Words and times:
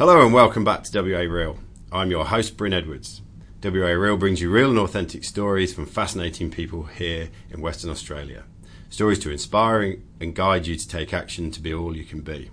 Hello 0.00 0.24
and 0.24 0.32
welcome 0.32 0.64
back 0.64 0.82
to 0.82 1.02
WA 1.02 1.30
Real. 1.30 1.58
I'm 1.92 2.10
your 2.10 2.24
host, 2.24 2.56
Bryn 2.56 2.72
Edwards. 2.72 3.20
WA 3.62 3.88
Real 3.88 4.16
brings 4.16 4.40
you 4.40 4.50
real 4.50 4.70
and 4.70 4.78
authentic 4.78 5.24
stories 5.24 5.74
from 5.74 5.84
fascinating 5.84 6.50
people 6.50 6.84
here 6.84 7.28
in 7.50 7.60
Western 7.60 7.90
Australia. 7.90 8.44
Stories 8.88 9.18
to 9.18 9.30
inspire 9.30 9.96
and 10.18 10.34
guide 10.34 10.66
you 10.66 10.76
to 10.76 10.88
take 10.88 11.12
action 11.12 11.50
to 11.50 11.60
be 11.60 11.74
all 11.74 11.94
you 11.94 12.04
can 12.04 12.22
be. 12.22 12.50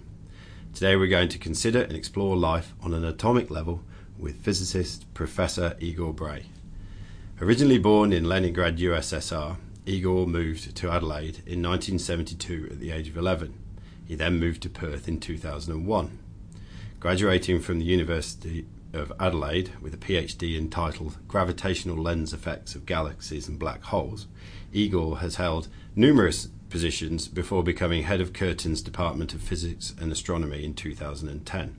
Today 0.73 0.97
we're 0.97 1.07
going 1.07 1.29
to 1.29 1.37
consider 1.37 1.83
and 1.83 1.93
explore 1.93 2.35
life 2.35 2.73
on 2.81 2.93
an 2.93 3.05
atomic 3.05 3.49
level 3.49 3.81
with 4.19 4.43
physicist 4.43 5.05
Professor 5.13 5.77
Igor 5.79 6.13
Bray. 6.13 6.47
Originally 7.39 7.79
born 7.79 8.11
in 8.11 8.25
Leningrad, 8.25 8.77
USSR, 8.77 9.55
Igor 9.85 10.27
moved 10.27 10.75
to 10.75 10.91
Adelaide 10.91 11.37
in 11.45 11.63
1972 11.63 12.67
at 12.71 12.79
the 12.81 12.91
age 12.91 13.07
of 13.07 13.15
11. 13.15 13.53
He 14.05 14.15
then 14.15 14.37
moved 14.37 14.63
to 14.63 14.69
Perth 14.69 15.07
in 15.07 15.21
2001. 15.21 16.19
Graduating 16.99 17.61
from 17.61 17.77
the 17.77 17.85
University 17.85 18.65
of 18.91 19.13
Adelaide 19.19 19.71
with 19.79 19.93
a 19.93 19.97
PhD 19.97 20.57
entitled 20.57 21.15
Gravitational 21.27 21.95
Lens 21.95 22.33
Effects 22.33 22.73
of 22.73 22.87
Galaxies 22.87 23.47
and 23.47 23.59
Black 23.59 23.83
Holes, 23.83 24.25
Igor 24.73 25.19
has 25.19 25.35
held 25.35 25.67
numerous 25.95 26.47
positions 26.71 27.27
before 27.27 27.61
becoming 27.61 28.01
head 28.01 28.19
of 28.19 28.33
Curtin's 28.33 28.81
Department 28.81 29.35
of 29.35 29.41
Physics 29.41 29.93
and 30.01 30.11
Astronomy 30.11 30.65
in 30.65 30.73
2010. 30.73 31.77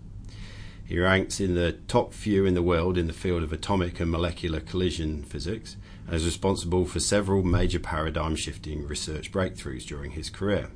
He 0.84 1.00
ranks 1.00 1.40
in 1.40 1.56
the 1.56 1.72
top 1.72 2.14
few 2.14 2.46
in 2.46 2.54
the 2.54 2.62
world 2.62 2.96
in 2.96 3.08
the 3.08 3.12
field 3.12 3.42
of 3.42 3.52
atomic 3.52 3.98
and 3.98 4.12
molecular 4.12 4.60
collision 4.60 5.24
physics 5.24 5.76
and 6.06 6.14
is 6.14 6.24
responsible 6.24 6.84
for 6.84 7.00
several 7.00 7.42
major 7.42 7.80
paradigm 7.80 8.36
shifting 8.36 8.86
research 8.86 9.32
breakthroughs 9.32 9.84
during 9.84 10.12
his 10.12 10.30
career. 10.30 10.70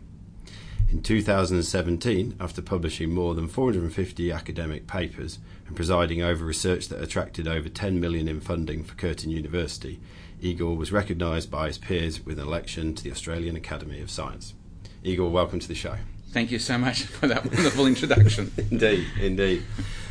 In 0.90 1.02
2017, 1.02 2.36
after 2.38 2.62
publishing 2.62 3.14
more 3.14 3.34
than 3.34 3.48
450 3.48 4.30
academic 4.30 4.86
papers 4.86 5.38
and 5.66 5.74
presiding 5.74 6.22
over 6.22 6.44
research 6.44 6.88
that 6.88 7.02
attracted 7.02 7.48
over 7.48 7.68
10 7.68 8.00
million 8.00 8.28
in 8.28 8.40
funding 8.40 8.84
for 8.84 8.94
Curtin 8.94 9.30
University, 9.30 10.00
Igor 10.40 10.76
was 10.76 10.92
recognised 10.92 11.50
by 11.50 11.68
his 11.68 11.78
peers 11.78 12.24
with 12.24 12.38
an 12.38 12.46
election 12.46 12.94
to 12.94 13.02
the 13.02 13.10
Australian 13.10 13.56
Academy 13.56 14.00
of 14.00 14.10
Science. 14.10 14.54
Igor, 15.02 15.30
welcome 15.30 15.60
to 15.60 15.68
the 15.68 15.74
show. 15.74 15.96
Thank 16.30 16.50
you 16.50 16.58
so 16.58 16.78
much 16.78 17.02
for 17.02 17.26
that 17.26 17.44
wonderful 17.44 17.86
introduction. 17.86 18.52
indeed, 18.70 19.06
indeed. 19.20 19.62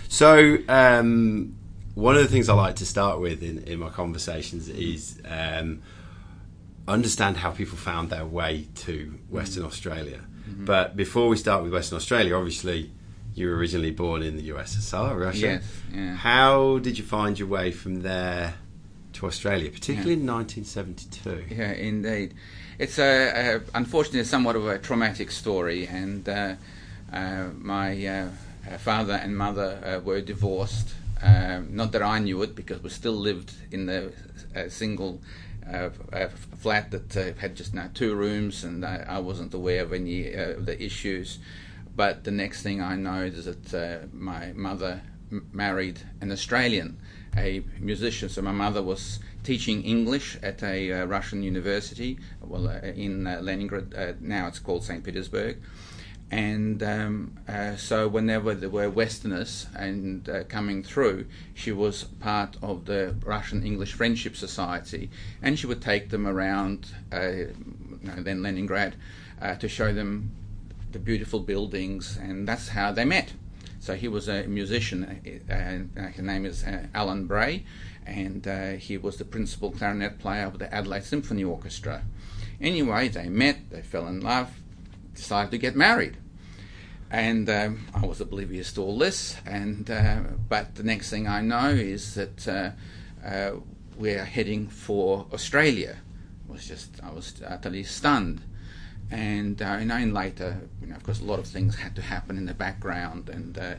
So, 0.08 0.58
um, 0.68 1.56
one 1.96 2.16
of 2.16 2.22
the 2.22 2.28
things 2.28 2.48
I 2.48 2.54
like 2.54 2.76
to 2.78 2.86
start 2.86 3.20
with 3.20 3.44
in, 3.44 3.64
in 3.64 3.80
my 3.80 3.90
conversations 3.90 4.70
is 4.70 5.22
um, 5.26 5.82
understand 6.88 7.38
how 7.38 7.52
people 7.52 7.78
found 7.78 8.10
their 8.10 8.26
way 8.26 8.68
to 8.76 9.20
Western. 9.30 9.66
Australia. 9.66 10.22
Mm-hmm. 10.52 10.66
But 10.66 10.96
before 10.96 11.28
we 11.28 11.38
start 11.38 11.64
with 11.64 11.74
Western 11.74 11.98
Australia, 11.98 12.36
obviously 12.36 12.92
you 13.34 13.48
were 13.48 13.56
originally 13.56 13.92
born 13.92 14.22
in 14.22 14.36
the 14.38 14.50
USSR, 14.50 15.20
Russia. 15.20 15.40
Yes. 15.40 15.82
Yeah. 15.94 16.16
How 16.16 16.80
did 16.80 16.98
you 16.98 17.04
find 17.04 17.40
your 17.40 17.48
way 17.48 17.72
from 17.72 18.02
there 18.02 18.56
to 19.14 19.28
Australia, 19.28 19.70
particularly 19.70 20.16
yeah. 20.16 20.22
in 20.22 20.28
1972? 20.28 21.56
Yeah, 21.56 21.72
indeed. 21.72 22.34
It's 22.78 23.00
a, 23.00 23.56
a, 23.56 23.62
unfortunately 23.74 24.24
somewhat 24.24 24.56
of 24.56 24.68
a 24.68 24.78
traumatic 24.80 25.32
story, 25.32 25.88
and 25.88 26.28
uh, 26.28 26.56
uh, 27.14 27.50
my 27.58 28.06
uh, 28.06 28.30
father 28.80 29.14
and 29.14 29.38
mother 29.38 29.80
uh, 29.86 30.04
were 30.04 30.22
divorced. 30.22 30.94
Uh, 31.22 31.62
not 31.70 31.92
that 31.92 32.02
I 32.02 32.20
knew 32.20 32.42
it, 32.42 32.56
because 32.56 32.82
we 32.82 32.90
still 32.90 33.14
lived 33.14 33.54
in 33.72 33.86
the 33.86 34.12
uh, 34.56 34.68
single 34.70 35.22
a 36.12 36.30
flat 36.30 36.92
that 36.92 37.18
uh, 37.18 37.40
had 37.40 37.56
just 37.56 37.74
now 37.74 37.90
two 37.94 38.16
rooms, 38.16 38.64
and 38.64 38.86
I, 38.86 39.06
I 39.08 39.20
wasn't 39.20 39.54
aware 39.54 39.84
of 39.84 39.94
any 39.94 40.36
uh, 40.36 40.52
of 40.52 40.66
the 40.66 40.82
issues. 40.82 41.40
But 41.96 42.24
the 42.24 42.32
next 42.32 42.64
thing 42.64 42.82
I 42.82 42.96
know 42.96 43.24
is 43.24 43.46
that 43.46 43.74
uh, 43.74 44.08
my 44.14 44.54
mother 44.54 45.02
m- 45.32 45.48
married 45.52 46.00
an 46.22 46.32
Australian, 46.32 47.00
a 47.36 47.64
musician. 47.80 48.30
So 48.30 48.42
my 48.42 48.52
mother 48.52 48.82
was 48.82 49.20
teaching 49.44 49.84
English 49.84 50.38
at 50.42 50.64
a 50.64 50.92
uh, 50.92 51.06
Russian 51.06 51.44
university, 51.44 52.20
well, 52.42 52.68
in 52.68 53.24
Leningrad. 53.24 54.22
now 54.22 54.48
it's 54.48 54.60
called 54.60 54.84
St. 54.84 55.04
Petersburg 55.04 55.58
and 56.32 56.82
um, 56.82 57.38
uh, 57.46 57.76
so 57.76 58.08
whenever 58.08 58.56
there 58.56 58.70
were 58.70 58.90
Westerners 58.90 59.68
and 59.76 60.30
uh, 60.30 60.46
coming 60.46 60.82
through, 60.82 61.26
she 61.54 61.74
was 61.74 62.06
part 62.06 62.56
of 62.62 62.86
the 62.86 63.16
Russian 63.26 63.64
English 63.64 63.92
Friendship 63.92 64.38
Society, 64.38 65.10
and 65.42 65.60
she 65.60 65.68
would 65.68 65.82
take 65.82 66.10
them 66.10 66.26
around, 66.26 66.88
uh, 67.12 67.28
you 67.28 67.54
know, 68.02 68.24
then 68.24 68.42
Leningrad, 68.42 68.96
uh, 69.42 69.56
to 69.56 69.68
show 69.68 69.92
them 69.94 70.32
the 70.94 71.00
beautiful 71.00 71.42
buildings, 71.42 72.18
and 72.18 72.48
that's 72.48 72.70
how 72.70 72.94
they 72.94 73.04
met. 73.04 73.34
So 73.82 73.96
he 73.96 74.08
was 74.08 74.30
a 74.30 74.44
musician, 74.44 75.44
uh, 75.50 76.00
uh, 76.00 76.08
his 76.08 76.24
name 76.24 76.46
is 76.46 76.64
Alan 76.94 77.26
Bray, 77.26 77.66
and 78.06 78.46
he 78.80 78.98
was 78.98 79.18
the 79.18 79.26
principal 79.26 79.72
clarinet 79.72 80.18
player 80.18 80.46
of 80.46 80.60
the 80.60 80.74
Adelaide 80.74 81.04
Symphony 81.04 81.44
Orchestra. 81.44 82.04
Anyway, 82.62 83.10
they 83.10 83.28
met, 83.28 83.70
they 83.70 83.82
fell 83.82 84.08
in 84.08 84.22
love, 84.22 84.50
decided 85.14 85.52
to 85.52 85.58
get 85.58 85.76
married. 85.76 86.16
And 87.12 87.50
um, 87.50 87.88
I 87.94 88.06
was 88.06 88.22
oblivious 88.22 88.72
to 88.74 88.82
all 88.82 88.98
this. 88.98 89.36
And 89.46 89.92
uh, 89.92 90.22
but 90.48 90.76
the 90.76 90.84
next 90.84 91.10
thing 91.10 91.28
I 91.28 91.42
know 91.42 91.70
is 91.70 92.16
that 92.16 92.48
uh, 92.48 92.72
uh, 93.26 93.52
we're 93.98 94.24
heading 94.24 94.68
for 94.68 95.28
Australia. 95.34 95.98
It 96.48 96.52
was 96.52 96.66
just 96.66 97.04
I 97.04 97.12
was 97.12 97.42
utterly 97.46 97.84
stunned. 97.84 98.42
And 99.12 99.62
uh, 99.62 99.78
you 99.80 99.86
know, 99.86 99.96
and 99.96 100.14
later, 100.14 100.62
you 100.80 100.88
know, 100.88 100.96
of 100.96 101.04
course, 101.04 101.20
a 101.20 101.26
lot 101.26 101.40
of 101.40 101.48
things 101.48 101.76
had 101.76 101.96
to 101.98 102.02
happen 102.02 102.38
in 102.38 102.46
the 102.46 102.54
background. 102.54 103.28
And 103.28 103.58
uh, 103.58 103.76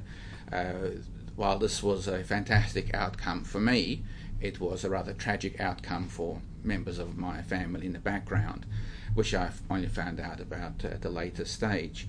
uh, 0.54 0.90
while 1.34 1.58
this 1.58 1.82
was 1.82 2.06
a 2.06 2.22
fantastic 2.22 2.92
outcome 2.92 3.44
for 3.44 3.60
me, 3.60 4.02
it 4.42 4.60
was 4.60 4.84
a 4.84 4.90
rather 4.90 5.14
tragic 5.14 5.58
outcome 5.58 6.08
for 6.08 6.42
members 6.62 6.98
of 6.98 7.16
my 7.16 7.40
family 7.40 7.86
in 7.86 7.94
the 7.94 7.98
background 7.98 8.66
which 9.14 9.34
I 9.34 9.50
only 9.70 9.88
found 9.88 10.20
out 10.20 10.40
about 10.40 10.84
at 10.84 11.04
a 11.04 11.08
later 11.08 11.44
stage. 11.44 12.06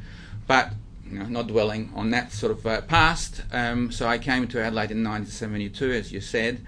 But 0.48 0.74
you 1.06 1.20
know, 1.20 1.26
not 1.26 1.48
dwelling 1.48 1.92
on 1.96 2.10
that 2.12 2.32
sort 2.32 2.52
of 2.52 2.66
uh, 2.66 2.82
past, 2.82 3.44
um, 3.52 3.92
so 3.92 4.08
I 4.08 4.18
came 4.18 4.48
to 4.48 4.62
Adelaide 4.62 4.92
in 4.92 5.04
1972, 5.04 5.92
as 5.92 6.12
you 6.12 6.22
said, 6.22 6.66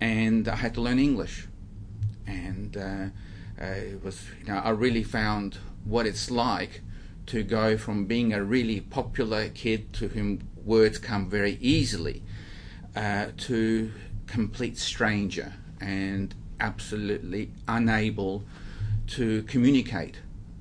and 0.00 0.48
I 0.48 0.56
had 0.56 0.74
to 0.74 0.80
learn 0.80 0.98
English. 0.98 1.46
And 2.26 2.76
uh, 2.76 3.06
uh, 3.60 3.64
it 3.64 4.04
was, 4.04 4.26
you 4.40 4.46
know, 4.46 4.58
I 4.58 4.70
really 4.70 5.02
found 5.02 5.58
what 5.84 6.06
it's 6.06 6.30
like 6.30 6.82
to 7.26 7.42
go 7.42 7.76
from 7.76 8.06
being 8.06 8.32
a 8.32 8.42
really 8.42 8.80
popular 8.80 9.48
kid 9.48 9.92
to 9.94 10.08
whom 10.08 10.48
words 10.64 10.98
come 10.98 11.28
very 11.28 11.58
easily 11.60 12.22
uh, 12.96 13.26
to 13.36 13.92
complete 14.26 14.78
stranger 14.78 15.54
and 15.80 16.34
absolutely 16.60 17.50
unable 17.68 18.44
to 19.06 19.42
communicate 19.44 20.16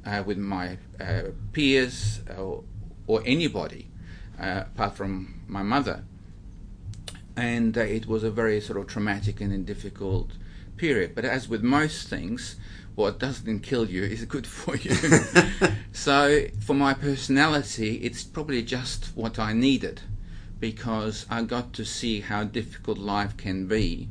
uh, 0.06 0.24
with 0.26 0.38
my 0.38 0.78
uh, 1.00 1.24
peers 1.54 2.22
or, 2.38 2.64
or 3.08 3.22
anybody 3.26 3.90
uh, 4.40 4.64
apart 4.74 4.96
from 4.96 5.42
my 5.48 5.64
mother. 5.64 6.04
And 7.36 7.78
uh, 7.78 7.82
it 7.82 8.08
was 8.08 8.24
a 8.24 8.32
very 8.32 8.62
sort 8.62 8.80
of 8.80 8.88
traumatic 8.88 9.42
and 9.42 9.66
difficult 9.66 10.32
period. 10.78 11.16
But 11.16 11.26
as 11.26 11.48
with 11.48 11.64
most 11.64 12.08
things, 12.08 12.56
what 12.96 13.20
doesn't 13.20 13.62
kill 13.62 13.90
you 13.90 14.04
is 14.04 14.24
good 14.26 14.48
for 14.60 14.76
you. 14.76 14.96
so, 15.92 16.46
for 16.60 16.74
my 16.74 16.94
personality, 16.94 17.96
it's 17.98 18.24
probably 18.24 18.62
just 18.62 19.16
what 19.16 19.40
I 19.40 19.54
needed 19.54 20.02
because 20.60 21.26
I 21.30 21.44
got 21.44 21.74
to 21.74 21.86
see 21.86 22.22
how 22.22 22.46
difficult 22.46 22.98
life 22.98 23.36
can 23.36 23.68
be 23.68 24.10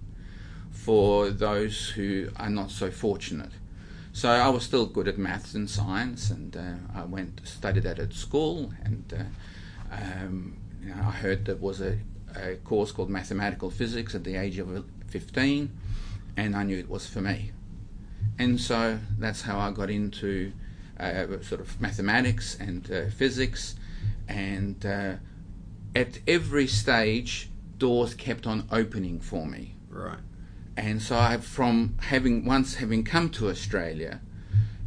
for 0.70 1.30
those 1.30 1.90
who 1.90 2.28
are 2.36 2.50
not 2.50 2.70
so 2.70 2.90
fortunate. 2.90 3.52
So 4.14 4.28
I 4.28 4.50
was 4.50 4.62
still 4.62 4.84
good 4.84 5.08
at 5.08 5.16
maths 5.16 5.54
and 5.54 5.68
science, 5.68 6.30
and 6.30 6.54
uh, 6.54 6.74
I 6.94 7.04
went 7.04 7.40
studied 7.44 7.84
that 7.84 7.98
at 7.98 8.12
school. 8.12 8.72
And 8.84 9.12
uh, 9.16 9.94
um, 9.94 10.58
you 10.82 10.90
know, 10.90 11.02
I 11.02 11.12
heard 11.12 11.46
there 11.46 11.56
was 11.56 11.80
a, 11.80 11.98
a, 12.36 12.56
course 12.56 12.92
called 12.92 13.08
mathematical 13.08 13.70
physics 13.70 14.14
at 14.14 14.24
the 14.24 14.36
age 14.36 14.58
of 14.58 14.84
15, 15.08 15.70
and 16.36 16.54
I 16.54 16.62
knew 16.62 16.78
it 16.78 16.90
was 16.90 17.06
for 17.06 17.22
me. 17.22 17.52
And 18.38 18.60
so 18.60 18.98
that's 19.18 19.42
how 19.42 19.58
I 19.58 19.70
got 19.70 19.88
into 19.88 20.52
uh, 21.00 21.40
sort 21.40 21.62
of 21.62 21.80
mathematics 21.80 22.56
and 22.60 22.90
uh, 22.92 23.06
physics. 23.08 23.76
And 24.28 24.84
uh, 24.84 25.14
at 25.96 26.18
every 26.26 26.66
stage, 26.66 27.48
doors 27.78 28.12
kept 28.12 28.46
on 28.46 28.68
opening 28.70 29.20
for 29.20 29.46
me. 29.46 29.76
Right 29.88 30.18
and 30.76 31.02
so 31.02 31.16
I, 31.16 31.36
from 31.38 31.96
having 32.00 32.44
once 32.44 32.76
having 32.76 33.04
come 33.04 33.30
to 33.30 33.48
Australia, 33.48 34.20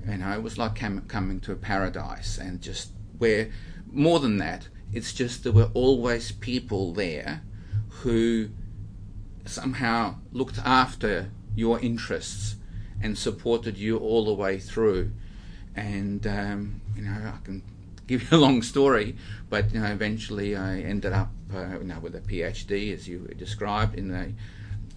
you 0.07 0.17
know, 0.17 0.31
it 0.31 0.43
was 0.43 0.57
like 0.57 0.75
coming 0.75 1.39
to 1.41 1.51
a 1.51 1.55
paradise, 1.55 2.37
and 2.37 2.61
just 2.61 2.91
where 3.17 3.51
more 3.91 4.19
than 4.19 4.37
that, 4.37 4.67
it's 4.93 5.13
just 5.13 5.43
there 5.43 5.53
were 5.53 5.69
always 5.73 6.31
people 6.31 6.93
there 6.93 7.41
who 8.01 8.49
somehow 9.45 10.15
looked 10.31 10.59
after 10.59 11.31
your 11.55 11.79
interests 11.79 12.55
and 13.01 13.17
supported 13.17 13.77
you 13.77 13.97
all 13.97 14.25
the 14.25 14.33
way 14.33 14.59
through. 14.59 15.11
And 15.75 16.25
um, 16.25 16.81
you 16.95 17.03
know, 17.03 17.33
I 17.33 17.43
can 17.43 17.61
give 18.07 18.31
you 18.31 18.37
a 18.37 18.39
long 18.39 18.61
story, 18.61 19.15
but 19.49 19.73
you 19.73 19.79
know, 19.79 19.87
eventually 19.87 20.55
I 20.55 20.79
ended 20.79 21.13
up 21.13 21.31
uh, 21.53 21.77
you 21.79 21.85
know, 21.85 21.99
with 21.99 22.15
a 22.15 22.21
PhD, 22.21 22.93
as 22.93 23.07
you 23.07 23.27
described, 23.37 23.95
in 23.95 24.13
a, 24.13 24.33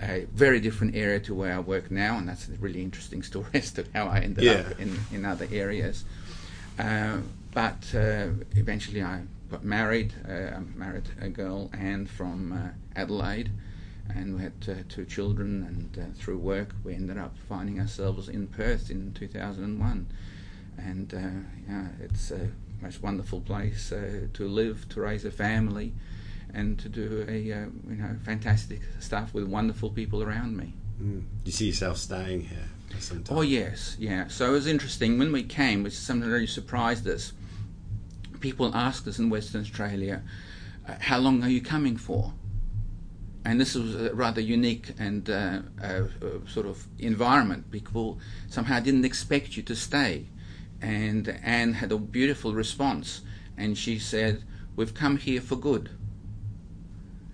a, 0.00 0.26
very 0.32 0.60
different 0.60 0.94
area 0.94 1.20
to 1.20 1.34
where 1.34 1.52
I 1.54 1.58
work 1.60 1.90
now, 1.90 2.16
and 2.18 2.28
that's 2.28 2.48
a 2.48 2.52
really 2.52 2.82
interesting 2.82 3.22
story 3.22 3.46
as 3.54 3.70
to 3.72 3.84
how 3.94 4.06
I 4.06 4.20
ended 4.20 4.44
Yeah. 4.44 4.52
up 4.70 4.80
in, 4.80 4.98
in 5.12 5.24
other 5.24 5.46
areas. 5.52 6.04
Uh, 6.78 7.18
but 7.52 7.92
uh, 7.94 8.28
eventually 8.56 9.02
I 9.02 9.22
got 9.50 9.64
married. 9.64 10.12
Uh, 10.28 10.56
I 10.56 10.60
married 10.76 11.08
a 11.20 11.28
girl, 11.28 11.70
Anne, 11.72 12.06
from 12.06 12.52
uh, 12.52 13.00
Adelaide, 13.00 13.50
and 14.14 14.36
we 14.36 14.42
had 14.42 14.52
uh, 14.68 14.74
two 14.88 15.04
children. 15.04 15.64
And 15.96 16.04
uh, 16.04 16.06
through 16.18 16.38
work, 16.38 16.74
we 16.84 16.94
ended 16.94 17.18
up 17.18 17.36
finding 17.48 17.80
ourselves 17.80 18.28
in 18.28 18.46
Perth 18.46 18.90
in 18.90 19.12
2001. 19.14 20.06
And 20.78 21.14
uh, 21.14 21.68
yeah, 21.68 21.88
it's 22.00 22.30
a 22.30 22.48
most 22.80 23.02
wonderful 23.02 23.40
place 23.40 23.90
uh, 23.90 24.28
to 24.34 24.46
live, 24.46 24.88
to 24.90 25.00
raise 25.00 25.24
a 25.24 25.30
family, 25.32 25.92
and 26.54 26.78
to 26.78 26.88
do 26.88 27.24
a 27.28 27.52
uh, 27.52 27.66
you 27.88 27.96
know 27.96 28.16
fantastic 28.24 28.80
stuff 29.00 29.34
with 29.34 29.44
wonderful 29.44 29.90
people 29.90 30.22
around 30.22 30.56
me. 30.56 30.74
Mm. 31.02 31.24
You 31.44 31.52
see 31.52 31.66
yourself 31.66 31.98
staying 31.98 32.44
here 32.44 32.68
for 32.90 33.00
some 33.00 33.22
time? 33.22 33.38
Oh 33.38 33.42
yes, 33.42 33.96
yeah. 33.98 34.28
So 34.28 34.46
it 34.46 34.52
was 34.52 34.66
interesting 34.66 35.18
when 35.18 35.32
we 35.32 35.42
came, 35.42 35.82
which 35.82 35.94
is 35.94 35.98
something 36.00 36.28
that 36.28 36.34
really 36.34 36.46
surprised 36.46 37.06
us. 37.06 37.32
People 38.40 38.74
asked 38.74 39.06
us 39.06 39.18
in 39.18 39.30
Western 39.30 39.60
Australia, 39.60 40.22
uh, 40.88 40.94
"How 41.00 41.18
long 41.18 41.42
are 41.42 41.48
you 41.48 41.60
coming 41.60 41.96
for?" 41.96 42.34
And 43.44 43.60
this 43.60 43.74
was 43.74 43.94
a 43.94 44.14
rather 44.14 44.40
unique 44.40 44.92
and 44.98 45.28
uh, 45.30 45.60
uh, 45.82 45.86
uh, 45.86 46.06
sort 46.46 46.66
of 46.66 46.86
environment. 46.98 47.70
People 47.70 48.18
somehow 48.48 48.80
didn't 48.80 49.04
expect 49.04 49.56
you 49.56 49.62
to 49.64 49.76
stay. 49.76 50.26
And 50.80 51.28
Anne 51.42 51.74
had 51.74 51.90
a 51.90 51.98
beautiful 51.98 52.54
response, 52.54 53.22
and 53.56 53.76
she 53.76 53.98
said, 53.98 54.44
"We've 54.76 54.94
come 54.94 55.16
here 55.16 55.40
for 55.40 55.56
good." 55.56 55.90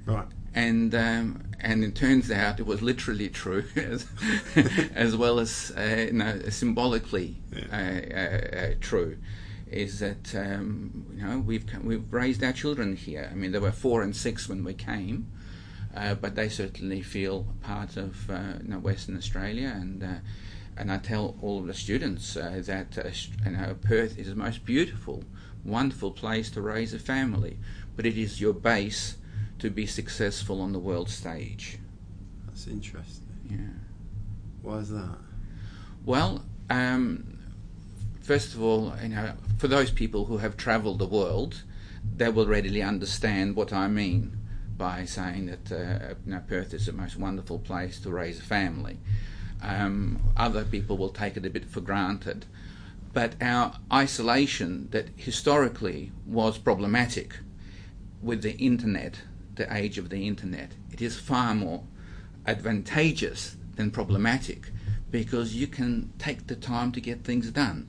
Right. 0.07 0.27
and 0.55 0.95
um, 0.95 1.45
and 1.61 1.83
it 1.83 1.95
turns 1.95 2.31
out 2.31 2.61
it 2.61 2.67
was 2.67 2.83
literally 2.83 3.29
true, 3.31 3.65
as, 3.77 4.07
as 4.95 5.17
well 5.17 5.41
as 5.41 5.73
uh, 5.77 6.07
you 6.07 6.13
know, 6.13 6.41
symbolically 6.51 7.37
uh, 7.73 7.75
uh, 7.75 8.19
uh, 8.57 8.75
true. 8.81 9.17
Is 9.71 9.99
that 10.01 10.35
um, 10.35 11.07
you 11.17 11.25
know 11.25 11.39
we've 11.39 11.67
come, 11.67 11.85
we've 11.87 12.13
raised 12.13 12.45
our 12.45 12.53
children 12.53 12.97
here. 12.97 13.29
I 13.31 13.35
mean, 13.35 13.53
they 13.53 13.59
were 13.59 13.73
four 13.73 14.03
and 14.03 14.15
six 14.15 14.49
when 14.49 14.63
we 14.63 14.75
came, 14.75 15.27
uh, 15.97 16.15
but 16.15 16.35
they 16.37 16.49
certainly 16.49 17.03
feel 17.03 17.47
part 17.63 17.97
of 17.97 18.31
uh, 18.31 18.59
you 18.63 18.69
know, 18.69 18.79
Western 18.79 19.17
Australia 19.17 19.73
and. 19.75 20.03
Uh, 20.03 20.15
and 20.77 20.91
I 20.91 20.99
tell 20.99 21.37
all 21.41 21.61
of 21.61 21.69
the 21.69 21.75
students 21.75 22.37
uh, 22.37 22.61
that 22.67 22.99
uh, 22.99 23.11
you 23.49 23.57
know, 23.57 23.77
Perth 23.81 24.19
is 24.19 24.29
the 24.29 24.35
most 24.35 24.65
beautiful, 24.65 25.23
wonderful 25.65 26.11
place 26.11 26.51
to 26.51 26.61
raise 26.61 26.93
a 26.93 26.99
family, 26.99 27.59
but 27.95 28.05
it 28.05 28.19
is 28.19 28.41
your 28.41 28.53
base 28.53 29.17
to 29.65 29.71
be 29.71 29.87
successful 29.87 30.61
on 30.61 30.73
the 30.73 30.79
world 30.79 31.09
stage. 31.09 31.79
That's 32.45 32.67
interesting. 32.67 33.27
Yeah. 33.51 33.81
Why 34.61 34.77
is 34.77 34.91
that? 34.91 35.17
Well, 36.05 36.45
um, 36.69 37.39
first 38.21 38.53
of 38.53 38.63
all, 38.63 38.93
you 39.03 39.09
know, 39.09 39.33
for 39.57 39.67
those 39.69 39.91
people 39.91 40.27
who 40.27 40.37
have 40.37 40.59
travelled 40.59 40.99
the 40.99 41.07
world, 41.07 41.63
they 42.15 42.29
will 42.29 42.47
readily 42.47 42.83
understand 42.83 43.57
what 43.57 43.73
I 43.73 43.89
mean 43.89 44.37
by 44.77 45.07
saying 45.07 45.47
that 45.47 45.73
uh, 45.73 46.15
you 46.27 46.33
know, 46.33 46.43
Perth 46.47 46.75
is 46.75 46.85
the 46.85 46.93
most 46.93 47.17
wonderful 47.17 47.59
place 47.59 47.99
to 48.01 48.11
raise 48.11 48.41
a 48.41 48.43
family. 48.43 48.99
Um, 49.63 50.21
other 50.37 50.67
people 50.67 50.99
will 50.99 51.09
take 51.09 51.39
it 51.39 51.47
a 51.47 51.51
bit 51.51 51.65
for 51.65 51.81
granted. 51.81 52.45
But 53.15 53.33
our 53.41 53.79
isolation, 53.91 54.89
that 54.91 55.09
historically 55.17 56.13
was 56.27 56.59
problematic 56.59 57.39
with 58.21 58.43
the 58.43 58.59
internet, 58.59 59.23
the 59.57 59.75
age 59.75 59.99
of 59.99 60.11
the 60.11 60.27
internet, 60.27 60.73
it 60.93 61.01
is 61.01 61.19
far 61.19 61.55
more 61.55 61.85
advantageous 62.47 63.57
than 63.77 63.91
problematic 63.91 64.71
because 65.11 65.55
you 65.55 65.67
can 65.67 66.13
take 66.19 66.47
the 66.47 66.57
time 66.57 66.93
to 66.93 67.01
get 67.01 67.25
things 67.25 67.51
done. 67.51 67.89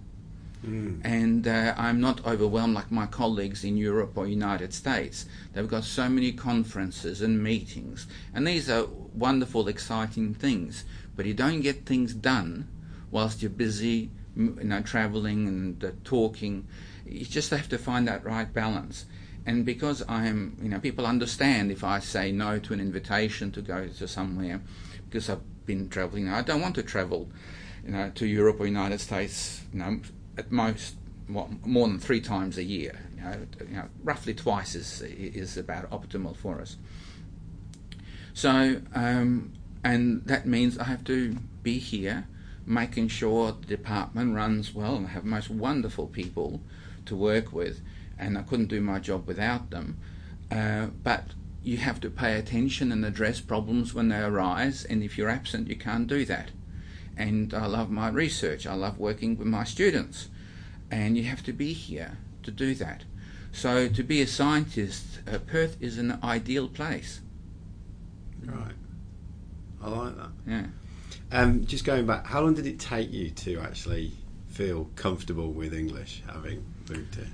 Mm. 0.66 1.02
And 1.04 1.48
uh, 1.48 1.74
I'm 1.78 2.00
not 2.00 2.26
overwhelmed 2.26 2.74
like 2.74 2.92
my 2.92 3.06
colleagues 3.06 3.64
in 3.64 3.78
Europe 3.78 4.14
or 4.16 4.28
United 4.28 4.74
States. 4.74 5.26
They've 5.54 5.68
got 5.68 5.84
so 5.84 6.10
many 6.10 6.32
conferences 6.32 7.22
and 7.22 7.42
meetings, 7.42 8.08
and 8.34 8.48
these 8.48 8.70
are 8.70 8.86
wonderful, 9.14 9.68
exciting 9.68 10.34
things. 10.34 10.86
But 11.16 11.26
you 11.26 11.34
don't 11.34 11.62
get 11.62 11.86
things 11.86 12.14
done 12.14 12.68
whilst 13.12 13.42
you're 13.42 13.52
busy, 13.52 14.10
you 14.36 14.64
know, 14.64 14.82
traveling 14.82 15.48
and 15.48 15.84
uh, 15.84 15.92
talking. 16.04 16.68
You 17.06 17.26
just 17.26 17.52
have 17.52 17.70
to 17.70 17.78
find 17.78 18.08
that 18.08 18.26
right 18.26 18.52
balance. 18.52 19.06
And 19.46 19.66
because 19.66 20.04
I'm, 20.08 20.58
you 20.62 20.70
know, 20.70 20.80
people 20.80 21.06
understand 21.06 21.72
if 21.72 21.84
I 21.84 22.00
say 22.00 22.32
no 22.32 22.58
to 22.60 22.74
an 22.74 22.80
invitation 22.80 23.52
to 23.52 23.62
go 23.62 23.88
to 23.88 24.08
somewhere, 24.08 24.62
because 25.08 25.30
I've 25.30 25.66
been 25.66 25.90
traveling. 25.90 26.30
I 26.30 26.42
don't 26.42 26.62
want 26.62 26.76
to 26.76 26.84
travel, 26.84 27.30
you 27.86 27.92
know, 27.92 28.12
to 28.16 28.26
Europe 28.26 28.60
or 28.60 28.66
United 28.66 29.02
States, 29.02 29.62
you 29.72 29.80
know, 29.80 30.00
at 30.38 30.52
most 30.52 30.96
more 31.28 31.88
than 31.88 32.00
three 32.00 32.22
times 32.22 32.58
a 32.58 32.64
year. 32.64 33.00
You 33.16 33.22
know, 33.22 33.38
you 33.70 33.76
know, 33.76 33.90
roughly 34.04 34.34
twice 34.34 34.76
is 34.76 35.02
is 35.02 35.58
about 35.58 35.90
optimal 35.90 36.36
for 36.36 36.62
us. 36.62 36.78
So, 38.34 38.82
um, 38.94 39.54
and 39.84 40.26
that 40.26 40.46
means 40.46 40.78
I 40.78 40.84
have 40.86 41.04
to 41.06 41.38
be 41.64 41.78
here, 41.80 42.28
making 42.66 43.08
sure 43.08 43.54
the 43.54 43.66
department 43.66 44.36
runs 44.36 44.74
well 44.74 44.96
and 44.98 45.08
I 45.08 45.10
have 45.12 45.24
most 45.24 45.50
wonderful 45.50 46.08
people 46.08 46.62
to 47.06 47.16
work 47.16 47.54
with, 47.54 47.82
and 48.18 48.38
I 48.38 48.42
couldn't 48.42 48.68
do 48.68 48.82
my 48.82 49.00
job 49.00 49.28
without 49.28 49.70
them. 49.72 49.98
Uh, 50.52 50.88
but 51.04 51.30
you 51.64 51.78
have 51.78 52.00
to 52.02 52.10
pay 52.10 52.38
attention 52.38 52.92
and 52.92 53.04
address 53.04 53.42
problems 53.42 53.94
when 53.94 54.10
they 54.10 54.20
arise, 54.20 54.86
and 54.86 55.04
if 55.04 55.18
you're 55.18 55.30
absent, 55.30 55.68
you 55.68 55.76
can't 55.76 56.08
do 56.08 56.24
that. 56.26 56.52
And 57.18 57.54
I 57.54 57.66
love 57.66 57.90
my 57.90 58.10
research, 58.10 58.68
I 58.68 58.74
love 58.74 59.00
working 59.00 59.38
with 59.38 59.48
my 59.48 59.64
students, 59.64 60.30
and 60.92 61.18
you 61.18 61.24
have 61.24 61.44
to 61.44 61.54
be 61.54 61.74
here 61.74 62.18
to 62.44 62.52
do 62.52 62.76
that. 62.76 63.04
So, 63.52 63.88
to 63.88 64.04
be 64.04 64.22
a 64.22 64.28
scientist, 64.28 65.20
uh, 65.32 65.40
Perth 65.40 65.78
is 65.80 65.98
an 65.98 66.20
ideal 66.24 66.68
place. 66.68 67.22
Right. 68.46 68.74
I 69.82 69.90
like 69.90 70.18
that. 70.18 70.30
Yeah. 70.46 70.66
Um, 71.32 71.66
just 71.66 71.86
going 71.86 72.06
back, 72.06 72.26
how 72.26 72.42
long 72.42 72.54
did 72.54 72.68
it 72.68 72.80
take 72.80 73.12
you 73.12 73.32
to 73.32 73.60
actually 73.60 74.12
feel 74.50 74.90
comfortable 74.96 75.52
with 75.52 75.74
English, 75.74 76.22
having 76.28 76.66
moved 76.90 77.16
here? 77.16 77.28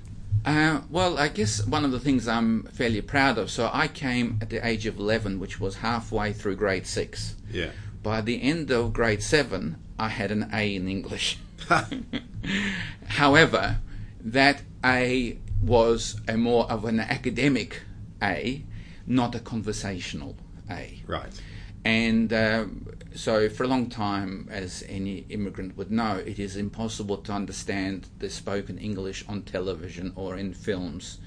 Uh, 0.44 0.80
well, 0.90 1.18
I 1.18 1.28
guess 1.28 1.64
one 1.66 1.84
of 1.84 1.92
the 1.92 2.00
things 2.00 2.26
I'm 2.26 2.64
fairly 2.64 3.00
proud 3.00 3.38
of. 3.38 3.50
So 3.50 3.70
I 3.72 3.86
came 3.88 4.38
at 4.40 4.50
the 4.50 4.66
age 4.66 4.86
of 4.86 4.98
11, 4.98 5.38
which 5.38 5.60
was 5.60 5.76
halfway 5.76 6.32
through 6.32 6.56
grade 6.56 6.86
six. 6.86 7.36
Yeah. 7.50 7.70
By 8.02 8.20
the 8.20 8.42
end 8.42 8.70
of 8.70 8.92
grade 8.92 9.22
seven, 9.22 9.76
I 9.98 10.08
had 10.08 10.32
an 10.32 10.50
A 10.52 10.74
in 10.74 10.88
English. 10.88 11.38
However, 13.06 13.78
that 14.20 14.62
A 14.84 15.38
was 15.62 16.20
a 16.26 16.36
more 16.36 16.70
of 16.70 16.84
an 16.84 16.98
academic 16.98 17.82
A, 18.20 18.64
not 19.06 19.34
a 19.36 19.38
conversational 19.38 20.36
A. 20.68 21.02
right. 21.06 21.40
And 21.84 22.32
um, 22.32 22.86
so, 23.14 23.48
for 23.48 23.64
a 23.64 23.66
long 23.66 23.90
time, 23.90 24.48
as 24.50 24.84
any 24.88 25.26
immigrant 25.28 25.76
would 25.76 25.90
know, 25.90 26.16
it 26.16 26.38
is 26.38 26.56
impossible 26.56 27.16
to 27.18 27.32
understand 27.32 28.06
the 28.20 28.30
spoken 28.30 28.78
English 28.78 29.24
on 29.28 29.42
television 29.42 30.12
or 30.14 30.36
in 30.36 30.54
films 30.54 31.18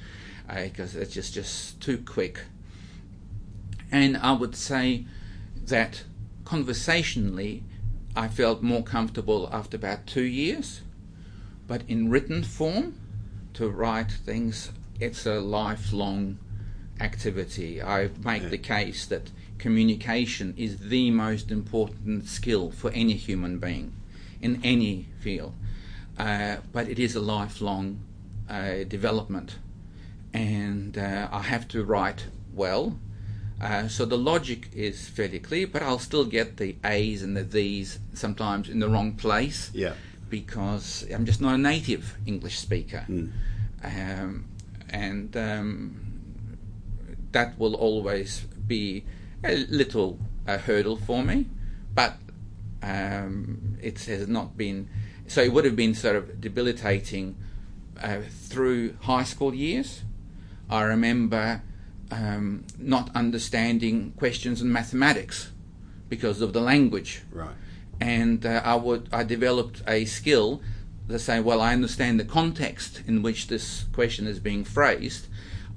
because 0.47 0.95
it's 0.95 1.13
just, 1.13 1.33
just 1.33 1.81
too 1.81 1.97
quick. 1.97 2.41
And 3.91 4.17
I 4.17 4.33
would 4.33 4.55
say 4.55 5.05
that 5.65 6.03
conversationally, 6.43 7.63
I 8.15 8.27
felt 8.27 8.61
more 8.61 8.83
comfortable 8.83 9.49
after 9.51 9.75
about 9.77 10.07
two 10.07 10.23
years. 10.23 10.81
But 11.67 11.83
in 11.87 12.09
written 12.09 12.43
form, 12.43 12.99
to 13.55 13.69
write 13.69 14.11
things, 14.11 14.71
it's 14.99 15.25
a 15.25 15.39
lifelong 15.39 16.37
activity. 16.99 17.81
I 17.81 18.09
make 18.23 18.49
the 18.49 18.57
case 18.57 19.05
that 19.07 19.31
communication 19.57 20.53
is 20.57 20.77
the 20.89 21.11
most 21.11 21.51
important 21.51 22.27
skill 22.27 22.71
for 22.71 22.91
any 22.91 23.13
human 23.13 23.57
being 23.59 23.93
in 24.41 24.59
any 24.63 25.07
field. 25.19 25.53
Uh, 26.17 26.57
but 26.71 26.87
it 26.87 26.99
is 26.99 27.15
a 27.15 27.19
lifelong 27.19 27.99
uh, 28.49 28.83
development. 28.87 29.57
And 30.33 30.97
uh, 30.97 31.27
I 31.31 31.41
have 31.41 31.67
to 31.69 31.83
write 31.83 32.27
well. 32.53 32.97
Uh, 33.61 33.87
so 33.87 34.05
the 34.05 34.17
logic 34.17 34.69
is 34.73 35.07
fairly 35.07 35.39
clear, 35.39 35.65
but 35.65 35.81
I'll 35.81 35.99
still 35.99 36.25
get 36.25 36.57
the 36.57 36.75
A's 36.83 37.23
and 37.23 37.35
the 37.37 37.43
Th's 37.43 37.99
sometimes 38.13 38.69
in 38.69 38.79
the 38.79 38.89
wrong 38.89 39.13
place 39.13 39.71
Yeah. 39.73 39.93
because 40.29 41.05
I'm 41.13 41.25
just 41.25 41.39
not 41.39 41.55
a 41.55 41.57
native 41.57 42.17
English 42.25 42.59
speaker. 42.59 43.05
Mm. 43.09 43.31
Um, 43.83 44.45
and 44.89 45.35
um, 45.37 45.95
that 47.31 47.57
will 47.57 47.75
always 47.75 48.45
be 48.67 49.03
a 49.45 49.65
little 49.69 50.19
uh, 50.47 50.57
hurdle 50.57 50.97
for 50.97 51.23
me, 51.23 51.47
but 51.93 52.17
um, 52.81 53.77
it 53.81 53.99
has 54.05 54.27
not 54.27 54.57
been. 54.57 54.87
So 55.27 55.41
it 55.41 55.51
would 55.53 55.65
have 55.65 55.75
been 55.75 55.95
sort 55.95 56.15
of 56.15 56.39
debilitating 56.39 57.35
uh, 58.01 58.19
through 58.29 58.97
high 59.01 59.23
school 59.23 59.53
years. 59.53 60.03
I 60.69 60.83
remember 60.83 61.61
um, 62.11 62.65
not 62.77 63.09
understanding 63.15 64.13
questions 64.17 64.61
in 64.61 64.71
mathematics 64.71 65.51
because 66.09 66.41
of 66.41 66.53
the 66.53 66.61
language. 66.61 67.23
Right. 67.31 67.55
And 67.99 68.45
uh, 68.45 68.61
I 68.63 68.75
would 68.75 69.09
I 69.11 69.23
developed 69.23 69.81
a 69.87 70.05
skill 70.05 70.61
to 71.07 71.19
say, 71.19 71.39
well, 71.39 71.61
I 71.61 71.73
understand 71.73 72.19
the 72.19 72.25
context 72.25 73.01
in 73.07 73.21
which 73.21 73.47
this 73.47 73.85
question 73.93 74.27
is 74.27 74.39
being 74.39 74.63
phrased. 74.63 75.27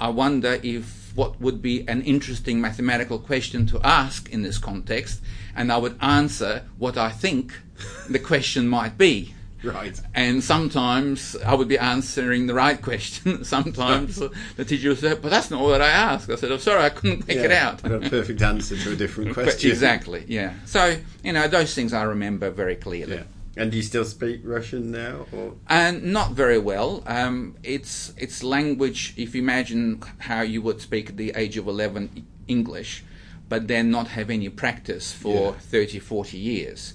I 0.01 0.09
wonder 0.11 0.59
if 0.63 1.13
what 1.15 1.41
would 1.41 1.61
be 1.61 1.87
an 1.89 2.03
interesting 2.03 2.61
mathematical 2.61 3.19
question 3.19 3.67
to 3.67 3.81
ask 3.83 4.31
in 4.31 4.43
this 4.43 4.59
context, 4.59 5.21
and 5.57 5.73
I 5.73 5.79
would 5.79 5.97
answer 6.01 6.65
what 6.79 6.97
I 6.97 7.11
think 7.11 7.53
the 8.09 8.19
question 8.19 8.69
might 8.69 8.97
be. 8.97 9.35
Right. 9.65 10.01
And 10.15 10.45
sometimes 10.45 11.35
I 11.45 11.55
would 11.55 11.67
be 11.67 11.79
answering 11.79 12.47
the 12.47 12.55
right 12.55 12.81
question. 12.81 13.45
sometimes 13.57 14.23
the 14.57 14.65
teacher 14.65 14.91
would 14.91 14.99
say, 14.99 15.15
"But 15.15 15.31
that's 15.31 15.51
not 15.51 15.63
what 15.63 15.83
I 15.83 15.89
asked." 15.89 16.31
I 16.31 16.37
said, 16.37 16.53
"I'm 16.53 16.61
sorry, 16.61 16.85
I 16.85 16.91
couldn't 16.91 17.27
make 17.27 17.39
it 17.39 17.51
out." 17.51 17.85
I 17.85 17.89
got 17.89 18.07
a 18.07 18.11
perfect 18.11 18.41
answer 18.41 18.77
to 18.77 18.93
a 18.93 18.97
different 18.97 19.35
question. 19.35 19.71
exactly. 19.71 20.25
Yeah. 20.29 20.55
So 20.65 20.97
you 21.25 21.33
know 21.33 21.49
those 21.49 21.75
things 21.75 21.93
I 21.93 22.05
remember 22.05 22.51
very 22.51 22.77
clearly. 22.77 23.17
Yeah. 23.17 23.23
And 23.59 23.71
do 23.73 23.77
you 23.77 23.83
still 23.83 24.05
speak 24.05 24.41
Russian 24.45 24.93
now? 24.93 25.27
Or? 25.33 25.55
And 25.69 26.05
not 26.05 26.33
very 26.33 26.59
well. 26.59 27.03
Um, 27.07 27.57
it's 27.63 28.13
it's 28.17 28.43
language. 28.43 29.15
If 29.17 29.35
you 29.35 29.43
imagine 29.43 30.01
how 30.19 30.43
you 30.43 30.63
would 30.63 30.81
speak 30.81 31.11
at 31.11 31.17
the 31.17 31.33
age 31.35 31.57
of 31.57 31.67
eleven 31.67 32.25
English, 32.47 33.05
but 33.49 33.67
then 33.67 33.91
not 33.91 34.09
have 34.09 34.31
any 34.31 34.49
practice 34.49 35.13
for 35.13 35.53
Yeah. 35.53 35.61
30, 35.61 35.99
40 35.99 36.39
years, 36.39 36.95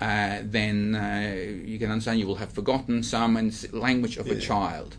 uh, 0.00 0.38
then 0.42 0.94
uh, 0.94 1.32
you 1.64 1.78
can 1.78 1.90
understand 1.90 2.18
you 2.18 2.26
will 2.26 2.36
have 2.36 2.52
forgotten 2.52 3.02
some 3.02 3.36
and 3.36 3.48
it's 3.48 3.72
language 3.72 4.16
of 4.16 4.26
a 4.26 4.38
child. 4.38 4.96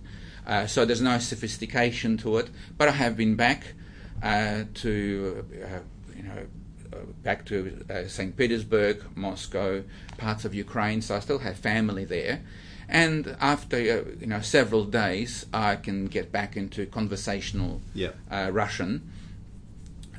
Uh, 0.47 0.65
so 0.65 0.85
there's 0.85 1.01
no 1.01 1.19
sophistication 1.19 2.17
to 2.17 2.37
it. 2.37 2.49
But 2.77 2.87
I 2.87 2.91
have 2.91 3.15
been 3.17 3.35
back 3.35 3.73
uh, 4.23 4.63
to, 4.75 5.45
uh, 5.63 5.79
you 6.15 6.23
know, 6.23 6.31
uh, 6.31 6.45
back 7.23 7.45
to 7.45 7.85
uh, 7.89 8.07
St. 8.07 8.35
Petersburg, 8.35 9.03
Moscow, 9.15 9.83
parts 10.17 10.45
of 10.45 10.53
Ukraine. 10.55 11.01
So 11.01 11.15
I 11.15 11.19
still 11.19 11.39
have 11.39 11.57
family 11.57 12.05
there. 12.05 12.41
And 12.89 13.35
after 13.39 13.77
uh, 13.77 14.11
you 14.19 14.27
know 14.27 14.41
several 14.41 14.83
days, 14.85 15.45
I 15.53 15.75
can 15.77 16.07
get 16.07 16.31
back 16.31 16.57
into 16.57 16.85
conversational 16.85 17.81
Yeah. 17.93 18.11
uh, 18.29 18.49
Russian. 18.51 19.09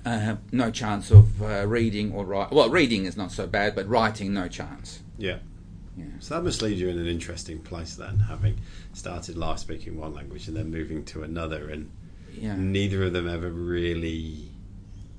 Uh, 0.05 0.37
no 0.51 0.71
chance 0.71 1.11
of 1.13 1.41
uh, 1.43 1.65
reading 1.67 2.13
or 2.13 2.25
writing. 2.25 2.57
Well, 2.57 2.71
reading 2.71 3.05
is 3.05 3.17
not 3.17 3.31
so 3.31 3.47
bad, 3.47 3.75
but 3.77 3.89
writing, 3.89 4.35
no 4.35 4.49
chance. 4.49 5.01
Yeah. 5.17 5.39
Yeah. 5.97 6.07
So 6.19 6.35
that 6.35 6.43
must 6.43 6.61
leave 6.63 6.79
you 6.79 6.89
in 6.89 6.99
an 6.99 7.07
interesting 7.07 7.61
place 7.61 7.95
then, 7.95 8.19
having 8.21 8.57
started 8.95 9.37
life 9.37 9.59
speaking 9.61 9.97
one 9.99 10.13
language 10.15 10.49
and 10.49 10.57
then 10.57 10.71
moving 10.71 11.05
to 11.05 11.23
another, 11.23 11.69
and 11.69 11.91
Yeah. 12.37 12.57
neither 12.57 13.05
of 13.05 13.13
them 13.13 13.29
ever 13.29 13.51
really 13.51 14.49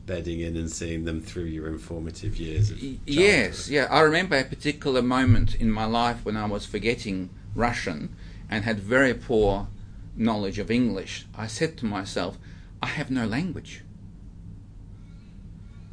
bedding 0.05 0.41
in 0.41 0.57
and 0.57 0.71
seeing 0.71 1.05
them 1.05 1.21
through 1.21 1.45
your 1.45 1.67
informative 1.67 2.37
years. 2.37 2.71
Of 2.71 2.79
Yes, 3.05 3.69
yeah. 3.69 3.87
I 3.89 4.01
remember 4.01 4.37
a 4.37 4.43
particular 4.43 5.01
moment 5.01 5.55
in 5.55 5.71
my 5.71 5.85
life 5.85 6.25
when 6.25 6.37
I 6.37 6.45
was 6.45 6.65
forgetting 6.65 7.29
Russian 7.55 8.15
and 8.49 8.65
had 8.65 8.79
very 8.79 9.13
poor 9.13 9.67
knowledge 10.15 10.59
of 10.59 10.69
English. 10.69 11.25
I 11.35 11.47
said 11.47 11.77
to 11.77 11.85
myself, 11.85 12.37
I 12.81 12.87
have 12.87 13.09
no 13.09 13.25
language. 13.25 13.83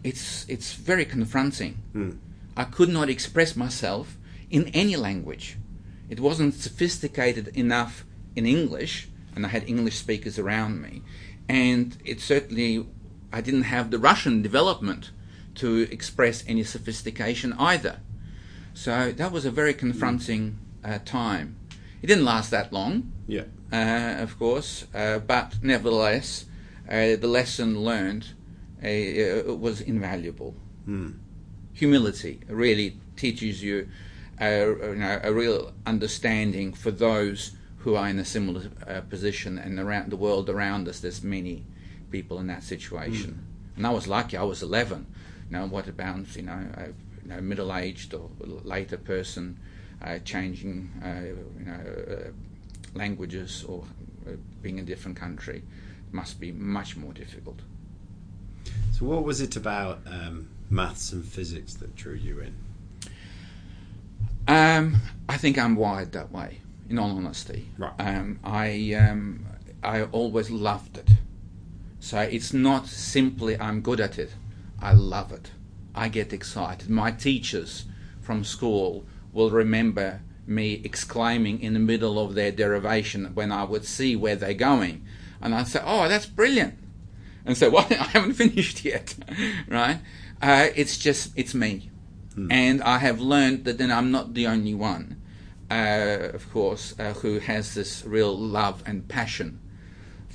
It's 0.02 0.46
it's 0.48 0.72
very 0.72 1.04
confronting. 1.04 1.74
Hmm. 1.92 2.10
I 2.56 2.64
could 2.64 2.88
not 2.88 3.08
express 3.08 3.54
myself 3.54 4.16
in 4.50 4.68
any 4.68 4.96
language. 4.96 5.56
It 6.08 6.20
wasn't 6.20 6.54
sophisticated 6.54 7.48
enough 7.48 8.04
in 8.34 8.44
English, 8.46 9.08
and 9.34 9.46
I 9.46 9.50
had 9.50 9.68
English 9.68 9.96
speakers 9.96 10.38
around 10.38 10.82
me. 10.82 11.02
And 11.48 11.96
it 12.04 12.20
certainly, 12.20 12.86
I 13.32 13.40
didn't 13.40 13.62
have 13.62 13.90
the 13.90 13.98
Russian 13.98 14.42
development 14.42 15.10
to 15.56 15.88
express 15.90 16.44
any 16.46 16.64
sophistication 16.64 17.52
either. 17.54 18.00
So 18.74 19.12
that 19.12 19.32
was 19.32 19.44
a 19.44 19.50
very 19.50 19.74
confronting 19.74 20.58
uh, 20.84 20.98
time. 21.04 21.56
It 22.02 22.06
didn't 22.06 22.24
last 22.24 22.50
that 22.50 22.72
long, 22.72 23.12
Yeah. 23.26 23.44
uh, 23.72 24.22
of 24.22 24.38
course, 24.38 24.86
uh, 24.94 25.18
but 25.18 25.62
nevertheless, 25.62 26.46
uh, 26.88 27.16
the 27.16 27.28
lesson 27.28 27.80
learned 27.84 28.28
uh, 28.82 28.86
uh, 28.88 29.54
was 29.54 29.80
invaluable 29.80 30.54
Hmm. 30.86 31.10
humility 31.74 32.40
really 32.48 32.96
teaches 33.16 33.62
you 33.62 33.88
a, 34.40 34.66
you 34.66 34.94
know, 34.96 35.20
a 35.22 35.32
real 35.32 35.72
understanding 35.86 36.72
for 36.72 36.90
those 36.90 37.52
who 37.78 37.94
are 37.94 38.08
in 38.08 38.18
a 38.18 38.24
similar 38.24 38.70
uh, 38.86 39.02
position 39.02 39.58
and 39.58 39.78
around 39.78 40.10
the 40.10 40.16
world 40.16 40.48
around 40.48 40.88
us 40.88 41.00
there's 41.00 41.22
many 41.22 41.64
people 42.10 42.38
in 42.38 42.46
that 42.48 42.62
situation 42.62 43.44
and 43.76 43.86
I 43.86 43.90
was 43.90 44.06
lucky 44.06 44.36
I 44.36 44.42
was 44.42 44.62
11 44.62 45.06
you 45.48 45.56
know 45.56 45.66
what 45.66 45.88
about 45.88 46.36
you 46.36 46.42
know 46.42 46.66
a 46.74 46.86
you 47.22 47.28
know, 47.28 47.40
middle-aged 47.40 48.14
or 48.14 48.30
later 48.64 48.96
person 48.96 49.58
uh, 50.02 50.18
changing 50.20 50.90
uh, 51.04 51.26
you 51.58 51.66
know 51.66 52.14
uh, 52.14 52.30
languages 52.98 53.64
or 53.68 53.84
uh, 54.26 54.32
being 54.62 54.78
in 54.78 54.84
a 54.84 54.86
different 54.86 55.16
country 55.16 55.62
must 56.12 56.40
be 56.40 56.50
much 56.52 56.96
more 56.96 57.12
difficult 57.12 57.60
So 58.92 59.06
what 59.06 59.24
was 59.24 59.40
it 59.40 59.56
about 59.56 60.00
um, 60.06 60.48
maths 60.68 61.12
and 61.12 61.24
physics 61.24 61.74
that 61.74 61.94
drew 61.96 62.14
you 62.14 62.40
in? 62.40 62.54
Um, 64.48 65.00
I 65.28 65.36
think 65.36 65.58
I'm 65.58 65.76
wired 65.76 66.12
that 66.12 66.32
way. 66.32 66.60
In 66.88 66.98
all 66.98 67.10
honesty, 67.10 67.68
Right. 67.78 67.92
Um, 68.00 68.40
I 68.42 68.94
um, 68.94 69.46
I 69.82 70.02
always 70.02 70.50
loved 70.50 70.98
it. 70.98 71.08
So 72.00 72.20
it's 72.20 72.54
not 72.54 72.86
simply 72.86 73.60
I'm 73.60 73.82
good 73.82 74.00
at 74.00 74.18
it. 74.18 74.32
I 74.80 74.94
love 74.94 75.32
it. 75.32 75.50
I 75.94 76.08
get 76.08 76.32
excited. 76.32 76.88
My 76.88 77.10
teachers 77.10 77.84
from 78.22 78.42
school 78.42 79.04
will 79.32 79.50
remember 79.50 80.22
me 80.46 80.80
exclaiming 80.82 81.60
in 81.60 81.74
the 81.74 81.78
middle 81.78 82.18
of 82.18 82.34
their 82.34 82.50
derivation 82.50 83.26
when 83.34 83.52
I 83.52 83.64
would 83.64 83.84
see 83.84 84.16
where 84.16 84.34
they're 84.34 84.54
going, 84.54 85.04
and 85.40 85.54
I'd 85.54 85.68
say, 85.68 85.80
"Oh, 85.84 86.08
that's 86.08 86.26
brilliant," 86.26 86.78
and 87.44 87.56
say, 87.56 87.68
"Well, 87.74 87.86
I 87.90 88.04
haven't 88.14 88.34
finished 88.34 88.84
yet," 88.84 89.14
right? 89.68 90.00
Uh, 90.40 90.68
it's 90.74 90.96
just 90.96 91.32
it's 91.36 91.54
me, 91.54 91.90
and 92.50 92.82
I 92.82 92.98
have 92.98 93.20
learned 93.20 93.64
that 93.64 93.76
then 93.76 93.92
I'm 93.92 94.10
not 94.10 94.34
the 94.34 94.46
only 94.46 94.74
one, 94.74 95.20
uh, 95.70 96.30
of 96.32 96.50
course, 96.50 96.94
uh, 96.98 97.12
who 97.12 97.40
has 97.40 97.74
this 97.74 98.04
real 98.06 98.36
love 98.36 98.82
and 98.86 99.06
passion 99.06 99.60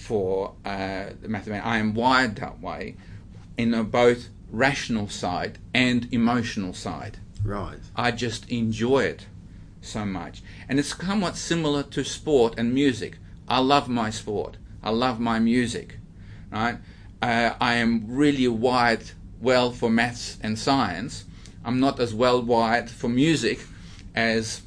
for 0.05 0.53
uh, 0.63 1.07
the 1.21 1.27
mathematics. 1.27 1.65
I 1.65 1.77
am 1.77 1.93
wired 1.93 2.35
that 2.37 2.61
way 2.61 2.95
in 3.57 3.73
a 3.73 3.83
both 3.83 4.29
rational 4.51 5.09
side 5.09 5.57
and 5.73 6.07
emotional 6.13 6.73
side. 6.73 7.17
Right. 7.43 7.79
I 7.95 8.11
just 8.11 8.49
enjoy 8.49 9.03
it 9.03 9.25
so 9.81 10.05
much. 10.05 10.41
And 10.69 10.79
it's 10.79 10.95
somewhat 10.95 11.35
similar 11.37 11.83
to 11.83 12.03
sport 12.03 12.55
and 12.57 12.73
music. 12.73 13.17
I 13.47 13.59
love 13.59 13.87
my 13.89 14.09
sport. 14.09 14.57
I 14.83 14.91
love 14.91 15.19
my 15.19 15.39
music. 15.39 15.97
Right? 16.51 16.77
Uh, 17.21 17.53
I 17.59 17.75
am 17.75 18.05
really 18.07 18.47
wired 18.47 19.11
well 19.41 19.71
for 19.71 19.89
maths 19.89 20.37
and 20.41 20.57
science. 20.57 21.25
I'm 21.63 21.79
not 21.79 21.99
as 21.99 22.13
well 22.13 22.41
wired 22.41 22.89
for 22.89 23.09
music 23.09 23.59
as 24.13 24.61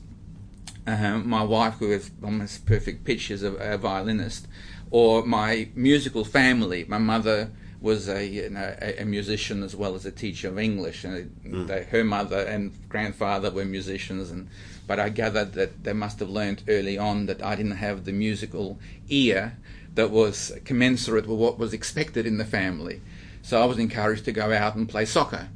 uh, 0.86 1.18
my 1.18 1.42
wife, 1.42 1.74
who 1.74 1.92
is 1.92 2.10
almost 2.22 2.66
perfect 2.66 3.04
pitch 3.04 3.30
as 3.30 3.42
a, 3.42 3.52
a 3.54 3.78
violinist, 3.78 4.48
or 4.90 5.24
my 5.24 5.68
musical 5.74 6.24
family. 6.24 6.84
My 6.88 6.98
mother 6.98 7.50
was 7.80 8.08
a, 8.08 8.26
you 8.26 8.50
know, 8.50 8.74
a, 8.80 9.02
a 9.02 9.04
musician 9.04 9.62
as 9.62 9.76
well 9.76 9.94
as 9.94 10.04
a 10.04 10.10
teacher 10.10 10.48
of 10.48 10.58
English, 10.58 11.04
and 11.04 11.30
hmm. 11.42 11.66
they, 11.66 11.84
her 11.84 12.04
mother 12.04 12.40
and 12.40 12.72
grandfather 12.88 13.50
were 13.50 13.64
musicians. 13.64 14.30
And 14.30 14.48
but 14.86 14.98
I 14.98 15.10
gathered 15.10 15.52
that 15.52 15.84
they 15.84 15.92
must 15.92 16.18
have 16.18 16.30
learned 16.30 16.64
early 16.68 16.98
on 16.98 17.26
that 17.26 17.42
I 17.42 17.54
didn't 17.54 17.72
have 17.72 18.04
the 18.04 18.12
musical 18.12 18.78
ear 19.08 19.56
that 19.94 20.10
was 20.10 20.52
commensurate 20.64 21.26
with 21.26 21.38
what 21.38 21.58
was 21.58 21.72
expected 21.72 22.26
in 22.26 22.38
the 22.38 22.44
family. 22.44 23.00
So 23.42 23.60
I 23.60 23.64
was 23.64 23.78
encouraged 23.78 24.24
to 24.26 24.32
go 24.32 24.52
out 24.52 24.74
and 24.74 24.88
play 24.88 25.04
soccer. 25.04 25.48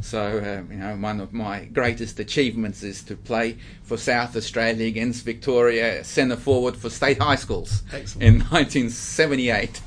So, 0.00 0.38
uh, 0.38 0.72
you 0.72 0.78
know, 0.78 0.96
one 0.96 1.20
of 1.20 1.32
my 1.32 1.64
greatest 1.66 2.20
achievements 2.20 2.82
is 2.82 3.02
to 3.04 3.16
play 3.16 3.58
for 3.82 3.96
South 3.96 4.36
Australia 4.36 4.86
against 4.86 5.24
Victoria, 5.24 6.04
centre 6.04 6.36
forward 6.36 6.76
for 6.76 6.90
state 6.90 7.18
high 7.18 7.36
schools 7.36 7.82
Excellent. 7.92 8.22
in 8.22 8.40
1978. 8.40 9.80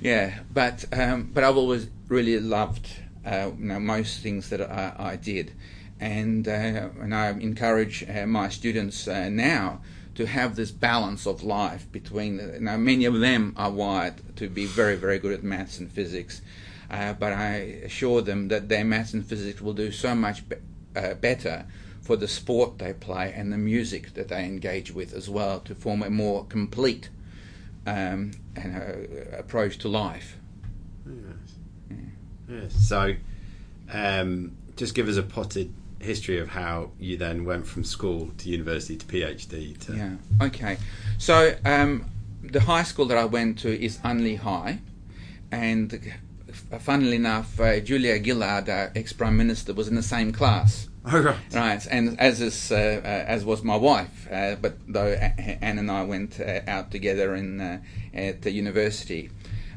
yeah, 0.00 0.38
but 0.52 0.84
um, 0.92 1.30
but 1.32 1.44
I've 1.44 1.56
always 1.56 1.88
really 2.08 2.38
loved 2.40 2.88
uh, 3.24 3.50
you 3.58 3.66
know, 3.66 3.80
most 3.80 4.22
things 4.22 4.48
that 4.50 4.60
I, 4.60 4.94
I 4.98 5.16
did, 5.16 5.52
and 5.98 6.46
uh, 6.48 6.88
and 7.00 7.14
I 7.14 7.30
encourage 7.30 8.08
uh, 8.08 8.26
my 8.26 8.48
students 8.48 9.06
uh, 9.06 9.28
now 9.28 9.80
to 10.14 10.26
have 10.26 10.56
this 10.56 10.70
balance 10.70 11.26
of 11.26 11.42
life 11.42 11.90
between. 11.92 12.36
The, 12.38 12.60
now, 12.60 12.76
many 12.76 13.04
of 13.04 13.20
them 13.20 13.54
are 13.56 13.70
wired 13.70 14.36
to 14.36 14.48
be 14.48 14.66
very 14.66 14.96
very 14.96 15.18
good 15.18 15.32
at 15.32 15.42
maths 15.42 15.78
and 15.78 15.90
physics. 15.90 16.40
Uh, 16.90 17.12
but 17.12 17.32
I 17.32 17.54
assure 17.84 18.20
them 18.20 18.48
that 18.48 18.68
their 18.68 18.84
maths 18.84 19.14
and 19.14 19.24
physics 19.24 19.60
will 19.60 19.74
do 19.74 19.92
so 19.92 20.14
much 20.14 20.48
be- 20.48 20.56
uh, 20.96 21.14
better 21.14 21.66
for 22.00 22.16
the 22.16 22.26
sport 22.26 22.78
they 22.78 22.92
play 22.92 23.32
and 23.34 23.52
the 23.52 23.58
music 23.58 24.14
that 24.14 24.28
they 24.28 24.44
engage 24.44 24.92
with 24.92 25.14
as 25.14 25.30
well 25.30 25.60
to 25.60 25.74
form 25.74 26.02
a 26.02 26.10
more 26.10 26.44
complete 26.46 27.08
um, 27.86 28.32
and, 28.56 28.76
uh, 28.76 29.36
approach 29.38 29.78
to 29.78 29.88
life. 29.88 30.36
Yes. 31.06 31.98
yes. 32.48 32.88
So, 32.88 33.14
um, 33.92 34.56
just 34.76 34.94
give 34.94 35.08
us 35.08 35.16
a 35.16 35.22
potted 35.22 35.72
history 36.00 36.38
of 36.38 36.48
how 36.48 36.90
you 36.98 37.16
then 37.16 37.44
went 37.44 37.66
from 37.66 37.84
school 37.84 38.30
to 38.38 38.48
university 38.48 38.96
to 38.96 39.06
PhD. 39.06 39.78
To 39.86 39.96
yeah. 39.96 40.16
Okay. 40.42 40.78
So 41.18 41.54
um, 41.64 42.06
the 42.42 42.60
high 42.60 42.82
school 42.82 43.04
that 43.06 43.18
I 43.18 43.26
went 43.26 43.58
to 43.60 43.80
is 43.80 43.98
Unley 43.98 44.38
High, 44.38 44.80
and 45.52 46.12
funnily 46.78 47.16
enough, 47.16 47.58
uh, 47.58 47.80
Julia 47.80 48.22
Gillard, 48.22 48.68
our 48.68 48.92
ex 48.94 49.12
Prime 49.12 49.36
Minister, 49.36 49.74
was 49.74 49.88
in 49.88 49.96
the 49.96 50.02
same 50.02 50.32
class. 50.32 50.88
Oh 51.04 51.18
right. 51.18 51.36
Right, 51.54 51.86
and 51.90 52.20
as 52.20 52.42
is, 52.42 52.70
uh, 52.70 53.00
uh, 53.02 53.06
as 53.06 53.42
was 53.42 53.64
my 53.64 53.76
wife, 53.76 54.28
uh, 54.30 54.56
but 54.56 54.76
though 54.86 55.06
Anne 55.06 55.78
and 55.78 55.90
I 55.90 56.04
went 56.04 56.38
uh, 56.38 56.60
out 56.68 56.90
together 56.90 57.34
in 57.34 57.82
at 58.12 58.42
the 58.42 58.50
university, 58.50 59.30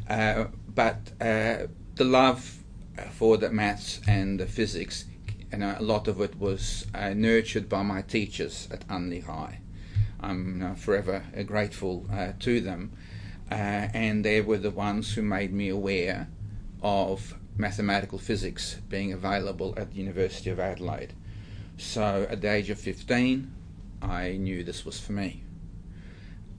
but 0.06 1.18
the 1.20 1.70
love 2.00 2.60
for 3.12 3.38
the 3.38 3.50
maths 3.50 4.02
and 4.06 4.38
the 4.38 4.46
physics, 4.46 5.06
and 5.52 5.64
a 5.64 5.82
lot 5.82 6.10
of 6.10 6.20
it 6.20 6.36
was 6.38 6.86
nurtured 6.94 7.70
by 7.70 7.84
my 7.84 8.02
teachers 8.02 8.68
at 8.70 8.86
Unley 8.90 9.24
High. 9.24 9.62
I'm 10.20 10.76
forever 10.76 11.24
grateful 11.46 12.06
to 12.38 12.60
them, 12.60 12.92
and 13.50 14.26
they 14.26 14.42
were 14.42 14.58
the 14.58 14.72
ones 14.72 15.14
who 15.14 15.22
made 15.22 15.54
me 15.54 15.70
aware 15.70 16.28
of 16.84 17.36
mathematical 17.58 18.20
physics 18.20 18.78
being 18.90 19.14
available 19.14 19.74
at 19.78 19.92
the 19.92 19.98
University 19.98 20.50
of 20.50 20.60
Adelaide. 20.60 21.14
So 21.78 22.28
at 22.30 22.42
the 22.42 22.52
age 22.52 22.70
of 22.70 22.80
15, 22.80 23.52
I 24.02 24.34
knew 24.34 24.64
this 24.64 24.86
was 24.86 25.00
for 25.00 25.14
me. 25.14 25.44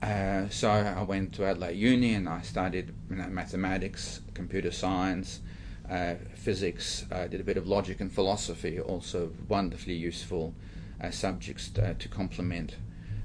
Uh, 0.01 0.49
so 0.49 0.69
I 0.69 1.03
went 1.03 1.33
to 1.33 1.45
Adelaide 1.45 1.77
Uni 1.77 2.13
and 2.13 2.27
I 2.27 2.41
studied 2.41 2.93
you 3.09 3.15
know, 3.15 3.27
mathematics, 3.27 4.21
computer 4.33 4.71
science, 4.71 5.41
uh, 5.89 6.15
physics. 6.35 7.05
I 7.11 7.27
did 7.27 7.39
a 7.39 7.43
bit 7.43 7.57
of 7.57 7.67
logic 7.67 8.01
and 8.01 8.11
philosophy, 8.11 8.79
also 8.79 9.31
wonderfully 9.47 9.95
useful 9.95 10.53
uh, 11.01 11.11
subjects 11.11 11.69
to, 11.69 11.89
uh, 11.89 11.93
to 11.99 12.07
complement 12.09 12.75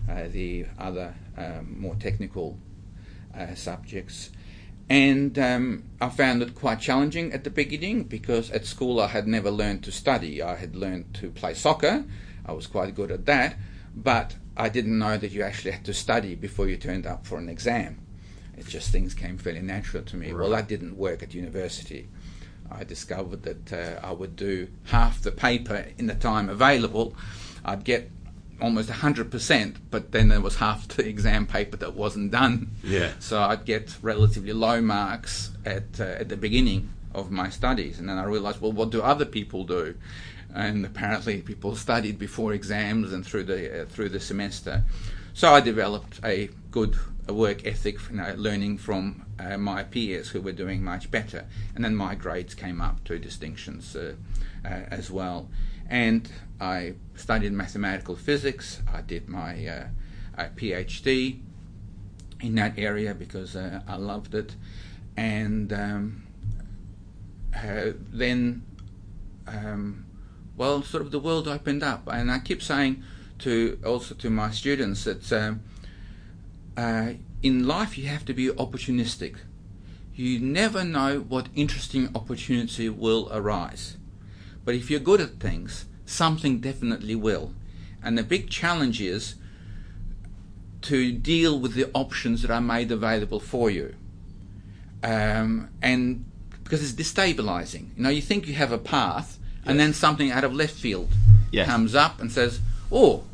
uh, 0.09 0.29
the 0.29 0.67
other 0.79 1.15
um, 1.37 1.77
more 1.81 1.95
technical 1.97 2.59
uh, 3.37 3.55
subjects. 3.55 4.31
And 4.91 5.39
um, 5.39 5.85
I 6.01 6.09
found 6.09 6.43
it 6.43 6.57
quite 6.57 6.81
challenging 6.81 7.33
at 7.33 7.45
the 7.45 7.51
beginning 7.51 8.05
because 8.05 8.51
at 8.51 8.67
school 8.67 9.01
I 9.01 9.07
had 9.07 9.29
never 9.29 9.49
learned 9.49 9.85
to 9.85 9.93
study. 9.93 10.43
I 10.43 10.57
had 10.57 10.75
learned 10.75 11.15
to 11.15 11.31
play 11.31 11.55
soccer, 11.55 12.05
I 12.45 12.53
was 12.53 12.67
quite 12.67 12.97
good 12.97 13.13
at 13.13 13.27
that, 13.27 13.57
but 13.95 14.35
I 14.57 14.69
didn't 14.69 14.99
know 14.99 15.17
that 15.17 15.31
you 15.31 15.43
actually 15.45 15.71
had 15.71 15.85
to 15.85 15.95
study 15.95 16.35
before 16.35 16.67
you 16.67 16.77
turned 16.77 17.07
up 17.07 17.25
for 17.25 17.39
an 17.39 17.49
exam. 17.49 18.01
It 18.59 18.67
just 18.67 18.91
things 18.91 19.15
came 19.15 19.39
fairly 19.39 19.63
natural 19.63 20.03
to 20.03 20.17
me. 20.17 20.33
Right. 20.33 20.41
Well, 20.41 20.51
that 20.51 20.67
didn't 20.67 20.97
work 20.97 21.23
at 21.23 21.35
university. 21.35 22.09
I 22.69 22.83
discovered 22.83 23.45
that 23.45 23.73
uh, 23.73 24.07
I 24.07 24.13
would 24.13 24.35
do 24.35 24.69
half 24.87 25.23
the 25.23 25.31
paper 25.31 25.87
in 25.99 26.09
the 26.09 26.15
time 26.17 26.49
available. 26.49 27.15
I'd 27.65 27.85
get 27.85 28.11
almost 28.61 28.89
100%, 28.89 29.77
but 29.91 30.13
then 30.13 30.29
there 30.29 30.41
was 30.41 30.57
half 30.57 30.89
the 30.89 31.07
exam 31.07 31.47
paper 31.47 31.77
that 31.79 31.95
wasn't 31.95 32.31
done. 32.31 32.71
Yeah. 32.83 33.13
So 33.19 33.41
I'd 33.41 33.65
get 33.65 33.97
relatively 34.03 34.53
low 34.53 34.81
marks 34.81 35.51
at, 35.65 36.01
uh, 36.01 36.05
at 36.05 36.29
the 36.29 36.37
beginning 36.37 36.91
of 37.15 37.31
my 37.31 37.51
studies. 37.51 37.99
And 37.99 38.09
then 38.09 38.19
I 38.19 38.25
realized, 38.25 38.61
well, 38.61 38.73
what 38.73 38.91
do 38.91 39.03
other 39.03 39.25
people 39.25 39.65
do? 39.65 39.95
And 40.55 40.85
apparently 40.85 41.41
people 41.43 41.77
studied 41.77 42.19
before 42.19 42.53
exams 42.53 43.13
and 43.13 43.25
through 43.25 43.45
the, 43.45 43.83
uh, 43.83 43.85
through 43.87 44.11
the 44.11 44.21
semester. 44.21 44.85
So 45.33 45.53
I 45.53 45.61
developed 45.61 46.21
a 46.25 46.51
good 46.71 46.97
work 47.29 47.67
ethic, 47.67 47.99
you 48.11 48.17
know, 48.17 48.35
learning 48.37 48.79
from 48.79 49.25
uh, 49.39 49.57
my 49.57 49.85
peers 49.85 50.31
who 50.31 50.41
were 50.41 50.53
doing 50.53 50.83
much 50.83 51.11
better. 51.11 51.47
And 51.75 51.85
then 51.85 51.95
my 51.95 52.15
grades 52.15 52.55
came 52.55 52.81
up 52.81 53.05
to 53.05 53.19
distinctions 53.19 53.95
uh, 53.95 54.15
uh, 54.65 54.69
as 54.69 55.11
well 55.11 55.49
and 55.91 56.31
I 56.61 56.95
studied 57.17 57.53
mathematical 57.53 58.17
physics. 58.17 58.81
I 58.91 59.03
did 59.03 59.29
my 59.29 59.67
uh, 59.67 59.89
PhD 60.57 61.41
in 62.41 62.55
that 62.55 62.79
area 62.79 63.13
because 63.13 63.57
uh, 63.57 63.81
I 63.87 63.97
loved 63.97 64.35
it, 64.35 64.55
and 65.17 65.73
um, 65.73 66.23
uh, 67.55 67.93
then, 68.13 68.63
um, 69.47 70.07
well, 70.57 70.83
sort 70.83 71.03
of 71.03 71.11
the 71.11 71.19
world 71.19 71.49
opened 71.49 71.83
up, 71.83 72.09
and 72.11 72.31
I 72.31 72.39
keep 72.39 72.63
saying 72.63 73.03
to 73.41 73.79
also 73.85 74.15
to 74.15 74.31
my 74.31 74.51
students 74.51 75.05
that 75.05 75.33
um, 75.33 75.63
uh, 76.77 77.15
in 77.43 77.67
life 77.67 77.99
you 77.99 78.07
have 78.07 78.25
to 78.27 78.35
be 78.35 78.49
opportunistic. 78.49 79.37
You 80.15 80.39
never 80.39 80.85
know 80.85 81.21
what 81.21 81.49
interesting 81.55 82.11
opportunity 82.15 82.89
will 82.91 83.29
arise. 83.33 83.97
But 84.65 84.75
if 84.75 84.91
you're 84.91 85.01
good 85.01 85.21
at 85.21 85.41
things, 85.41 85.87
something 86.05 86.61
definitely 86.61 87.15
will. 87.15 87.53
And 88.03 88.17
the 88.17 88.23
big 88.23 88.51
challenge 88.51 89.01
is 89.01 89.35
to 90.83 91.13
deal 91.13 91.59
with 91.59 91.75
the 91.75 91.91
options 91.93 92.43
that 92.43 92.51
are 92.51 92.61
made 92.61 92.91
available 92.91 93.41
for 93.41 93.71
you. 93.71 93.95
Um, 95.03 95.71
and 95.83 96.25
because 96.71 96.83
it's 96.83 97.13
destabilizing. 97.13 97.97
You 97.97 98.03
know, 98.05 98.11
you 98.11 98.23
think 98.23 98.47
you 98.47 98.55
have 98.55 98.71
a 98.71 98.79
path, 98.79 99.39
yes. 99.41 99.63
and 99.67 99.81
then 99.81 99.93
something 99.93 100.31
out 100.31 100.45
of 100.45 100.55
left 100.55 100.75
field 100.75 101.09
yes. 101.51 101.67
comes 101.67 101.95
up 101.97 102.21
and 102.21 102.31
says, 102.31 102.61
"Oh, 102.93 103.25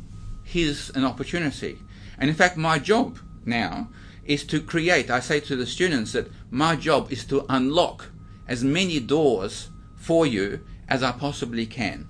here's 0.43 0.91
an 0.91 1.05
opportunity." 1.05 1.79
And 2.19 2.31
in 2.31 2.37
fact, 2.37 2.57
my 2.57 2.79
job 2.79 3.19
now 3.45 3.89
is 4.25 4.43
to 4.45 4.61
create. 4.61 5.11
I 5.11 5.21
say 5.21 5.41
to 5.41 5.55
the 5.55 5.67
students 5.67 6.13
that 6.13 6.31
my 6.51 6.77
job 6.77 7.13
is 7.13 7.25
to 7.27 7.45
unlock 7.49 8.07
as 8.49 8.65
many 8.65 9.01
doors 9.01 9.69
for 9.97 10.27
you 10.27 10.61
as 10.89 11.03
I 11.03 11.13
possibly 11.13 11.67
can. 11.67 12.09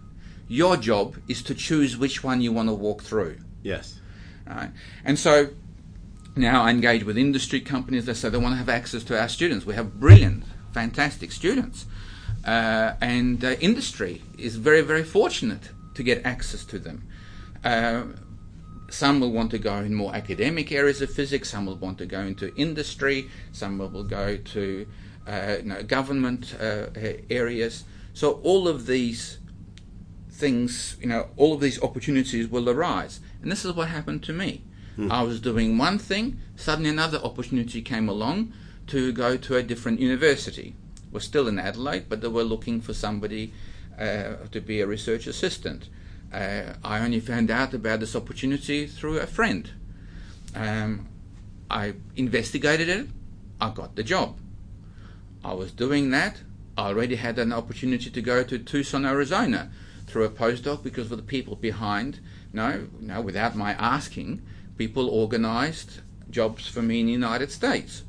Your 0.48 0.76
job 0.76 1.16
is 1.28 1.42
to 1.44 1.54
choose 1.54 1.96
which 1.96 2.22
one 2.22 2.40
you 2.40 2.52
want 2.52 2.68
to 2.68 2.74
walk 2.74 3.02
through. 3.02 3.38
Yes. 3.62 4.00
Right. 4.46 4.70
And 5.04 5.18
so 5.18 5.50
now 6.36 6.62
I 6.62 6.70
engage 6.70 7.04
with 7.04 7.18
industry 7.18 7.60
companies. 7.60 8.06
They 8.06 8.14
say 8.14 8.28
they 8.28 8.38
want 8.38 8.52
to 8.52 8.58
have 8.58 8.68
access 8.68 9.02
to 9.04 9.20
our 9.20 9.28
students. 9.28 9.66
We 9.66 9.74
have 9.74 9.98
brilliant, 9.98 10.44
fantastic 10.72 11.32
students. 11.32 11.86
Uh, 12.44 12.94
and 13.00 13.44
uh, 13.44 13.56
industry 13.60 14.22
is 14.38 14.56
very, 14.56 14.82
very 14.82 15.02
fortunate 15.02 15.70
to 15.94 16.02
get 16.04 16.24
access 16.24 16.64
to 16.66 16.78
them. 16.78 17.08
Uh, 17.64 18.04
some 18.88 19.18
will 19.18 19.32
want 19.32 19.50
to 19.50 19.58
go 19.58 19.78
in 19.78 19.94
more 19.94 20.14
academic 20.14 20.70
areas 20.70 21.02
of 21.02 21.10
physics, 21.10 21.50
some 21.50 21.66
will 21.66 21.76
want 21.76 21.98
to 21.98 22.06
go 22.06 22.20
into 22.20 22.54
industry, 22.54 23.28
some 23.50 23.78
will 23.78 24.04
go 24.04 24.36
to 24.36 24.86
uh, 25.26 25.56
you 25.58 25.68
know, 25.68 25.82
government 25.82 26.54
uh, 26.60 26.86
areas. 27.28 27.84
So 28.16 28.40
all 28.44 28.66
of 28.66 28.86
these 28.86 29.36
things, 30.30 30.96
you 31.02 31.06
know, 31.06 31.28
all 31.36 31.52
of 31.52 31.60
these 31.60 31.82
opportunities 31.82 32.48
will 32.48 32.70
arise. 32.70 33.20
And 33.42 33.52
this 33.52 33.62
is 33.62 33.74
what 33.74 33.88
happened 33.88 34.22
to 34.22 34.32
me. 34.32 34.62
Hmm. 34.96 35.12
I 35.12 35.22
was 35.22 35.38
doing 35.38 35.76
one 35.76 35.98
thing, 35.98 36.40
suddenly 36.56 36.88
another 36.88 37.18
opportunity 37.18 37.82
came 37.82 38.08
along 38.08 38.54
to 38.86 39.12
go 39.12 39.36
to 39.36 39.56
a 39.56 39.62
different 39.62 40.00
university. 40.00 40.74
We're 41.12 41.20
still 41.20 41.46
in 41.46 41.58
Adelaide, 41.58 42.06
but 42.08 42.22
they 42.22 42.28
were 42.28 42.42
looking 42.42 42.80
for 42.80 42.94
somebody 42.94 43.52
uh, 43.98 44.36
to 44.50 44.62
be 44.62 44.80
a 44.80 44.86
research 44.86 45.26
assistant. 45.26 45.90
Uh, 46.32 46.72
I 46.82 47.00
only 47.00 47.20
found 47.20 47.50
out 47.50 47.74
about 47.74 48.00
this 48.00 48.16
opportunity 48.16 48.86
through 48.86 49.18
a 49.18 49.26
friend. 49.26 49.70
Um, 50.54 51.06
I 51.70 51.92
investigated 52.16 52.88
it. 52.88 53.08
I 53.60 53.68
got 53.74 53.94
the 53.94 54.02
job. 54.02 54.38
I 55.44 55.52
was 55.52 55.70
doing 55.70 56.08
that. 56.12 56.40
I 56.76 56.88
already 56.88 57.16
had 57.16 57.38
an 57.38 57.52
opportunity 57.52 58.10
to 58.10 58.22
go 58.22 58.42
to 58.42 58.58
Tucson, 58.58 59.06
Arizona, 59.06 59.70
through 60.06 60.24
a 60.24 60.28
postdoc 60.28 60.82
because 60.82 61.10
of 61.10 61.16
the 61.16 61.22
people 61.22 61.56
behind. 61.56 62.20
No, 62.52 62.88
no, 63.00 63.20
without 63.20 63.56
my 63.56 63.72
asking, 63.72 64.42
people 64.76 65.08
organised 65.08 66.02
jobs 66.30 66.68
for 66.68 66.82
me 66.82 67.00
in 67.00 67.06
the 67.06 67.12
United 67.12 67.50
States. 67.50 68.02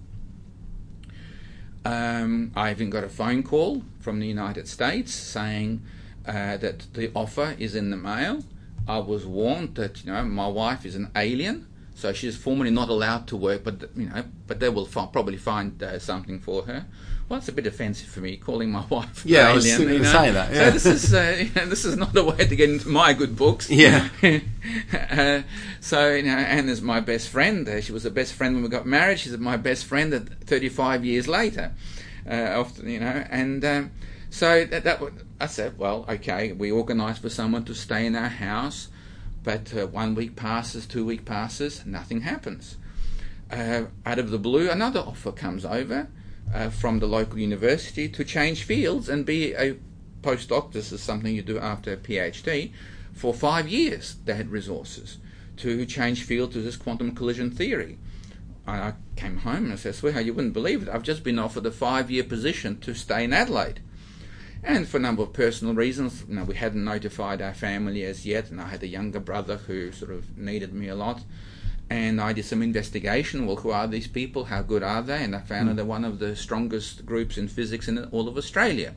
Um, 1.86 2.52
I 2.56 2.72
even 2.72 2.90
got 2.90 3.06
a 3.06 3.10
phone 3.10 3.44
call 3.44 3.84
from 4.00 4.20
the 4.20 4.28
United 4.28 4.68
States 4.68 5.14
saying 5.14 5.82
uh, 6.28 6.58
that 6.58 6.94
the 6.94 7.12
offer 7.16 7.56
is 7.58 7.74
in 7.74 7.90
the 7.90 7.98
mail. 7.98 8.44
I 8.86 9.00
was 9.00 9.26
warned 9.26 9.76
that 9.76 10.04
you 10.04 10.12
know 10.12 10.24
my 10.26 10.48
wife 10.48 10.86
is 10.86 10.96
an 10.96 11.10
alien, 11.16 11.68
so 11.96 12.12
she's 12.12 12.36
formally 12.36 12.72
not 12.72 12.90
allowed 12.90 13.28
to 13.28 13.38
work, 13.38 13.64
but 13.64 13.90
you 13.96 14.10
know, 14.10 14.26
but 14.46 14.60
they 14.60 14.68
will 14.68 14.86
probably 14.86 15.38
find 15.38 15.82
uh, 15.82 16.00
something 16.00 16.40
for 16.40 16.64
her 16.64 16.86
well, 17.30 17.40
it's 17.40 17.50
a 17.50 17.52
bit 17.52 17.68
offensive 17.68 18.08
for 18.08 18.22
me 18.22 18.38
calling 18.38 18.72
my 18.72 18.86
wife. 18.90 19.26
Yeah, 19.26 19.40
alien, 19.40 19.52
I 19.52 19.56
was 19.56 19.78
going 19.78 20.00
to 20.00 20.06
say 20.06 20.32
that. 20.32 20.54
Yeah. 20.54 20.66
So 20.66 20.72
this 20.72 20.86
is 20.86 21.14
uh, 21.14 21.38
you 21.40 21.52
know, 21.56 21.66
this 21.68 21.86
is 21.86 21.98
not 21.98 22.16
a 22.16 22.24
way 22.24 22.38
to 22.38 22.56
get 22.56 22.70
into 22.70 22.88
my 22.90 23.14
good 23.14 23.36
books. 23.36 23.70
Yeah. 23.78 24.10
uh, 24.94 25.42
so 25.82 26.14
you 26.14 26.24
know, 26.24 26.38
Anne 26.38 26.70
is 26.70 26.82
my 26.82 27.00
best 27.00 27.30
friend. 27.30 27.68
Uh, 27.68 27.82
she 27.82 27.92
was 27.92 28.04
the 28.04 28.12
best 28.12 28.34
friend 28.34 28.56
when 28.56 28.64
we 28.64 28.70
got 28.70 28.86
married. 28.86 29.20
She's 29.20 29.38
my 29.38 29.58
best 29.58 29.86
friend 29.86 30.14
at 30.14 30.28
35 30.44 31.06
years 31.06 31.28
later. 31.28 31.74
Uh, 32.26 32.32
after 32.32 32.88
you 32.90 33.00
know, 33.00 33.26
and 33.30 33.64
um, 33.64 33.92
So 34.30 34.66
that, 34.66 34.84
that 34.84 35.02
I 35.40 35.46
said, 35.48 35.78
well, 35.78 36.06
okay, 36.10 36.52
we 36.52 36.72
organised 36.72 37.22
for 37.22 37.30
someone 37.30 37.64
to 37.66 37.74
stay 37.74 38.06
in 38.06 38.16
our 38.16 38.28
house, 38.28 38.90
but 39.44 39.74
uh, 39.74 39.88
one 39.88 40.16
week 40.16 40.36
passes, 40.36 40.86
two 40.86 41.06
week 41.06 41.24
passes, 41.24 41.86
nothing 41.86 42.22
happens. 42.22 42.78
Uh, 43.50 43.84
out 44.06 44.20
of 44.20 44.30
the 44.30 44.38
blue, 44.38 44.70
another 44.70 45.00
offer 45.00 45.32
comes 45.32 45.64
over 45.64 46.10
uh, 46.54 46.70
from 46.70 47.00
the 47.00 47.08
local 47.08 47.38
university 47.38 48.08
to 48.10 48.24
change 48.24 48.64
fields 48.64 49.10
and 49.10 49.26
be 49.26 49.54
a 49.54 49.78
postdoc. 50.22 50.72
This 50.72 50.92
is 50.92 51.02
something 51.02 51.36
you 51.36 51.42
do 51.42 51.60
after 51.60 51.94
a 51.94 51.98
PhD. 51.98 52.72
For 53.14 53.34
five 53.34 53.68
years, 53.68 54.18
they 54.26 54.36
had 54.36 54.50
resources 54.50 55.18
to 55.58 55.86
change 55.86 56.24
field 56.24 56.52
to 56.52 56.62
this 56.62 56.76
quantum 56.76 57.16
collision 57.16 57.52
theory. 57.52 57.98
I 58.68 58.94
came 59.16 59.38
home 59.38 59.66
and 59.66 59.74
I 59.74 59.78
said, 59.78 59.96
sweetheart, 59.96 60.26
you 60.26 60.34
wouldn't 60.34 60.54
believe 60.54 60.84
it. 60.84 60.90
I've 60.90 61.04
just 61.04 61.24
been 61.24 61.40
offered 61.40 61.66
a 61.66 61.72
five 61.72 62.12
year 62.12 62.24
position 62.24 62.80
to 62.82 62.94
stay 62.94 63.24
in 63.24 63.34
Adelaide. 63.34 63.80
And 64.62 64.88
for 64.88 64.98
a 64.98 65.00
number 65.00 65.24
of 65.24 65.34
personal 65.34 65.74
reasons, 65.74 66.26
you 66.28 66.36
know, 66.36 66.44
we 66.44 66.56
hadn't 66.56 66.84
notified 66.84 67.42
our 67.42 67.54
family 67.54 68.04
as 68.04 68.26
yet, 68.26 68.50
and 68.50 68.60
I 68.60 68.68
had 68.68 68.84
a 68.84 68.88
younger 68.88 69.20
brother 69.20 69.58
who 69.58 69.92
sort 69.92 70.12
of 70.12 70.38
needed 70.38 70.74
me 70.74 70.90
a 70.90 70.96
lot. 70.96 71.22
And 71.90 72.20
I 72.20 72.34
did 72.34 72.46
some 72.46 72.62
investigation. 72.62 73.46
Well, 73.46 73.58
who 73.58 73.72
are 73.72 73.88
these 73.88 74.08
people? 74.08 74.46
How 74.46 74.62
good 74.62 74.84
are 74.84 75.02
they? 75.02 75.24
And 75.24 75.36
I 75.36 75.40
found 75.40 75.66
mm. 75.66 75.68
that 75.70 75.76
they're 75.78 75.86
one 75.86 76.04
of 76.04 76.20
the 76.20 76.36
strongest 76.36 77.06
groups 77.06 77.38
in 77.38 77.48
physics 77.48 77.88
in 77.88 78.04
all 78.06 78.28
of 78.28 78.38
Australia 78.38 78.94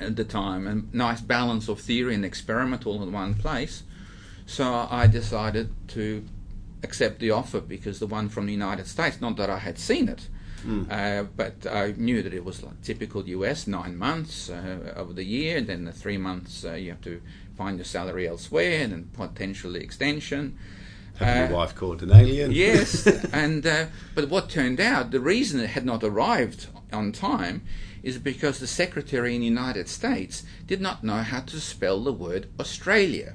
at 0.00 0.16
the 0.16 0.24
time. 0.24 0.66
A 0.66 0.96
nice 0.96 1.20
balance 1.20 1.68
of 1.68 1.80
theory 1.80 2.14
and 2.14 2.24
experiment 2.24 2.86
all 2.86 3.02
in 3.02 3.12
one 3.12 3.34
place. 3.34 3.82
So 4.46 4.86
I 4.90 5.06
decided 5.06 5.70
to 5.88 6.24
accept 6.82 7.18
the 7.18 7.30
offer 7.30 7.60
because 7.60 7.98
the 7.98 8.06
one 8.06 8.28
from 8.28 8.46
the 8.46 8.52
United 8.52 8.86
States, 8.86 9.20
not 9.20 9.36
that 9.36 9.50
I 9.50 9.58
had 9.58 9.78
seen 9.78 10.08
it, 10.08 10.28
mm. 10.64 10.90
uh, 10.90 11.24
but 11.36 11.66
I 11.66 11.94
knew 11.96 12.22
that 12.22 12.32
it 12.32 12.44
was 12.44 12.62
like 12.62 12.80
typical 12.82 13.26
US, 13.28 13.66
nine 13.66 13.96
months 13.96 14.48
uh, 14.50 14.92
of 14.94 15.16
the 15.16 15.24
year, 15.24 15.60
then 15.60 15.84
the 15.84 15.92
three 15.92 16.18
months 16.18 16.64
uh, 16.64 16.74
you 16.74 16.90
have 16.90 17.00
to 17.02 17.20
find 17.56 17.78
your 17.78 17.84
salary 17.84 18.28
elsewhere, 18.28 18.82
and 18.82 18.92
then 18.92 19.10
potentially 19.14 19.80
extension. 19.82 20.56
Have 21.18 21.50
your 21.50 21.56
uh, 21.56 21.60
wife 21.60 21.74
called 21.74 22.02
an 22.02 22.12
alien? 22.12 22.52
yes, 22.52 23.06
and 23.32 23.66
uh, 23.66 23.86
but 24.14 24.28
what 24.28 24.50
turned 24.50 24.80
out, 24.80 25.10
the 25.10 25.20
reason 25.20 25.60
it 25.60 25.70
had 25.70 25.84
not 25.84 26.04
arrived 26.04 26.66
on 26.92 27.12
time 27.12 27.62
is 28.02 28.18
because 28.18 28.60
the 28.60 28.66
secretary 28.66 29.34
in 29.34 29.40
the 29.40 29.46
United 29.46 29.88
States 29.88 30.44
did 30.66 30.80
not 30.80 31.02
know 31.02 31.18
how 31.18 31.40
to 31.40 31.60
spell 31.60 32.02
the 32.04 32.12
word 32.12 32.48
Australia. 32.60 33.34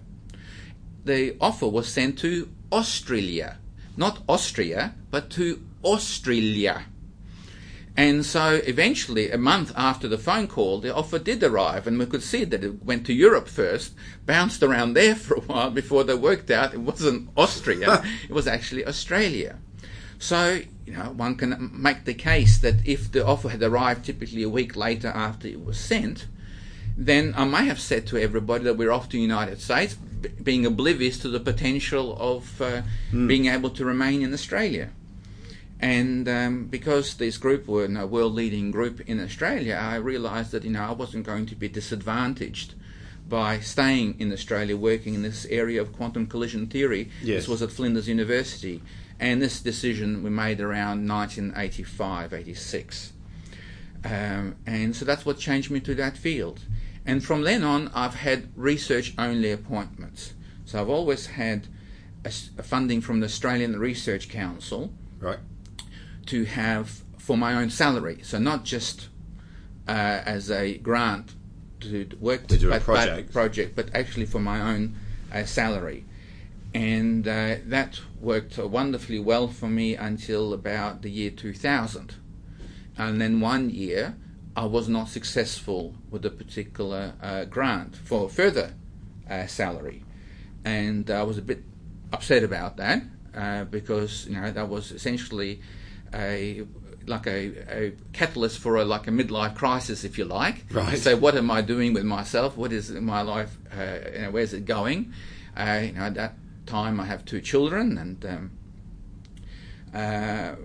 The 1.03 1.35
offer 1.41 1.67
was 1.67 1.87
sent 1.87 2.19
to 2.19 2.49
Australia, 2.71 3.57
not 3.97 4.23
Austria, 4.29 4.95
but 5.09 5.29
to 5.31 5.61
Australia. 5.83 6.85
And 7.97 8.25
so 8.25 8.61
eventually, 8.63 9.31
a 9.31 9.37
month 9.37 9.73
after 9.75 10.07
the 10.07 10.17
phone 10.17 10.47
call, 10.47 10.79
the 10.79 10.95
offer 10.95 11.19
did 11.19 11.43
arrive, 11.43 11.87
and 11.87 11.99
we 11.99 12.05
could 12.05 12.23
see 12.23 12.45
that 12.45 12.63
it 12.63 12.83
went 12.83 13.05
to 13.07 13.13
Europe 13.13 13.49
first, 13.49 13.93
bounced 14.25 14.63
around 14.63 14.93
there 14.93 15.15
for 15.25 15.35
a 15.35 15.41
while 15.41 15.71
before 15.71 16.03
they 16.03 16.15
worked 16.15 16.49
out 16.49 16.73
it 16.73 16.79
wasn't 16.79 17.29
Austria, 17.35 18.03
it 18.29 18.31
was 18.31 18.47
actually 18.47 18.85
Australia. 18.85 19.57
So, 20.19 20.61
you 20.85 20.93
know, 20.93 21.11
one 21.11 21.35
can 21.35 21.71
make 21.73 22.05
the 22.05 22.13
case 22.13 22.59
that 22.59 22.85
if 22.85 23.11
the 23.11 23.25
offer 23.25 23.49
had 23.49 23.63
arrived 23.63 24.05
typically 24.05 24.43
a 24.43 24.49
week 24.49 24.75
later 24.75 25.07
after 25.07 25.47
it 25.47 25.65
was 25.65 25.79
sent, 25.79 26.27
then 26.95 27.33
I 27.35 27.45
may 27.45 27.65
have 27.65 27.79
said 27.79 28.05
to 28.07 28.17
everybody 28.17 28.63
that 28.65 28.77
we're 28.77 28.91
off 28.91 29.09
to 29.09 29.17
the 29.17 29.21
United 29.21 29.59
States, 29.59 29.95
being 29.95 30.65
oblivious 30.65 31.17
to 31.19 31.29
the 31.29 31.39
potential 31.39 32.15
of 32.19 32.61
uh, 32.61 32.83
mm. 33.11 33.27
being 33.27 33.47
able 33.47 33.71
to 33.71 33.83
remain 33.83 34.21
in 34.21 34.33
Australia. 34.33 34.91
And 35.81 36.29
um, 36.29 36.65
because 36.65 37.15
this 37.15 37.37
group 37.37 37.67
were 37.67 37.85
a 37.85 38.05
world 38.05 38.33
leading 38.35 38.69
group 38.69 39.01
in 39.01 39.19
Australia, 39.19 39.73
I 39.81 39.95
realised 39.95 40.51
that 40.51 40.63
you 40.63 40.69
know 40.69 40.83
I 40.83 40.91
wasn't 40.91 41.25
going 41.25 41.47
to 41.47 41.55
be 41.55 41.67
disadvantaged 41.67 42.75
by 43.27 43.59
staying 43.59 44.19
in 44.19 44.31
Australia 44.31 44.77
working 44.77 45.15
in 45.15 45.23
this 45.23 45.45
area 45.45 45.81
of 45.81 45.91
quantum 45.91 46.27
collision 46.27 46.67
theory. 46.67 47.09
Yes. 47.23 47.41
This 47.41 47.47
was 47.47 47.61
at 47.63 47.71
Flinders 47.71 48.07
University, 48.07 48.83
and 49.19 49.41
this 49.41 49.59
decision 49.59 50.21
we 50.21 50.29
made 50.29 50.61
around 50.61 51.07
1985, 51.07 52.33
86. 52.33 53.13
Um, 54.03 54.55
and 54.67 54.95
so 54.95 55.05
that's 55.05 55.25
what 55.25 55.39
changed 55.39 55.71
me 55.71 55.79
to 55.79 55.95
that 55.95 56.15
field. 56.15 56.59
And 57.05 57.23
from 57.23 57.41
then 57.41 57.63
on, 57.63 57.89
I've 57.95 58.15
had 58.15 58.49
research 58.55 59.13
only 59.17 59.51
appointments. 59.51 60.33
So 60.65 60.79
I've 60.79 60.89
always 60.89 61.25
had 61.27 61.67
a, 62.23 62.31
a 62.57 62.63
funding 62.63 63.01
from 63.01 63.19
the 63.19 63.25
Australian 63.25 63.79
Research 63.79 64.29
Council 64.29 64.93
right. 65.21 65.39
To 66.27 66.45
have 66.45 67.03
for 67.17 67.37
my 67.37 67.53
own 67.53 67.69
salary. 67.69 68.19
So 68.23 68.39
not 68.39 68.63
just 68.63 69.09
uh, 69.87 69.91
as 70.25 70.49
a 70.49 70.77
grant 70.77 71.35
to 71.81 72.07
work 72.19 72.47
to 72.47 72.55
with, 72.55 72.69
but, 72.69 72.83
project. 72.83 73.27
But, 73.27 73.33
project, 73.33 73.75
but 73.75 73.89
actually 73.95 74.25
for 74.25 74.39
my 74.39 74.61
own 74.61 74.95
uh, 75.31 75.45
salary. 75.45 76.05
And 76.73 77.27
uh, 77.27 77.55
that 77.65 77.99
worked 78.19 78.57
wonderfully 78.57 79.19
well 79.19 79.47
for 79.47 79.67
me 79.67 79.95
until 79.95 80.53
about 80.53 81.01
the 81.01 81.09
year 81.09 81.31
2000. 81.31 82.15
And 82.97 83.19
then 83.19 83.41
one 83.41 83.69
year, 83.69 84.15
I 84.55 84.65
was 84.65 84.89
not 84.89 85.07
successful 85.07 85.95
with 86.09 86.25
a 86.25 86.29
particular 86.29 87.13
uh, 87.21 87.45
grant 87.45 87.95
for 87.95 88.29
further 88.29 88.73
uh, 89.29 89.47
salary, 89.47 90.03
and 90.65 91.09
I 91.09 91.23
was 91.23 91.37
a 91.37 91.41
bit 91.41 91.63
upset 92.11 92.43
about 92.43 92.75
that 92.77 93.03
uh, 93.33 93.63
because 93.65 94.27
you 94.27 94.35
know 94.35 94.51
that 94.51 94.67
was 94.67 94.91
essentially 94.91 95.61
a 96.13 96.63
like 97.07 97.25
a, 97.27 97.87
a 97.87 97.93
catalyst 98.13 98.59
for 98.59 98.77
a 98.77 98.85
like 98.85 99.07
a 99.07 99.11
midlife 99.11 99.55
crisis, 99.55 100.03
if 100.03 100.17
you 100.17 100.25
like. 100.25 100.65
Right. 100.71 100.97
So 100.97 101.17
what 101.17 101.35
am 101.35 101.49
I 101.49 101.61
doing 101.61 101.93
with 101.93 102.03
myself? 102.03 102.57
What 102.57 102.71
is 102.71 102.91
my 102.91 103.21
life? 103.21 103.57
Uh, 103.75 104.09
you 104.13 104.21
know, 104.21 104.31
where's 104.31 104.53
it 104.53 104.65
going? 104.65 105.13
Uh, 105.57 105.81
you 105.83 105.91
know, 105.93 106.01
at 106.01 106.13
that 106.15 106.35
time 106.65 106.99
I 106.99 107.05
have 107.05 107.25
two 107.25 107.41
children, 107.41 107.97
and 107.97 108.25
um, 108.25 108.51
uh, 109.93 110.55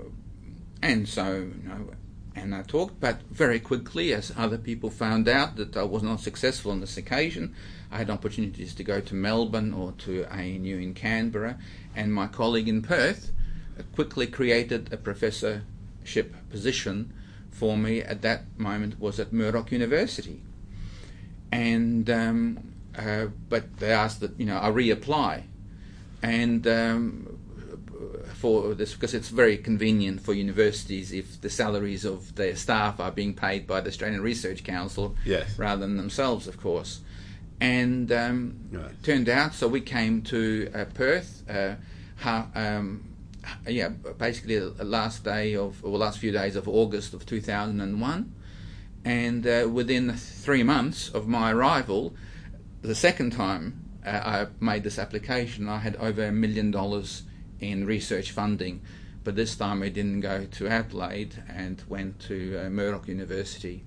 and 0.83 1.09
so 1.09 1.51
you 1.63 1.69
know 1.69 1.91
and 2.37 2.55
I 2.55 2.63
talked, 2.63 3.01
but 3.01 3.23
very 3.31 3.59
quickly, 3.59 4.13
as 4.13 4.31
other 4.37 4.59
people 4.59 4.91
found 4.91 5.27
out 5.27 5.57
that 5.57 5.75
I 5.77 5.85
was 5.85 6.03
not 6.03 6.21
successful 6.21 6.71
on 6.71 6.81
this 6.81 6.99
occasion, 6.99 7.55
I 7.91 7.97
had 7.97 8.11
opportunities 8.11 8.75
to 8.75 8.85
go 8.85 9.01
to 9.01 9.15
Melbourne 9.15 9.73
or 9.73 9.93
to 9.99 10.27
ANU 10.27 10.77
in 10.77 10.93
Canberra, 10.93 11.59
and 11.95 12.13
my 12.13 12.27
colleague 12.27 12.69
in 12.69 12.83
Perth 12.83 13.33
quickly 13.95 14.27
created 14.27 14.93
a 14.93 14.97
professorship 14.97 16.35
position 16.51 17.13
for 17.51 17.77
me 17.77 18.03
at 18.03 18.23
that 18.23 18.43
moment 18.59 19.01
was 19.01 19.19
at 19.19 19.33
Murdoch 19.33 19.73
University. 19.73 20.43
And 21.51 22.09
um, 22.11 22.75
uh, 22.99 23.27
but 23.49 23.79
they 23.79 23.93
asked 23.93 24.21
that 24.21 24.39
you 24.39 24.47
know 24.47 24.59
I 24.59 24.71
reapply, 24.71 25.45
and 26.23 26.67
um, 26.67 27.39
for 28.35 28.75
this 28.75 28.95
because 28.95 29.15
it's 29.15 29.29
very 29.29 29.57
convenient 29.57 30.21
for 30.21 30.35
universities 30.35 31.13
if 31.13 31.41
the 31.41 31.51
salaries 31.51 32.05
of 32.05 32.35
their 32.35 32.57
staff 32.57 33.01
are 33.01 33.11
being 33.11 33.35
paid 33.35 33.67
by 33.67 33.81
the 33.81 33.89
Australian 33.89 34.23
Research 34.23 34.65
Council 34.65 35.17
yes. 35.25 35.59
rather 35.59 35.81
than 35.81 35.97
themselves, 35.97 36.47
of 36.47 36.61
course. 36.61 37.01
And 37.61 38.13
um, 38.13 38.59
right. 38.71 39.03
turned 39.03 39.31
out, 39.31 39.55
so 39.55 39.67
we 39.67 39.81
came 39.81 40.21
to 40.23 40.71
uh, 40.75 40.85
Perth. 40.93 41.43
Uh, 41.49 41.77
ha, 42.17 42.49
um, 42.55 43.16
yeah, 43.67 43.89
basically 43.89 44.59
the 44.59 44.85
last 44.85 45.25
day 45.25 45.55
of, 45.55 45.85
or 45.85 45.99
last 45.99 46.19
few 46.19 46.33
days 46.33 46.57
of 46.57 46.69
August 46.69 47.15
of 47.15 47.27
2001. 47.27 48.35
And 49.05 49.47
uh, 49.47 49.69
within 49.71 50.13
three 50.13 50.63
months 50.63 51.09
of 51.09 51.29
my 51.29 51.53
arrival, 51.53 52.15
the 52.83 52.95
second 52.95 53.33
time 53.33 53.85
uh, 54.05 54.11
I 54.11 54.47
made 54.65 54.83
this 54.83 54.99
application, 54.99 55.69
I 55.69 55.79
had 55.79 55.97
over 55.97 56.25
a 56.25 56.33
million 56.33 56.71
dollars 56.71 57.23
in 57.61 57.87
research 57.87 58.31
funding. 58.33 58.83
But 59.25 59.35
this 59.35 59.57
time 59.57 59.83
I 59.83 59.89
didn't 59.89 60.21
go 60.21 60.45
to 60.45 60.69
Adelaide 60.69 61.43
and 61.49 61.83
went 61.89 62.21
to 62.21 62.59
uh, 62.59 62.71
Murdoch 62.71 63.09
University 63.09 63.85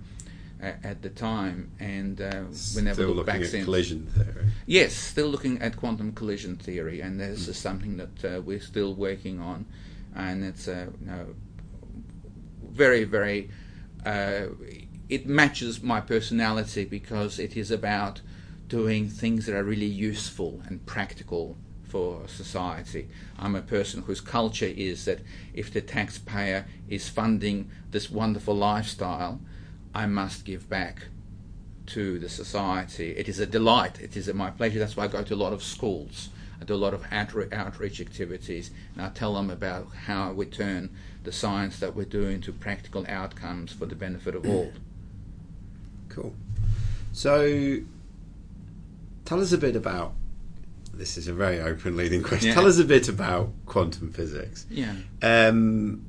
at 0.62 1.02
the 1.02 1.10
time, 1.10 1.72
and 1.80 2.20
uh, 2.20 2.44
we 2.76 2.82
never 2.82 3.02
still 3.02 3.10
looked 3.14 3.28
back 3.28 3.42
at 3.42 3.48
since. 3.48 3.66
collision 3.66 4.06
theory. 4.08 4.46
Yes, 4.66 4.94
still 4.94 5.28
looking 5.28 5.62
at 5.62 5.78
quantum 5.78 6.12
collision 6.12 6.58
theory, 6.58 7.02
and 7.02 7.20
this 7.20 7.46
mm. 7.46 7.50
is 7.50 7.58
something 7.58 7.98
that 7.98 8.26
uh, 8.26 8.42
we're 8.42 8.60
still 8.60 8.94
working 8.94 9.40
on, 9.40 9.66
and 10.16 10.44
it's 10.44 10.68
uh, 10.68 10.88
you 11.00 11.08
know, 11.08 11.36
very, 12.70 13.04
very. 13.06 13.50
Uh, 14.06 14.48
it 15.08 15.26
matches 15.26 15.82
my 15.82 16.02
personality 16.02 16.86
because 16.86 17.40
it 17.40 17.58
is 17.58 17.72
about 17.72 18.22
doing 18.68 19.10
things 19.10 19.46
that 19.46 19.56
are 19.56 19.64
really 19.64 19.86
useful 19.86 20.62
and 20.68 20.86
practical 20.86 21.58
for 21.84 22.28
society. 22.28 23.10
I'm 23.38 23.56
a 23.56 23.62
person 23.62 24.04
whose 24.04 24.22
culture 24.22 24.72
is 24.78 25.06
that 25.06 25.22
if 25.54 25.74
the 25.74 25.82
taxpayer 25.82 26.68
is 26.88 27.10
funding 27.10 27.72
this 27.90 28.12
wonderful 28.12 28.56
lifestyle, 28.56 29.42
I 30.00 30.06
must 30.06 30.46
give 30.46 30.70
back 30.70 31.08
to 31.88 32.20
the 32.20 32.30
society. 32.30 33.12
It 33.18 33.28
is 33.28 33.40
a 33.40 33.46
delight. 33.46 34.00
It 34.00 34.16
is 34.16 34.34
my 34.34 34.50
pleasure. 34.50 34.80
That's 34.80 34.96
why 34.96 35.04
I 35.04 35.08
go 35.08 35.24
to 35.24 35.34
a 35.34 35.36
lot 35.36 35.52
of 35.52 35.62
schools. 35.62 36.30
I 36.62 36.64
do 36.64 36.74
a 36.74 36.76
lot 36.76 36.94
of 36.94 37.04
outreach 37.12 38.00
activities, 38.00 38.72
and 38.94 39.04
I 39.04 39.10
tell 39.10 39.34
them 39.34 39.50
about 39.50 39.88
how 40.06 40.32
we 40.32 40.46
turn 40.46 40.90
the 41.26 41.34
science 41.34 41.80
that 41.80 41.98
we're 41.98 42.06
doing 42.06 42.40
to 42.42 42.54
practical 42.54 43.06
outcomes 43.10 43.74
for 43.74 43.88
the 43.88 43.96
benefit 43.96 44.36
of 44.36 44.48
all. 44.48 44.72
Cool. 46.08 46.34
So, 47.14 47.78
tell 49.24 49.40
us 49.40 49.52
a 49.52 49.60
bit 49.60 49.76
about. 49.76 50.14
This 50.92 51.20
is 51.20 51.28
a 51.28 51.34
very 51.34 51.62
open 51.62 51.96
leading 51.96 52.24
question. 52.24 52.48
Yeah. 52.48 52.56
Tell 52.56 52.66
us 52.66 52.80
a 52.80 52.84
bit 52.84 53.08
about 53.08 53.52
quantum 53.68 54.12
physics. 54.12 54.66
Yeah. 54.72 54.96
Um, 55.22 56.09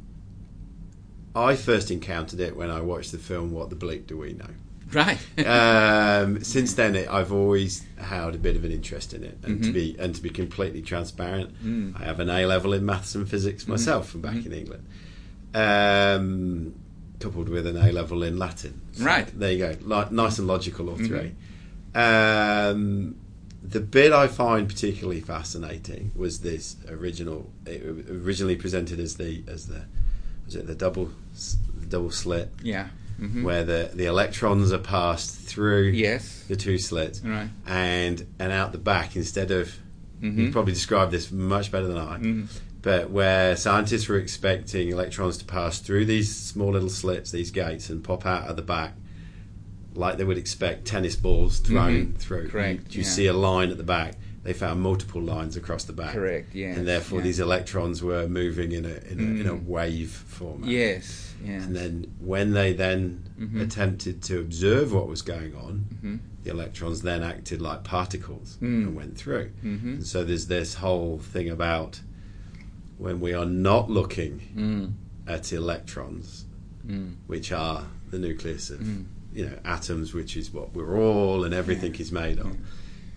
I 1.35 1.55
first 1.57 1.91
encountered 1.91 2.41
it 2.41 2.57
when 2.57 2.71
I 2.71 2.81
watched 2.81 3.13
the 3.13 3.19
film 3.19 3.53
What 3.53 3.71
the 3.71 3.77
Bleep 3.77 4.07
Do 4.07 4.17
We 4.19 4.33
Know? 4.33 4.51
Right. 4.93 5.19
um, 5.47 6.43
since 6.43 6.75
then, 6.75 6.97
it, 6.97 7.09
I've 7.09 7.31
always 7.33 7.85
had 7.97 8.35
a 8.35 8.39
bit 8.39 8.57
of 8.57 8.65
an 8.65 8.73
interest 8.73 9.15
in 9.15 9.23
it, 9.23 9.39
and 9.45 9.63
to 9.63 9.71
Mhm. 9.71 9.73
be 9.75 9.97
and 10.01 10.15
to 10.17 10.21
be 10.23 10.31
completely 10.31 10.83
transparent, 10.83 11.51
Mm. 11.65 12.01
I 12.01 12.05
have 12.05 12.19
an 12.19 12.29
A 12.29 12.45
level 12.47 12.73
in 12.73 12.85
maths 12.85 13.15
and 13.15 13.29
physics 13.29 13.69
myself 13.69 14.09
from 14.11 14.21
back 14.23 14.35
Mhm. 14.37 14.47
in 14.47 14.53
England, 14.53 14.85
um, 15.55 16.75
coupled 17.21 17.49
with 17.49 17.67
an 17.67 17.77
A 17.77 17.93
level 17.93 18.23
in 18.25 18.37
Latin. 18.39 18.81
So 18.93 19.05
Right. 19.05 19.29
there 19.39 19.53
you 19.53 19.59
go, 19.59 19.77
Li- 19.83 20.07
nice 20.11 20.39
and 20.39 20.49
logical 20.49 20.89
all 20.91 20.97
3 20.97 21.33
Um, 21.95 23.15
the 23.63 23.81
bit 23.81 24.13
I 24.13 24.27
find 24.27 24.69
particularly 24.69 25.21
fascinating 25.21 26.13
was 26.17 26.39
this 26.41 26.77
original. 26.89 27.51
It 27.67 27.83
originally 28.11 28.57
presented 28.57 28.99
as 28.99 29.17
the 29.17 29.43
as 29.47 29.67
the 29.67 29.83
it 30.55 30.67
the 30.67 30.75
double 30.75 31.11
the 31.79 31.87
double 31.87 32.11
slit 32.11 32.51
yeah. 32.63 32.89
Mhm. 33.21 33.43
where 33.43 33.65
the, 33.65 33.91
the 33.95 34.07
electrons 34.07 34.73
are 34.73 34.79
passed 34.79 35.37
through 35.41 35.89
Yes. 35.91 36.45
the 36.49 36.57
two 36.57 36.79
slits 36.79 37.21
Right. 37.25 37.49
and 37.67 38.27
and 38.39 38.53
out 38.53 38.73
the 38.73 38.79
back 38.79 39.17
instead 39.17 39.51
of 39.51 39.75
you 40.23 40.31
Mhm. 40.33 40.53
probably 40.53 40.73
describe 40.73 41.11
this 41.11 41.31
much 41.33 41.71
better 41.73 41.87
than 41.87 41.97
I 41.99 42.19
Mhm. 42.19 42.47
but 42.83 43.11
where 43.11 43.57
scientists 43.57 44.09
were 44.09 44.17
expecting 44.19 44.89
electrons 44.89 45.37
to 45.39 45.45
pass 45.45 45.79
through 45.81 46.05
these 46.07 46.35
small 46.35 46.73
little 46.73 46.89
slits 46.91 47.31
these 47.31 47.51
gates 47.51 47.91
and 47.91 48.03
pop 48.03 48.25
out 48.27 48.49
at 48.49 48.57
the 48.57 48.63
back 48.63 48.97
like 49.95 50.19
they 50.19 50.25
would 50.25 50.39
expect 50.39 50.85
tennis 50.87 51.17
balls 51.17 51.59
thrown 51.59 52.07
Mhm. 52.15 52.17
through 52.17 52.49
Correct, 52.49 52.95
you, 52.95 53.01
you 53.01 53.05
yeah. 53.05 53.11
see 53.11 53.27
a 53.27 53.33
line 53.33 53.71
at 53.71 53.77
the 53.77 53.83
back 53.83 54.15
they 54.43 54.53
found 54.55 54.81
multiple 54.81 55.21
lines 55.21 55.55
across 55.57 55.85
the 55.85 55.93
back 55.93 56.15
Correct. 56.15 56.55
Yes. 56.55 56.77
and 56.79 56.89
therefore 56.89 57.19
yeah. 57.19 57.25
these 57.25 57.41
electrons 57.41 58.03
were 58.03 58.27
moving 58.29 58.73
in 58.73 58.85
a 58.87 58.95
in 59.11 59.21
a, 59.21 59.41
in 59.41 59.47
a 59.47 59.53
Mm. 59.55 59.65
wave 59.67 60.11
format 60.11 60.69
Yes. 60.71 61.35
Yes. 61.45 61.65
and 61.67 61.77
then 61.77 62.07
when 62.21 62.53
they 62.53 62.73
then 62.73 63.23
Mhm. 63.39 63.61
attempted 63.61 64.23
to 64.23 64.39
observe 64.41 64.93
what 64.93 65.09
was 65.09 65.21
going 65.23 65.55
on, 65.55 65.85
Mhm. 66.03 66.19
the 66.45 66.51
electrons 66.51 67.03
then 67.03 67.23
acted 67.23 67.61
like 67.61 67.85
particles 67.85 68.57
Mm. 68.63 68.87
and 68.87 68.95
went 68.97 69.17
through. 69.17 69.51
Mhm. 69.63 69.83
And 69.97 70.07
so 70.07 70.25
there's 70.25 70.47
this 70.47 70.75
whole 70.75 71.19
thing 71.19 71.49
about 71.51 72.01
when 72.99 73.21
we 73.21 73.33
are 73.35 73.47
not 73.47 73.91
looking 73.91 74.41
Mm. 74.57 74.93
at 75.27 75.53
electrons, 75.53 76.45
Mm. 76.87 77.15
which 77.27 77.53
are 77.53 77.87
the 78.11 78.19
nucleus 78.19 78.71
of 78.71 78.81
Mm. 78.81 79.05
you 79.35 79.45
know 79.47 79.59
atoms, 79.65 80.13
which 80.15 80.37
is 80.37 80.51
what 80.53 80.75
we're 80.75 80.97
all 80.99 81.45
and 81.45 81.53
everything 81.55 81.95
Yeah. 81.95 82.01
is 82.01 82.11
made 82.13 82.39
of. 82.39 82.47
Yeah. 82.47 82.53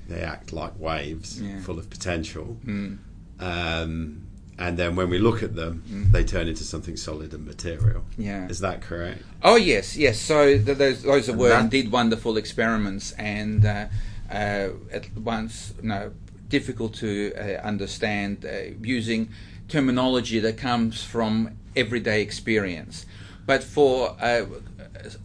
They 0.07 0.21
act 0.21 0.51
like 0.53 0.77
waves, 0.79 1.41
Yeah. 1.41 1.59
full 1.61 1.79
of 1.79 1.89
potential. 1.89 2.57
Mm. 2.65 2.97
Um, 3.39 4.21
and 4.59 4.77
then 4.77 4.95
when 4.95 5.09
we 5.09 5.17
look 5.17 5.41
at 5.43 5.55
them, 5.55 5.83
Mm. 5.89 6.11
they 6.11 6.23
turn 6.23 6.47
into 6.47 6.63
something 6.63 6.95
solid 6.95 7.33
and 7.33 7.45
material. 7.45 8.03
Yeah. 8.17 8.47
Is 8.47 8.59
that 8.59 8.81
correct? 8.81 9.23
Oh 9.41 9.55
yes, 9.55 9.97
yes. 9.97 10.19
So 10.19 10.57
th- 10.59 10.77
those 10.77 11.01
those 11.03 11.29
And 11.29 11.39
were 11.39 11.49
that- 11.49 11.63
indeed 11.63 11.91
wonderful 11.91 12.37
experiments, 12.37 13.11
and 13.17 13.65
uh, 13.65 13.87
uh, 14.31 14.69
at 14.91 15.05
once 15.17 15.73
you 15.81 15.89
know 15.89 16.11
difficult 16.49 16.93
to 16.95 17.33
uh, 17.35 17.67
understand 17.67 18.45
uh, 18.45 18.49
using 18.81 19.29
terminology 19.67 20.39
that 20.39 20.55
comes 20.57 21.01
from 21.03 21.49
everyday 21.75 22.21
experience. 22.21 23.05
But 23.47 23.63
for 23.63 24.15
uh, 24.21 24.45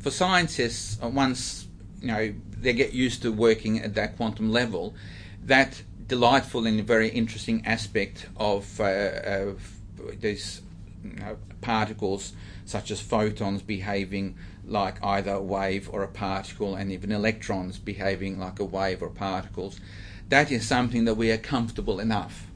for 0.01 0.11
scientists, 0.11 0.99
uh, 1.03 1.09
once 1.09 1.68
you 2.01 2.09
know 2.09 2.35
they 2.61 2.73
get 2.73 2.93
used 2.93 3.23
to 3.23 3.33
working 3.33 3.81
at 3.81 3.95
that 3.95 4.17
quantum 4.17 4.51
level, 4.51 4.95
that 5.45 5.83
delightful 6.07 6.67
and 6.67 6.85
very 6.85 7.09
interesting 7.09 7.65
aspect 7.67 8.27
of, 8.37 8.81
uh, 8.81 9.21
of 9.25 9.79
these 10.21 10.63
you 11.05 11.13
know, 11.21 11.37
particles, 11.61 12.33
such 12.65 12.91
as 12.91 13.01
photons 13.01 13.63
behaving 13.63 14.37
like 14.67 15.03
either 15.05 15.33
a 15.33 15.43
wave 15.43 15.89
or 15.93 16.03
a 16.03 16.09
particle, 16.09 16.75
and 16.75 16.91
even 16.91 17.13
electrons 17.13 17.79
behaving 17.79 18.39
like 18.39 18.59
a 18.59 18.65
wave 18.65 19.03
or 19.03 19.09
particles, 19.09 19.81
that 20.29 20.51
is 20.51 20.67
something 20.67 21.05
that 21.05 21.15
we 21.15 21.31
are 21.31 21.39
comfortable 21.39 22.01
enough 22.01 22.49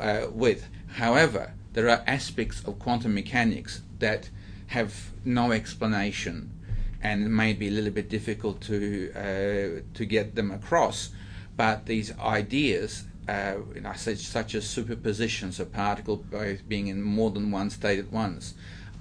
uh, 0.00 0.26
with. 0.30 0.68
However, 0.94 1.52
there 1.72 1.88
are 1.88 2.02
aspects 2.06 2.62
of 2.64 2.78
quantum 2.78 3.14
mechanics 3.14 3.82
that 3.98 4.30
have 4.68 5.10
no 5.24 5.52
explanation 5.52 6.50
and 7.04 7.30
may 7.32 7.52
be 7.52 7.68
a 7.68 7.70
little 7.70 7.90
bit 7.90 8.08
difficult 8.08 8.60
to 8.62 9.12
uh, 9.14 9.82
to 9.92 10.04
get 10.06 10.34
them 10.34 10.50
across. 10.50 11.10
But 11.56 11.86
these 11.86 12.18
ideas, 12.18 13.04
uh, 13.28 13.56
such, 13.94 14.18
such 14.18 14.56
as 14.56 14.64
superpositions 14.64 15.60
of 15.60 15.72
particles 15.72 16.24
both 16.30 16.68
being 16.68 16.88
in 16.88 17.00
more 17.00 17.30
than 17.30 17.52
one 17.52 17.70
state 17.70 18.00
at 18.00 18.10
once, 18.10 18.54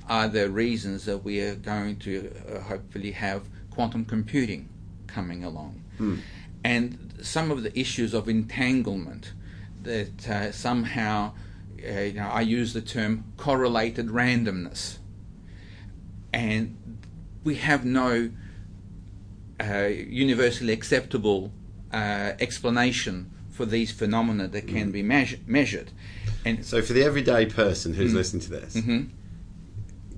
are 0.07 0.27
the 0.27 0.51
reasons 0.51 1.05
that 1.05 1.23
we 1.23 1.39
are 1.41 1.55
going 1.55 1.95
to 1.99 2.31
uh, 2.47 2.59
hopefully 2.59 3.11
have 3.11 3.47
quantum 3.71 4.05
computing 4.05 4.69
coming 5.07 5.43
along. 5.43 5.81
And 6.63 7.13
some 7.21 7.49
of 7.49 7.63
the 7.63 7.77
issues 7.77 8.13
of 8.13 8.29
entanglement 8.29 9.33
that 9.81 10.29
uh, 10.29 10.51
somehow, 10.51 11.33
uh, 11.83 11.99
you 12.01 12.13
know, 12.13 12.29
I 12.29 12.41
use 12.41 12.73
the 12.73 12.81
term 12.81 13.23
correlated 13.37 14.07
randomness 14.07 14.97
and 16.31 16.77
we 17.43 17.55
have 17.55 17.85
no 17.85 18.29
uh, 19.59 19.83
universally 19.85 20.73
acceptable 20.73 21.51
uh, 21.93 22.33
explanation 22.39 23.29
for 23.51 23.65
these 23.65 23.91
phenomena 23.91 24.47
that 24.47 24.67
can 24.67 24.91
be 24.91 25.03
measure- 25.03 25.37
measured. 25.45 25.91
And 26.43 26.65
So, 26.65 26.81
for 26.81 26.93
the 26.93 27.03
everyday 27.03 27.45
person 27.45 27.93
who's 27.93 28.11
Mm. 28.11 28.15
listening 28.15 28.41
to 28.43 28.49
this, 28.49 28.75
Mhm. 28.75 29.09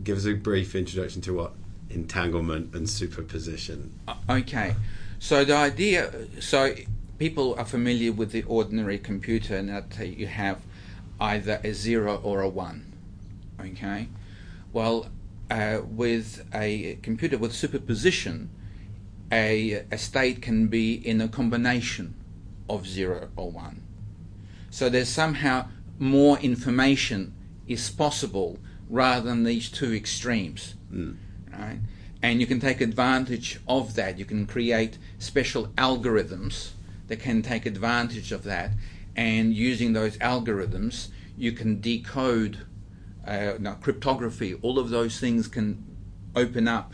give 0.04 0.18
us 0.18 0.26
a 0.26 0.34
brief 0.34 0.74
introduction 0.74 1.22
to 1.24 1.34
what 1.34 1.54
entanglement 1.90 2.74
and 2.74 2.90
superposition. 2.90 3.92
O- 4.08 4.18
Okay, 4.38 4.76
so 5.20 5.44
the 5.44 5.56
idea, 5.56 6.12
so 6.40 6.74
people 7.20 7.56
are 7.58 7.66
familiar 7.66 8.12
with 8.14 8.32
the 8.32 8.44
ordinary 8.44 8.98
computer, 8.98 9.56
and 9.58 9.70
that 9.70 9.98
uh, 10.00 10.04
you 10.04 10.28
have 10.28 10.60
either 11.20 11.60
a 11.64 11.74
zero 11.74 12.16
or 12.24 12.42
a 12.42 12.50
one. 12.50 12.86
Okay, 13.60 14.08
well, 14.72 15.08
uh, 15.50 15.80
with 15.86 16.46
a 16.54 16.98
computer 17.02 17.38
with 17.38 17.54
superposition, 17.54 18.50
a, 19.32 19.86
a 19.92 19.98
state 19.98 20.42
can 20.42 20.68
be 20.68 20.94
in 20.94 21.22
a 21.22 21.28
combination 21.28 22.16
of 22.70 22.88
zero 22.88 23.30
or 23.36 23.52
one. 23.52 23.82
So 24.70 24.90
there's 24.90 25.10
somehow 25.10 25.68
more 26.00 26.38
information 26.40 27.34
is 27.68 27.90
possible 27.90 28.60
rather 28.90 29.30
than 29.30 29.44
these 29.44 29.70
two 29.70 29.94
extremes 29.94 30.76
Mm. 30.94 31.18
right? 31.52 31.80
And 32.22 32.40
you 32.40 32.48
can 32.48 32.60
take 32.60 32.82
advantage 32.82 33.60
of 33.68 33.96
that. 33.96 34.18
You 34.18 34.26
can 34.26 34.46
create 34.46 34.98
special 35.20 35.68
algorithms 35.78 36.72
that 37.08 37.20
can 37.20 37.42
take 37.42 37.66
advantage 37.66 38.32
of 38.32 38.44
that, 38.44 38.72
and 39.16 39.54
using 39.54 39.94
those 39.94 40.18
algorithms, 40.18 41.10
you 41.38 41.52
can 41.52 41.82
decode 41.82 42.66
uh, 43.26 43.54
now, 43.60 43.74
cryptography. 43.76 44.56
All 44.62 44.80
of 44.80 44.90
those 44.90 45.20
things 45.20 45.48
can 45.48 45.84
open 46.36 46.68
up. 46.68 46.94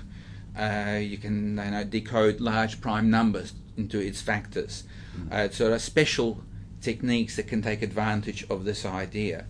Uh, 0.58 1.00
you 1.02 1.18
can 1.18 1.58
you 1.58 1.72
know, 1.72 1.84
decode 1.84 2.42
large 2.42 2.82
prime 2.82 3.10
numbers 3.10 3.54
into 3.78 4.00
its 4.00 4.22
factors. 4.22 4.84
Uh, 5.32 5.50
so 5.50 5.66
there 5.66 5.76
are 5.76 5.80
special 5.80 6.44
techniques 6.82 7.36
that 7.36 7.48
can 7.48 7.62
take 7.62 7.82
advantage 7.82 8.46
of 8.50 8.64
this 8.64 8.86
idea 8.86 9.46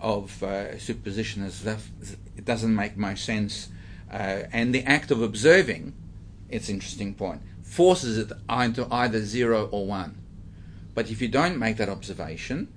of 0.00 0.42
uh, 0.42 0.78
superposition. 0.78 1.42
As 1.44 1.66
if 1.66 1.90
it 2.36 2.44
doesn't 2.44 2.74
make 2.74 2.96
much 2.96 3.22
sense, 3.22 3.68
uh, 4.10 4.44
and 4.52 4.74
the 4.74 4.82
act 4.84 5.10
of 5.10 5.22
observing, 5.22 5.94
it's 6.48 6.68
an 6.68 6.76
interesting 6.76 7.14
point, 7.14 7.42
forces 7.62 8.18
it 8.18 8.32
into 8.50 8.86
either 8.90 9.24
zero 9.24 9.68
or 9.70 9.86
one. 9.86 10.18
But 10.94 11.10
if 11.10 11.22
you 11.22 11.28
don't 11.28 11.58
make 11.58 11.78
that 11.78 11.88
observation, 11.88 12.68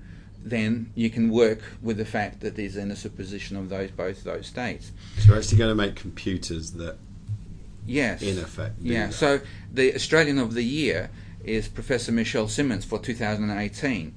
then 0.46 0.92
you 0.94 1.10
can 1.10 1.30
work 1.30 1.60
with 1.82 1.98
the 1.98 2.06
fact 2.06 2.40
that 2.42 2.56
there's 2.56 2.78
in 2.78 2.92
a 2.92 2.96
superposition 2.96 3.58
of 3.58 3.68
those 3.70 3.90
both 3.90 4.24
those 4.24 4.46
states. 4.48 4.92
So, 5.20 5.32
we're 5.34 5.40
actually 5.40 5.58
going 5.58 5.72
to 5.72 5.76
make 5.76 5.96
computers 5.96 6.72
that, 6.74 6.98
Yes. 7.86 8.22
in 8.22 8.38
effect, 8.38 8.76
Yeah. 8.80 9.08
that. 9.08 9.14
So 9.14 9.42
the 9.74 9.94
Australian 9.96 10.38
of 10.38 10.54
the 10.54 10.64
Year 10.64 11.10
is 11.44 11.68
Professor 11.68 12.12
Michelle 12.12 12.48
Simmons 12.48 12.86
for 12.86 13.00
2018, 13.00 14.14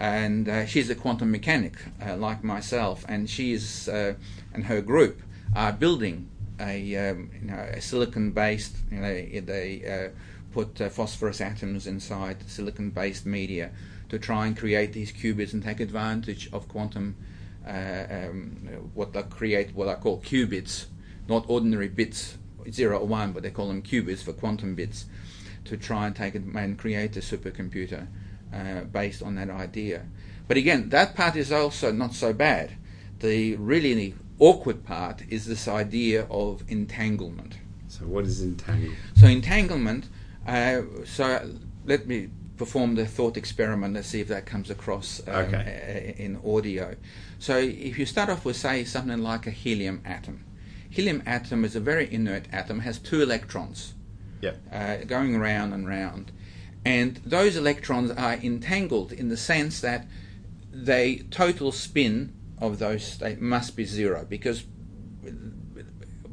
and 0.00 0.48
uh, 0.48 0.66
she's 0.66 0.88
a 0.90 0.94
quantum 0.94 1.30
mechanic 1.30 1.74
uh, 2.04 2.16
like 2.16 2.42
myself, 2.42 3.04
and 3.08 3.28
she 3.28 3.52
is 3.52 3.88
uh, 3.88 4.14
and 4.54 4.64
her 4.64 4.80
group 4.80 5.20
are 5.54 5.72
building 5.72 6.28
a 6.58 6.96
um, 7.10 7.30
you 7.40 7.48
know 7.50 7.58
a 7.72 7.80
silicon-based 7.82 8.76
you 8.90 8.98
know 8.98 9.12
they 9.12 10.10
uh, 10.14 10.18
put 10.52 10.80
uh, 10.80 10.88
phosphorus 10.88 11.40
atoms 11.42 11.86
inside 11.86 12.36
silicon-based 12.48 13.26
media 13.26 13.70
to 14.08 14.18
try 14.18 14.46
and 14.46 14.56
create 14.56 14.92
these 14.92 15.12
qubits 15.12 15.52
and 15.52 15.62
take 15.62 15.80
advantage 15.80 16.48
of 16.52 16.68
quantum 16.68 17.16
uh, 17.66 18.06
um, 18.10 18.90
what 18.94 19.12
they 19.12 19.22
create 19.24 19.74
what 19.74 19.88
I 19.88 19.94
call 19.96 20.20
qubits, 20.20 20.86
not 21.28 21.44
ordinary 21.48 21.88
bits 21.88 22.38
zero 22.70 22.98
or 22.98 23.06
one, 23.06 23.32
but 23.32 23.42
they 23.42 23.50
call 23.50 23.68
them 23.68 23.82
qubits 23.82 24.22
for 24.22 24.32
quantum 24.32 24.74
bits, 24.74 25.06
to 25.64 25.76
try 25.76 26.06
and 26.06 26.14
take 26.14 26.34
it 26.34 26.42
and 26.42 26.78
create 26.78 27.16
a 27.16 27.20
supercomputer 27.20 28.06
uh, 28.54 28.82
based 28.84 29.22
on 29.22 29.34
that 29.36 29.50
idea. 29.50 30.06
But 30.48 30.56
again, 30.56 30.90
that 30.90 31.14
part 31.14 31.36
is 31.36 31.50
also 31.50 31.92
not 31.92 32.14
so 32.14 32.32
bad. 32.32 32.72
The 33.18 33.56
really 33.56 34.14
awkward 34.38 34.84
part 34.84 35.22
is 35.28 35.46
this 35.46 35.66
idea 35.66 36.26
of 36.30 36.62
entanglement. 36.68 37.54
So, 37.88 38.04
what 38.04 38.24
is 38.24 38.42
entanglement? 38.42 38.98
So, 39.16 39.26
entanglement. 39.26 40.08
Uh, 40.46 40.82
so, 41.04 41.50
let 41.84 42.06
me 42.06 42.28
perform 42.56 42.94
the 42.94 43.06
thought 43.06 43.36
experiment. 43.36 43.94
Let's 43.94 44.08
see 44.08 44.20
if 44.20 44.28
that 44.28 44.46
comes 44.46 44.70
across 44.70 45.20
um, 45.26 45.34
Okay. 45.46 46.14
in 46.18 46.38
audio. 46.46 46.96
So, 47.38 47.58
if 47.58 47.98
you 47.98 48.06
start 48.06 48.28
off 48.30 48.44
with, 48.44 48.56
say, 48.56 48.84
something 48.84 49.18
like 49.18 49.46
a 49.46 49.50
helium 49.50 50.00
atom. 50.04 50.44
Helium 50.88 51.22
atom 51.26 51.64
is 51.64 51.76
a 51.76 51.80
very 51.80 52.12
inert 52.12 52.46
atom, 52.52 52.80
has 52.80 52.98
two 52.98 53.20
electrons 53.22 53.94
Yep. 54.40 54.58
uh, 54.72 54.96
going 55.06 55.38
round 55.38 55.74
and 55.74 55.86
round. 55.86 56.32
And 56.84 57.16
those 57.26 57.56
electrons 57.56 58.10
are 58.12 58.34
entangled 58.34 59.12
in 59.12 59.28
the 59.28 59.36
sense 59.36 59.80
that 59.80 60.06
the 60.72 61.24
total 61.30 61.72
spin 61.72 62.32
of 62.58 62.78
those 62.78 63.04
state 63.04 63.40
must 63.40 63.76
be 63.76 63.84
zero 63.84 64.24
because 64.28 64.64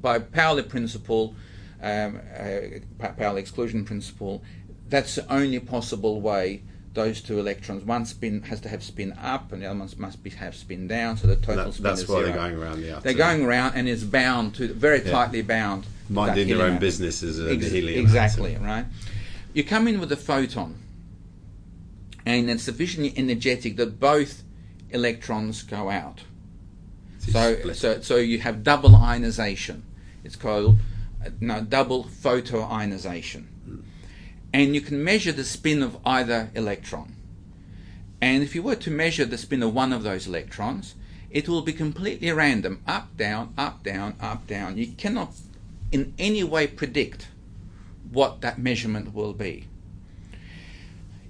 by 0.01 0.19
Pauli 0.19 0.63
principle, 0.63 1.35
um, 1.81 2.21
uh, 2.37 3.09
Pauli 3.17 3.41
exclusion 3.41 3.83
principle, 3.85 4.43
that's 4.89 5.15
the 5.15 5.33
only 5.33 5.59
possible 5.59 6.21
way 6.21 6.61
those 6.93 7.21
two 7.21 7.39
electrons, 7.39 7.83
one 7.83 8.05
spin 8.05 8.43
has 8.43 8.61
to 8.61 8.69
have 8.69 8.83
spin 8.83 9.13
up 9.13 9.51
and 9.51 9.63
the 9.63 9.65
other 9.65 9.79
one 9.79 9.89
must 9.97 10.21
be, 10.23 10.29
have 10.29 10.53
spin 10.55 10.87
down, 10.87 11.17
so 11.17 11.25
the 11.25 11.35
total 11.35 11.65
That- 11.65 11.73
spin 11.73 11.83
that's 11.83 12.01
is 12.01 12.07
why 12.07 12.15
zero. 12.17 12.27
they're 12.27 12.35
going 12.37 12.55
around 12.55 12.81
the 12.81 12.89
atom. 12.91 13.01
They're 13.03 13.13
going 13.13 13.43
around 13.43 13.73
and 13.75 13.89
it's 13.89 14.03
bound 14.03 14.53
to 14.55 14.71
very 14.73 15.03
Yeah. 15.03 15.11
tightly 15.11 15.41
bound. 15.41 15.85
minding 16.09 16.49
their 16.49 16.57
own 16.61 16.71
atom. 16.71 16.79
business 16.79 17.23
as 17.23 17.39
a 17.39 17.51
Ex- 17.51 17.65
helium. 17.71 17.99
Exactly, 18.01 18.53
atom. 18.53 18.65
right? 18.67 18.85
You 19.53 19.63
come 19.63 19.87
in 19.87 19.99
with 19.99 20.11
a 20.11 20.17
photon, 20.17 20.75
and 22.25 22.49
it's 22.49 22.63
sufficiently 22.63 23.13
energetic 23.17 23.77
that 23.77 23.99
both 23.99 24.43
electrons 24.91 25.63
go 25.63 25.89
out. 25.89 26.21
So, 27.19 27.55
Split. 27.57 27.75
so, 27.77 28.01
so 28.01 28.17
you 28.17 28.39
have 28.39 28.63
double 28.63 28.95
ionization. 28.95 29.83
It's 30.23 30.35
called 30.35 30.77
uh, 31.25 31.29
no 31.39 31.61
double 31.61 32.03
photoionization, 32.03 33.45
and 34.53 34.75
you 34.75 34.81
can 34.81 35.03
measure 35.03 35.31
the 35.31 35.43
spin 35.43 35.81
of 35.81 35.97
either 36.05 36.51
electron. 36.53 37.15
And 38.21 38.43
if 38.43 38.55
you 38.55 38.63
were 38.63 38.75
to 38.75 38.91
measure 38.91 39.25
the 39.25 39.37
spin 39.37 39.63
of 39.63 39.73
one 39.73 39.91
of 39.91 40.03
those 40.03 40.27
electrons, 40.27 40.95
it 41.29 41.49
will 41.49 41.63
be 41.63 41.73
completely 41.73 42.31
random, 42.31 42.81
up, 42.87 43.17
down, 43.17 43.53
up, 43.57 43.83
down, 43.83 44.15
up, 44.21 44.45
down. 44.45 44.77
You 44.77 44.87
cannot 44.87 45.33
in 45.91 46.13
any 46.19 46.43
way 46.43 46.67
predict 46.67 47.27
what 48.11 48.41
that 48.41 48.59
measurement 48.59 49.13
will 49.13 49.33
be. 49.33 49.67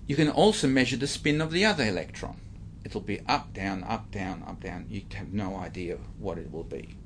You 0.06 0.18
can 0.18 0.30
also 0.30 0.68
measure 0.68 0.98
the 0.98 1.08
spin 1.08 1.40
of 1.40 1.52
the 1.52 1.64
other 1.64 1.86
electron. 1.86 2.38
It'll 2.84 3.02
be 3.02 3.22
up, 3.28 3.54
down, 3.54 3.84
up, 3.86 4.12
down, 4.12 4.44
up, 4.46 4.62
down. 4.62 4.88
You 4.90 5.04
have 5.14 5.32
no 5.32 5.56
idea 5.56 5.98
what 6.20 6.38
it 6.38 6.52
will 6.52 6.66
be. 6.66 6.98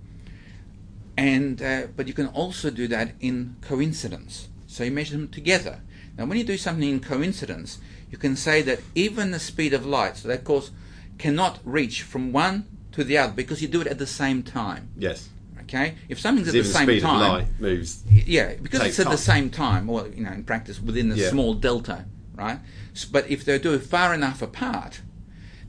And 1.16 1.62
uh, 1.62 1.88
but 1.96 2.08
you 2.08 2.14
can 2.14 2.28
also 2.28 2.72
do 2.72 2.88
that 2.88 3.14
in 3.20 3.56
coincidence. 3.62 4.50
So 4.66 4.84
you 4.84 4.92
measure 4.92 5.16
them 5.16 5.30
together. 5.30 5.82
Now, 6.18 6.26
when 6.26 6.38
you 6.38 6.44
do 6.44 6.58
something 6.58 6.90
in 6.90 7.00
coincidence, 7.00 7.78
you 8.12 8.18
can 8.18 8.36
say 8.36 8.62
that 8.64 8.80
even 8.96 9.32
the 9.32 9.40
speed 9.40 9.74
of 9.74 9.86
light, 9.86 10.18
so 10.18 10.28
that 10.30 10.44
course 10.44 10.72
cannot 11.18 11.60
reach 11.64 12.02
from 12.04 12.32
one 12.32 12.66
to 12.94 13.04
the 13.04 13.18
other 13.18 13.34
because 13.34 13.62
you 13.62 13.68
do 13.68 13.82
it 13.82 13.88
at 13.88 14.00
the 14.00 14.08
same 14.08 14.44
time. 14.44 14.90
Yes. 14.98 15.30
Okay, 15.64 15.96
if 16.08 16.18
something's 16.20 16.48
at 16.48 16.54
the 16.54 16.62
the 16.62 16.66
same 16.66 16.88
speed 16.88 17.02
time, 17.02 17.16
of 17.22 17.28
light 17.40 17.60
moves. 17.60 18.04
yeah, 18.10 18.54
because 18.56 18.82
it's 18.84 19.00
at 19.00 19.10
the 19.10 19.18
same 19.18 19.50
time, 19.50 19.90
or 19.90 20.08
you 20.08 20.24
know, 20.24 20.32
in 20.32 20.44
practice 20.46 20.82
within 20.82 21.10
the 21.10 21.18
Yeah. 21.18 21.30
small 21.30 21.54
delta, 21.56 22.06
right? 22.36 22.60
S- 22.96 23.04
But 23.06 23.30
if 23.30 23.44
they 23.44 23.60
do 23.60 23.74
it 23.74 23.84
far 23.84 24.14
enough 24.14 24.42
apart, 24.42 25.02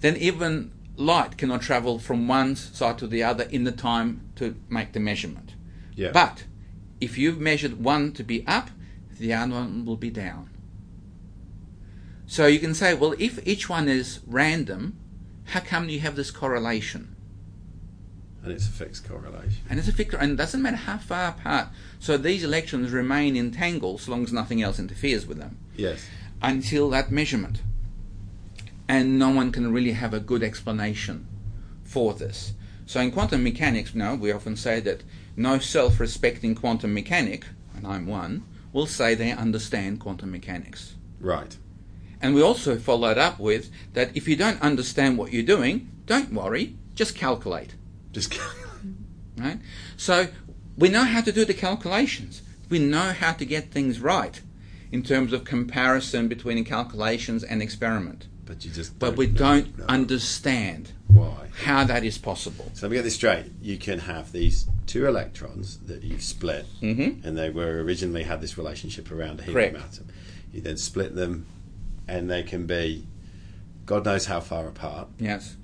then 0.01 0.17
even 0.17 0.71
light 0.97 1.37
cannot 1.37 1.63
travel 1.63 1.99
from 1.99 2.29
one 2.29 2.55
side 2.55 2.97
to 2.99 3.09
the 3.09 3.25
other 3.25 3.45
in 3.51 3.65
the 3.65 3.73
time 3.73 4.21
to 4.37 4.55
make 4.69 4.93
the 4.93 5.01
measurement. 5.01 5.55
Yeah. 5.97 6.13
But 6.13 6.45
if 7.01 7.19
you've 7.19 7.41
measured 7.41 7.83
one 7.83 8.13
to 8.13 8.23
be 8.23 8.47
up, 8.47 8.71
the 9.19 9.33
other 9.35 9.53
one 9.53 9.85
will 9.85 9.97
be 9.97 10.11
down. 10.11 10.51
So 12.27 12.47
you 12.47 12.59
can 12.59 12.75
say, 12.75 12.95
well, 12.95 13.15
if 13.19 13.47
each 13.47 13.69
one 13.69 13.89
is 13.89 14.21
random, 14.27 14.99
how 15.47 15.61
come 15.61 15.89
you 15.89 16.01
have 16.01 16.17
this 16.17 16.31
correlation? 16.31 17.15
and 18.45 18.53
it's 18.53 18.69
a 18.69 18.71
fixed 18.73 19.07
correlation. 19.07 19.63
And 19.69 19.79
it's 19.79 19.89
a 19.89 19.93
fixed, 19.93 20.17
and 20.19 20.33
it 20.33 20.37
doesn't 20.37 20.63
matter 20.63 20.77
how 20.77 20.97
far 20.99 21.31
apart. 21.31 21.69
So 21.99 22.17
these 22.17 22.45
electrons 22.45 22.93
remain 22.93 23.37
entangled 23.37 24.01
so 24.01 24.13
long 24.13 24.23
as 24.23 24.33
nothing 24.33 24.63
else 24.63 24.79
interferes 24.79 25.27
with 25.27 25.39
them 25.39 25.59
Yes. 25.77 26.07
until 26.41 26.89
that 26.91 27.11
measurement. 27.11 27.61
And 28.89 29.19
no 29.19 29.29
one 29.31 29.51
can 29.53 29.71
really 29.73 29.93
have 29.93 30.15
a 30.15 30.21
good 30.21 30.43
explanation 30.43 31.27
for 31.83 32.15
this. 32.15 32.53
So 32.87 33.01
in 33.01 33.11
quantum 33.11 33.43
mechanics, 33.43 33.95
now 33.95 34.15
we 34.15 34.33
often 34.33 34.57
say 34.57 34.81
that 34.81 35.03
no 35.37 35.59
self-respecting 35.59 36.55
quantum 36.55 36.95
mechanic, 36.95 37.45
and 37.77 37.87
I'm 37.87 38.07
one, 38.07 38.45
will 38.73 38.87
say 38.87 39.15
they 39.15 39.33
understand 39.33 40.01
quantum 40.01 40.31
mechanics. 40.31 40.95
Right. 41.21 41.57
And 42.21 42.35
we 42.35 42.43
also 42.43 42.79
followed 42.79 43.19
up 43.19 43.39
with 43.39 43.71
that 43.95 44.17
if 44.17 44.27
you 44.29 44.37
don't 44.37 44.61
understand 44.61 45.19
what 45.19 45.33
you're 45.33 45.43
doing, 45.43 45.91
don't 46.07 46.33
worry, 46.33 46.77
just 46.95 47.15
calculate. 47.15 47.75
Just 48.13 48.31
calculate. 48.31 48.97
right? 49.39 49.59
So 49.97 50.29
we 50.77 50.89
know 50.89 51.05
how 51.05 51.21
to 51.21 51.33
do 51.33 51.45
the 51.45 51.55
calculations. 51.55 52.43
We 52.69 52.79
know 52.79 53.13
how 53.13 53.33
to 53.33 53.45
get 53.45 53.71
things 53.71 54.01
right 54.01 54.41
in 54.91 55.03
terms 55.03 55.33
of 55.33 55.45
comparison 55.45 56.29
between 56.29 56.65
calculations 56.65 57.45
and 57.45 57.63
experiment. 57.63 58.27
But 58.49 58.65
you 58.65 58.71
just. 58.73 58.99
But 58.99 59.17
we 59.17 59.27
don't 59.29 59.79
know 59.79 59.85
understand 59.87 60.91
why. 61.07 61.49
how 61.63 61.85
that 61.85 62.03
is 62.03 62.19
possible. 62.19 62.71
So 62.75 62.87
let 62.87 62.91
me 62.91 62.97
get 62.97 63.03
this 63.05 63.15
straight. 63.15 63.47
You 63.63 63.77
can 63.77 64.01
have 64.01 64.33
these 64.33 64.67
two 64.87 65.07
electrons 65.07 65.79
that 65.87 66.03
you've 66.03 66.23
split, 66.23 66.67
Mhm. 66.83 67.25
and 67.25 67.37
they 67.39 67.51
were 67.51 67.83
originally 67.85 68.23
had 68.25 68.41
this 68.41 68.57
relationship 68.59 69.13
around 69.13 69.41
a 69.41 69.43
helium 69.45 69.77
atom. 69.77 70.07
You 70.53 70.61
then 70.63 70.79
split 70.79 71.15
them, 71.15 71.47
and 72.09 72.31
they 72.31 72.43
can 72.43 72.67
be, 72.67 73.07
God 73.87 74.05
knows 74.07 74.25
how 74.27 74.41
far 74.41 74.67
apart. 74.67 75.09
Yes. 75.21 75.57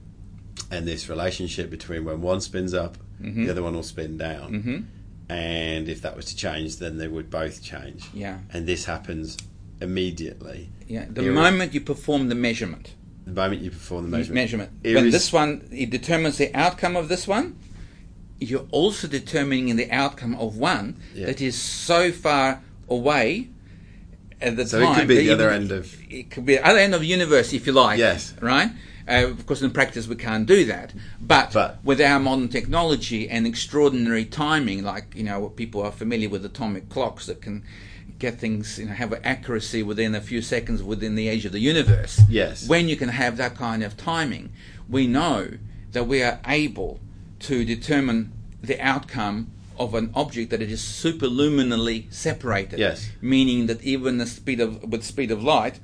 And 0.71 0.87
this 0.87 1.09
relationship 1.09 1.71
between 1.71 2.05
when 2.05 2.21
one 2.21 2.41
spins 2.41 2.75
up, 2.75 2.99
Mhm. 3.23 3.47
the 3.47 3.51
other 3.51 3.63
one 3.63 3.75
will 3.75 3.83
spin 3.83 4.17
down. 4.19 4.55
hmm 4.63 4.79
And 5.27 5.89
if 5.89 6.03
that 6.03 6.15
was 6.17 6.27
to 6.27 6.37
change, 6.37 6.77
then 6.77 6.99
they 6.99 7.09
would 7.09 7.31
both 7.31 7.63
change. 7.63 8.05
Yeah. 8.13 8.41
And 8.53 8.67
this 8.67 8.85
happens 8.85 9.39
immediately. 9.81 10.69
Yeah. 10.89 11.07
The 11.09 11.23
moment 11.23 11.75
you 11.75 11.81
perform 11.81 12.29
the 12.29 12.35
measurement. 12.35 12.95
The 13.27 13.33
moment 13.33 13.63
you 13.63 13.71
perform 13.71 14.11
the 14.11 14.17
measurement. 14.19 14.35
Measurement. 14.35 14.71
Iris- 14.85 14.95
When 14.95 15.11
this 15.11 15.33
one 15.33 15.69
it 15.73 15.91
determines 15.91 16.37
the 16.39 16.55
outcome 16.55 16.97
of 16.97 17.09
this 17.09 17.27
one, 17.27 17.57
you're 18.39 18.67
also 18.71 19.09
determining 19.09 19.77
the 19.77 19.91
outcome 19.91 20.35
of 20.37 20.57
one 20.57 20.97
Yeah. 21.15 21.27
that 21.27 21.41
is 21.41 21.57
so 21.57 22.13
far 22.13 22.61
away 22.89 23.49
at 24.41 24.57
the 24.57 24.67
So 24.67 24.81
it 24.81 24.95
could 24.99 25.09
be 25.09 25.17
the 25.17 25.31
other 25.31 25.51
end 25.51 25.71
of- 25.73 25.97
It 26.11 26.31
could 26.31 26.45
be 26.45 26.57
the 26.57 26.67
other 26.67 26.79
end 26.79 26.95
of 26.95 27.01
the 27.01 27.07
universe, 27.07 27.53
if 27.53 27.67
you 27.67 27.73
like. 27.73 27.99
Yes. 27.99 28.35
Right. 28.41 28.71
Uh, 29.09 29.27
of 29.29 29.47
course, 29.47 29.61
in 29.63 29.71
practice, 29.71 30.07
we 30.09 30.17
can't 30.17 30.47
do 30.47 30.65
that. 30.67 30.93
But, 31.21 31.53
But- 31.53 31.79
with 31.85 32.01
our 32.01 32.19
modern 32.21 32.49
technology 32.49 33.29
and 33.29 33.47
extraordinary 33.47 34.25
timing, 34.25 34.83
like 34.83 35.07
you 35.15 35.23
know, 35.23 35.49
people 35.49 35.83
are 35.83 35.93
familiar 35.93 36.29
with 36.29 36.45
atomic 36.45 36.89
clocks 36.91 37.27
that 37.27 37.41
can 37.41 37.63
get 38.19 38.39
things, 38.39 38.79
you 38.79 38.87
know, 38.87 38.93
have 38.93 39.13
accuracy 39.25 39.83
within 39.83 40.15
a 40.15 40.21
few 40.21 40.41
seconds 40.41 40.83
within 40.83 41.15
the 41.15 41.29
age 41.29 41.45
of 41.45 41.53
the 41.53 41.59
universe 41.59 42.21
Yes. 42.29 42.67
when 42.69 42.89
you 42.89 42.97
can 42.97 43.09
have 43.09 43.37
that 43.39 43.57
kind 43.57 43.83
of 43.83 43.97
timing, 43.97 44.53
we 44.89 45.07
know 45.07 45.51
that 45.93 46.05
we 46.07 46.23
are 46.23 46.41
able 46.47 47.01
to 47.41 47.65
determine 47.65 48.33
the 48.63 48.81
outcome 48.81 49.51
of 49.79 49.95
an 49.95 50.11
object 50.15 50.51
that 50.51 50.63
is 50.63 50.81
superluminally 50.81 52.13
separated. 52.13 52.79
Yes. 52.79 53.11
Meaning 53.21 53.67
that 53.67 53.83
even 53.83 54.19
the 54.19 54.27
speed 54.27 54.61
of 54.61 54.83
with 54.85 55.03
speed 55.03 55.31
of 55.31 55.43
light 55.43 55.81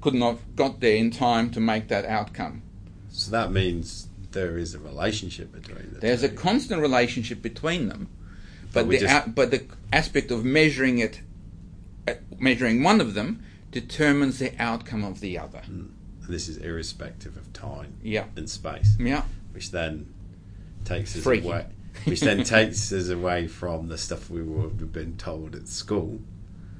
could 0.00 0.14
not 0.14 0.36
have 0.36 0.56
got 0.56 0.80
there 0.80 0.96
in 0.96 1.10
time 1.10 1.50
to 1.50 1.60
make 1.60 1.88
that 1.88 2.04
outcome. 2.04 2.62
So 3.10 3.30
that 3.32 3.50
means 3.52 4.08
there 4.32 4.56
is 4.56 4.74
a 4.74 4.78
relationship 4.78 5.52
between 5.52 5.90
the 5.92 6.00
There's 6.00 6.22
a 6.22 6.28
constant 6.28 6.80
relationship 6.80 7.42
between 7.42 7.88
them, 7.88 8.08
But 8.72 8.84
but, 8.84 8.90
the 8.90 8.98
just- 8.98 9.12
out, 9.12 9.34
but 9.34 9.50
the 9.50 9.64
aspect 9.92 10.30
of 10.30 10.44
measuring 10.44 10.98
it, 10.98 11.20
measuring 12.38 12.82
one 12.82 13.00
of 13.00 13.14
them, 13.14 13.42
determines 13.70 14.38
the 14.38 14.52
outcome 14.58 15.04
of 15.04 15.20
the 15.20 15.38
other. 15.38 15.62
And 15.66 15.92
this 16.28 16.48
is 16.48 16.56
irrespective 16.58 17.36
of 17.36 17.52
time 17.52 17.94
Yeah, 18.02 18.24
and 18.36 18.48
space, 18.48 18.96
yeah. 18.98 19.24
which 19.52 19.70
then 19.70 20.06
takes 20.84 21.16
us 21.16 21.24
away. 21.26 21.66
Which 22.06 22.20
then 22.20 22.42
takes 22.42 22.92
us 22.92 23.08
away 23.08 23.46
from 23.46 23.86
the 23.86 23.96
stuff 23.96 24.28
we 24.28 24.42
would 24.42 24.80
have 24.80 24.92
been 24.92 25.16
told 25.16 25.54
at 25.54 25.68
school 25.68 26.20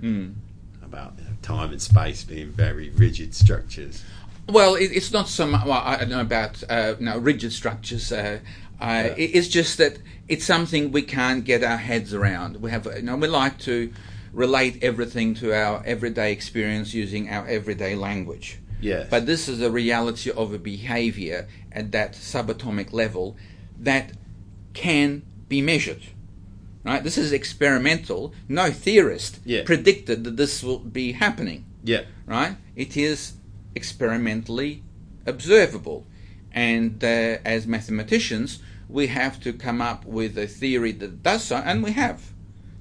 Mm. 0.02 0.34
about 0.82 1.14
you 1.18 1.24
know, 1.24 1.30
time 1.40 1.70
and 1.70 1.80
space 1.80 2.24
being 2.24 2.48
very 2.50 2.90
rigid 2.90 3.32
structures. 3.34 4.02
Well, 4.48 4.74
it, 4.74 4.86
it's 4.92 5.12
not 5.12 5.28
so 5.28 5.46
much. 5.46 5.64
Well, 5.64 5.80
I 5.84 5.96
don't 5.98 6.10
know 6.10 6.20
about 6.20 6.62
uh, 6.68 6.96
no 6.98 7.16
rigid 7.18 7.52
structures. 7.52 8.10
Uh, 8.12 8.40
Uh, 8.80 8.84
Yeah. 8.84 9.04
it- 9.16 9.30
It's 9.36 9.48
just 9.48 9.78
that 9.78 9.98
it's 10.28 10.44
something 10.44 10.90
we 10.90 11.02
can't 11.02 11.44
get 11.44 11.62
our 11.62 11.76
heads 11.78 12.12
around. 12.12 12.56
We 12.60 12.70
have, 12.72 12.84
you 12.96 13.02
know, 13.02 13.16
we 13.16 13.28
like 13.28 13.58
to 13.60 13.92
relate 14.34 14.82
everything 14.82 15.34
to 15.34 15.52
our 15.54 15.82
everyday 15.86 16.32
experience 16.32 16.92
using 16.92 17.30
our 17.30 17.46
everyday 17.46 17.94
language. 17.94 18.58
Yes. 18.80 19.06
But 19.08 19.24
this 19.26 19.48
is 19.48 19.62
a 19.62 19.70
reality 19.70 20.30
of 20.30 20.52
a 20.52 20.58
behavior 20.58 21.48
at 21.72 21.92
that 21.92 22.12
subatomic 22.12 22.92
level 22.92 23.36
that 23.80 24.12
can 24.74 25.22
be 25.48 25.62
measured. 25.62 26.02
Right? 26.84 27.02
This 27.02 27.16
is 27.16 27.32
experimental. 27.32 28.34
No 28.48 28.70
theorist 28.70 29.38
Yeah. 29.44 29.62
predicted 29.64 30.24
that 30.24 30.36
this 30.36 30.62
will 30.62 30.80
be 30.80 31.12
happening. 31.12 31.64
yeah. 31.84 32.02
Right? 32.26 32.56
It 32.76 32.96
is 32.96 33.34
experimentally 33.74 34.82
observable. 35.26 36.06
And 36.52 37.02
uh, 37.02 37.38
as 37.44 37.66
mathematicians, 37.66 38.58
we 38.88 39.06
have 39.08 39.40
to 39.40 39.52
come 39.52 39.80
up 39.80 40.04
with 40.04 40.36
a 40.38 40.46
theory 40.46 40.92
that 40.92 41.22
does 41.22 41.44
so, 41.44 41.56
and 41.56 41.82
we 41.82 41.92
have. 41.92 42.32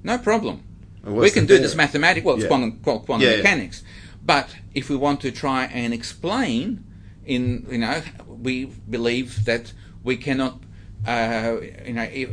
No 0.02 0.18
problem. 0.18 0.62
We 1.04 1.30
can 1.30 1.46
do 1.46 1.58
this 1.58 1.74
mathematically. 1.74 2.26
Well, 2.26 2.36
it's 2.36 2.44
Yeah. 2.44 2.48
quantum, 2.48 2.72
quantum 2.82 3.20
Yeah, 3.20 3.30
yeah. 3.30 3.36
mechanics. 3.38 3.82
But 4.24 4.48
if 4.74 4.88
we 4.88 4.96
want 4.96 5.20
to 5.20 5.30
try 5.30 5.64
and 5.66 5.92
explain, 5.92 6.82
in 7.26 7.66
you 7.70 7.78
know, 7.78 8.02
we 8.26 8.66
believe 8.88 9.44
that 9.44 9.72
we 10.02 10.16
cannot, 10.16 10.62
uh, 11.06 11.56
you 11.86 11.92
know, 11.94 12.08
if, 12.10 12.30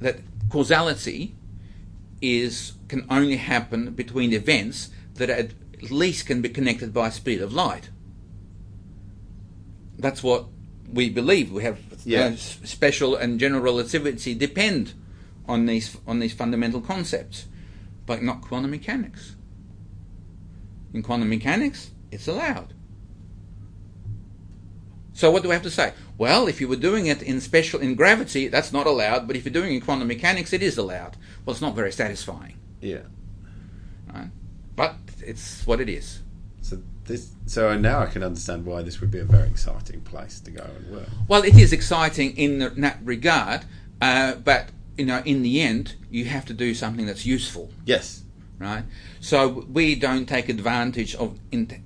that 0.00 0.16
causality 0.50 1.34
is 2.20 2.72
can 2.88 3.04
only 3.10 3.36
happen 3.36 3.92
between 3.92 4.32
events 4.32 4.90
that 5.14 5.30
at 5.30 5.50
least 5.90 6.26
can 6.26 6.40
be 6.42 6.48
connected 6.48 6.92
by 6.92 7.10
speed 7.10 7.40
of 7.40 7.52
light. 7.52 7.90
That's 9.98 10.22
what 10.22 10.46
we 10.92 11.08
believe. 11.10 11.52
We 11.52 11.62
have 11.62 11.78
Yeah. 12.04 12.26
uh, 12.26 12.30
s- 12.32 12.58
special 12.64 13.14
and 13.16 13.38
general 13.40 13.62
relativity 13.62 14.34
depend 14.34 14.92
on 15.46 15.66
these 15.66 15.96
on 16.06 16.18
these 16.20 16.32
fundamental 16.32 16.80
concepts, 16.80 17.46
but 18.06 18.22
not 18.22 18.42
quantum 18.42 18.70
mechanics. 18.70 19.36
In 20.92 21.02
quantum 21.02 21.28
mechanics, 21.28 21.90
it's 22.10 22.28
allowed. 22.28 22.74
So 25.12 25.30
what 25.30 25.42
do 25.42 25.48
we 25.48 25.54
have 25.54 25.62
to 25.62 25.70
say? 25.70 25.92
Well, 26.18 26.48
if 26.48 26.60
you 26.60 26.66
were 26.68 26.76
doing 26.76 27.06
it 27.06 27.22
in 27.22 27.40
special 27.40 27.80
in 27.80 27.94
gravity, 27.94 28.48
that's 28.48 28.72
not 28.72 28.86
allowed. 28.86 29.26
But 29.28 29.36
if 29.36 29.44
you're 29.44 29.52
doing 29.52 29.72
it 29.72 29.76
in 29.76 29.80
quantum 29.80 30.08
mechanics, 30.08 30.52
it 30.52 30.62
is 30.62 30.76
allowed. 30.76 31.16
Well, 31.44 31.52
it's 31.52 31.60
not 31.62 31.74
very 31.76 31.92
satisfying, 31.92 32.56
Yeah. 32.80 33.02
right? 34.12 34.30
But 34.74 34.96
it's 35.24 35.64
what 35.66 35.80
it 35.80 35.88
is. 35.88 36.20
So 36.62 36.82
this. 37.04 37.30
So 37.46 37.76
now 37.78 38.00
I 38.00 38.06
can 38.06 38.24
understand 38.24 38.66
why 38.66 38.82
this 38.82 39.00
would 39.00 39.10
be 39.12 39.20
a 39.20 39.24
very 39.24 39.48
exciting 39.48 40.00
place 40.00 40.40
to 40.40 40.50
go 40.50 40.64
and 40.64 40.90
work. 40.90 41.08
Well, 41.28 41.42
it 41.44 41.56
is 41.56 41.72
exciting 41.72 42.36
in 42.36 42.58
th- 42.58 42.72
that 42.78 42.98
regard, 43.04 43.62
uh, 44.00 44.34
but 44.36 44.70
you 44.96 45.04
know, 45.06 45.22
in 45.24 45.42
the 45.42 45.60
end, 45.60 45.94
you 46.10 46.24
have 46.26 46.44
to 46.46 46.52
do 46.54 46.74
something 46.74 47.06
that's 47.06 47.26
useful, 47.26 47.70
Yes. 47.84 48.22
right? 48.58 48.84
So 49.20 49.66
we 49.72 49.94
don't 49.94 50.26
take 50.26 50.48
advantage 50.48 51.14
of 51.14 51.38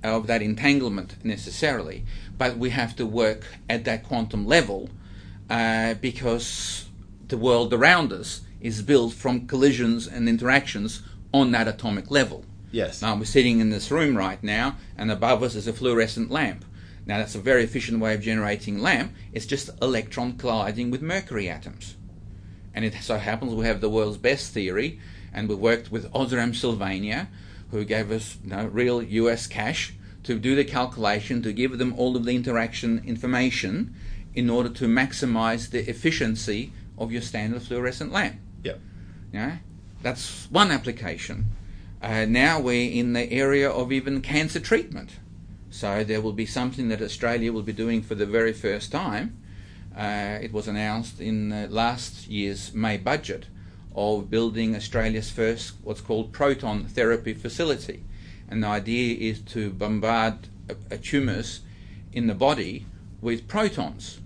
of 0.05 0.27
that 0.27 0.43
entanglement 0.43 1.25
necessarily, 1.25 2.05
but 2.37 2.59
we 2.59 2.71
have 2.71 2.95
to 2.97 3.07
work 3.07 3.45
at 3.69 3.85
that 3.85 4.05
quantum 4.05 4.47
level 4.47 4.91
uh, 5.49 5.95
because 5.95 6.87
the 7.29 7.37
world 7.39 7.73
around 7.73 8.13
us 8.13 8.43
is 8.61 8.83
built 8.83 9.13
from 9.15 9.47
collisions 9.47 10.07
and 10.07 10.29
interactions 10.29 11.03
on 11.33 11.53
that 11.53 11.69
atomic 11.69 12.11
level. 12.11 12.45
Yes. 12.73 13.01
Now 13.01 13.17
we're 13.17 13.25
sitting 13.25 13.61
in 13.61 13.71
this 13.71 13.91
room 13.91 14.17
right 14.17 14.43
now, 14.43 14.77
and 14.97 15.11
above 15.11 15.43
us 15.43 15.55
is 15.55 15.67
a 15.67 15.73
fluorescent 15.73 16.31
lamp. 16.31 16.65
Now 17.07 17.19
that's 17.19 17.35
a 17.35 17.41
very 17.41 17.65
efficient 17.65 18.01
way 18.01 18.15
of 18.15 18.21
generating 18.21 18.81
lamp. 18.81 19.13
It's 19.33 19.47
just 19.47 19.71
electron 19.81 20.37
colliding 20.37 20.91
with 20.91 21.01
mercury 21.01 21.49
atoms, 21.49 21.97
and 22.79 22.85
it 22.85 22.95
so 23.03 23.19
happens 23.19 23.53
we 23.57 23.67
have 23.67 23.81
the 23.81 23.89
world's 23.89 24.19
best 24.19 24.55
theory, 24.55 25.01
and 25.35 25.49
we 25.49 25.55
worked 25.57 25.91
with 25.91 26.13
Osram 26.13 26.55
Sylvania, 26.55 27.27
who 27.73 27.85
gave 27.85 28.13
us 28.13 28.39
you 28.45 28.51
know, 28.51 28.67
real 28.67 29.03
U.S. 29.03 29.49
cash 29.49 29.95
to 30.23 30.39
do 30.39 30.55
the 30.55 30.65
calculation 30.65 31.43
to 31.43 31.53
give 31.53 31.77
them 31.79 31.93
all 31.95 32.17
of 32.17 32.25
the 32.25 32.37
interaction 32.37 33.03
information 33.05 33.97
in 34.33 34.49
order 34.49 34.69
to 34.69 34.85
maximize 34.87 35.71
the 35.71 35.91
efficiency 35.91 36.73
of 36.97 37.11
your 37.11 37.21
standard 37.21 37.63
fluorescent 37.63 38.13
lamp. 38.13 38.37
Yep. 38.63 38.79
Yeah, 39.33 39.57
that's 40.01 40.47
one 40.49 40.71
application. 40.71 41.47
Uh, 42.01 42.27
now 42.27 42.61
we're 42.61 42.93
in 42.93 43.13
the 43.13 43.33
area 43.33 43.69
of 43.69 43.91
even 43.91 44.21
cancer 44.21 44.61
treatment. 44.61 45.17
So 45.69 46.05
there 46.05 46.21
will 46.21 46.33
be 46.33 46.47
something 46.47 46.87
that 46.91 47.03
Australia 47.03 47.53
will 47.53 47.65
be 47.65 47.73
doing 47.73 48.03
for 48.03 48.15
the 48.15 48.25
very 48.25 48.53
first 48.53 48.93
time. 48.93 49.38
Uh, 49.99 50.39
it 50.41 50.53
was 50.53 50.69
announced 50.69 51.21
in 51.21 51.53
uh, 51.53 51.67
last 51.71 52.29
year's 52.29 52.73
May 52.73 52.97
budget 52.97 53.47
of 53.97 54.31
building 54.31 54.77
Australia's 54.77 55.29
first 55.29 55.73
what's 55.83 56.01
called 56.01 56.33
proton 56.33 56.85
therapy 56.85 57.35
facility. 57.35 58.05
And 58.49 58.63
the 58.63 58.69
idea 58.69 59.17
is 59.19 59.41
to 59.41 59.71
bombard 59.71 60.47
a, 60.69 60.95
uh, 60.95 60.99
tumours 61.03 61.63
in 62.13 62.29
the 62.29 62.35
body 62.35 62.87
with 63.21 63.49
protons. 63.49 64.21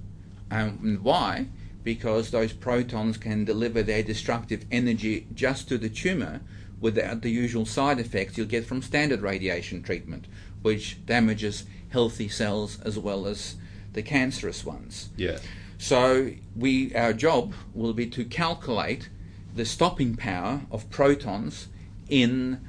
Um, 0.50 0.78
and 0.82 1.02
why? 1.02 1.46
Because 1.82 2.30
those 2.30 2.52
protons 2.52 3.16
can 3.16 3.46
deliver 3.46 3.82
their 3.82 4.02
destructive 4.02 4.66
energy 4.70 5.26
just 5.34 5.68
to 5.70 5.78
the 5.78 5.88
tumour 5.88 6.42
without 6.82 7.22
the 7.22 7.30
usual 7.30 7.64
side 7.64 7.98
effects 7.98 8.36
you'll 8.36 8.46
get 8.46 8.66
from 8.66 8.82
standard 8.82 9.22
radiation 9.22 9.82
treatment, 9.82 10.26
which 10.60 10.98
damages 11.06 11.64
healthy 11.88 12.28
cells 12.28 12.78
as 12.82 12.98
well 12.98 13.26
as 13.26 13.56
the 13.94 14.02
cancerous 14.02 14.66
ones. 14.66 15.08
Yeah. 15.16 15.38
So 15.82 16.30
we, 16.54 16.94
our 16.94 17.12
job 17.12 17.54
will 17.74 17.92
be 17.92 18.06
to 18.10 18.24
calculate 18.24 19.08
the 19.52 19.64
stopping 19.64 20.14
power 20.14 20.60
of 20.70 20.88
protons 20.90 21.66
in 22.08 22.60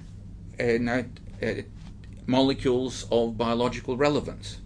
uh, 0.60 1.04
uh, 1.40 1.62
molecules 2.26 3.06
of 3.12 3.38
biological 3.38 3.98
relevance. 3.98 4.58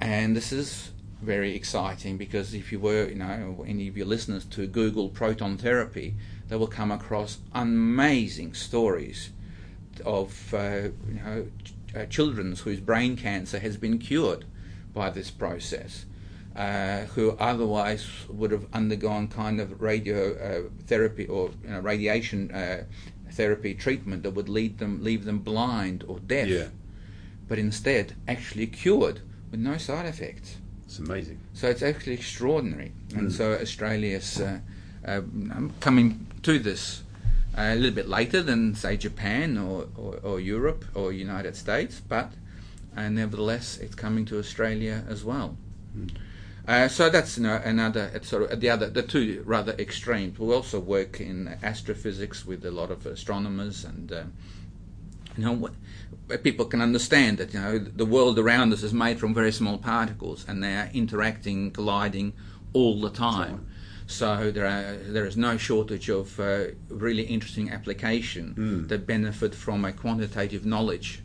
And 0.00 0.36
this 0.36 0.52
is 0.52 0.92
very 1.20 1.56
exciting 1.56 2.18
because 2.18 2.54
if 2.54 2.70
you 2.70 2.78
were, 2.78 3.08
you 3.08 3.16
know, 3.16 3.64
any 3.66 3.88
of 3.88 3.96
your 3.96 4.06
listeners 4.06 4.44
to 4.44 4.68
Google 4.68 5.08
proton 5.08 5.56
therapy, 5.58 6.14
they 6.46 6.54
will 6.54 6.68
come 6.68 6.92
across 6.92 7.38
amazing 7.52 8.54
stories 8.54 9.30
of, 10.06 10.54
uh, 10.54 10.90
you 11.08 11.20
know, 11.24 11.46
ch- 11.64 11.96
uh, 11.96 12.06
children 12.06 12.54
whose 12.54 12.78
brain 12.78 13.16
cancer 13.16 13.58
has 13.58 13.76
been 13.76 13.98
cured 13.98 14.44
by 14.94 15.10
this 15.10 15.32
process, 15.32 16.04
uh, 16.56 17.00
who 17.14 17.32
otherwise 17.38 18.06
would 18.28 18.50
have 18.50 18.66
undergone 18.72 19.28
kind 19.28 19.60
of 19.60 19.80
radio 19.80 20.32
uh, 20.34 20.68
therapy 20.86 21.26
or 21.26 21.50
you 21.62 21.70
know, 21.70 21.80
radiation 21.80 22.50
uh, 22.50 22.84
therapy 23.32 23.74
treatment 23.74 24.22
that 24.22 24.30
would 24.32 24.48
lead 24.48 24.78
them, 24.78 25.02
leave 25.04 25.24
them 25.24 25.38
blind 25.38 26.04
or 26.08 26.18
deaf, 26.20 26.48
Yeah. 26.48 26.68
but 27.46 27.58
instead 27.58 28.14
actually 28.26 28.66
cured 28.66 29.20
with 29.50 29.60
no 29.60 29.76
side 29.78 30.06
effects. 30.06 30.56
It's 30.84 30.98
amazing. 30.98 31.38
So 31.52 31.68
it's 31.68 31.82
actually 31.82 32.14
extraordinary, 32.14 32.92
and 33.14 33.28
Mm. 33.28 33.32
so 33.32 33.52
Australia's 33.52 34.40
uh, 34.40 34.58
uh, 35.06 35.20
coming 35.80 36.26
to 36.42 36.58
this 36.58 37.02
uh, 37.56 37.60
a 37.60 37.74
little 37.74 37.94
bit 37.94 38.08
later 38.08 38.42
than 38.42 38.74
say 38.74 38.96
Japan 38.96 39.58
or, 39.58 39.86
or, 39.96 40.16
or 40.22 40.40
Europe 40.40 40.84
or 40.94 41.12
United 41.12 41.56
States, 41.56 42.00
but 42.08 42.32
uh, 42.96 43.08
nevertheless 43.08 43.76
it's 43.78 43.94
coming 43.94 44.24
to 44.26 44.38
Australia 44.38 45.04
as 45.08 45.24
well. 45.24 45.56
Mm. 45.96 46.10
Uh, 46.68 46.86
so 46.86 47.08
that's 47.08 47.38
you 47.38 47.44
know, 47.44 47.58
another 47.64 48.10
sort 48.22 48.50
of 48.50 48.60
the 48.60 48.68
other 48.68 48.90
the 48.90 49.02
two 49.02 49.42
rather 49.46 49.72
extremes. 49.78 50.38
We 50.38 50.52
also 50.52 50.78
work 50.78 51.18
in 51.18 51.56
astrophysics 51.62 52.44
with 52.44 52.64
a 52.66 52.70
lot 52.70 52.90
of 52.90 53.06
astronomers 53.06 53.84
and. 53.84 54.12
Uh, 54.12 54.24
you 55.36 55.44
know, 55.44 55.52
what, 55.52 56.42
people 56.42 56.66
can 56.66 56.82
understand 56.82 57.38
that 57.38 57.54
you 57.54 57.60
know 57.60 57.78
the 57.78 58.04
world 58.04 58.40
around 58.40 58.72
us 58.72 58.82
is 58.82 58.92
made 58.92 59.20
from 59.20 59.32
very 59.32 59.52
small 59.52 59.78
particles, 59.78 60.44
and 60.48 60.64
they 60.64 60.74
are 60.74 60.90
interacting, 60.92 61.70
colliding 61.70 62.32
all 62.72 63.00
the 63.00 63.10
time. 63.10 63.68
So 64.08 64.50
there 64.50 64.66
are 64.66 64.96
there 64.96 65.26
is 65.26 65.36
no 65.36 65.56
shortage 65.56 66.08
of 66.08 66.40
uh, 66.40 66.64
really 66.88 67.22
interesting 67.22 67.70
application 67.70 68.54
Mm. 68.58 68.88
that 68.88 69.06
benefit 69.06 69.54
from 69.54 69.84
a 69.84 69.92
quantitative 69.92 70.66
knowledge 70.66 71.22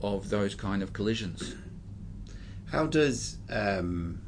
of 0.00 0.30
those 0.30 0.54
kind 0.54 0.82
of 0.82 0.92
collisions. 0.94 1.54
How 2.72 2.86
does 2.86 3.36
um, 3.50 4.22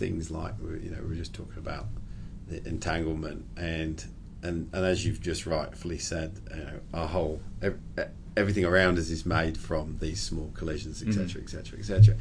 things 0.00 0.30
like 0.30 0.54
you 0.82 0.90
know 0.90 1.02
we 1.06 1.12
are 1.12 1.18
just 1.18 1.34
talking 1.34 1.58
about 1.58 1.86
the 2.48 2.66
entanglement 2.66 3.44
and 3.56 4.04
and 4.42 4.70
and 4.72 4.84
as 4.84 5.04
you've 5.04 5.20
just 5.20 5.46
rightfully 5.46 5.98
said, 5.98 6.40
you 6.50 6.56
know, 6.56 6.80
our 6.94 7.06
whole 7.06 7.40
ev- 7.62 7.78
everything 8.36 8.64
around 8.64 8.96
us 8.98 9.10
is 9.10 9.26
made 9.26 9.58
from 9.58 9.98
these 10.00 10.20
small 10.20 10.50
collisions, 10.54 11.02
etc., 11.02 11.42
etc., 11.42 11.78
etc. 11.78 12.16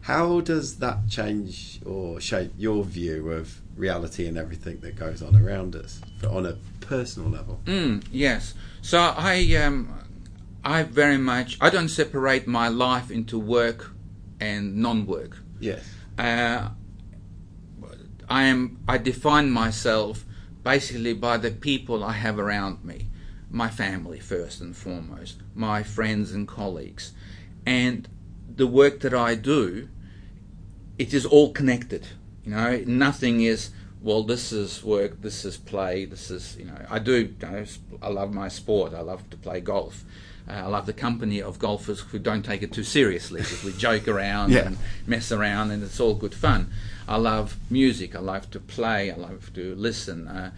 How 0.00 0.40
does 0.40 0.78
that 0.78 1.08
change 1.08 1.80
or 1.86 2.20
shape 2.20 2.52
your 2.58 2.82
view 2.82 3.30
of 3.30 3.60
reality 3.76 4.26
and 4.26 4.36
everything 4.36 4.80
that 4.80 4.96
goes 4.96 5.22
on 5.22 5.36
around 5.36 5.76
us 5.76 6.00
on 6.28 6.46
a 6.46 6.56
personal 6.80 7.30
level? 7.30 7.60
Mm, 7.66 8.04
yes. 8.10 8.54
So 8.82 8.98
I 8.98 9.54
um, 9.56 9.94
I 10.64 10.82
very 10.82 11.18
much 11.18 11.56
I 11.60 11.70
don't 11.70 11.88
separate 11.88 12.48
my 12.48 12.66
life 12.66 13.10
into 13.12 13.38
work 13.38 13.92
and 14.40 14.78
non-work. 14.78 15.36
Yes. 15.60 15.84
Uh, 16.18 16.70
I 18.30 18.44
am 18.44 18.78
I 18.88 18.96
define 18.96 19.50
myself 19.50 20.24
basically 20.62 21.14
by 21.14 21.36
the 21.36 21.50
people 21.50 22.04
I 22.04 22.12
have 22.12 22.38
around 22.38 22.84
me, 22.84 23.08
my 23.50 23.68
family 23.68 24.20
first 24.20 24.60
and 24.60 24.76
foremost, 24.76 25.38
my 25.54 25.82
friends 25.82 26.30
and 26.30 26.46
colleagues, 26.46 27.12
and 27.66 28.08
the 28.54 28.68
work 28.68 29.00
that 29.00 29.12
I 29.12 29.34
do. 29.34 29.88
It 30.96 31.14
is 31.14 31.24
all 31.24 31.52
connected. 31.52 32.06
You 32.44 32.52
know, 32.52 32.84
nothing 32.86 33.40
is 33.40 33.70
well. 34.02 34.22
This 34.22 34.52
is 34.52 34.84
work. 34.84 35.22
This 35.22 35.46
is 35.46 35.56
play. 35.56 36.04
This 36.04 36.30
is 36.30 36.56
you 36.58 36.66
know. 36.66 36.86
I 36.88 36.98
do. 36.98 37.16
You 37.16 37.36
know, 37.40 37.64
I 38.02 38.08
love 38.08 38.32
my 38.32 38.48
sport. 38.48 38.92
I 38.94 39.00
love 39.00 39.28
to 39.30 39.36
play 39.38 39.60
golf. 39.60 40.04
Uh, 40.50 40.64
I 40.64 40.66
love 40.66 40.86
the 40.86 40.92
company 40.92 41.40
of 41.40 41.58
golfers 41.60 42.00
who 42.00 42.18
don't 42.18 42.42
take 42.42 42.62
it 42.62 42.72
too 42.72 42.82
seriously. 42.82 43.42
we 43.64 43.72
joke 43.72 44.08
around 44.14 44.50
Yeah. 44.50 44.66
and 44.66 44.78
mess 45.06 45.30
around, 45.30 45.70
and 45.70 45.82
it's 45.82 46.00
all 46.00 46.14
good 46.14 46.34
fun. 46.34 46.70
I 47.06 47.16
love 47.18 47.56
music. 47.70 48.16
I 48.16 48.20
love 48.20 48.50
to 48.50 48.60
play. 48.60 49.10
I 49.12 49.16
love 49.16 49.52
to 49.54 49.74
listen. 49.76 50.26
Uh, 50.26 50.50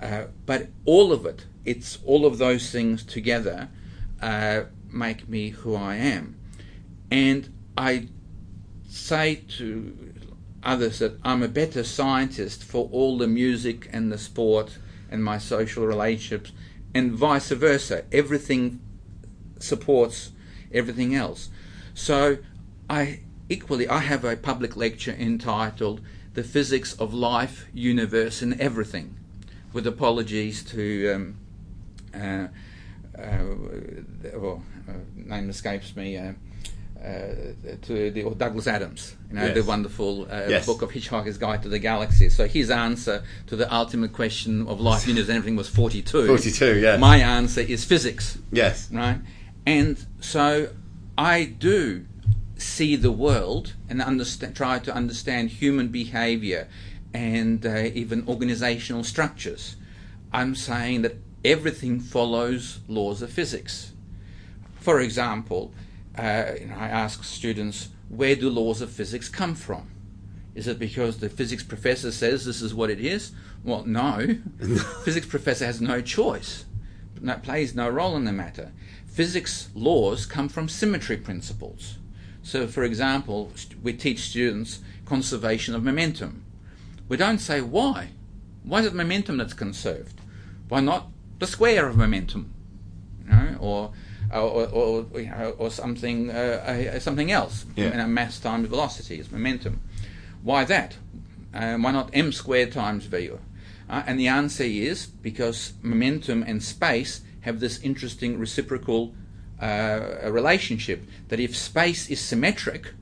uh, 0.00 0.24
but 0.44 0.68
all 0.84 1.12
of 1.12 1.24
it, 1.24 1.46
it's 1.64 1.98
all 2.04 2.26
of 2.26 2.38
those 2.38 2.70
things 2.70 3.02
together, 3.02 3.68
uh, 4.20 4.62
make 4.92 5.28
me 5.28 5.50
who 5.50 5.74
I 5.74 5.96
am. 5.96 6.36
And 7.10 7.48
I 7.76 8.08
say 8.88 9.42
to 9.58 10.12
others 10.62 10.98
that 10.98 11.18
I'm 11.24 11.42
a 11.42 11.48
better 11.48 11.84
scientist 11.84 12.64
for 12.64 12.88
all 12.92 13.16
the 13.16 13.28
music 13.28 13.88
and 13.92 14.12
the 14.12 14.18
sport 14.18 14.78
and 15.10 15.24
my 15.24 15.38
social 15.38 15.86
relationships, 15.86 16.52
and 16.94 17.12
vice 17.12 17.50
versa. 17.50 18.04
Everything 18.12 18.80
supports 19.62 20.32
everything 20.72 21.14
else. 21.14 21.48
So 21.94 22.38
I 22.88 23.20
equally 23.48 23.88
I 23.88 23.98
have 23.98 24.24
a 24.24 24.36
public 24.36 24.76
lecture 24.76 25.12
entitled 25.18 26.00
"The 26.34 26.42
Physics 26.44 26.94
of 26.94 27.12
Life, 27.14 27.66
Universe, 27.74 28.42
and 28.42 28.60
Everything," 28.60 29.16
with 29.72 29.86
apologies 29.86 30.62
to 30.64 31.12
um, 31.14 31.36
uh, 32.14 32.48
uh, 33.18 33.44
well, 34.36 34.62
uh, 34.88 34.92
name 35.14 35.50
escapes 35.50 35.94
me. 35.96 36.16
Uh, 36.16 36.32
uh, 36.98 37.76
to 37.80 38.10
the 38.10 38.24
or 38.24 38.34
Douglas 38.34 38.66
Adams, 38.66 39.14
you 39.30 39.36
know, 39.36 39.46
Yes. 39.46 39.54
the 39.54 39.62
wonderful 39.62 40.26
uh, 40.28 40.46
Yes. 40.48 40.66
book 40.66 40.82
of 40.82 40.90
Hitchhiker's 40.90 41.38
Guide 41.38 41.62
to 41.62 41.68
the 41.68 41.78
Galaxy. 41.78 42.28
So 42.28 42.48
his 42.48 42.70
answer 42.72 43.22
to 43.46 43.54
the 43.54 43.72
ultimate 43.72 44.12
question 44.12 44.66
of 44.66 44.80
life, 44.80 45.06
universe, 45.06 45.28
and 45.28 45.36
everything 45.36 45.54
was 45.54 45.68
forty-two. 45.68 46.26
42, 46.26 46.80
yeah. 46.80 46.96
My 46.96 47.18
answer 47.18 47.60
is 47.60 47.84
physics 47.84 48.38
Yes. 48.50 48.88
right? 48.90 49.18
And 49.66 50.04
so 50.20 50.70
I 51.16 51.44
do 51.44 52.06
see 52.56 52.96
the 52.96 53.12
world 53.12 53.74
and 53.88 54.02
understand, 54.02 54.56
try 54.56 54.78
to 54.80 54.94
understand 54.94 55.50
human 55.50 55.88
behavior 55.88 56.68
and 57.14 57.64
uh, 57.64 57.90
even 57.94 58.26
organizational 58.28 59.04
structures. 59.04 59.76
I'm 60.32 60.54
saying 60.54 61.02
that 61.02 61.16
everything 61.44 62.00
follows 62.00 62.80
laws 62.88 63.22
of 63.22 63.30
physics. 63.30 63.92
For 64.80 65.00
example, 65.00 65.72
uh, 66.16 66.52
you 66.60 66.66
know, 66.66 66.76
I 66.76 66.88
ask 66.88 67.24
students, 67.24 67.88
where 68.08 68.34
do 68.34 68.50
laws 68.50 68.80
of 68.80 68.90
physics 68.90 69.28
come 69.28 69.54
from? 69.54 69.90
Is 70.54 70.66
it 70.66 70.78
because 70.78 71.18
the 71.18 71.28
physics 71.28 71.62
professor 71.62 72.10
says 72.10 72.44
this 72.44 72.60
is 72.60 72.74
what 72.74 72.90
it 72.90 73.00
is? 73.00 73.32
Well, 73.62 73.84
no. 73.84 74.26
physics 75.04 75.26
professor 75.26 75.66
has 75.66 75.80
no 75.80 76.00
choice. 76.00 76.64
No, 77.20 77.34
plays 77.36 77.74
no 77.74 77.88
role 77.88 78.16
in 78.16 78.24
the 78.24 78.32
matter. 78.32 78.72
Physics 79.18 79.68
laws 79.74 80.26
come 80.26 80.48
from 80.48 80.68
symmetry 80.68 81.16
principles. 81.16 81.98
So, 82.44 82.68
for 82.68 82.84
example, 82.84 83.50
we 83.82 83.92
teach 83.92 84.20
students 84.20 84.78
conservation 85.06 85.74
of 85.74 85.82
momentum. 85.82 86.44
We 87.08 87.16
don't 87.16 87.40
say 87.40 87.60
why. 87.60 88.10
Why 88.62 88.78
is 88.78 88.86
it 88.86 88.94
momentum 88.94 89.38
that's 89.38 89.54
conserved? 89.54 90.20
Why 90.68 90.78
not 90.78 91.08
the 91.40 91.48
square 91.48 91.88
of 91.88 91.96
momentum? 91.96 92.54
You 93.24 93.34
know, 93.34 93.56
or 93.58 93.92
or, 94.32 94.68
or, 94.68 95.06
or, 95.12 95.20
you 95.20 95.30
know, 95.30 95.56
or 95.58 95.72
something 95.72 96.30
uh, 96.30 96.92
uh, 96.94 97.00
something 97.00 97.32
else. 97.32 97.66
Yeah. 97.74 97.90
You 97.90 97.96
know, 97.96 98.06
mass 98.06 98.38
times 98.38 98.68
velocity 98.68 99.18
is 99.18 99.32
momentum. 99.32 99.80
Why 100.44 100.64
that? 100.66 100.96
Um, 101.52 101.82
why 101.82 101.90
not 101.90 102.10
m 102.12 102.30
squared 102.30 102.70
times 102.70 103.06
v? 103.06 103.30
Uh, 103.90 104.02
and 104.06 104.20
the 104.20 104.28
answer 104.28 104.62
is 104.62 105.06
because 105.06 105.72
momentum 105.82 106.44
and 106.44 106.62
space 106.62 107.22
have 107.40 107.60
this 107.60 107.80
interesting 107.80 108.38
reciprocal 108.38 109.14
uh, 109.60 110.18
relationship. 110.24 111.04
That 111.28 111.40
if 111.40 111.56
space 111.56 112.10
is 112.10 112.20
symmetric, 112.20 112.92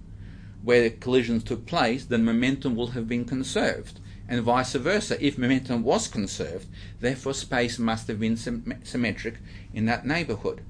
where 0.62 0.82
the 0.82 0.90
collisions 0.90 1.44
took 1.44 1.66
place, 1.66 2.04
then 2.04 2.24
momentum 2.24 2.74
will 2.74 2.88
have 2.88 3.06
been 3.06 3.24
conserved. 3.24 4.00
And 4.28 4.42
vice 4.42 4.72
versa, 4.74 5.24
if 5.24 5.38
momentum 5.38 5.84
was 5.84 6.08
conserved, 6.08 6.66
therefore 7.00 7.34
space 7.34 7.78
must 7.78 8.08
have 8.08 8.18
been 8.18 8.36
sym- 8.36 8.80
symmetric 8.82 9.36
in 9.72 9.86
that 9.86 10.04
neighborhood. 10.04 10.62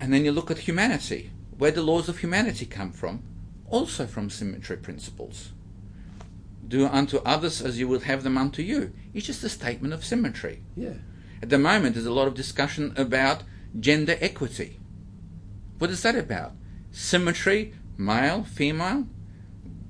And 0.00 0.12
then 0.12 0.24
you 0.24 0.30
look 0.30 0.50
at 0.50 0.58
humanity. 0.58 1.32
Where 1.56 1.72
do 1.72 1.82
laws 1.82 2.08
of 2.08 2.18
humanity 2.18 2.66
come 2.66 2.92
from? 2.92 3.22
Also 3.68 4.06
from 4.06 4.30
symmetry 4.30 4.76
principles. 4.76 5.50
Do 6.66 6.86
unto 6.86 7.18
others 7.24 7.60
as 7.60 7.80
you 7.80 7.88
would 7.88 8.04
have 8.04 8.22
them 8.22 8.38
unto 8.38 8.62
you. 8.62 8.92
It's 9.12 9.26
just 9.26 9.42
a 9.42 9.48
statement 9.48 9.92
of 9.92 10.04
symmetry. 10.04 10.62
Yeah. 10.76 10.94
At 11.42 11.50
the 11.50 11.58
moment, 11.58 11.94
there's 11.94 12.06
a 12.06 12.12
lot 12.12 12.28
of 12.28 12.34
discussion 12.34 12.92
about 12.96 13.42
gender 13.78 14.16
equity. 14.20 14.80
What 15.78 15.90
is 15.90 16.02
that 16.02 16.16
about? 16.16 16.52
Symmetry, 16.90 17.74
male, 17.96 18.44
female? 18.44 19.06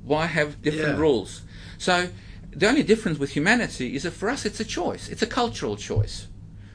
Why 0.03 0.26
have 0.26 0.61
different 0.62 0.96
Yeah. 0.96 1.01
rules? 1.01 1.42
So, 1.78 2.11
the 2.51 2.68
only 2.68 2.82
difference 2.82 3.18
with 3.18 3.30
humanity 3.30 3.94
is 3.94 4.03
that 4.03 4.12
for 4.12 4.28
us 4.28 4.44
it's 4.44 4.61
a 4.61 4.64
choice, 4.64 5.09
it's 5.09 5.22
a 5.22 5.26
cultural 5.26 5.76
choice. 5.76 6.26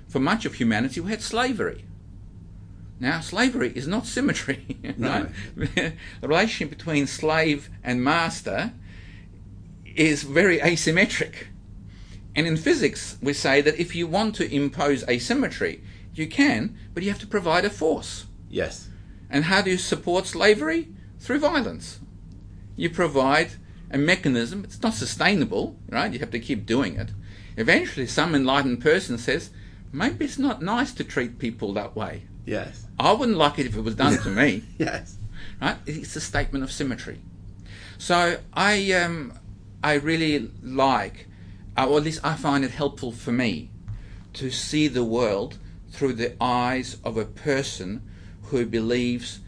For 0.07 0.19
much 0.19 0.45
of 0.45 0.55
humanity, 0.55 0.99
we 1.01 1.09
had 1.09 1.21
slavery. 1.21 1.85
Now, 2.99 3.19
slavery 3.19 3.71
is 3.75 3.87
not 3.87 4.05
symmetry, 4.05 4.77
right? 4.97 5.29
the 5.55 5.93
relationship 6.21 6.69
between 6.77 7.07
slave 7.07 7.69
and 7.83 8.03
master 8.03 8.71
is 9.95 10.23
very 10.23 10.59
asymmetric. 10.59 11.47
And 12.35 12.47
in 12.47 12.57
physics, 12.57 13.17
we 13.21 13.33
say 13.33 13.61
that 13.61 13.79
if 13.79 13.95
you 13.95 14.07
want 14.07 14.35
to 14.35 14.51
impose 14.53 15.07
asymmetry, 15.07 15.83
you 16.15 16.27
can, 16.27 16.75
but 16.93 17.03
you 17.03 17.09
have 17.09 17.19
to 17.19 17.27
provide 17.27 17.65
a 17.65 17.69
force. 17.69 18.25
Yes. 18.49 18.89
And 19.29 19.45
how 19.45 19.61
do 19.61 19.71
you 19.71 19.77
support 19.77 20.25
slavery? 20.27 20.89
Through 21.19 21.39
violence. 21.39 21.99
You 22.75 22.89
provide 22.89 23.51
a 23.89 23.97
mechanism, 23.97 24.63
it's 24.63 24.81
not 24.81 24.93
sustainable, 24.95 25.77
right? 25.89 26.11
You 26.11 26.19
have 26.19 26.31
to 26.31 26.39
keep 26.39 26.65
doing 26.65 26.95
it. 26.95 27.11
Eventually, 27.55 28.07
some 28.07 28.33
enlightened 28.33 28.81
person 28.81 29.17
says, 29.17 29.51
maybe 29.91 30.25
it's 30.25 30.39
not 30.39 30.61
nice 30.61 30.91
to 30.95 31.03
treat 31.03 31.37
people 31.37 31.71
that 31.73 31.95
way. 31.95 32.23
Yes. 32.45 32.87
I 32.99 33.11
wouldn't 33.13 33.37
like 33.37 33.59
it 33.59 33.67
if 33.67 33.77
it 33.77 33.81
was 33.81 33.95
done 33.95 34.17
to 34.17 34.29
me 34.29 34.63
Yes. 34.77 35.17
right? 35.61 35.77
It's 35.85 36.15
a 36.15 36.21
statement 36.21 36.63
of 36.63 36.71
symmetry. 36.71 37.21
So 37.99 38.39
I, 38.53 38.91
um, 38.93 39.33
I 39.83 39.93
really 39.93 40.49
like, 40.61 41.27
Uh, 41.77 41.87
or 41.87 41.97
at 41.97 42.03
least 42.03 42.21
I 42.23 42.35
find 42.35 42.63
it 42.63 42.71
helpful 42.71 43.11
for 43.11 43.31
me, 43.31 43.69
to 44.33 44.51
see 44.51 44.87
the 44.87 45.03
world 45.03 45.57
through 45.91 46.13
the 46.13 46.35
eyes 46.41 46.97
of 47.03 47.17
a 47.17 47.25
person 47.25 48.01
who 48.43 48.65
believes, 48.65 49.39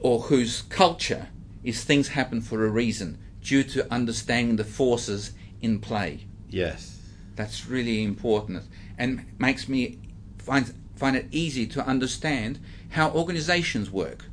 or 0.00 0.20
whose 0.22 0.62
culture 0.62 1.28
is 1.64 1.84
things 1.84 2.08
happen 2.08 2.40
for 2.40 2.64
a 2.64 2.70
reason, 2.70 3.18
due 3.42 3.62
to 3.62 3.92
understanding 3.92 4.56
the 4.56 4.64
forces 4.64 5.32
in 5.60 5.80
play. 5.80 6.26
Yes. 6.48 7.00
That's 7.34 7.66
really 7.66 8.02
important 8.02 8.62
and 8.98 9.26
makes 9.38 9.68
me 9.68 9.98
find 10.38 10.72
find 10.94 11.14
it 11.14 11.26
easy 11.30 11.66
to 11.66 11.86
understand 11.86 12.58
how 12.90 13.10
organizations 13.10 13.90
work. 13.90 14.24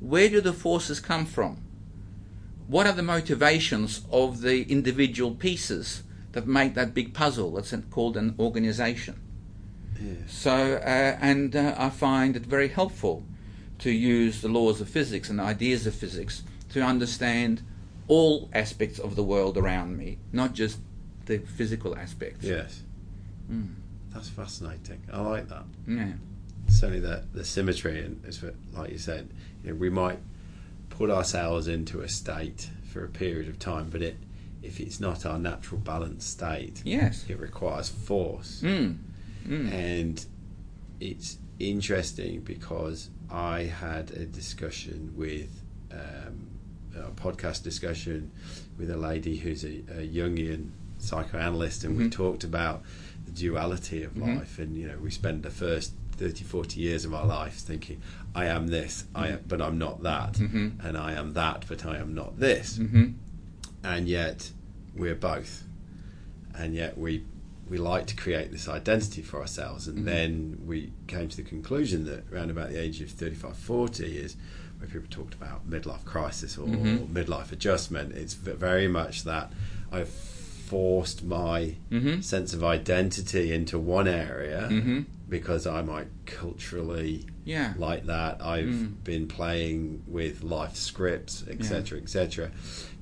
Where 0.00 0.28
do 0.28 0.42
the 0.42 0.52
forces 0.52 1.00
come 1.00 1.24
from? 1.24 1.62
What 2.66 2.86
are 2.86 2.92
the 2.92 3.02
motivations 3.02 4.02
of 4.10 4.42
the 4.42 4.70
individual 4.70 5.34
pieces 5.34 6.02
that 6.32 6.46
make 6.46 6.74
that 6.74 6.94
big 6.94 7.14
puzzle 7.14 7.52
that's 7.52 7.74
called 7.90 8.16
an 8.16 8.34
organization? 8.38 9.18
So, 10.26 10.74
uh, 10.76 11.16
and 11.20 11.54
uh, 11.54 11.74
I 11.78 11.88
find 11.90 12.34
it 12.34 12.42
very 12.42 12.68
helpful 12.68 13.22
to 13.78 13.90
use 13.90 14.40
the 14.40 14.48
laws 14.48 14.80
of 14.80 14.88
physics 14.88 15.30
and 15.30 15.40
ideas 15.40 15.86
of 15.86 15.94
physics 15.94 16.42
to 16.70 16.80
understand 16.80 17.62
all 18.08 18.48
aspects 18.52 18.98
of 18.98 19.14
the 19.14 19.22
world 19.22 19.56
around 19.56 19.96
me, 19.96 20.18
not 20.32 20.54
just 20.54 20.78
the 21.26 21.38
physical 21.38 21.96
aspects. 21.96 22.44
Yes. 22.44 22.82
Mm. 23.50 23.74
That's 24.10 24.28
fascinating. 24.28 25.02
I 25.12 25.20
like 25.20 25.48
that. 25.48 25.64
Yeah. 25.86 26.12
Certainly 26.68 27.00
the 27.00 27.24
the 27.32 27.44
symmetry 27.44 28.04
and 28.04 28.20
what- 28.40 28.54
like 28.72 28.90
you 28.90 28.98
said, 28.98 29.28
you 29.62 29.70
know, 29.70 29.76
we 29.76 29.88
might 29.90 30.18
put 30.90 31.10
ourselves 31.10 31.68
into 31.68 32.00
a 32.00 32.08
state 32.08 32.70
for 32.84 33.04
a 33.04 33.08
period 33.08 33.48
of 33.48 33.58
time, 33.58 33.88
but 33.90 34.02
it 34.02 34.16
if 34.62 34.80
it's 34.80 35.00
not 35.00 35.26
our 35.26 35.38
natural 35.38 35.80
balanced 35.80 36.30
state, 36.30 36.82
Yes. 36.84 37.24
it 37.28 37.38
requires 37.38 37.88
force. 37.88 38.60
Mm. 38.64 38.98
Mm. 39.46 39.72
And 39.72 40.26
it's 41.00 41.38
interesting 41.58 42.40
because 42.40 43.10
I 43.30 43.62
had 43.64 44.10
a 44.12 44.24
discussion 44.26 45.12
with 45.16 45.62
um, 45.90 46.48
a 46.96 47.10
podcast 47.10 47.62
discussion 47.62 48.30
with 48.78 48.90
a 48.90 48.96
lady 48.96 49.36
who's 49.36 49.64
a, 49.64 49.78
a 49.90 50.06
Jungian 50.06 50.70
psychoanalyst, 50.98 51.84
and 51.84 51.96
we 51.96 52.08
talked 52.08 52.44
about 52.44 52.82
the 53.26 53.32
duality 53.32 54.02
of 54.04 54.14
Mhm. 54.14 54.38
life. 54.38 54.58
And 54.58 54.76
you 54.76 54.86
know, 54.88 54.98
we 54.98 55.10
spend 55.10 55.42
the 55.42 55.50
first 55.50 55.92
30, 56.12 56.44
40 56.44 56.80
years 56.80 57.04
of 57.04 57.12
our 57.14 57.26
lives 57.26 57.62
thinking, 57.62 58.00
"I 58.34 58.44
am 58.46 58.68
this, 58.68 59.04
I 59.14 59.28
am, 59.28 59.40
but 59.48 59.60
I'm 59.60 59.78
not 59.78 60.02
that," 60.04 60.34
Mhm. 60.34 60.84
and 60.84 60.96
I 60.96 61.12
am 61.14 61.32
that, 61.34 61.64
but 61.68 61.84
I 61.84 61.96
am 61.98 62.14
not 62.14 62.38
this, 62.38 62.76
hmm 62.76 63.06
and 63.84 64.08
yet 64.08 64.50
we're 64.94 65.14
both, 65.14 65.64
and 66.54 66.74
yet 66.74 66.96
we 66.98 67.24
we 67.68 67.78
like 67.78 68.06
to 68.06 68.16
create 68.16 68.50
this 68.52 68.68
identity 68.68 69.22
for 69.22 69.40
ourselves, 69.40 69.88
and 69.88 70.00
Mhm. 70.00 70.04
then 70.04 70.58
we 70.66 70.92
came 71.06 71.28
to 71.28 71.36
the 71.36 71.42
conclusion 71.42 72.04
that 72.04 72.24
around 72.30 72.50
about 72.50 72.68
the 72.70 72.78
age 72.78 73.00
of 73.00 73.08
35, 73.10 73.56
40 73.56 74.18
is 74.18 74.36
where 74.78 74.88
people 74.88 75.08
talked 75.08 75.32
about 75.34 75.70
midlife 75.70 76.04
crisis 76.04 76.58
or, 76.58 76.66
Mhm. 76.66 77.08
midlife 77.08 77.50
adjustment. 77.52 78.12
It's 78.14 78.34
very 78.34 78.88
much 78.88 79.22
that 79.24 79.52
I've 79.90 80.08
forced 80.08 81.24
my 81.24 81.76
hmm 81.90 82.20
sense 82.20 82.52
of 82.52 82.62
identity 82.64 83.52
into 83.52 83.78
one 83.78 84.08
area 84.08 84.68
hmm 84.68 85.00
because 85.28 85.66
I 85.66 85.80
might 85.82 86.08
culturally 86.26 87.24
Yeah. 87.44 87.74
like 87.76 88.06
that. 88.06 88.40
I've 88.42 88.66
Mm. 88.66 89.02
been 89.04 89.26
playing 89.26 90.02
with 90.06 90.42
life 90.42 90.76
scripts, 90.76 91.44
etc., 91.48 91.98
etc. 91.98 92.50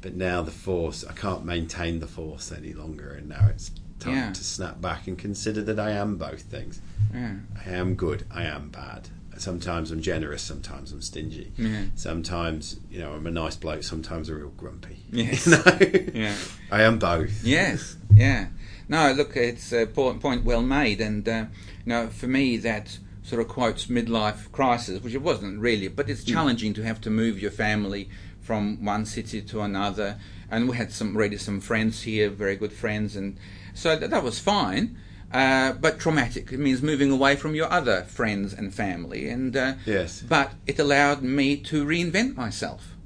But 0.00 0.14
now 0.16 0.42
the 0.42 0.50
force, 0.50 1.04
I 1.04 1.12
can't 1.12 1.44
maintain 1.44 2.00
the 2.00 2.06
force 2.06 2.50
any 2.50 2.72
longer, 2.72 3.10
and 3.10 3.28
now 3.28 3.48
it's 3.48 3.70
time 3.98 4.14
Yeah. 4.14 4.32
to 4.32 4.42
snap 4.44 4.80
back 4.80 5.06
and 5.06 5.18
consider 5.18 5.62
that 5.64 5.78
I 5.78 5.90
am 5.90 6.16
both 6.16 6.42
things. 6.42 6.80
Yeah. 7.12 7.34
I 7.66 7.70
am 7.70 7.94
good, 7.96 8.24
I 8.30 8.44
am 8.44 8.70
bad. 8.70 9.08
Sometimes 9.36 9.90
I'm 9.90 10.02
generous, 10.02 10.42
sometimes 10.42 10.92
I'm 10.92 11.00
stingy. 11.02 11.50
Yeah. 11.56 11.84
Sometimes, 11.94 12.76
you 12.90 12.98
know, 12.98 13.12
I'm 13.12 13.26
a 13.26 13.30
nice 13.30 13.56
bloke, 13.56 13.82
sometimes 13.82 14.28
I'm 14.28 14.36
real 14.36 14.52
grumpy. 14.56 14.96
Yes. 15.12 15.46
You 15.46 15.52
know? 15.52 15.98
Yeah. 16.14 16.34
I 16.70 16.82
am 16.82 16.98
both. 16.98 17.42
Yes, 17.44 17.96
yeah. 18.14 18.48
No, 18.88 19.12
look, 19.12 19.36
it's 19.36 19.72
a 19.72 19.86
point, 19.86 20.20
point 20.20 20.44
well 20.44 20.62
made, 20.62 21.00
and 21.00 21.26
uh, 21.28 21.46
you 21.84 21.90
know, 21.92 22.08
for 22.08 22.26
me, 22.26 22.56
that 22.58 22.98
sort 23.30 23.40
of 23.40 23.48
quotes 23.48 23.86
midlife 23.86 24.50
crisis, 24.50 25.00
which 25.02 25.14
it 25.14 25.22
wasn't 25.22 25.60
really, 25.60 25.86
but 25.88 26.10
it's 26.10 26.24
challenging 26.24 26.74
to 26.74 26.82
have 26.82 27.00
to 27.00 27.10
move 27.10 27.40
your 27.40 27.52
family 27.52 28.08
from 28.40 28.84
one 28.84 29.06
city 29.06 29.40
to 29.40 29.60
another. 29.60 30.18
And 30.50 30.68
we 30.68 30.76
had 30.76 30.92
some 30.92 31.14
already 31.16 31.36
some 31.38 31.60
friends 31.60 32.02
here, 32.02 32.28
very 32.28 32.56
good 32.56 32.72
friends, 32.72 33.14
and 33.14 33.36
so 33.72 33.94
that, 33.96 34.10
that 34.10 34.24
was 34.24 34.38
fine. 34.40 34.96
Uh, 35.32 35.70
but 35.74 36.00
traumatic. 36.00 36.50
It 36.52 36.58
means 36.58 36.82
moving 36.82 37.12
away 37.12 37.36
from 37.36 37.54
your 37.54 37.70
other 37.70 38.02
friends 38.02 38.52
and 38.52 38.74
family, 38.74 39.28
and 39.28 39.56
uh, 39.56 39.74
Yes. 39.86 40.20
but 40.28 40.54
it 40.66 40.80
allowed 40.80 41.22
me 41.22 41.56
to 41.70 41.86
reinvent 41.86 42.34
myself. 42.36 42.96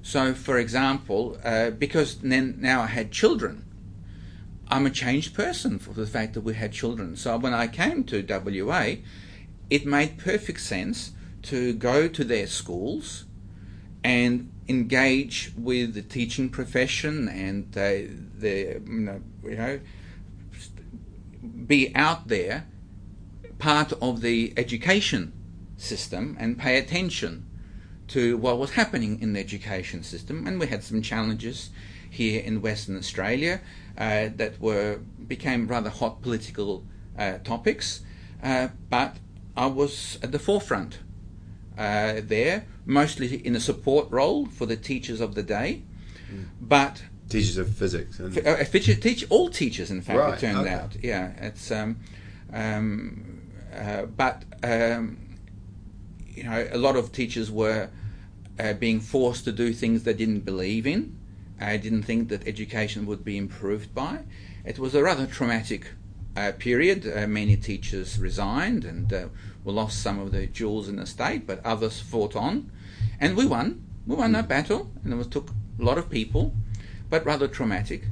So, 0.00 0.32
for 0.32 0.58
example, 0.58 1.38
uh, 1.44 1.70
because 1.70 2.18
then 2.18 2.58
now 2.60 2.82
I 2.82 2.86
had 2.86 3.10
children, 3.10 3.64
I'm 4.68 4.86
a 4.86 4.90
changed 4.90 5.34
person 5.34 5.80
for 5.80 5.92
the 5.92 6.06
fact 6.06 6.34
that 6.34 6.42
we 6.42 6.54
had 6.54 6.70
children. 6.72 7.16
So 7.16 7.36
when 7.36 7.52
I 7.52 7.66
came 7.66 8.04
to 8.04 8.22
WA, 8.22 8.94
it 9.70 9.86
made 9.86 10.18
perfect 10.18 10.60
sense 10.60 11.12
to 11.42 11.72
go 11.72 12.08
to 12.08 12.24
their 12.24 12.46
schools 12.46 13.24
and 14.04 14.50
engage 14.68 15.52
with 15.56 15.94
the 15.94 16.02
teaching 16.02 16.48
profession 16.48 17.28
and 17.28 17.76
uh, 17.76 18.10
the 18.38 18.80
you 19.44 19.56
know, 19.56 19.80
be 21.66 21.94
out 21.94 22.28
there 22.28 22.66
part 23.58 23.92
of 24.00 24.20
the 24.20 24.52
education 24.56 25.32
system 25.76 26.36
and 26.38 26.58
pay 26.58 26.78
attention 26.78 27.46
to 28.08 28.36
what 28.36 28.58
was 28.58 28.72
happening 28.72 29.20
in 29.20 29.32
the 29.34 29.40
education 29.40 30.02
system. 30.02 30.46
And 30.46 30.58
we 30.58 30.66
had 30.66 30.82
some 30.82 31.00
challenges 31.00 31.70
here 32.10 32.42
in 32.42 32.60
Western 32.60 32.96
Australia 32.96 33.60
uh, 33.96 34.30
that 34.36 34.60
were 34.60 35.00
became 35.28 35.68
rather 35.68 35.90
hot 35.90 36.22
political 36.22 36.84
uh, 37.16 37.38
topics. 37.38 38.00
Uh, 38.42 38.68
but 38.88 39.16
I 39.60 39.66
was 39.66 40.18
at 40.22 40.32
the 40.32 40.38
forefront 40.38 41.00
uh, 41.76 42.22
there, 42.24 42.64
mostly 42.86 43.46
in 43.46 43.54
a 43.54 43.60
support 43.60 44.10
role 44.10 44.46
for 44.46 44.64
the 44.64 44.76
teachers 44.76 45.20
of 45.20 45.34
the 45.34 45.42
day. 45.42 45.82
But 46.58 47.02
Teachers 47.28 47.58
of 47.58 47.68
physics. 47.68 48.18
And, 48.18 48.38
uh, 48.38 48.52
uh, 48.52 48.64
teach, 48.64 49.26
all 49.28 49.50
teachers, 49.50 49.90
in 49.90 50.00
fact, 50.00 50.18
Right, 50.18 50.34
it 50.34 50.40
turned 50.40 50.58
okay. 50.60 50.72
out. 50.72 50.96
Yeah, 51.02 51.32
it's 51.48 51.70
um, 51.70 51.98
um, 52.52 53.42
uh, 53.76 54.06
but 54.06 54.44
um, 54.62 55.18
you 56.26 56.44
know, 56.44 56.68
a 56.72 56.78
lot 56.78 56.96
of 56.96 57.12
teachers 57.12 57.50
were 57.50 57.90
uh, 58.58 58.72
being 58.72 58.98
forced 58.98 59.44
to 59.44 59.52
do 59.52 59.74
things 59.74 60.04
they 60.04 60.14
didn't 60.14 60.40
believe 60.40 60.86
in. 60.86 61.18
I 61.60 61.76
didn't 61.76 62.04
think 62.04 62.30
that 62.30 62.48
education 62.48 63.04
would 63.04 63.24
be 63.24 63.36
improved 63.36 63.94
by. 63.94 64.20
It 64.64 64.78
was 64.78 64.94
a 64.94 65.02
rather 65.02 65.26
traumatic 65.26 65.88
uh, 66.36 66.52
period. 66.58 67.06
Uh, 67.06 67.26
many 67.26 67.56
teachers 67.56 68.18
resigned, 68.18 68.84
and 68.84 69.12
uh, 69.12 69.26
we 69.64 69.72
lost 69.72 70.02
some 70.02 70.18
of 70.18 70.32
the 70.32 70.46
jewels 70.46 70.88
in 70.88 70.96
the 70.96 71.06
state, 71.06 71.46
but 71.46 71.64
others 71.64 72.00
fought 72.00 72.34
on, 72.36 72.70
and 73.20 73.36
we 73.36 73.46
won. 73.46 73.84
We 74.06 74.16
won 74.16 74.32
that 74.32 74.48
battle, 74.48 74.90
and 75.04 75.12
it 75.12 75.16
was, 75.16 75.26
took 75.26 75.50
a 75.78 75.82
lot 75.82 75.98
of 75.98 76.08
people, 76.10 76.54
but 77.08 77.24
rather 77.26 77.46
traumatic. 77.48 78.04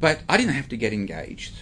But 0.00 0.20
I 0.28 0.36
didn't 0.36 0.54
have 0.54 0.68
to 0.70 0.76
get 0.76 0.92
engaged. 0.92 1.54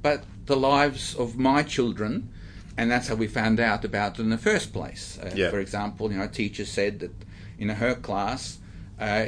But 0.00 0.24
the 0.46 0.56
lives 0.56 1.14
of 1.14 1.36
my 1.36 1.62
children, 1.62 2.30
and 2.76 2.90
that's 2.90 3.08
how 3.08 3.14
we 3.14 3.26
found 3.26 3.60
out 3.60 3.84
about 3.84 4.18
it 4.18 4.22
in 4.22 4.30
the 4.30 4.38
first 4.38 4.72
place. 4.72 5.18
Uh, 5.22 5.32
Yeah. 5.34 5.50
For 5.50 5.60
example, 5.60 6.10
you 6.10 6.18
know, 6.18 6.24
a 6.24 6.28
teacher 6.28 6.64
said 6.64 7.00
that 7.00 7.12
in 7.58 7.68
her 7.68 7.94
class, 7.94 8.58
uh, 8.98 9.26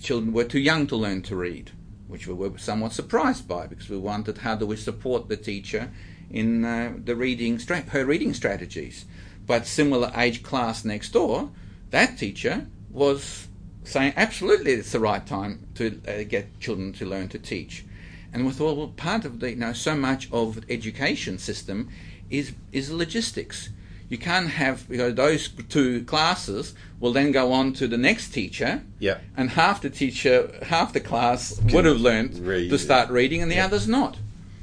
children 0.00 0.32
were 0.32 0.44
too 0.44 0.58
young 0.60 0.86
to 0.88 0.96
learn 0.96 1.22
to 1.22 1.36
read, 1.36 1.70
which 2.08 2.26
we 2.26 2.34
were 2.34 2.58
somewhat 2.58 2.92
surprised 2.92 3.46
by 3.46 3.66
because 3.66 3.88
we 3.88 3.98
wanted 3.98 4.38
how 4.38 4.54
do 4.54 4.66
we 4.66 4.76
support 4.76 5.28
the 5.28 5.36
teacher 5.36 5.90
in 6.34 6.64
uh, 6.64 6.92
the 7.04 7.14
reading 7.14 7.60
stra- 7.60 7.88
her 7.90 8.04
reading 8.04 8.34
strategies. 8.34 9.06
But 9.46 9.66
similar 9.66 10.10
age 10.16 10.42
class 10.42 10.84
next 10.84 11.12
door, 11.12 11.50
that 11.90 12.18
teacher 12.18 12.66
was 12.90 13.46
saying 13.84 14.14
absolutely 14.16 14.72
it's 14.72 14.92
the 14.92 15.00
right 15.00 15.24
time 15.24 15.68
to 15.76 16.00
uh, 16.08 16.24
get 16.24 16.58
children 16.58 16.92
to 16.94 17.06
learn 17.06 17.28
to 17.28 17.38
teach. 17.38 17.84
And 18.32 18.44
with 18.44 18.60
all 18.60 18.74
well, 18.74 18.88
part 18.88 19.24
of 19.24 19.38
the 19.38 19.50
you 19.50 19.56
know 19.56 19.72
so 19.72 19.94
much 19.94 20.28
of 20.32 20.66
the 20.66 20.72
education 20.72 21.38
system 21.38 21.88
is 22.30 22.52
is 22.72 22.90
logistics. 22.90 23.68
You 24.08 24.18
can't 24.18 24.48
have 24.48 24.86
you 24.90 24.98
know 24.98 25.12
those 25.12 25.48
two 25.48 26.04
classes 26.04 26.74
will 26.98 27.12
then 27.12 27.30
go 27.30 27.52
on 27.52 27.74
to 27.74 27.86
the 27.86 27.98
next 27.98 28.30
teacher, 28.30 28.82
yeah. 28.98 29.18
and 29.36 29.50
half 29.50 29.82
the 29.82 29.90
teacher, 29.90 30.50
half 30.62 30.92
the 30.92 31.00
class 31.00 31.60
would 31.72 31.84
have 31.84 32.00
learned 32.00 32.38
read, 32.38 32.70
to 32.70 32.78
start 32.78 33.08
reading, 33.10 33.40
and 33.40 33.50
the 33.50 33.56
yeah. 33.56 33.66
others 33.66 33.86
not. 33.86 34.16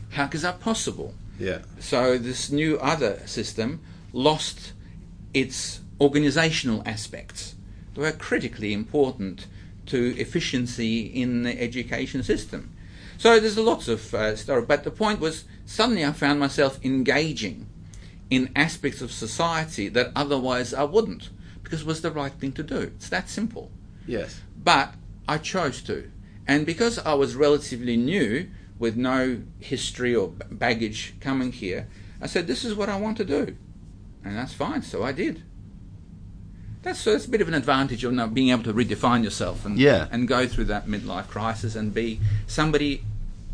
How 0.10 0.28
is 0.34 0.42
that 0.42 0.60
possible? 0.60 1.14
Yeah. 1.42 1.60
So 1.80 2.18
this 2.18 2.52
new 2.52 2.78
other 2.78 3.22
system 3.26 3.82
lost 4.14 4.74
its 5.34 5.82
organizational 6.00 6.84
aspects. 6.86 7.56
They 7.96 8.02
were 8.02 8.12
critically 8.12 8.74
important 8.74 9.48
to 9.88 10.16
efficiency 10.18 11.02
in 11.02 11.44
the 11.44 11.60
education 11.62 12.24
system. 12.24 12.72
So 13.18 13.40
there's 13.40 13.58
lots 13.58 13.88
of 13.88 14.14
uh, 14.14 14.36
story, 14.36 14.64
but 14.64 14.84
the 14.84 14.92
point 14.92 15.20
was 15.20 15.46
suddenly 15.66 16.06
I 16.06 16.12
found 16.12 16.40
myself 16.40 16.80
engaging 16.84 17.68
in 18.30 18.50
aspects 18.56 19.02
of 19.02 19.12
society 19.12 19.90
that 19.90 20.12
otherwise 20.16 20.74
I 20.74 20.84
wouldn't, 20.84 21.30
because 21.64 21.82
it 21.82 21.88
was 21.88 22.02
the 22.02 22.12
right 22.12 22.32
thing 22.32 22.52
to 22.54 22.64
do. 22.64 22.78
It's 22.96 23.10
that 23.10 23.30
simple 23.30 23.70
Yes. 24.08 24.42
but 24.64 24.94
I 25.28 25.38
chose 25.38 25.82
to. 25.84 26.10
And 26.48 26.66
because 26.66 26.98
I 27.00 27.14
was 27.14 27.36
relatively 27.36 27.98
new, 27.98 28.50
with 28.82 28.98
no 28.98 29.42
history 29.60 30.14
or 30.16 30.30
baggage 30.50 31.14
coming 31.22 31.52
here, 31.52 31.88
I 32.20 32.26
said, 32.26 32.48
This 32.48 32.66
is 32.66 32.74
what 32.76 32.90
I 32.90 32.98
want 33.00 33.16
to 33.18 33.24
do. 33.24 33.56
And 34.26 34.36
that's 34.36 34.54
fine, 34.54 34.82
so 34.82 35.04
I 35.04 35.12
did. 35.12 35.44
That's, 36.82 37.04
that's 37.04 37.26
a 37.26 37.30
bit 37.30 37.42
of 37.42 37.48
an 37.48 37.54
advantage 37.54 38.04
of 38.04 38.34
being 38.34 38.50
able 38.50 38.64
to 38.64 38.74
redefine 38.74 39.24
yourself 39.24 39.66
and, 39.66 39.78
Yeah. 39.78 40.08
and 40.12 40.28
go 40.28 40.48
through 40.48 40.66
that 40.66 40.88
midlife 40.88 41.28
crisis 41.28 41.76
and 41.76 41.94
be 41.94 42.20
somebody 42.48 43.04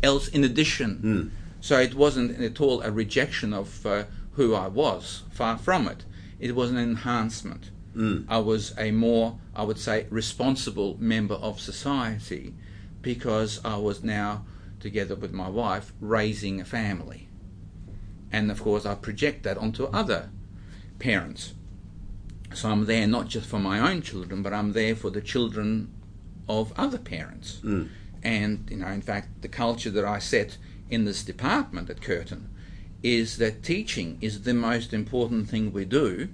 else 0.02 0.28
in 0.28 0.44
addition. 0.44 0.98
Mm. 1.04 1.30
So 1.60 1.78
it 1.78 1.94
wasn't 1.94 2.40
at 2.40 2.60
all 2.60 2.80
a 2.80 2.90
rejection 2.90 3.52
of 3.52 3.84
uh, 3.84 4.04
who 4.32 4.54
I 4.54 4.68
was, 4.68 5.24
far 5.30 5.58
from 5.58 5.86
it. 5.88 6.04
It 6.40 6.54
was 6.54 6.70
an 6.70 6.78
enhancement. 6.78 7.70
Mm. 7.94 8.24
I 8.28 8.38
was 8.38 8.72
a 8.78 8.92
more, 8.92 9.38
I 9.54 9.62
would 9.62 9.78
say, 9.78 10.06
responsible 10.08 10.96
member 10.98 11.34
of 11.34 11.60
society 11.60 12.54
because 13.02 13.60
I 13.64 13.76
was 13.76 14.02
now, 14.02 14.44
together 14.80 15.14
with 15.14 15.32
my 15.32 15.48
wife, 15.48 15.92
raising 16.00 16.60
a 16.60 16.64
family. 16.64 17.28
And 18.30 18.50
of 18.50 18.62
course, 18.62 18.84
I 18.84 18.94
project 18.94 19.42
that 19.44 19.58
onto 19.58 19.84
other 19.84 20.30
parents. 20.98 21.54
So 22.54 22.70
I'm 22.70 22.86
there 22.86 23.06
not 23.06 23.28
just 23.28 23.48
for 23.48 23.58
my 23.58 23.78
own 23.78 24.02
children, 24.02 24.42
but 24.42 24.52
I'm 24.52 24.72
there 24.72 24.96
for 24.96 25.10
the 25.10 25.20
children 25.20 25.92
of 26.48 26.72
other 26.76 26.98
parents. 26.98 27.60
Mm. 27.62 27.88
And, 28.22 28.68
you 28.70 28.78
know, 28.78 28.88
in 28.88 29.02
fact, 29.02 29.42
the 29.42 29.48
culture 29.48 29.90
that 29.90 30.04
I 30.04 30.18
set 30.18 30.56
in 30.90 31.04
this 31.04 31.22
department 31.22 31.90
at 31.90 32.00
Curtin 32.00 32.48
is 33.02 33.36
that 33.38 33.62
teaching 33.62 34.18
is 34.20 34.42
the 34.42 34.54
most 34.54 34.92
important 34.92 35.48
thing 35.48 35.72
we 35.72 35.84
do 35.84 36.28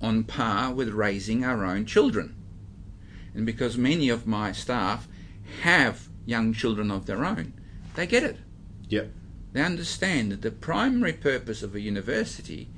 on 0.00 0.24
par 0.24 0.72
with 0.72 0.88
raising 0.88 1.44
our 1.44 1.64
own 1.64 1.84
children. 1.86 2.34
And 3.34 3.46
because 3.46 3.76
many 3.78 4.08
of 4.08 4.26
my 4.26 4.52
staff 4.52 5.06
have 5.62 6.08
young 6.26 6.52
children 6.52 6.90
of 6.90 7.06
their 7.06 7.24
own, 7.24 7.52
they 7.98 8.06
get 8.06 8.22
it. 8.22 8.36
Yep. 8.88 9.10
They 9.52 9.60
understand 9.60 10.30
that 10.30 10.42
the 10.42 10.52
primary 10.52 11.12
purpose 11.12 11.64
of 11.64 11.74
a 11.74 11.80
university 11.80 12.68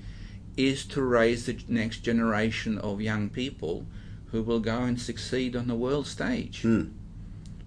is 0.57 0.87
to 0.87 1.03
raise 1.03 1.45
the 1.45 1.59
next 1.69 1.99
generation 1.99 2.79
of 2.79 3.03
young 3.03 3.29
people 3.29 3.85
who 4.31 4.43
will 4.43 4.61
go 4.61 4.79
and 4.79 4.99
succeed 4.99 5.55
on 5.55 5.67
the 5.67 5.75
world 5.75 6.07
stage. 6.07 6.63
Mm. 6.63 6.93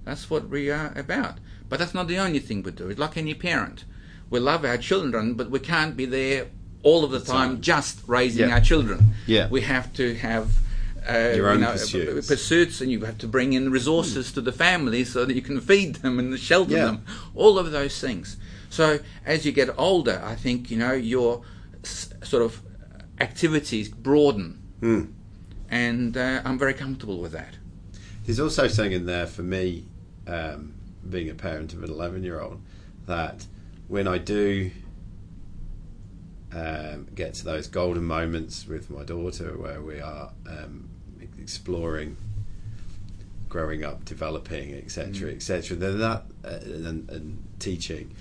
That's 0.04 0.32
what 0.32 0.50
we 0.50 0.72
are 0.72 0.94
about. 0.98 1.38
But 1.70 1.78
that's 1.78 1.94
not 1.94 2.08
the 2.08 2.18
only 2.18 2.40
thing 2.40 2.64
we 2.64 2.72
do. 2.72 2.90
It's 2.90 3.00
like 3.00 3.18
any 3.18 3.36
parent. 3.36 3.86
We 4.32 4.40
love 4.40 4.66
our 4.66 4.78
children, 4.80 5.36
but 5.36 5.52
we 5.52 5.60
can't 5.60 5.96
be 5.96 6.06
there 6.06 6.48
all 6.82 7.04
of 7.04 7.12
the 7.12 7.20
time, 7.20 7.62
just 7.62 8.00
raising 8.08 8.48
Yeah. 8.50 8.56
our 8.56 8.62
children. 8.62 9.14
Yeah. 9.28 9.48
We 9.48 9.62
have 9.62 9.94
to 9.94 10.16
have 10.16 10.54
uh, 11.10 11.34
Your 11.36 11.50
own 11.50 11.60
you 11.60 11.66
know, 11.66 11.72
pursuits. 11.74 12.28
pursuits, 12.28 12.82
and 12.82 12.92
you 12.92 13.04
have 13.06 13.18
to 13.20 13.28
bring 13.28 13.54
in 13.54 13.72
resources 13.72 14.32
to 14.34 14.42
the 14.42 14.52
family 14.52 15.04
so 15.04 15.26
that 15.26 15.34
you 15.36 15.42
can 15.42 15.60
feed 15.70 15.96
them 15.98 16.20
and 16.20 16.38
shelter 16.40 16.74
Yeah. 16.74 16.86
them. 16.86 17.06
All 17.36 17.58
of 17.60 17.72
those 17.72 18.00
things. 18.00 18.38
So 18.70 19.00
as 19.26 19.46
you 19.46 19.52
get 19.52 19.70
older, 19.78 20.22
I 20.24 20.36
think 20.36 20.72
you 20.72 20.78
know 20.78 20.94
your 20.94 21.44
s- 21.84 22.14
sort 22.24 22.44
of 22.44 22.62
activities 23.20 23.90
broaden, 23.90 24.60
Mm. 24.82 25.12
and 25.70 26.18
uh, 26.18 26.42
I'm 26.44 26.58
very 26.60 26.74
comfortable 26.74 27.20
with 27.20 27.32
that. 27.34 27.56
There's 28.26 28.40
also 28.40 28.68
something 28.68 28.94
in 28.94 29.06
there 29.06 29.28
for 29.28 29.44
me, 29.44 29.86
um, 30.28 30.74
being 31.10 31.30
a 31.30 31.34
parent 31.36 31.74
of 31.74 31.84
an 31.84 31.90
11 31.92 32.24
year 32.24 32.40
old, 32.40 32.62
that 33.06 33.46
when 33.88 34.08
I 34.08 34.18
do 34.18 34.72
um, 36.54 37.08
get 37.16 37.34
to 37.36 37.46
those 37.46 37.68
golden 37.68 38.04
moments 38.04 38.68
with 38.68 38.90
my 38.90 39.04
daughter 39.04 39.58
where 39.58 39.82
we 39.82 40.00
are 40.00 40.32
um, 40.48 40.90
exploring 41.44 42.16
growing 43.54 43.86
up, 43.86 44.04
developing, 44.04 44.74
etc., 44.74 45.30
etc., 45.30 45.78
then 45.78 46.00
that 46.00 46.24
uh, 46.44 46.58
and, 46.64 47.08
and 47.08 47.44
teaching. 47.60 48.14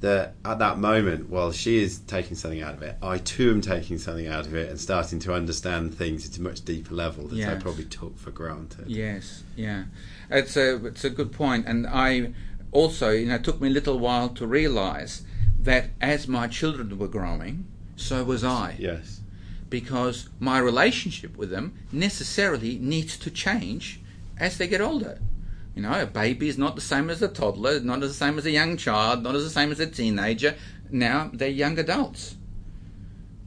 That 0.00 0.34
at 0.44 0.58
that 0.58 0.78
moment, 0.78 1.28
while 1.28 1.52
she 1.52 1.80
is 1.80 2.00
taking 2.00 2.34
something 2.34 2.60
out 2.60 2.74
of 2.74 2.82
it, 2.82 2.96
I 3.00 3.18
too 3.18 3.50
am 3.50 3.60
taking 3.60 3.98
something 3.98 4.26
out 4.26 4.46
of 4.46 4.54
it 4.54 4.68
and 4.68 4.80
starting 4.80 5.20
to 5.20 5.34
understand 5.34 5.94
things 5.94 6.28
at 6.28 6.38
a 6.38 6.42
much 6.42 6.64
deeper 6.64 6.94
level 6.94 7.28
that 7.28 7.48
I 7.48 7.54
probably 7.56 7.84
took 7.84 8.18
for 8.18 8.30
granted. 8.30 8.88
Yes, 8.88 9.44
yeah, 9.56 9.84
it's 10.28 10.56
a 10.56 10.84
it's 10.86 11.04
a 11.04 11.10
good 11.10 11.32
point, 11.32 11.66
and 11.68 11.86
I 11.86 12.32
also 12.72 13.10
you 13.10 13.26
know 13.26 13.36
it 13.36 13.44
took 13.44 13.60
me 13.60 13.68
a 13.68 13.72
little 13.72 13.98
while 13.98 14.30
to 14.30 14.46
realise 14.46 15.22
that 15.60 15.90
as 16.00 16.26
my 16.26 16.48
children 16.48 16.98
were 16.98 17.08
growing, 17.08 17.66
so 17.96 18.24
was 18.24 18.42
I, 18.42 18.76
Yes. 18.78 19.19
Because 19.70 20.28
my 20.38 20.58
relationship 20.58 21.36
with 21.36 21.50
them 21.50 21.74
necessarily 21.92 22.78
needs 22.78 23.16
to 23.16 23.30
change 23.30 24.00
as 24.38 24.58
they 24.58 24.66
get 24.66 24.80
older. 24.80 25.18
You 25.74 25.82
know, 25.82 26.02
a 26.02 26.06
baby 26.06 26.48
is 26.48 26.58
not 26.58 26.74
the 26.74 26.80
same 26.80 27.08
as 27.08 27.22
a 27.22 27.28
toddler, 27.28 27.80
not 27.80 28.02
as 28.02 28.10
the 28.10 28.24
same 28.24 28.36
as 28.36 28.44
a 28.44 28.50
young 28.50 28.76
child, 28.76 29.22
not 29.22 29.36
as 29.36 29.44
the 29.44 29.50
same 29.50 29.70
as 29.70 29.80
a 29.80 29.86
teenager. 29.86 30.56
Now 30.90 31.30
they're 31.32 31.48
young 31.48 31.78
adults. 31.78 32.36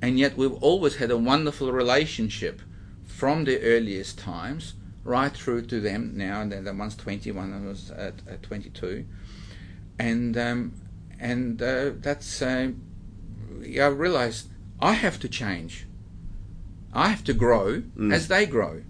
And 0.02 0.18
yet 0.18 0.38
we've 0.38 0.54
always 0.64 0.96
had 0.96 1.12
a 1.12 1.18
wonderful 1.18 1.72
relationship 1.72 2.62
from 3.06 3.44
the 3.44 3.62
earliest 3.62 4.18
times 4.18 4.74
right 5.04 5.32
through 5.32 5.64
to 5.64 5.80
them 5.80 6.14
now. 6.16 6.42
And 6.42 6.52
then 6.52 6.78
one's 6.78 6.96
20, 6.96 7.32
one 7.32 7.66
was 7.66 7.92
at, 7.92 8.16
at 8.28 8.44
22. 8.44 9.06
And, 10.00 10.38
um, 10.38 10.74
and 11.20 11.62
uh, 11.62 11.92
that's, 12.00 12.42
uh, 12.42 12.72
I 13.62 13.86
realized 13.86 14.48
I 14.80 14.94
have 14.94 15.20
to 15.20 15.30
change. 15.30 15.86
I 16.94 17.10
have 17.10 17.24
to 17.26 17.34
grow 17.34 17.82
Mm. 17.98 18.14
as 18.14 18.28
they 18.28 18.46
grow. 18.46 18.82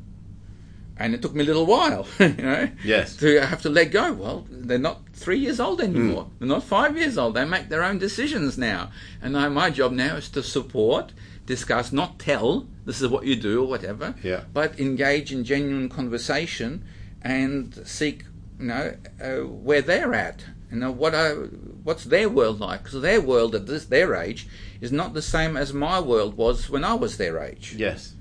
And 0.95 1.15
it 1.15 1.21
took 1.23 1.33
me 1.33 1.41
a 1.43 1.45
little 1.47 1.65
while, 1.65 2.05
you 2.19 2.29
know, 2.29 2.69
Yes. 2.83 3.15
to 3.17 3.41
have 3.41 3.61
to 3.63 3.69
let 3.69 3.91
go. 3.91 4.13
Well, 4.13 4.45
they're 4.49 4.77
not 4.77 5.01
three 5.13 5.39
years 5.39 5.59
old 5.59 5.81
anymore. 5.81 6.27
They're 6.37 6.47
not 6.47 6.63
five 6.63 6.95
years 6.97 7.17
old. 7.17 7.33
They 7.33 7.45
make 7.45 7.69
their 7.69 7.83
own 7.83 7.97
decisions 7.97 8.57
now. 8.57 8.91
And 9.21 9.35
I, 9.35 9.47
my 9.49 9.69
job 9.71 9.91
now 9.91 10.17
is 10.17 10.29
to 10.29 10.43
support, 10.43 11.11
discuss, 11.47 11.91
not 11.91 12.19
tell, 12.19 12.67
this 12.85 13.01
is 13.01 13.07
what 13.07 13.25
you 13.25 13.35
do 13.35 13.63
or 13.63 13.67
whatever, 13.67 14.13
Yeah. 14.23 14.41
but 14.53 14.79
engage 14.79 15.31
in 15.31 15.43
genuine 15.43 15.89
conversation 15.89 16.83
and 17.23 17.81
seek, 17.85 18.25
you 18.59 18.67
know, 18.67 18.95
uh, 19.21 19.47
where 19.47 19.81
they're 19.81 20.13
at. 20.13 20.45
You 20.71 20.77
know, 20.79 20.91
what 20.91 21.15
are, 21.15 21.35
what's 21.83 22.03
their 22.03 22.29
world 22.29 22.59
like? 22.59 22.83
Because 22.83 23.01
their 23.01 23.21
world 23.21 23.55
at 23.55 23.65
this, 23.65 23.85
their 23.85 24.13
age 24.15 24.47
is 24.83 24.91
not 24.91 25.13
the 25.13 25.21
same 25.21 25.55
as 25.63 25.73
my 25.73 25.97
world 26.11 26.35
was 26.35 26.69
when 26.69 26.83
I 26.83 26.93
was 27.03 27.17
their 27.17 27.35
age 27.49 27.67
Yes. 27.77 28.15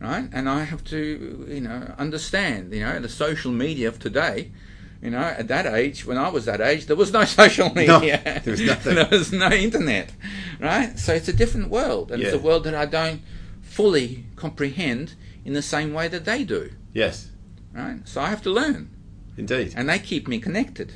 right? 0.00 0.28
And 0.32 0.48
I 0.48 0.60
have 0.64 0.82
to, 0.84 1.00
you 1.56 1.60
know, 1.60 1.94
understand, 1.98 2.72
you 2.72 2.80
know, 2.84 2.98
the 3.00 3.08
social 3.08 3.52
media 3.52 3.88
of 3.88 3.98
today. 3.98 4.50
You 5.02 5.10
know, 5.10 5.18
at 5.42 5.48
that 5.48 5.66
age, 5.66 6.06
when 6.06 6.16
I 6.26 6.30
was 6.30 6.46
that 6.46 6.60
age, 6.60 6.86
there 6.86 6.96
was 6.96 7.12
no 7.12 7.24
social 7.42 7.68
media. 7.74 8.40
there 8.44 8.52
was 8.56 8.62
nothing. 8.62 8.94
there 8.98 9.08
was 9.10 9.30
no 9.30 9.50
internet, 9.50 10.08
right? 10.58 10.98
So 10.98 11.12
it's 11.18 11.28
a 11.28 11.34
different 11.42 11.68
world, 11.68 12.10
and 12.10 12.22
it's 12.22 12.32
a 12.34 12.38
world 12.48 12.64
that 12.64 12.74
I 12.74 12.86
don't 12.86 13.20
fully 13.60 14.24
comprehend 14.36 15.14
in 15.44 15.52
the 15.52 15.62
same 15.62 15.92
way 15.92 16.08
that 16.08 16.24
they 16.24 16.44
do, 16.44 16.70
Yes. 16.94 17.30
right? 17.74 17.98
So 18.08 18.20
I 18.22 18.28
have 18.30 18.42
to 18.42 18.50
learn, 18.50 18.88
Indeed. 19.36 19.74
and 19.76 19.86
they 19.90 19.98
keep 19.98 20.26
me 20.28 20.38
connected. 20.38 20.88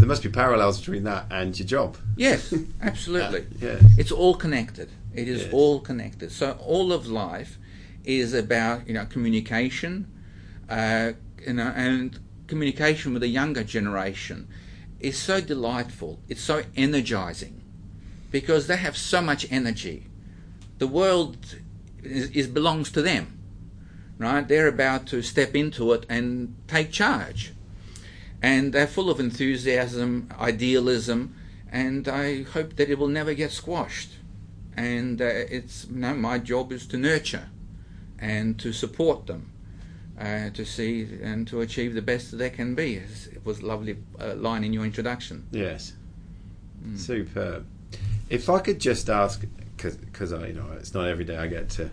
There 0.00 0.08
must 0.08 0.22
be 0.22 0.30
parallels 0.30 0.78
between 0.78 1.04
that 1.04 1.26
and 1.30 1.56
your 1.58 1.66
job. 1.68 1.98
Yes, 2.16 2.54
absolutely. 2.80 3.46
Yes. 3.60 3.84
It's 3.98 4.10
all 4.10 4.34
connected. 4.34 4.88
It 5.14 5.28
is 5.28 5.42
Yes. 5.42 5.52
all 5.52 5.78
connected. 5.80 6.32
So 6.32 6.52
all 6.52 6.90
of 6.90 7.06
life 7.06 7.58
is 8.02 8.32
about 8.32 8.88
you 8.88 8.94
know 8.94 9.04
communication, 9.04 10.10
uh, 10.70 11.12
you 11.46 11.52
know, 11.52 11.70
and 11.76 12.18
communication 12.46 13.12
with 13.12 13.20
the 13.20 13.28
younger 13.28 13.62
generation 13.62 14.48
is 15.00 15.18
so 15.18 15.38
delightful. 15.38 16.18
It's 16.30 16.40
so 16.40 16.62
energizing 16.74 17.60
because 18.30 18.68
they 18.68 18.78
have 18.78 18.96
so 18.96 19.20
much 19.20 19.46
energy. 19.50 20.06
The 20.78 20.86
world 20.86 21.36
is, 22.02 22.30
is 22.30 22.46
belongs 22.46 22.90
to 22.92 23.02
them, 23.02 23.38
right? 24.16 24.48
They're 24.48 24.66
about 24.68 25.04
to 25.08 25.20
step 25.20 25.54
into 25.54 25.92
it 25.92 26.06
and 26.08 26.54
take 26.68 26.90
charge, 26.90 27.52
and 28.42 28.72
they're 28.72 28.86
full 28.86 29.10
of 29.10 29.20
enthusiasm, 29.20 30.28
idealism, 30.38 31.34
and 31.70 32.08
I 32.08 32.42
hope 32.42 32.76
that 32.76 32.90
it 32.90 32.98
will 32.98 33.08
never 33.08 33.34
get 33.34 33.52
squashed. 33.52 34.10
And 34.76 35.20
uh, 35.20 35.26
it's 35.26 35.86
you 35.90 35.96
know, 35.96 36.14
my 36.14 36.38
job 36.38 36.72
is 36.72 36.86
to 36.88 36.96
nurture 36.96 37.48
and 38.18 38.58
to 38.60 38.72
support 38.72 39.26
them, 39.26 39.52
uh, 40.18 40.50
to 40.50 40.64
see 40.64 41.06
and 41.22 41.46
to 41.48 41.60
achieve 41.60 41.94
the 41.94 42.02
best 42.02 42.30
that 42.30 42.38
they 42.38 42.50
can 42.50 42.74
be. 42.74 42.94
It 42.96 43.44
was 43.44 43.60
a 43.60 43.66
lovely 43.66 43.98
uh, 44.18 44.34
line 44.34 44.64
in 44.64 44.72
your 44.72 44.84
introduction. 44.84 45.46
Yes. 45.50 45.92
Superb. 46.96 47.66
If 48.30 48.48
I 48.48 48.60
could 48.60 48.80
just 48.80 49.10
ask, 49.10 49.44
because 49.76 50.32
I, 50.32 50.48
you 50.48 50.54
know, 50.54 50.66
it's 50.78 50.94
not 50.94 51.08
every 51.08 51.24
day 51.24 51.36
I 51.36 51.46
get 51.46 51.68
to 51.70 51.90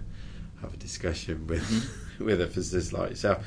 have 0.61 0.73
a 0.73 0.77
discussion 0.77 1.47
with 1.47 2.15
with 2.19 2.41
a 2.41 2.47
physicist 2.47 2.93
like 2.93 3.11
yourself, 3.11 3.45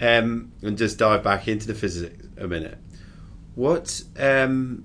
um, 0.00 0.52
and 0.62 0.76
just 0.76 0.98
dive 0.98 1.22
back 1.22 1.48
into 1.48 1.66
the 1.66 1.74
physics 1.74 2.26
a 2.42 2.48
minute. 2.48 2.78
What? 3.54 4.02
Um, 4.18 4.84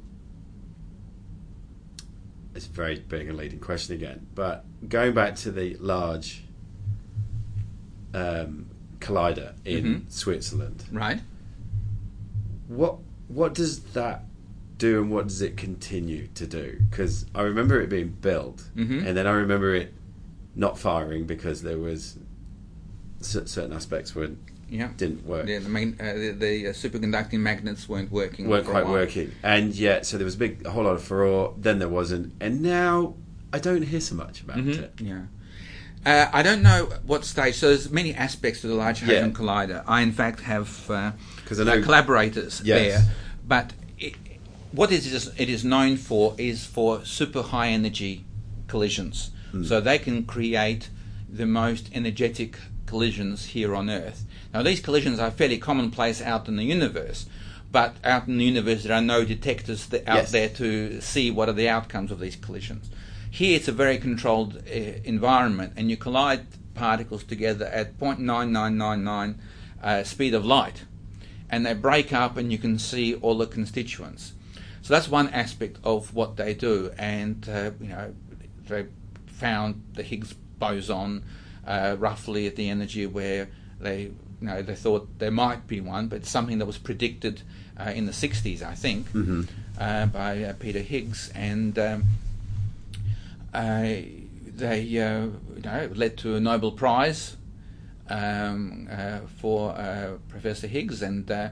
it's 2.55 2.65
very 2.65 2.99
big 2.99 3.27
and 3.27 3.37
leading 3.37 3.59
question 3.59 3.95
again, 3.95 4.27
but 4.35 4.65
going 4.87 5.13
back 5.13 5.35
to 5.37 5.51
the 5.51 5.75
large 5.75 6.43
um, 8.13 8.67
collider 8.99 9.53
in 9.65 9.83
Mhm. 9.83 10.11
Switzerland, 10.11 10.83
Right? 10.91 11.21
what 12.67 12.97
what 13.27 13.53
does 13.53 13.79
that 13.93 14.23
do 14.77 15.01
and 15.01 15.11
what 15.11 15.27
does 15.27 15.41
it 15.41 15.57
continue 15.57 16.27
to 16.33 16.47
do? 16.47 16.79
Because 16.89 17.25
I 17.35 17.41
remember 17.41 17.79
it 17.81 17.89
being 17.89 18.15
built, 18.21 18.69
Mhm. 18.75 19.05
and 19.05 19.17
then 19.17 19.27
I 19.27 19.31
remember 19.33 19.75
it 19.75 19.93
not 20.55 20.79
firing 20.79 21.25
because 21.25 21.61
there 21.61 21.77
was 21.77 22.17
cer- 23.19 23.45
certain 23.45 23.73
aspects 23.73 24.15
were 24.15 24.29
Yeah. 24.69 24.89
didn't 24.97 25.25
work, 25.25 25.45
The, 25.45 25.59
the, 25.59 25.69
main, 25.69 25.95
uh, 25.99 26.13
the, 26.13 26.31
the 26.31 26.67
uh, 26.67 26.71
superconducting 26.71 27.39
magnets 27.39 27.87
weren't 27.87 28.11
working. 28.11 28.47
weren't 28.49 28.65
quite 28.67 28.87
working, 28.87 29.31
and 29.43 29.73
yet 29.73 30.05
so 30.05 30.17
there 30.17 30.25
was 30.25 30.35
a 30.35 30.39
big 30.39 30.65
a 30.65 30.71
whole 30.71 30.83
lot 30.83 30.95
of 30.95 31.03
furore. 31.03 31.53
Then 31.57 31.79
there 31.79 31.87
wasn't, 31.89 32.33
and 32.41 32.61
now 32.61 33.15
I 33.53 33.59
don't 33.59 33.83
hear 33.83 34.01
so 34.01 34.15
much 34.15 34.41
about 34.41 34.57
Mhm, 34.57 34.77
it. 34.77 34.93
Yeah. 34.99 35.21
Uh, 36.05 36.29
I 36.31 36.41
don't 36.43 36.61
know 36.61 36.89
what 37.05 37.25
stage. 37.25 37.55
So 37.55 37.69
there's 37.69 37.89
many 37.89 38.13
aspects 38.13 38.61
to 38.61 38.67
the 38.67 38.75
Large 38.75 38.99
Hadron 39.01 39.29
Yeah. 39.29 39.35
Collider. 39.35 39.83
I, 39.87 40.01
in 40.01 40.11
fact, 40.11 40.41
have 40.41 40.89
uh, 40.89 41.11
'Cause 41.45 41.59
I 41.59 41.63
know- 41.63 41.73
uh, 41.79 41.81
collaborators 41.83 42.61
Yes. 42.63 42.79
there. 43.03 43.13
But 43.47 43.73
it, 43.99 44.15
what 44.71 44.91
it 44.91 45.05
is, 45.05 45.31
it 45.37 45.49
is 45.49 45.63
known 45.63 45.97
for 45.97 46.35
is 46.37 46.65
for 46.65 47.03
super 47.05 47.41
high 47.41 47.69
energy 47.69 48.25
collisions. 48.67 49.31
Hmm. 49.51 49.63
So 49.63 49.79
they 49.81 49.97
can 49.97 50.23
create 50.25 50.89
the 51.29 51.45
most 51.45 51.89
energetic 51.93 52.57
collisions 52.87 53.45
here 53.47 53.75
on 53.75 53.89
Earth. 53.89 54.25
Now, 54.53 54.63
these 54.63 54.79
collisions 54.79 55.19
are 55.19 55.29
fairly 55.29 55.57
commonplace 55.59 56.21
out 56.21 56.47
in 56.47 56.55
the 56.55 56.63
universe. 56.63 57.25
But 57.71 57.97
out 58.03 58.27
in 58.27 58.37
the 58.37 58.45
universe, 58.45 58.83
there 58.83 58.95
are 58.95 59.01
no 59.01 59.25
detectors 59.25 59.87
out 59.93 60.01
Yes. 60.07 60.31
there 60.31 60.49
to 60.49 61.01
see 61.01 61.29
what 61.29 61.49
are 61.49 61.53
the 61.53 61.67
outcomes 61.69 62.11
of 62.11 62.19
these 62.19 62.37
collisions. 62.37 62.89
Here, 63.29 63.57
it's 63.57 63.67
a 63.67 63.73
very 63.73 63.97
controlled 63.97 64.55
uh, 64.67 64.71
environment, 65.03 65.73
and 65.75 65.89
you 65.91 65.97
collide 65.97 66.45
particles 66.75 67.23
together 67.25 67.65
at 67.65 67.97
0.9999 67.99 69.35
uh, 69.83 70.03
speed 70.03 70.33
of 70.33 70.45
light. 70.45 70.83
and 71.49 71.65
they 71.65 71.73
break 71.73 72.11
up, 72.11 72.35
and 72.37 72.51
you 72.51 72.57
can 72.57 72.77
see 72.79 73.13
all 73.15 73.37
the 73.37 73.47
constituents. 73.47 74.33
So 74.81 74.93
that's 74.93 75.07
one 75.09 75.29
aspect 75.29 75.77
of 75.83 76.13
what 76.13 76.35
they 76.37 76.53
do, 76.53 76.91
and 76.97 77.47
uh, 77.49 77.71
you 77.81 77.87
know 77.89 78.13
they 78.67 78.85
found 79.27 79.81
the 79.93 80.03
Higgs 80.03 80.33
boson 80.59 81.23
uh, 81.67 81.95
roughly 81.99 82.47
at 82.47 82.55
the 82.55 82.69
energy 82.69 83.05
where 83.05 83.49
they 83.79 84.01
you 84.41 84.47
know 84.47 84.61
they 84.61 84.75
thought 84.75 85.07
there 85.19 85.31
might 85.31 85.67
be 85.67 85.81
one, 85.81 86.07
but 86.07 86.25
something 86.25 86.57
that 86.59 86.65
was 86.65 86.77
predicted 86.77 87.41
uh, 87.79 87.91
in 87.95 88.05
the 88.05 88.11
60s, 88.11 88.61
I 88.63 88.73
think, 88.75 89.07
Mm-hmm. 89.11 89.41
uh, 89.79 90.05
by 90.07 90.43
uh, 90.43 90.53
Peter 90.53 90.79
Higgs, 90.79 91.31
and 91.35 91.77
um, 91.77 92.03
uh, 93.53 93.81
they 94.55 94.79
uh, 94.99 95.27
you 95.55 95.61
know 95.63 95.89
led 95.93 96.17
to 96.17 96.35
a 96.35 96.39
Nobel 96.39 96.71
Prize 96.71 97.35
um, 98.09 98.87
uh, 98.91 99.19
for 99.39 99.71
uh, 99.71 100.13
Professor 100.29 100.67
Higgs, 100.67 101.01
and 101.01 101.29
uh, 101.29 101.49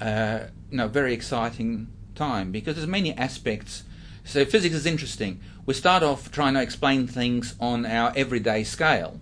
uh, 0.00 0.40
you 0.70 0.76
know 0.78 0.88
very 0.88 1.12
exciting 1.12 1.88
time 2.14 2.50
because 2.52 2.76
there's 2.76 2.86
many 2.88 3.16
aspects. 3.16 3.84
So 4.24 4.44
physics 4.44 4.74
is 4.74 4.84
interesting. 4.84 5.40
We 5.64 5.72
start 5.74 6.02
off 6.02 6.30
trying 6.30 6.54
to 6.54 6.60
explain 6.62 7.06
things 7.06 7.54
on 7.60 7.86
our 7.86 8.12
everyday 8.14 8.62
scale, 8.64 9.20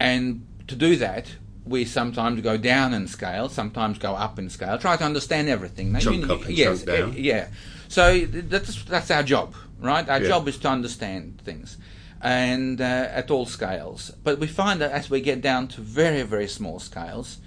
and 0.00 0.46
to 0.66 0.74
do 0.74 0.96
that, 0.96 1.26
we 1.64 1.84
sometimes 1.84 2.40
go 2.40 2.56
down 2.56 2.94
in 2.94 3.06
scale, 3.06 3.48
sometimes 3.48 3.98
go 3.98 4.14
up 4.14 4.38
in 4.38 4.48
scale. 4.50 4.78
Try 4.78 4.96
to 4.96 5.04
understand 5.04 5.48
everything. 5.48 5.92
Now, 5.92 6.00
Chunk 6.00 6.26
you- 6.26 6.32
up 6.32 6.44
and 6.46 6.56
yes, 6.56 6.84
chunk 6.84 6.98
down. 6.98 7.10
eh, 7.12 7.18
yeah. 7.18 7.48
So 7.88 8.20
that's 8.26 8.82
that's 8.84 9.10
our 9.10 9.22
job, 9.22 9.54
right? 9.80 10.08
Our 10.08 10.20
Yeah. 10.22 10.28
job 10.28 10.48
is 10.48 10.58
to 10.58 10.68
understand 10.68 11.40
things, 11.44 11.76
and 12.20 12.80
uh, 12.80 12.84
at 13.20 13.30
all 13.30 13.46
scales. 13.46 14.12
But 14.24 14.38
we 14.38 14.46
find 14.46 14.80
that 14.80 14.92
as 14.92 15.10
we 15.10 15.20
get 15.20 15.40
down 15.40 15.68
to 15.68 15.80
very 15.80 16.22
very 16.22 16.48
small 16.48 16.78
scales, 16.80 17.38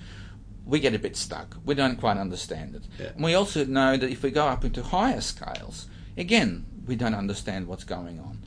we 0.66 0.80
get 0.80 0.94
a 0.94 1.00
bit 1.00 1.16
stuck. 1.16 1.58
We 1.66 1.76
don't 1.76 1.98
quite 2.00 2.18
understand 2.18 2.76
it. 2.76 2.84
Yeah. 3.00 3.08
And 3.16 3.24
we 3.24 3.34
also 3.36 3.66
know 3.66 3.98
that 3.98 4.10
if 4.10 4.22
we 4.24 4.32
go 4.32 4.48
up 4.48 4.64
into 4.66 4.84
higher 4.84 5.22
scales, 5.22 5.88
again, 6.18 6.66
we 6.86 6.96
don't 6.96 7.16
understand 7.16 7.68
what's 7.68 7.84
going 7.86 8.20
on. 8.20 8.40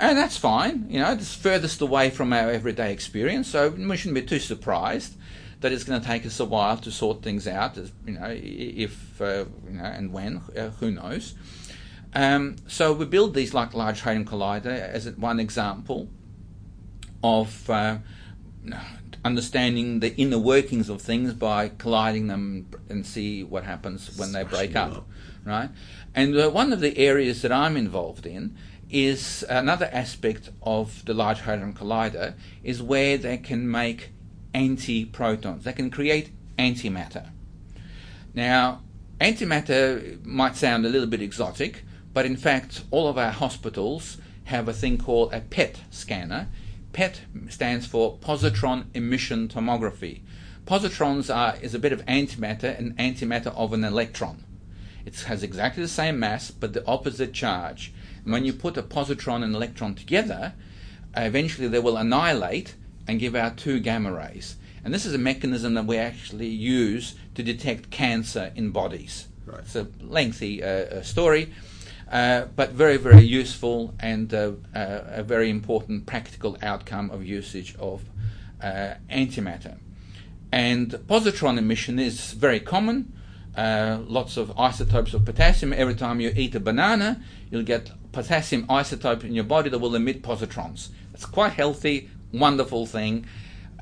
And 0.00 0.16
that's 0.16 0.36
fine, 0.36 0.86
you 0.88 1.00
know, 1.00 1.12
it's 1.12 1.34
furthest 1.34 1.80
away 1.80 2.10
from 2.10 2.32
our 2.32 2.50
everyday 2.50 2.92
experience, 2.92 3.48
so 3.48 3.70
we 3.70 3.96
shouldn't 3.96 4.14
be 4.14 4.22
too 4.22 4.38
surprised 4.38 5.16
that 5.60 5.72
it's 5.72 5.82
going 5.82 6.00
to 6.00 6.06
take 6.06 6.24
us 6.24 6.38
a 6.38 6.44
while 6.44 6.76
to 6.76 6.90
sort 6.92 7.22
things 7.22 7.48
out, 7.48 7.76
as, 7.76 7.90
you 8.06 8.12
know, 8.12 8.28
if, 8.30 9.20
uh, 9.20 9.44
you 9.66 9.78
know, 9.78 9.84
and 9.84 10.12
when, 10.12 10.40
uh, 10.56 10.70
who 10.78 10.92
knows. 10.92 11.34
Um, 12.14 12.56
so 12.68 12.92
we 12.92 13.06
build 13.06 13.34
these 13.34 13.52
like 13.52 13.74
Large 13.74 14.02
Hadron 14.02 14.24
Collider 14.24 14.66
as 14.66 15.10
one 15.10 15.40
example 15.40 16.08
of 17.22 17.68
uh, 17.68 17.98
understanding 19.24 20.00
the 20.00 20.14
inner 20.16 20.38
workings 20.38 20.88
of 20.88 21.02
things 21.02 21.34
by 21.34 21.70
colliding 21.70 22.28
them 22.28 22.68
and 22.88 23.04
see 23.04 23.42
what 23.42 23.64
happens 23.64 24.16
when 24.16 24.32
they 24.32 24.44
break 24.44 24.76
up, 24.76 24.98
up. 24.98 25.08
right? 25.44 25.70
And 26.14 26.36
uh, 26.36 26.50
one 26.50 26.72
of 26.72 26.80
the 26.80 26.96
areas 26.98 27.42
that 27.42 27.50
I'm 27.50 27.76
involved 27.76 28.26
in 28.26 28.56
is 28.90 29.44
another 29.48 29.88
aspect 29.92 30.50
of 30.62 31.04
the 31.04 31.14
Large 31.14 31.40
Hadron 31.40 31.74
Collider 31.74 32.34
is 32.62 32.82
where 32.82 33.18
they 33.18 33.36
can 33.36 33.70
make 33.70 34.10
anti-protons. 34.54 35.64
They 35.64 35.72
can 35.72 35.90
create 35.90 36.30
antimatter. 36.58 37.30
Now, 38.34 38.82
antimatter 39.20 40.24
might 40.24 40.56
sound 40.56 40.86
a 40.86 40.88
little 40.88 41.08
bit 41.08 41.22
exotic, 41.22 41.84
but 42.12 42.24
in 42.24 42.36
fact, 42.36 42.84
all 42.90 43.08
of 43.08 43.18
our 43.18 43.30
hospitals 43.30 44.18
have 44.44 44.68
a 44.68 44.72
thing 44.72 44.96
called 44.96 45.32
a 45.34 45.40
PET 45.40 45.82
scanner. 45.90 46.48
PET 46.92 47.20
stands 47.48 47.86
for 47.86 48.16
positron 48.18 48.86
emission 48.94 49.48
tomography. 49.48 50.20
Positrons 50.64 51.34
are 51.34 51.56
is 51.60 51.74
a 51.74 51.78
bit 51.78 51.92
of 51.92 52.04
antimatter, 52.06 52.78
an 52.78 52.94
antimatter 52.98 53.54
of 53.54 53.72
an 53.72 53.84
electron. 53.84 54.44
It 55.04 55.20
has 55.20 55.42
exactly 55.42 55.82
the 55.82 55.88
same 55.88 56.18
mass, 56.18 56.50
but 56.50 56.72
the 56.72 56.86
opposite 56.86 57.32
charge. 57.32 57.92
And 58.28 58.34
when 58.34 58.44
you 58.44 58.52
put 58.52 58.76
a 58.76 58.82
positron 58.82 59.42
and 59.42 59.54
electron 59.54 59.94
together, 59.94 60.52
uh, 61.16 61.22
eventually 61.22 61.66
they 61.66 61.78
will 61.78 61.96
annihilate 61.96 62.74
and 63.06 63.18
give 63.18 63.34
out 63.34 63.56
two 63.56 63.80
gamma 63.80 64.12
rays. 64.12 64.56
And 64.84 64.92
this 64.92 65.06
is 65.06 65.14
a 65.14 65.18
mechanism 65.18 65.72
that 65.72 65.86
we 65.86 65.96
actually 65.96 66.48
use 66.48 67.14
to 67.36 67.42
detect 67.42 67.90
cancer 67.90 68.52
in 68.54 68.70
bodies. 68.70 69.28
Right. 69.46 69.60
It's 69.60 69.74
a 69.76 69.88
lengthy 70.02 70.62
uh, 70.62 70.66
uh, 70.68 71.02
story, 71.02 71.54
uh, 72.12 72.48
but 72.54 72.72
very, 72.72 72.98
very 72.98 73.24
useful 73.24 73.94
and 73.98 74.34
uh, 74.34 74.52
uh, 74.74 75.00
a 75.06 75.22
very 75.22 75.48
important 75.48 76.04
practical 76.04 76.58
outcome 76.60 77.10
of 77.10 77.24
usage 77.24 77.76
of 77.78 78.02
uh, 78.62 78.92
antimatter. 79.10 79.78
And 80.52 80.90
positron 80.90 81.56
emission 81.56 81.98
is 81.98 82.32
very 82.32 82.60
common. 82.60 83.14
Uh, 83.56 84.00
lots 84.06 84.36
of 84.36 84.56
isotopes 84.58 85.14
of 85.14 85.24
potassium. 85.24 85.72
Every 85.72 85.94
time 85.94 86.20
you 86.20 86.30
eat 86.36 86.54
a 86.54 86.60
banana, 86.60 87.22
you'll 87.50 87.64
get 87.64 87.90
potassium 88.12 88.66
isotope 88.66 89.24
in 89.24 89.34
your 89.34 89.44
body 89.44 89.70
that 89.70 89.78
will 89.78 89.94
emit 89.94 90.22
positrons. 90.22 90.88
It's 91.14 91.26
quite 91.26 91.52
healthy, 91.52 92.10
wonderful 92.32 92.86
thing. 92.86 93.26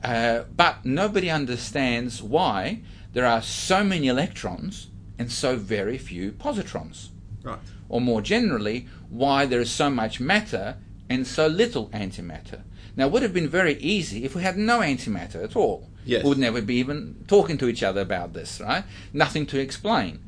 Uh, 0.03 0.45
but 0.55 0.85
nobody 0.85 1.31
understands 1.31 2.22
why 2.22 2.83
there 3.12 3.27
are 3.27 3.43
so 3.43 3.83
many 3.83 4.09
electrons 4.09 4.89
and 5.18 5.31
so 5.33 5.57
very 5.57 5.99
few 5.99 6.33
positrons. 6.33 7.09
Right. 7.43 7.59
Or 7.89 8.01
more 8.01 8.20
generally, 8.20 8.89
why 9.09 9.47
there 9.47 9.61
is 9.61 9.70
so 9.70 9.89
much 9.89 10.20
matter 10.20 10.77
and 11.09 11.27
so 11.27 11.47
little 11.47 11.89
antimatter. 11.91 12.62
Now, 12.97 13.07
it 13.07 13.12
would 13.12 13.22
have 13.22 13.35
been 13.35 13.49
very 13.49 13.74
easy 13.74 14.24
if 14.24 14.35
we 14.35 14.43
had 14.43 14.57
no 14.57 14.81
antimatter 14.81 15.43
at 15.45 15.55
all. 15.55 15.89
Yes. 16.05 16.22
We 16.22 16.31
would 16.31 16.39
never 16.39 16.62
be 16.62 16.77
even 16.77 17.24
talking 17.27 17.59
to 17.59 17.68
each 17.68 17.83
other 17.83 18.01
about 18.01 18.33
this, 18.33 18.61
right? 18.61 18.85
Nothing 19.12 19.47
to 19.47 19.59
explain. 19.59 20.20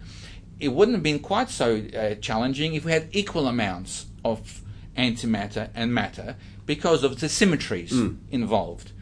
It 0.60 0.68
wouldn't 0.68 0.96
have 0.96 1.02
been 1.02 1.20
quite 1.20 1.50
so 1.50 1.76
uh, 1.96 2.14
challenging 2.16 2.74
if 2.74 2.84
we 2.84 2.92
had 2.92 3.08
equal 3.12 3.46
amounts 3.46 4.06
of 4.24 4.62
antimatter 4.96 5.70
and 5.74 5.94
matter 5.94 6.36
because 6.66 7.04
of 7.04 7.20
the 7.20 7.28
symmetries 7.28 7.92
involved. 8.30 8.92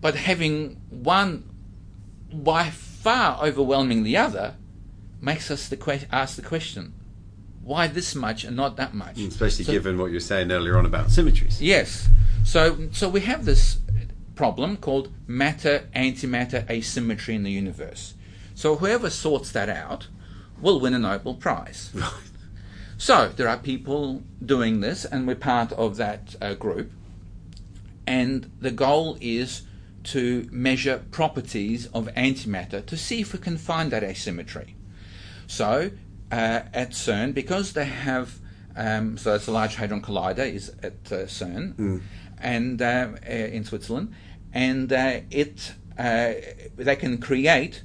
But 0.00 0.14
having 0.14 0.80
one 0.90 1.48
by 2.32 2.70
far 2.70 3.42
overwhelming 3.44 4.02
the 4.04 4.16
other 4.16 4.54
makes 5.20 5.50
us 5.50 5.68
the 5.68 5.76
que- 5.76 6.06
ask 6.12 6.36
the 6.36 6.42
question 6.42 6.92
why 7.62 7.88
this 7.88 8.14
much 8.14 8.44
and 8.44 8.54
not 8.54 8.76
that 8.76 8.94
much? 8.94 9.18
Especially 9.18 9.64
So- 9.64 9.72
given 9.72 9.98
what 9.98 10.06
you 10.06 10.14
were 10.14 10.20
saying 10.20 10.52
earlier 10.52 10.78
on 10.78 10.86
about 10.86 11.10
symmetries. 11.10 11.60
Yes. 11.60 12.08
So 12.44 12.88
so 12.92 13.08
we 13.08 13.22
have 13.22 13.44
this 13.44 13.78
problem 14.36 14.76
called 14.76 15.10
matter 15.26 15.88
antimatter 15.96 16.68
asymmetry 16.70 17.34
in 17.34 17.42
the 17.42 17.50
universe. 17.50 18.14
So 18.54 18.76
whoever 18.76 19.10
sorts 19.10 19.50
that 19.50 19.68
out 19.68 20.06
will 20.60 20.80
win 20.80 20.94
a 20.94 20.98
Nobel 20.98 21.34
Prize. 21.34 21.90
Right. 21.94 22.12
So 22.98 23.28
there 23.28 23.48
are 23.48 23.58
people 23.58 24.22
doing 24.44 24.80
this, 24.80 25.04
and 25.04 25.26
we're 25.26 25.34
part 25.34 25.72
of 25.72 25.96
that 25.96 26.34
uh, 26.40 26.54
group. 26.54 26.90
And 28.06 28.50
the 28.60 28.70
goal 28.70 29.18
is 29.20 29.62
to 30.04 30.48
measure 30.52 31.04
properties 31.10 31.86
of 31.88 32.06
antimatter 32.16 32.84
to 32.86 32.96
see 32.96 33.20
if 33.20 33.32
we 33.32 33.38
can 33.38 33.58
find 33.58 33.90
that 33.90 34.02
asymmetry. 34.02 34.76
So 35.46 35.90
uh, 36.30 36.60
at 36.72 36.90
CERN, 36.90 37.34
because 37.34 37.72
they 37.72 37.84
have, 37.84 38.38
um, 38.76 39.18
so 39.18 39.34
it's 39.34 39.48
a 39.48 39.52
Large 39.52 39.74
Hadron 39.76 40.00
Collider 40.00 40.50
is 40.50 40.70
at 40.82 41.12
uh, 41.12 41.26
CERN, 41.26 42.00
and 42.38 42.80
uh, 42.80 43.08
uh, 43.26 43.30
in 43.30 43.64
Switzerland, 43.64 44.14
and 44.52 44.92
uh, 44.92 45.20
it 45.30 45.72
uh, 45.98 46.32
they 46.76 46.96
can 46.96 47.18
create 47.18 47.82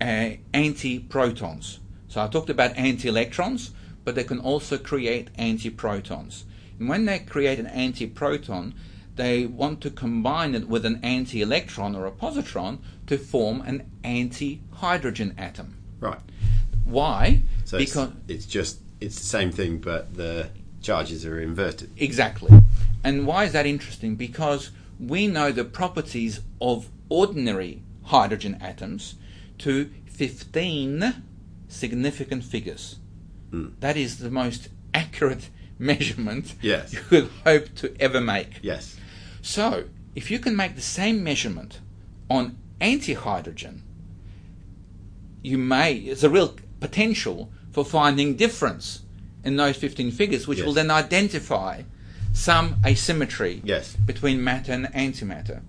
uh, 0.00 0.30
anti-protons. 0.52 1.80
So 2.08 2.22
I 2.22 2.28
talked 2.28 2.50
about 2.50 2.76
anti-electrons, 2.76 3.72
but 4.04 4.14
they 4.14 4.24
can 4.24 4.38
also 4.38 4.78
create 4.78 5.28
anti-protons. 5.36 6.44
And 6.78 6.88
when 6.88 7.04
they 7.04 7.18
create 7.18 7.58
an 7.58 7.66
anti-proton, 7.66 8.74
they 9.16 9.46
want 9.46 9.80
to 9.80 9.90
combine 9.90 10.54
it 10.54 10.68
with 10.68 10.86
an 10.86 11.00
anti-electron 11.02 11.96
or 11.96 12.06
a 12.06 12.10
positron 12.10 12.78
to 13.08 13.18
form 13.18 13.60
an 13.62 13.90
anti-hydrogen 14.04 15.34
atom. 15.36 15.76
Right. 16.00 16.20
Why? 16.84 17.42
So 17.64 17.76
it's, 17.76 17.90
because 17.90 18.12
it's 18.28 18.46
just 18.46 18.78
it's 19.00 19.18
the 19.18 19.26
same 19.26 19.50
thing, 19.50 19.78
but 19.78 20.14
the 20.16 20.50
charges 20.80 21.26
are 21.26 21.40
inverted. 21.40 21.90
Exactly. 21.96 22.50
And 23.04 23.26
why 23.26 23.44
is 23.44 23.52
that 23.52 23.66
interesting? 23.66 24.16
Because 24.16 24.70
we 24.98 25.26
know 25.26 25.52
the 25.52 25.64
properties 25.64 26.40
of 26.60 26.88
ordinary 27.08 27.82
hydrogen 28.04 28.56
atoms 28.60 29.16
to 29.58 29.90
15 30.06 31.22
significant 31.68 32.44
figures. 32.44 32.96
Mm. 33.50 33.72
That 33.80 33.96
is 33.96 34.18
the 34.18 34.30
most 34.30 34.68
accurate 34.94 35.48
measurement 35.78 36.54
Yes. 36.60 36.92
you 36.92 37.00
could 37.00 37.30
hope 37.44 37.74
to 37.76 37.94
ever 38.00 38.20
make. 38.20 38.58
Yes. 38.62 38.96
So, 39.42 39.84
if 40.14 40.30
you 40.30 40.38
can 40.38 40.56
make 40.56 40.74
the 40.74 40.80
same 40.80 41.22
measurement 41.22 41.80
on 42.28 42.56
anti-hydrogen, 42.80 43.82
you 45.42 45.56
may 45.58 46.00
there's 46.06 46.24
a 46.24 46.30
real 46.30 46.54
potential 46.80 47.50
for 47.70 47.84
finding 47.84 48.34
difference 48.34 49.02
in 49.44 49.56
those 49.56 49.76
15 49.76 50.10
figures, 50.10 50.48
which 50.48 50.62
will 50.62 50.72
then 50.72 50.90
identify 50.90 51.82
some 52.32 52.76
asymmetry 52.84 53.60
Yes. 53.64 53.94
between 53.96 54.42
matter 54.42 54.72
and 54.72 54.86
antimatter. 54.86 55.62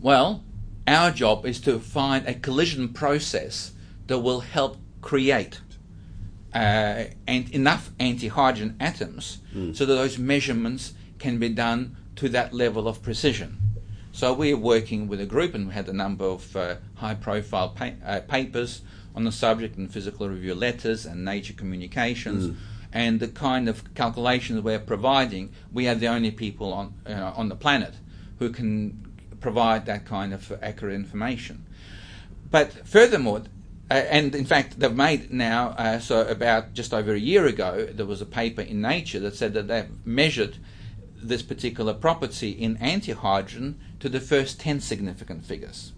Well, 0.00 0.42
Our 0.90 1.12
job 1.12 1.46
is 1.46 1.60
to 1.60 1.78
find 1.78 2.26
a 2.26 2.34
collision 2.34 2.88
process 2.88 3.72
that 4.08 4.18
will 4.18 4.40
help 4.40 4.76
create 5.00 5.60
uh, 6.52 7.04
and 7.28 7.48
enough 7.50 7.92
anti-hydrogen 8.00 8.76
atoms 8.80 9.38
so 9.76 9.86
that 9.86 9.94
those 9.94 10.18
measurements 10.18 10.94
can 11.20 11.38
be 11.38 11.48
done 11.48 11.96
to 12.16 12.28
that 12.30 12.52
level 12.52 12.88
of 12.88 13.02
precision. 13.02 13.56
So 14.10 14.32
we're 14.32 14.56
working 14.56 15.06
with 15.06 15.20
a 15.20 15.26
group, 15.26 15.54
and 15.54 15.68
we 15.68 15.74
had 15.74 15.88
a 15.88 15.92
number 15.92 16.24
of 16.24 16.56
uh, 16.56 16.76
high-profile 16.96 17.68
pa- 17.78 17.92
uh, 18.04 18.20
papers 18.36 18.82
on 19.14 19.22
the 19.22 19.30
subject 19.30 19.76
in 19.78 19.86
Physical 19.86 20.28
Review 20.28 20.56
Letters 20.56 21.06
and 21.06 21.24
Nature 21.24 21.52
Communications. 21.52 22.56
And 22.92 23.20
the 23.20 23.28
kind 23.28 23.68
of 23.68 23.94
calculations 23.94 24.60
we're 24.62 24.80
providing, 24.80 25.52
we 25.72 25.86
are 25.86 25.94
the 25.94 26.08
only 26.08 26.32
people 26.32 26.72
on 26.72 26.94
uh, 27.06 27.32
on 27.36 27.48
the 27.48 27.54
planet 27.54 27.94
who 28.40 28.50
can 28.50 29.09
provide 29.40 29.86
that 29.86 30.04
kind 30.04 30.32
of 30.32 30.52
accurate 30.62 30.94
information. 30.94 31.66
But 32.50 32.86
furthermore, 32.86 33.42
uh, 33.90 33.94
and 33.94 34.34
in 34.34 34.44
fact, 34.44 34.78
they've 34.78 34.94
made 34.94 35.32
now, 35.32 35.70
uh, 35.70 35.98
so 35.98 36.26
about 36.26 36.74
just 36.74 36.92
over 36.94 37.12
a 37.12 37.18
year 37.18 37.46
ago, 37.46 37.86
there 37.92 38.06
was 38.06 38.20
a 38.20 38.26
paper 38.26 38.62
in 38.62 38.80
Nature 38.80 39.18
that 39.20 39.34
said 39.36 39.52
that 39.54 39.68
they've 39.68 39.90
measured 40.04 40.58
this 41.16 41.42
particular 41.42 41.92
property 41.92 42.50
in 42.50 42.76
antihydrogen 42.78 43.74
to 43.98 44.08
the 44.08 44.20
first 44.20 44.60
10 44.60 44.80
significant 44.80 45.44
figures. 45.44 45.92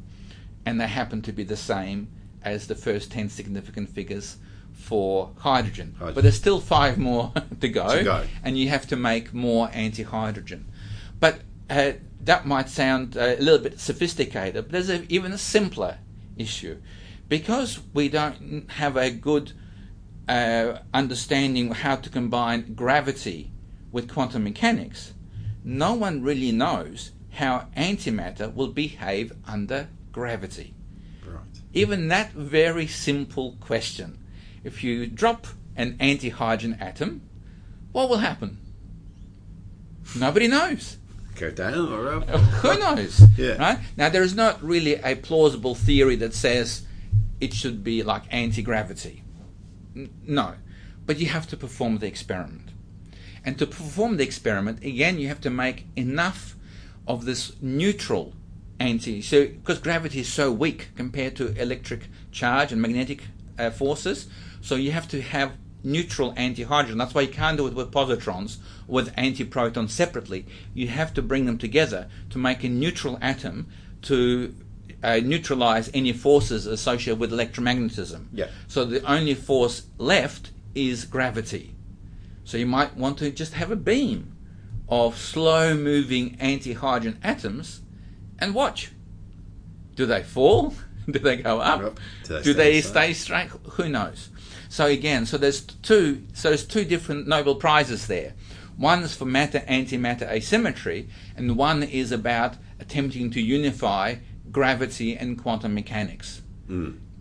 And 0.64 0.80
they 0.80 0.86
happen 0.88 1.22
to 1.22 1.32
be 1.32 1.44
the 1.44 1.56
same 1.56 2.08
as 2.42 2.66
the 2.66 2.74
first 2.74 3.12
10 3.12 3.28
significant 3.28 3.88
figures 3.88 4.36
for 4.72 5.30
hydrogen. 5.38 5.94
Hydrogen. 5.98 6.14
But 6.14 6.22
there's 6.22 6.36
still 6.36 6.60
five 6.60 6.98
more 6.98 7.32
to 7.60 7.68
go, 7.68 7.98
To 7.98 8.04
go. 8.04 8.24
and 8.42 8.58
you 8.58 8.68
have 8.68 8.86
to 8.88 8.96
make 8.96 9.32
more 9.32 9.68
antihydrogen. 9.68 10.64
But 11.20 11.40
uh, 11.72 11.92
that 12.20 12.46
might 12.46 12.68
sound 12.68 13.16
uh, 13.16 13.36
a 13.38 13.42
little 13.42 13.58
bit 13.58 13.80
sophisticated, 13.80 14.64
but 14.64 14.72
there's 14.72 14.90
a, 14.90 15.04
even 15.12 15.32
a 15.32 15.38
simpler 15.38 15.98
issue. 16.36 16.76
Because 17.28 17.80
we 17.94 18.08
don't 18.08 18.70
have 18.72 18.96
a 18.96 19.10
good 19.10 19.52
uh, 20.28 20.78
understanding 20.92 21.70
how 21.70 21.96
to 21.96 22.10
combine 22.10 22.74
gravity 22.74 23.50
with 23.90 24.12
quantum 24.12 24.44
mechanics, 24.44 25.14
no 25.64 25.94
one 25.94 26.22
really 26.22 26.52
knows 26.52 27.12
how 27.30 27.68
antimatter 27.76 28.52
will 28.54 28.68
behave 28.68 29.32
under 29.46 29.88
gravity. 30.12 30.74
Right. 31.26 31.40
Even 31.72 32.08
that 32.08 32.32
very 32.32 32.86
simple 32.86 33.56
question 33.60 34.18
if 34.64 34.84
you 34.84 35.06
drop 35.06 35.46
an 35.74 35.96
antihydrogen 35.98 36.80
atom, 36.80 37.22
what 37.90 38.08
will 38.08 38.18
happen? 38.18 38.58
Nobody 40.16 40.46
knows. 40.46 40.98
Go 41.42 41.50
down 41.50 41.92
or 41.92 42.08
up. 42.08 42.28
Who 42.28 42.78
knows? 42.78 43.20
Yeah. 43.36 43.56
Right? 43.56 43.78
Now, 43.96 44.08
there 44.08 44.22
is 44.22 44.36
not 44.36 44.62
really 44.62 44.94
a 44.94 45.16
plausible 45.16 45.74
theory 45.74 46.14
that 46.16 46.34
says 46.34 46.82
it 47.40 47.52
should 47.52 47.82
be 47.82 48.04
like 48.04 48.22
anti 48.30 48.62
gravity. 48.62 49.24
No. 50.24 50.54
But 51.04 51.18
you 51.18 51.26
have 51.26 51.48
to 51.48 51.56
perform 51.56 51.98
the 51.98 52.06
experiment. 52.06 52.68
And 53.44 53.58
to 53.58 53.66
perform 53.66 54.18
the 54.18 54.22
experiment, 54.22 54.84
again, 54.84 55.18
you 55.18 55.26
have 55.26 55.40
to 55.40 55.50
make 55.50 55.86
enough 55.96 56.54
of 57.08 57.24
this 57.24 57.56
neutral 57.60 58.34
anti. 58.78 59.20
So, 59.20 59.48
because 59.48 59.80
gravity 59.80 60.20
is 60.20 60.32
so 60.32 60.52
weak 60.52 60.90
compared 60.94 61.34
to 61.38 61.60
electric 61.60 62.02
charge 62.30 62.70
and 62.70 62.80
magnetic 62.80 63.24
uh, 63.58 63.70
forces, 63.70 64.28
so 64.60 64.76
you 64.76 64.92
have 64.92 65.08
to 65.08 65.20
have 65.20 65.54
neutral 65.84 66.32
antihydrogen. 66.34 66.98
That's 66.98 67.14
why 67.14 67.22
you 67.22 67.28
can't 67.28 67.56
do 67.56 67.66
it 67.66 67.74
with 67.74 67.90
positrons 67.90 68.58
or 68.86 68.94
with 68.94 69.14
antiprotons 69.16 69.90
separately. 69.90 70.46
You 70.74 70.88
have 70.88 71.12
to 71.14 71.22
bring 71.22 71.46
them 71.46 71.58
together 71.58 72.08
to 72.30 72.38
make 72.38 72.64
a 72.64 72.68
neutral 72.68 73.18
atom 73.20 73.68
to 74.02 74.54
uh, 75.02 75.20
neutralize 75.22 75.90
any 75.92 76.12
forces 76.12 76.66
associated 76.66 77.18
with 77.18 77.32
electromagnetism. 77.32 78.26
Yeah. 78.32 78.48
So 78.68 78.84
the 78.84 79.02
only 79.10 79.34
force 79.34 79.84
left 79.98 80.52
is 80.74 81.04
gravity. 81.04 81.74
So 82.44 82.56
you 82.56 82.66
might 82.66 82.96
want 82.96 83.18
to 83.18 83.30
just 83.30 83.54
have 83.54 83.70
a 83.70 83.76
beam 83.76 84.36
of 84.88 85.16
slow 85.16 85.74
moving 85.74 86.36
antihydrogen 86.36 87.16
atoms 87.22 87.80
and 88.38 88.54
watch. 88.54 88.92
Do 89.94 90.06
they 90.06 90.22
fall? 90.22 90.74
Do 91.10 91.18
they 91.18 91.36
go 91.36 91.60
up? 91.60 91.80
Up. 91.82 92.00
Do 92.24 92.34
they 92.34 92.42
Do 92.42 92.52
stay 92.52 92.52
they 92.52 92.80
stay 92.80 93.12
straight? 93.12 93.48
Who 93.72 93.88
knows? 93.88 94.28
So 94.72 94.86
again, 94.86 95.26
so 95.26 95.36
there's 95.36 95.60
two. 95.60 96.22
So 96.32 96.48
there's 96.48 96.64
two 96.64 96.86
different 96.86 97.28
Nobel 97.28 97.56
prizes 97.56 98.06
there. 98.06 98.32
One's 98.78 99.14
for 99.14 99.26
matter 99.26 99.60
antimatter 99.68 100.26
asymmetry, 100.30 101.10
and 101.36 101.58
one 101.58 101.82
is 101.82 102.10
about 102.10 102.56
attempting 102.80 103.30
to 103.32 103.40
unify 103.42 104.14
gravity 104.50 105.14
and 105.14 105.38
quantum 105.38 105.74
mechanics. 105.74 106.40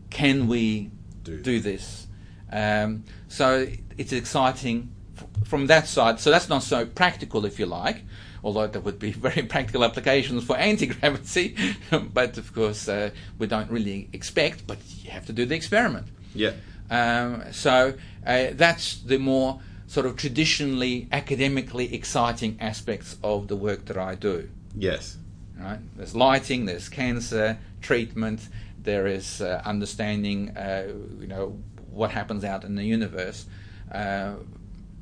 Can 0.10 0.48
we 0.48 0.92
Do 1.24 1.42
do, 1.42 1.60
this? 1.60 2.08
Um, 2.54 3.04
so 3.28 3.68
it's 3.98 4.14
exciting 4.14 4.96
f- 5.18 5.26
from 5.46 5.68
that 5.68 5.90
side. 5.90 6.22
So 6.22 6.32
that's 6.32 6.48
not 6.48 6.64
so 6.64 6.86
practical, 6.86 7.46
if 7.46 7.60
you 7.60 7.66
like, 7.66 8.06
although 8.46 8.68
there 8.68 8.80
would 8.80 8.98
be 8.98 9.12
very 9.28 9.44
practical 9.44 9.84
applications 9.84 10.46
for 10.46 10.56
anti 10.56 10.86
gravity. 10.86 11.58
but 12.14 12.38
of 12.38 12.54
course, 12.54 12.88
uh, 12.88 13.10
we 13.40 13.48
don't 13.48 13.70
really 13.70 14.08
expect, 14.14 14.66
but 14.66 14.78
you 15.04 15.12
have 15.12 15.26
to 15.26 15.34
do 15.34 15.46
the 15.46 15.56
experiment. 15.56 16.08
Yeah. 16.34 16.54
Um, 16.92 17.46
so 17.52 17.96
uh, 18.28 18.48
that's 18.52 18.98
the 18.98 19.18
more 19.18 19.62
sort 19.88 20.06
of 20.06 20.16
traditionally 20.18 21.08
academically 21.12 21.94
exciting 21.94 22.58
aspects 22.60 23.18
of 23.24 23.48
the 23.48 23.56
work 23.56 23.86
that 23.86 23.98
I 23.98 24.16
do. 24.16 24.50
Yes. 24.78 25.18
Right? 25.58 25.80
There's 25.96 26.16
lighting, 26.16 26.66
there's 26.66 26.90
cancer 26.90 27.58
treatment, 27.82 28.48
there 28.84 29.08
is 29.08 29.42
uh, 29.42 29.62
understanding, 29.66 30.50
uh, 30.58 30.88
you 31.20 31.28
know, 31.28 31.58
what 31.90 32.12
happens 32.12 32.44
out 32.44 32.64
in 32.64 32.76
the 32.76 32.84
universe, 32.84 33.46
uh, 33.92 34.34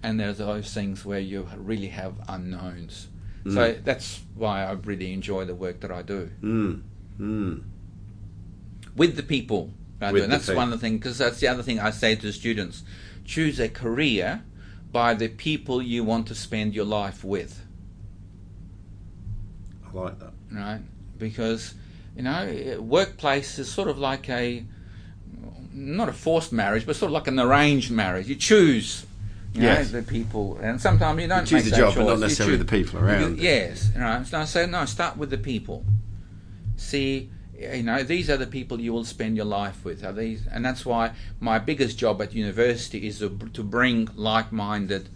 and 0.01 0.19
there's 0.19 0.37
those 0.37 0.73
things 0.73 1.05
where 1.05 1.19
you 1.19 1.47
really 1.57 1.87
have 1.89 2.13
unknowns. 2.27 3.07
So 3.51 3.75
that's 3.83 4.21
why 4.35 4.63
I 4.63 4.73
really 4.73 5.11
enjoy 5.11 5.45
the 5.45 5.55
work 5.55 5.79
that 5.79 5.91
I 5.91 6.03
do 6.03 6.29
Mm. 6.43 6.81
Mm. 7.19 7.63
with 8.95 9.15
the 9.15 9.23
people. 9.23 9.71
I 10.01 10.11
With. 10.11 10.23
And 10.23 10.31
the 10.31 10.37
that's 10.37 10.49
one 10.49 10.71
of 10.71 10.71
the 10.71 10.77
things, 10.77 10.99
because 10.99 11.17
that's 11.17 11.39
the 11.39 11.47
other 11.47 11.63
thing 11.63 11.79
I 11.79 11.91
say 11.91 12.15
to 12.15 12.31
students: 12.31 12.83
choose 13.25 13.59
a 13.59 13.69
career 13.69 14.43
by 14.91 15.13
the 15.13 15.27
people 15.27 15.81
you 15.81 16.03
want 16.03 16.27
to 16.27 16.35
spend 16.35 16.73
your 16.73 16.85
life 16.85 17.23
with. 17.23 17.65
I 19.87 19.97
like 19.97 20.19
that. 20.19 20.31
right? 20.51 20.81
Because 21.17 21.73
you 22.15 22.23
know, 22.23 22.77
workplace 22.81 23.59
is 23.59 23.71
sort 23.71 23.87
of 23.87 23.97
like 23.97 24.29
a 24.29 24.65
not 25.73 26.09
a 26.09 26.13
forced 26.13 26.51
marriage, 26.51 26.85
but 26.85 26.95
sort 26.95 27.09
of 27.09 27.13
like 27.13 27.27
an 27.27 27.39
arranged 27.39 27.91
marriage. 27.91 28.27
You 28.27 28.35
choose, 28.35 29.05
you 29.53 29.61
Yes. 29.63 29.91
know, 29.91 30.01
the 30.01 30.07
people, 30.07 30.57
and 30.61 30.79
sometimes 30.81 31.21
you 31.21 31.27
don't 31.27 31.45
choose 31.45 31.63
make 31.65 31.71
the 31.73 31.77
job, 31.77 31.95
but 31.95 32.05
not. 32.05 32.13
You 32.15 32.19
necessarily 32.21 32.57
choose- 32.57 32.65
the 32.65 32.71
people 32.71 32.99
around. 32.99 33.37
you-. 33.37 33.43
Yes, 33.43 33.91
right. 33.95 34.25
So 34.25 34.39
I 34.39 34.45
say 34.45 34.65
no. 34.65 34.85
Start 34.85 35.17
with 35.17 35.29
the 35.29 35.37
people. 35.37 35.85
See, 36.77 37.29
you 37.59 37.83
know, 37.83 38.03
these 38.03 38.29
are 38.29 38.37
the 38.37 38.47
people 38.47 38.79
you 38.79 38.93
will 38.93 39.03
spend 39.05 39.35
your 39.35 39.45
life 39.45 39.83
with. 39.83 40.03
Are 40.03 40.13
these, 40.13 40.47
and 40.47 40.63
that's 40.63 40.85
why 40.85 41.11
my 41.39 41.59
biggest 41.59 41.97
job 41.97 42.21
at 42.21 42.33
university 42.33 43.07
is 43.07 43.19
to, 43.19 43.37
to 43.53 43.63
bring 43.63 44.07
like-minded, 44.15 45.09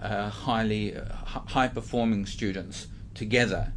uh, 0.00 0.28
highly 0.28 0.96
uh, 0.96 1.04
high-performing 1.24 2.26
students 2.26 2.88
together 3.14 3.72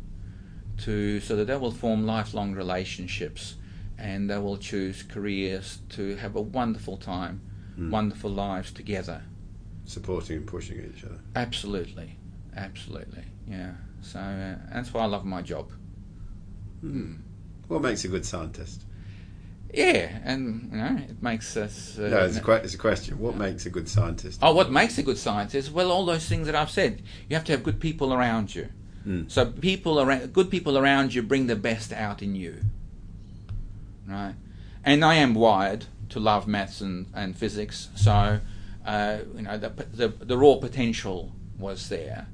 to 0.79 1.19
so 1.19 1.35
that 1.35 1.45
they 1.45 1.55
will 1.57 1.71
form 1.71 2.05
lifelong 2.05 2.53
relationships 2.53 3.55
and 3.97 4.29
they 4.29 4.37
will 4.37 4.57
choose 4.57 5.03
careers 5.03 5.79
to 5.89 6.15
have 6.17 6.35
a 6.35 6.41
wonderful 6.41 6.97
time, 6.97 7.41
wonderful 7.91 8.29
lives 8.29 8.71
together. 8.71 9.23
Supporting 9.85 10.37
and 10.37 10.47
pushing 10.47 10.77
each 10.95 11.03
other. 11.03 11.19
Absolutely, 11.35 12.17
absolutely, 12.55 13.23
yeah. 13.47 13.73
So 14.01 14.19
uh, 14.19 14.55
that's 14.73 14.93
why 14.93 15.01
I 15.01 15.05
love 15.05 15.25
my 15.25 15.41
job. 15.41 15.71
What 17.69 17.81
makes 17.81 18.03
a 18.03 18.09
good 18.09 18.25
scientist? 18.25 18.83
Yeah, 19.73 20.17
and 20.23 20.69
you 20.71 20.77
know 20.77 20.97
it 21.07 21.21
makes 21.23 21.55
us. 21.55 21.97
Uh, 21.97 22.07
No, 22.09 22.25
it's 22.25 22.37
a, 22.37 22.41
que- 22.41 22.53
it's 22.65 22.73
a 22.73 22.77
question. 22.77 23.19
What 23.19 23.35
makes 23.37 23.65
a 23.67 23.69
good 23.69 23.87
scientist? 23.87 24.39
Oh, 24.41 24.51
what 24.53 24.71
makes 24.71 24.97
a 24.97 25.03
good 25.03 25.17
scientist? 25.19 25.71
Well, 25.71 25.91
all 25.91 26.05
those 26.05 26.27
things 26.27 26.47
that 26.47 26.55
I've 26.55 26.71
said. 26.71 27.03
You 27.29 27.35
have 27.35 27.45
to 27.45 27.51
have 27.53 27.63
good 27.63 27.79
people 27.79 28.13
around 28.13 28.53
you. 28.55 28.67
So 29.27 29.43
people 29.47 29.99
around, 29.99 30.33
good 30.33 30.51
people 30.51 30.77
around 30.77 31.15
you 31.15 31.23
bring 31.23 31.47
the 31.47 31.55
best 31.55 31.91
out 31.91 32.21
in 32.21 32.35
you. 32.35 32.61
Right, 34.07 34.35
and 34.83 35.03
I 35.03 35.15
am 35.15 35.33
wired 35.33 35.85
to 36.09 36.19
love 36.19 36.47
maths 36.47 36.79
and, 36.81 37.07
and 37.15 37.35
physics, 37.35 37.89
so 37.95 38.39
uh, 38.85 39.17
you 39.35 39.41
know 39.43 39.57
the, 39.57 39.69
the 39.69 40.07
the 40.09 40.37
raw 40.37 40.55
potential 40.57 41.31
was 41.57 41.89
there, 41.89 42.27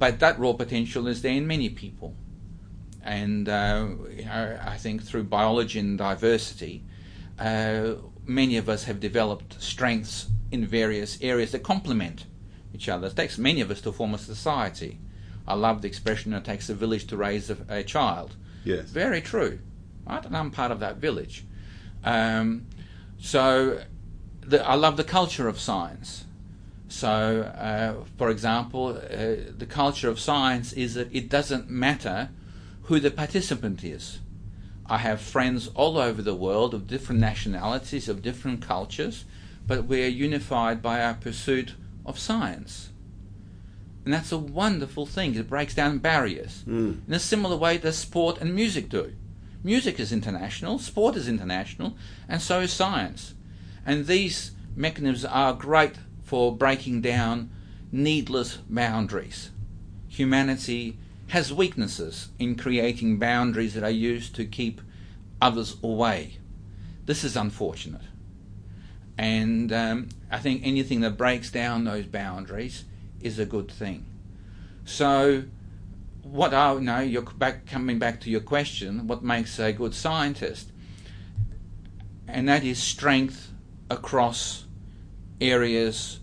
but 0.00 0.18
that 0.20 0.38
raw 0.38 0.52
potential 0.52 1.06
is 1.06 1.22
there 1.22 1.32
in 1.32 1.46
many 1.46 1.68
people, 1.68 2.14
and 3.04 3.48
uh, 3.48 3.88
you 4.10 4.24
know 4.24 4.58
I 4.64 4.76
think 4.76 5.02
through 5.02 5.24
biology 5.24 5.78
and 5.78 5.98
diversity, 5.98 6.84
uh, 7.38 7.94
many 8.26 8.56
of 8.56 8.68
us 8.68 8.84
have 8.84 9.00
developed 9.00 9.62
strengths 9.62 10.28
in 10.50 10.66
various 10.66 11.18
areas 11.22 11.52
that 11.52 11.62
complement 11.62 12.26
each 12.74 12.88
other. 12.88 13.08
It 13.08 13.16
takes 13.16 13.38
many 13.38 13.60
of 13.60 13.70
us 13.70 13.80
to 13.82 13.92
form 13.92 14.14
a 14.14 14.18
society. 14.18 14.98
I 15.46 15.54
love 15.54 15.82
the 15.82 15.88
expression 15.88 16.32
it 16.32 16.44
takes 16.44 16.68
a 16.68 16.74
village 16.74 17.06
to 17.08 17.16
raise 17.16 17.50
a, 17.50 17.56
a 17.68 17.82
child. 17.82 18.36
Yes. 18.64 18.86
Very 18.86 19.20
true. 19.20 19.58
right? 20.06 20.24
And 20.24 20.36
I'm 20.36 20.50
part 20.50 20.70
of 20.70 20.80
that 20.80 20.96
village. 20.96 21.44
Um, 22.04 22.66
so 23.18 23.80
the, 24.40 24.66
I 24.66 24.74
love 24.74 24.96
the 24.96 25.04
culture 25.04 25.48
of 25.48 25.58
science. 25.58 26.24
So, 26.88 27.42
uh, 27.42 28.04
for 28.18 28.30
example, 28.30 28.88
uh, 28.88 29.52
the 29.56 29.66
culture 29.68 30.08
of 30.08 30.18
science 30.18 30.72
is 30.72 30.94
that 30.94 31.08
it 31.14 31.28
doesn't 31.28 31.70
matter 31.70 32.30
who 32.82 33.00
the 33.00 33.10
participant 33.10 33.84
is. 33.84 34.20
I 34.86 34.98
have 34.98 35.20
friends 35.20 35.68
all 35.74 35.98
over 35.98 36.20
the 36.20 36.34
world 36.34 36.74
of 36.74 36.88
different 36.88 37.20
nationalities, 37.20 38.08
of 38.08 38.22
different 38.22 38.60
cultures, 38.60 39.24
but 39.66 39.84
we 39.84 40.04
are 40.04 40.08
unified 40.08 40.82
by 40.82 41.00
our 41.02 41.14
pursuit 41.14 41.74
of 42.04 42.18
science. 42.18 42.90
And 44.04 44.12
that's 44.12 44.32
a 44.32 44.38
wonderful 44.38 45.06
thing. 45.06 45.34
It 45.34 45.48
breaks 45.48 45.74
down 45.74 45.98
barriers. 45.98 46.64
Mm. 46.66 47.06
In 47.06 47.14
a 47.14 47.18
similar 47.18 47.56
way 47.56 47.76
that 47.76 47.92
sport 47.92 48.38
and 48.40 48.54
music 48.54 48.88
do. 48.88 49.12
Music 49.62 50.00
is 50.00 50.10
international, 50.12 50.78
sport 50.78 51.16
is 51.16 51.28
international, 51.28 51.96
and 52.28 52.40
so 52.40 52.60
is 52.60 52.72
science. 52.72 53.34
And 53.84 54.06
these 54.06 54.52
mechanisms 54.74 55.24
are 55.24 55.52
great 55.52 55.96
for 56.22 56.56
breaking 56.56 57.02
down 57.02 57.50
needless 57.92 58.56
boundaries. 58.68 59.50
Humanity 60.08 60.98
has 61.30 61.52
weaknesses 61.52 62.28
in 62.40 62.56
creating 62.56 63.18
boundaries 63.18 63.74
that 63.74 63.84
are 63.84 63.90
used 63.90 64.34
to 64.34 64.44
keep 64.44 64.80
others 65.40 65.76
away. 65.82 66.38
This 67.06 67.22
is 67.22 67.36
unfortunate. 67.36 68.02
And 69.16 69.72
um, 69.72 70.08
I 70.30 70.38
think 70.38 70.62
anything 70.64 71.02
that 71.02 71.16
breaks 71.16 71.50
down 71.50 71.84
those 71.84 72.06
boundaries 72.06 72.84
is 73.20 73.38
a 73.38 73.46
good 73.46 73.70
thing. 73.70 74.06
So, 74.84 75.44
what 76.22 76.52
I 76.52 76.74
know, 76.74 76.98
you're 76.98 77.22
back, 77.22 77.64
coming 77.64 78.00
back 78.00 78.20
to 78.22 78.30
your 78.30 78.40
question, 78.40 79.06
what 79.06 79.22
makes 79.22 79.58
a 79.60 79.72
good 79.72 79.94
scientist? 79.94 80.72
And 82.26 82.48
that 82.48 82.64
is 82.64 82.82
strength 82.82 83.52
across 83.88 84.64
areas 85.40 86.20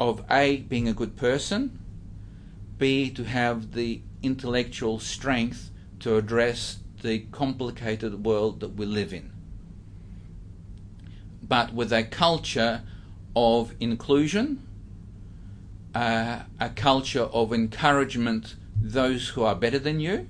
of 0.00 0.24
A, 0.30 0.58
being 0.58 0.88
a 0.88 0.92
good 0.94 1.16
person, 1.16 1.78
B, 2.78 3.10
to 3.10 3.24
have 3.24 3.72
the 3.72 4.00
intellectual 4.26 4.98
strength 4.98 5.70
to 6.00 6.16
address 6.16 6.78
the 7.02 7.20
complicated 7.30 8.24
world 8.24 8.60
that 8.60 8.74
we 8.74 8.84
live 8.84 9.12
in. 9.12 9.32
But 11.42 11.72
with 11.72 11.92
a 11.92 12.02
culture 12.02 12.82
of 13.34 13.72
inclusion, 13.80 14.66
uh, 15.94 16.40
a 16.60 16.70
culture 16.70 17.22
of 17.22 17.52
encouragement 17.52 18.56
those 18.82 19.30
who 19.30 19.42
are 19.42 19.54
better 19.54 19.78
than 19.78 20.00
you, 20.00 20.28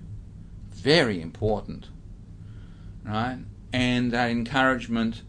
very 0.70 1.20
important, 1.20 1.88
right? 3.05 3.38
And 3.72 4.12
that 4.12 4.30
encouragement 4.30 5.22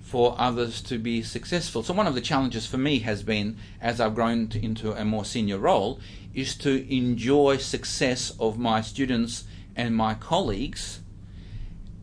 for 0.00 0.34
others 0.38 0.82
to 0.82 0.98
be 0.98 1.22
successful. 1.22 1.82
So 1.82 1.94
one 1.94 2.06
of 2.06 2.14
the 2.14 2.20
challenges 2.20 2.66
for 2.66 2.76
me 2.78 2.98
has 3.00 3.22
been, 3.22 3.56
as 3.80 4.00
I've 4.00 4.14
grown 4.14 4.48
to, 4.48 4.62
into 4.62 4.92
a 4.92 5.04
more 5.04 5.24
senior 5.24 5.58
role, 5.58 5.98
is 6.34 6.54
to 6.56 6.94
enjoy 6.94 7.56
success 7.58 8.32
of 8.38 8.58
my 8.58 8.80
students 8.80 9.44
and 9.76 9.94
my 9.94 10.14
colleagues 10.14 11.00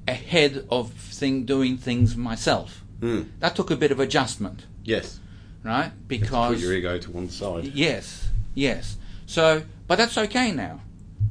ahead 0.07 0.65
of 0.69 0.91
thing, 0.91 1.45
doing 1.45 1.77
things 1.77 2.15
myself. 2.15 2.83
Mm. 2.99 3.29
That 3.39 3.55
took 3.55 3.71
a 3.71 3.75
bit 3.75 3.91
of 3.91 3.99
adjustment, 3.99 4.65
Yes. 4.83 5.19
right? 5.63 5.91
Because 6.07 6.55
Put 6.55 6.63
your 6.63 6.73
ego 6.73 6.97
to 6.97 7.11
one 7.11 7.29
side. 7.29 7.65
Yes, 7.65 8.29
yes. 8.53 8.97
So, 9.25 9.63
but 9.87 9.97
that's 9.97 10.17
okay 10.17 10.51
now. 10.51 10.81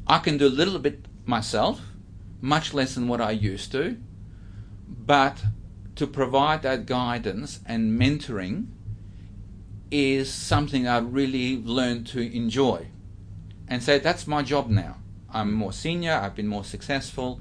I 0.07 0.19
can 0.19 0.39
do 0.39 0.47
a 0.47 0.49
little 0.49 0.79
bit 0.79 1.05
myself, 1.27 1.81
much 2.41 2.73
less 2.75 2.95
than 2.95 3.09
what 3.09 3.21
I 3.21 3.31
used 3.33 3.73
to, 3.73 3.97
but 4.89 5.43
to 5.97 6.07
provide 6.07 6.63
that 6.63 6.87
guidance 6.87 7.61
and 7.67 8.01
mentoring 8.01 8.67
is 9.91 10.33
something 10.33 10.87
I've 10.87 11.13
really 11.13 11.57
learned 11.57 12.07
to 12.09 12.21
enjoy. 12.21 12.89
And 13.69 13.83
so 13.83 13.99
that's 13.99 14.27
my 14.27 14.43
job 14.43 14.69
now. 14.69 14.97
I'm 15.33 15.53
more 15.53 15.73
senior, 15.73 16.13
I've 16.13 16.35
been 16.35 16.49
more 16.49 16.65
successful, 16.65 17.41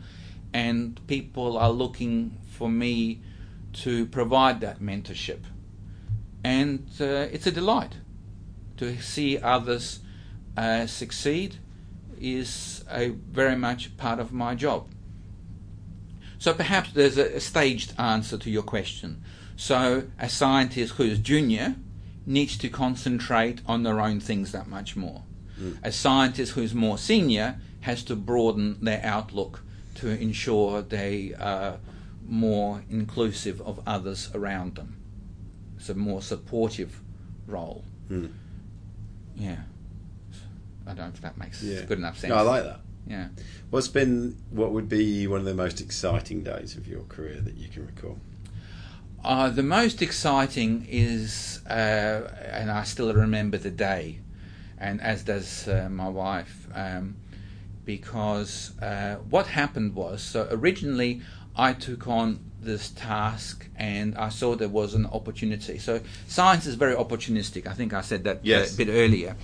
and 0.53 0.99
people 1.07 1.57
are 1.57 1.71
looking 1.71 2.37
for 2.51 2.69
me 2.69 3.21
to 3.73 4.05
provide 4.07 4.61
that 4.61 4.79
mentorship. 4.79 5.41
And 6.43 6.87
uh, 6.99 7.27
it's 7.31 7.47
a 7.47 7.51
delight 7.51 7.97
to 8.77 9.01
see 9.01 9.37
others 9.37 9.99
uh, 10.55 10.85
succeed 10.85 11.57
is 12.19 12.83
a 12.89 13.09
very 13.09 13.55
much 13.55 13.95
part 13.97 14.19
of 14.19 14.31
my 14.31 14.55
job. 14.55 14.87
So 16.37 16.53
perhaps 16.53 16.91
there's 16.93 17.17
a, 17.17 17.35
a 17.35 17.39
staged 17.39 17.93
answer 17.99 18.37
to 18.37 18.49
your 18.49 18.63
question. 18.63 19.23
So 19.55 20.03
a 20.17 20.29
scientist 20.29 20.93
who's 20.93 21.19
junior 21.19 21.75
needs 22.30 22.55
to 22.59 22.69
concentrate 22.69 23.59
on 23.65 23.82
their 23.82 23.99
own 23.99 24.19
things 24.19 24.51
that 24.51 24.67
much 24.67 24.95
more. 24.95 25.23
A 25.84 25.91
scientist 25.91 26.53
who's 26.53 26.73
more 26.73 26.97
senior 26.97 27.59
has 27.82 28.01
to 28.03 28.15
broaden 28.15 28.77
their 28.82 29.01
outlook 29.03 29.61
to 29.95 30.07
ensure 30.07 30.82
they 30.82 31.34
are 31.34 31.80
more 32.25 32.84
inclusive 32.89 33.59
of 33.61 33.82
others 33.86 34.30
around 34.34 34.75
them. 34.75 34.95
It's 35.75 35.89
a 35.89 35.95
more 35.95 36.21
supportive 36.21 37.01
role. 37.45 37.84
Mm. 38.09 38.32
Yeah. 39.36 39.57
I 40.88 40.93
don't 40.93 40.97
know 41.07 41.11
if 41.13 41.21
that 41.21 41.38
makes 41.38 41.61
Yeah. 41.61 41.82
good 41.82 41.97
enough 41.97 42.19
sense. 42.19 42.30
No, 42.30 42.36
I 42.38 42.41
like 42.41 42.63
that. 42.63 42.80
Yeah. 43.05 43.27
What's 43.69 43.89
been 43.89 44.38
what 44.51 44.71
would 44.71 44.88
be 44.88 45.27
one 45.27 45.39
of 45.39 45.45
the 45.45 45.53
most 45.53 45.82
exciting 45.82 46.41
days 46.43 46.77
of 46.77 46.88
your 46.88 47.03
career 47.03 47.41
that 47.41 47.55
you 47.57 47.67
can 47.67 47.86
recall? 47.86 48.17
Uh, 49.24 49.49
the 49.49 49.63
most 49.63 50.01
exciting 50.01 50.86
is, 50.89 51.59
uh, 51.70 51.74
and 52.51 52.72
I 52.72 52.84
still 52.84 53.13
remember 53.13 53.57
the 53.57 53.70
day, 53.72 54.20
and 54.78 55.01
as 55.01 55.24
does 55.24 55.67
uh, 55.67 55.89
my 55.91 56.07
wife, 56.07 56.67
um, 56.74 57.17
because 57.86 58.72
uh, 58.82 59.15
what 59.30 59.47
happened 59.47 59.95
was 59.95 60.22
so 60.22 60.47
originally 60.51 61.22
I 61.55 61.74
took 61.74 62.07
on 62.07 62.39
this 62.61 62.89
task 62.91 63.67
and 63.76 64.15
I 64.15 64.30
saw 64.30 64.55
there 64.55 64.70
was 64.70 64.93
an 64.93 65.05
opportunity. 65.07 65.78
So 65.80 66.01
science 66.28 66.65
is 66.65 66.76
very 66.76 66.93
opportunistic. 66.93 67.65
I 67.67 67.74
think 67.74 67.93
I 67.93 68.01
said 68.01 68.24
that 68.26 68.38
uh, 68.38 68.41
Yes. 68.43 68.74
a 68.74 68.78
bit 68.78 68.89
earlier, 68.89 69.36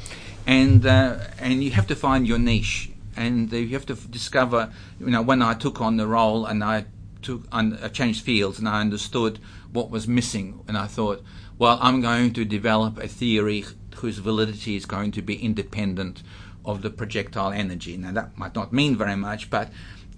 and 0.47 0.85
uh, 0.85 1.17
and 1.39 1.63
you 1.63 1.71
have 1.71 1.87
to 1.87 1.95
find 1.95 2.25
your 2.25 2.39
niche, 2.39 2.91
and 3.17 3.51
you 3.51 3.69
have 3.69 3.85
to 3.87 3.93
f- 3.93 4.09
discover. 4.09 4.71
You 4.99 5.07
know, 5.07 5.21
when 5.21 5.41
I 5.41 5.53
took 5.53 5.81
on 5.81 5.97
the 5.97 6.07
role 6.07 6.45
and 6.45 6.63
I 6.63 6.85
took 7.21 7.43
un- 7.51 7.79
I 7.81 7.87
changed 7.89 8.23
fields 8.23 8.59
and 8.59 8.69
I 8.69 8.79
understood 8.81 9.39
what 9.71 9.89
was 9.89 10.07
missing, 10.07 10.63
and 10.67 10.77
I 10.77 10.87
thought, 10.87 11.23
well, 11.57 11.77
I'm 11.81 12.01
going 12.01 12.33
to 12.33 12.45
develop 12.45 12.97
a 12.97 13.07
theory 13.07 13.65
whose 13.95 14.17
validity 14.17 14.75
is 14.75 14.85
going 14.85 15.11
to 15.11 15.21
be 15.21 15.35
independent 15.35 16.21
of 16.65 16.81
the 16.81 16.89
projectile 16.89 17.51
energy. 17.51 17.95
Now 17.97 18.11
that 18.11 18.37
might 18.37 18.55
not 18.55 18.73
mean 18.73 18.95
very 18.95 19.15
much, 19.15 19.49
but 19.49 19.69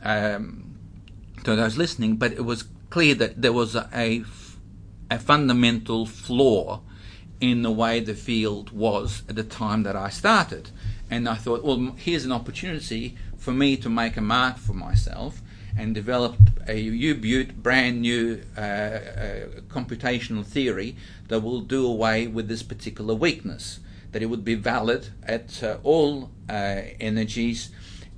um, 0.04 0.78
to 1.44 1.56
those 1.56 1.78
listening, 1.78 2.16
but 2.16 2.32
it 2.32 2.46
was 2.46 2.66
clear 2.90 3.16
that 3.16 3.42
there 3.42 3.54
was 3.54 3.76
a 3.76 4.24
a 5.10 5.18
fundamental 5.18 6.06
flaw 6.06 6.82
in 7.40 7.62
the 7.62 7.72
way 7.72 8.00
the 8.00 8.14
field 8.14 8.72
was 8.72 9.24
at 9.30 9.36
the 9.36 9.44
time 9.44 9.84
that 9.84 9.96
I 9.96 10.10
started. 10.10 10.70
And 11.10 11.30
I 11.30 11.36
thought, 11.36 11.64
well, 11.64 11.96
here's 11.98 12.26
an 12.26 12.32
opportunity 12.32 13.16
for 13.38 13.52
me 13.54 13.78
to 13.78 13.90
make 13.90 14.18
a 14.18 14.22
mark 14.22 14.58
for 14.58 14.74
myself 14.74 15.42
and 15.78 15.94
developed 15.94 16.50
a 16.68 16.80
U-Butte 16.80 17.62
brand 17.62 18.02
new 18.02 18.42
uh, 18.58 18.62
uh, 18.62 19.00
computational 19.70 20.46
theory 20.46 20.96
that 21.28 21.42
will 21.42 21.62
do 21.62 21.86
away 21.86 22.28
with 22.28 22.48
this 22.48 22.64
particular 22.64 23.14
weakness, 23.14 23.80
that 24.12 24.22
it 24.22 24.26
would 24.26 24.44
be 24.44 24.56
valid 24.56 25.10
at 25.24 25.64
uh, 25.64 25.78
all 25.84 26.32
uh, 26.50 26.82
energies 27.00 27.72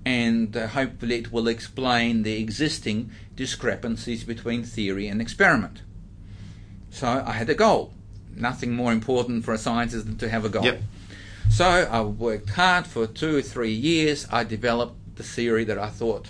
and 0.06 0.56
uh, 0.56 0.68
hopefully 0.68 1.15
it 1.15 1.31
will 1.31 1.48
explain 1.48 2.23
the 2.23 2.40
existing 2.40 3.11
discrepancies 3.36 4.23
between 4.23 4.64
theory 4.64 5.07
and 5.07 5.22
experiment. 5.22 5.81
So 6.90 7.23
I 7.26 7.34
had 7.34 7.49
a 7.49 7.56
goal. 7.56 7.94
Nothing 8.36 8.73
more 8.73 8.91
important 8.91 9.44
for 9.44 9.53
a 9.53 9.57
scientist 9.57 10.06
than 10.06 10.18
to 10.18 10.30
have 10.30 10.45
a 10.45 10.49
goal. 10.49 10.64
Yep. 10.64 10.81
So 11.52 11.65
I 11.65 12.02
worked 12.02 12.52
hard 12.52 12.88
for 12.88 13.06
two 13.07 13.38
or 13.38 13.41
three 13.41 13.73
years. 13.73 14.27
I 14.31 14.44
developed 14.44 15.15
the 15.15 15.23
theory 15.23 15.64
that 15.65 15.77
I 15.77 15.90
thought 15.90 16.30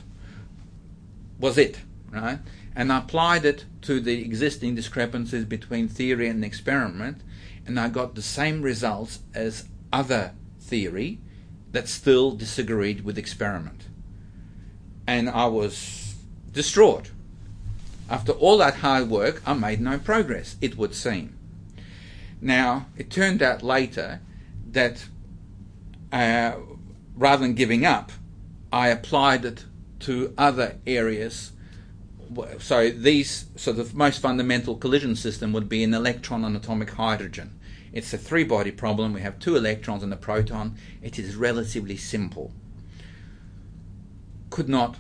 was 1.40 1.58
it, 1.58 1.80
right? 2.12 2.40
And 2.76 2.92
I 2.92 3.00
applied 3.00 3.46
it 3.46 3.66
to 3.84 4.00
the 4.00 4.22
existing 4.22 4.76
discrepancies 4.76 5.46
between 5.46 5.88
theory 5.88 6.28
and 6.28 6.44
experiment, 6.44 7.22
and 7.66 7.80
I 7.80 7.90
got 7.90 8.16
the 8.16 8.22
same 8.22 8.62
results 8.62 9.20
as 9.34 9.68
other 9.92 10.34
theory 10.60 11.20
that 11.72 11.88
still 11.88 12.32
disagreed 12.32 13.04
with 13.04 13.18
experiment. 13.18 13.88
And 15.08 15.30
I 15.30 15.48
was 15.48 16.16
distraught. 16.52 17.12
After 18.10 18.32
all 18.32 18.58
that 18.58 18.76
hard 18.76 19.10
work, 19.10 19.42
I 19.46 19.54
made 19.54 19.82
no 19.82 20.00
progress, 20.00 20.56
it 20.62 20.78
would 20.78 20.96
seem. 20.96 21.38
Now, 22.42 22.88
it 22.98 23.12
turned 23.12 23.42
out 23.42 23.62
later 23.62 24.22
that 24.72 25.06
uh, 26.12 26.54
rather 27.16 27.44
than 27.44 27.54
giving 27.54 27.86
up, 27.86 28.12
I 28.72 28.88
applied 28.90 29.46
it 29.46 29.66
to 30.00 30.34
other 30.38 30.78
areas 30.88 31.52
so 32.60 32.90
these, 32.90 33.46
so 33.56 33.74
the 33.74 33.90
most 33.96 34.22
fundamental 34.22 34.76
collision 34.76 35.16
system 35.16 35.52
would 35.54 35.68
be 35.68 35.84
an 35.84 35.94
electron 35.94 36.44
and 36.44 36.56
atomic 36.56 36.92
hydrogen. 36.92 37.60
It's 37.92 38.14
a 38.14 38.18
three-body 38.18 38.72
problem. 38.72 39.14
We 39.14 39.22
have 39.22 39.40
two 39.40 39.56
electrons 39.56 40.04
and 40.04 40.14
a 40.14 40.18
proton. 40.18 40.78
It 41.02 41.18
is 41.18 41.36
relatively 41.36 41.98
simple. 41.98 42.52
Could 44.52 44.70
not 44.70 44.98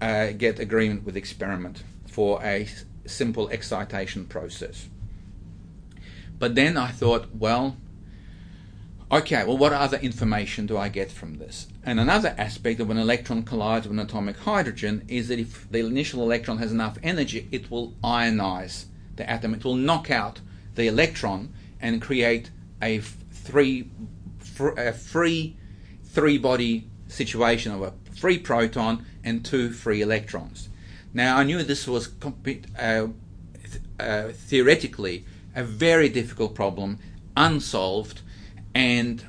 uh, 0.00 0.32
get 0.32 0.58
agreement 0.58 1.04
with 1.04 1.16
experiment 1.16 1.84
for 2.08 2.42
a 2.42 2.68
simple 3.06 3.48
excitation 3.50 4.26
process. 4.26 4.88
But 6.38 6.56
then 6.56 6.76
I 6.76 6.88
thought, 6.88 7.28
well, 7.34 7.76
okay, 9.10 9.44
well, 9.44 9.56
what 9.56 9.72
other 9.72 9.98
information 9.98 10.66
do 10.66 10.76
I 10.76 10.88
get 10.88 11.10
from 11.10 11.38
this? 11.38 11.66
And 11.84 11.98
another 11.98 12.34
aspect 12.38 12.80
of 12.80 12.90
an 12.90 12.98
electron 12.98 13.42
collides 13.42 13.86
with 13.86 13.98
an 13.98 14.04
atomic 14.04 14.36
hydrogen 14.38 15.04
is 15.08 15.28
that 15.28 15.38
if 15.38 15.70
the 15.70 15.80
initial 15.80 16.22
electron 16.22 16.58
has 16.58 16.72
enough 16.72 16.98
energy, 17.02 17.48
it 17.50 17.70
will 17.70 17.94
ionize 18.04 18.86
the 19.16 19.28
atom. 19.28 19.54
It 19.54 19.64
will 19.64 19.74
knock 19.74 20.10
out 20.10 20.40
the 20.74 20.86
electron 20.86 21.52
and 21.80 22.02
create 22.02 22.50
a 22.82 22.98
three, 22.98 23.90
a 24.76 24.92
free 24.92 25.56
three-body 26.04 26.88
situation 27.06 27.72
of 27.72 27.82
a 27.82 27.92
free 28.16 28.38
proton 28.38 29.04
and 29.22 29.44
two 29.44 29.70
free 29.72 30.02
electrons. 30.02 30.68
Now, 31.14 31.38
I 31.38 31.44
knew 31.44 31.62
this 31.62 31.86
was 31.86 32.10
uh, 32.78 33.08
uh, 33.98 34.28
theoretically 34.28 35.24
a 35.54 35.64
very 35.64 36.08
difficult 36.08 36.54
problem, 36.54 36.98
unsolved, 37.36 38.22
and 38.78 39.24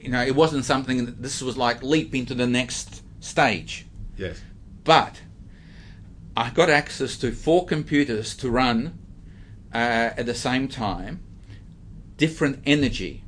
you 0.00 0.08
know 0.08 0.22
it 0.22 0.36
wasn't 0.36 0.64
something 0.64 1.06
that 1.06 1.20
this 1.22 1.42
was 1.42 1.56
like 1.56 1.82
leap 1.82 2.14
into 2.14 2.34
the 2.34 2.46
next 2.46 3.02
stage. 3.18 3.84
Yes. 4.16 4.40
But 4.84 5.22
I 6.36 6.50
got 6.50 6.70
access 6.70 7.16
to 7.18 7.32
four 7.32 7.66
computers 7.66 8.36
to 8.36 8.48
run 8.48 8.96
uh, 9.74 10.10
at 10.16 10.26
the 10.26 10.36
same 10.36 10.68
time, 10.68 11.20
different 12.16 12.62
energy, 12.64 13.24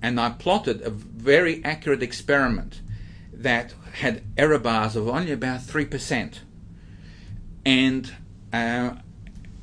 and 0.00 0.18
I 0.18 0.30
plotted 0.30 0.80
a 0.80 0.90
very 0.90 1.62
accurate 1.62 2.02
experiment 2.02 2.80
that 3.30 3.74
had 3.92 4.22
error 4.38 4.58
bars 4.58 4.96
of 4.96 5.08
only 5.08 5.32
about 5.32 5.62
three 5.62 5.84
percent, 5.84 6.40
and 7.66 8.14
uh, 8.50 8.94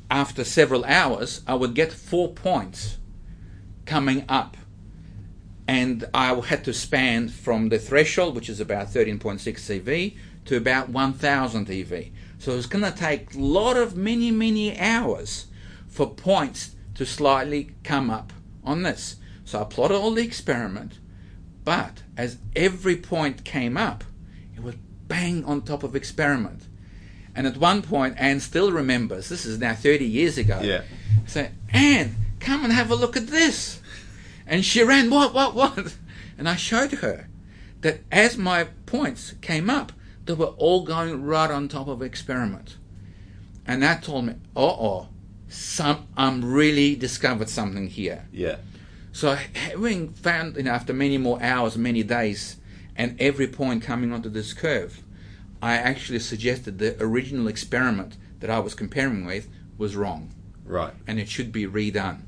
after 0.08 0.44
several 0.44 0.84
hours, 0.84 1.42
I 1.44 1.54
would 1.54 1.74
get 1.74 1.92
four 1.92 2.32
points 2.32 2.98
coming 3.84 4.24
up. 4.28 4.56
And 5.68 6.04
I 6.14 6.34
had 6.34 6.64
to 6.64 6.72
span 6.72 7.28
from 7.28 7.70
the 7.70 7.78
threshold, 7.78 8.36
which 8.36 8.48
is 8.48 8.60
about 8.60 8.88
13.6 8.88 9.70
eV, 9.70 10.12
to 10.44 10.56
about 10.56 10.90
1000 10.90 11.70
EV. 11.70 12.06
So 12.38 12.52
it 12.52 12.56
was 12.56 12.66
going 12.66 12.84
to 12.84 12.96
take 12.96 13.34
a 13.34 13.38
lot 13.38 13.76
of 13.76 13.96
many, 13.96 14.30
many 14.30 14.78
hours 14.78 15.46
for 15.88 16.08
points 16.08 16.76
to 16.94 17.04
slightly 17.04 17.74
come 17.82 18.10
up 18.10 18.32
on 18.64 18.82
this. 18.82 19.16
So 19.44 19.60
I 19.60 19.64
plotted 19.64 19.96
all 19.96 20.12
the 20.12 20.22
experiment, 20.22 20.98
but 21.64 22.02
as 22.16 22.38
every 22.54 22.96
point 22.96 23.44
came 23.44 23.76
up, 23.76 24.04
it 24.54 24.62
was 24.62 24.76
bang 25.08 25.44
on 25.44 25.62
top 25.62 25.82
of 25.82 25.96
experiment. 25.96 26.62
And 27.34 27.46
at 27.46 27.56
one 27.56 27.82
point, 27.82 28.14
Anne 28.18 28.40
still 28.40 28.72
remembers, 28.72 29.28
this 29.28 29.44
is 29.44 29.58
now 29.58 29.74
30 29.74 30.04
years 30.04 30.38
ago. 30.38 30.60
Yeah. 30.62 30.82
Say, 31.26 31.50
Anne, 31.70 32.16
come 32.40 32.64
and 32.64 32.72
have 32.72 32.90
a 32.90 32.94
look 32.94 33.16
at 33.16 33.26
this. 33.26 33.80
And 34.46 34.64
she 34.64 34.82
ran, 34.82 35.10
what, 35.10 35.34
what, 35.34 35.54
what? 35.54 35.96
And 36.38 36.48
I 36.50 36.56
showed 36.56 36.92
her 36.92 37.28
that 37.80 38.00
as 38.12 38.36
my 38.36 38.64
points 38.84 39.32
came 39.40 39.70
up, 39.70 39.90
they 40.26 40.34
were 40.34 40.54
all 40.58 40.84
going 40.84 41.22
right 41.24 41.50
on 41.50 41.66
top 41.66 41.88
of 41.88 42.02
experiment. 42.02 42.76
And 43.66 43.82
that 43.82 44.02
told 44.02 44.26
me, 44.26 44.34
oh, 44.54 44.68
oh, 44.68 45.08
some, 45.48 46.06
I'm 46.14 46.44
really 46.44 46.94
discovered 46.94 47.48
something 47.48 47.86
here. 47.86 48.28
Yeah. 48.32 48.56
So 49.12 49.38
having 49.54 50.10
found, 50.12 50.56
you 50.56 50.64
know, 50.64 50.72
after 50.72 50.92
many 50.92 51.16
more 51.16 51.42
hours, 51.42 51.78
many 51.78 52.02
days, 52.02 52.56
and 52.96 53.18
every 53.18 53.46
point 53.46 53.82
coming 53.82 54.12
onto 54.12 54.28
this 54.28 54.52
curve, 54.52 55.02
I 55.62 55.76
actually 55.76 56.18
suggested 56.18 56.78
the 56.78 57.02
original 57.02 57.48
experiment 57.48 58.18
that 58.40 58.50
I 58.50 58.58
was 58.58 58.74
comparing 58.74 59.24
with 59.24 59.48
was 59.78 59.96
wrong, 59.96 60.34
Right. 60.66 60.92
and 61.06 61.18
it 61.18 61.30
should 61.30 61.50
be 61.50 61.64
redone. 61.66 62.20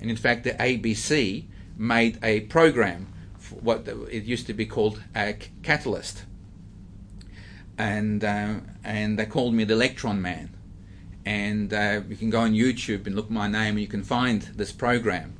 And 0.00 0.10
in 0.10 0.16
fact, 0.16 0.44
the 0.44 0.52
ABC 0.52 1.44
made 1.76 2.18
a 2.22 2.40
program, 2.42 3.12
for 3.38 3.56
what 3.56 3.86
it 4.10 4.24
used 4.24 4.46
to 4.46 4.54
be 4.54 4.66
called 4.66 5.02
a 5.14 5.36
Catalyst, 5.62 6.24
and 7.78 8.22
uh, 8.24 8.54
and 8.84 9.18
they 9.18 9.26
called 9.26 9.54
me 9.54 9.64
the 9.64 9.74
Electron 9.74 10.20
Man. 10.22 10.50
And 11.26 11.72
uh, 11.72 12.02
you 12.08 12.16
can 12.16 12.28
go 12.28 12.40
on 12.40 12.52
YouTube 12.52 13.06
and 13.06 13.16
look 13.16 13.30
my 13.30 13.48
name, 13.48 13.70
and 13.70 13.80
you 13.80 13.86
can 13.86 14.02
find 14.04 14.42
this 14.42 14.72
program. 14.72 15.36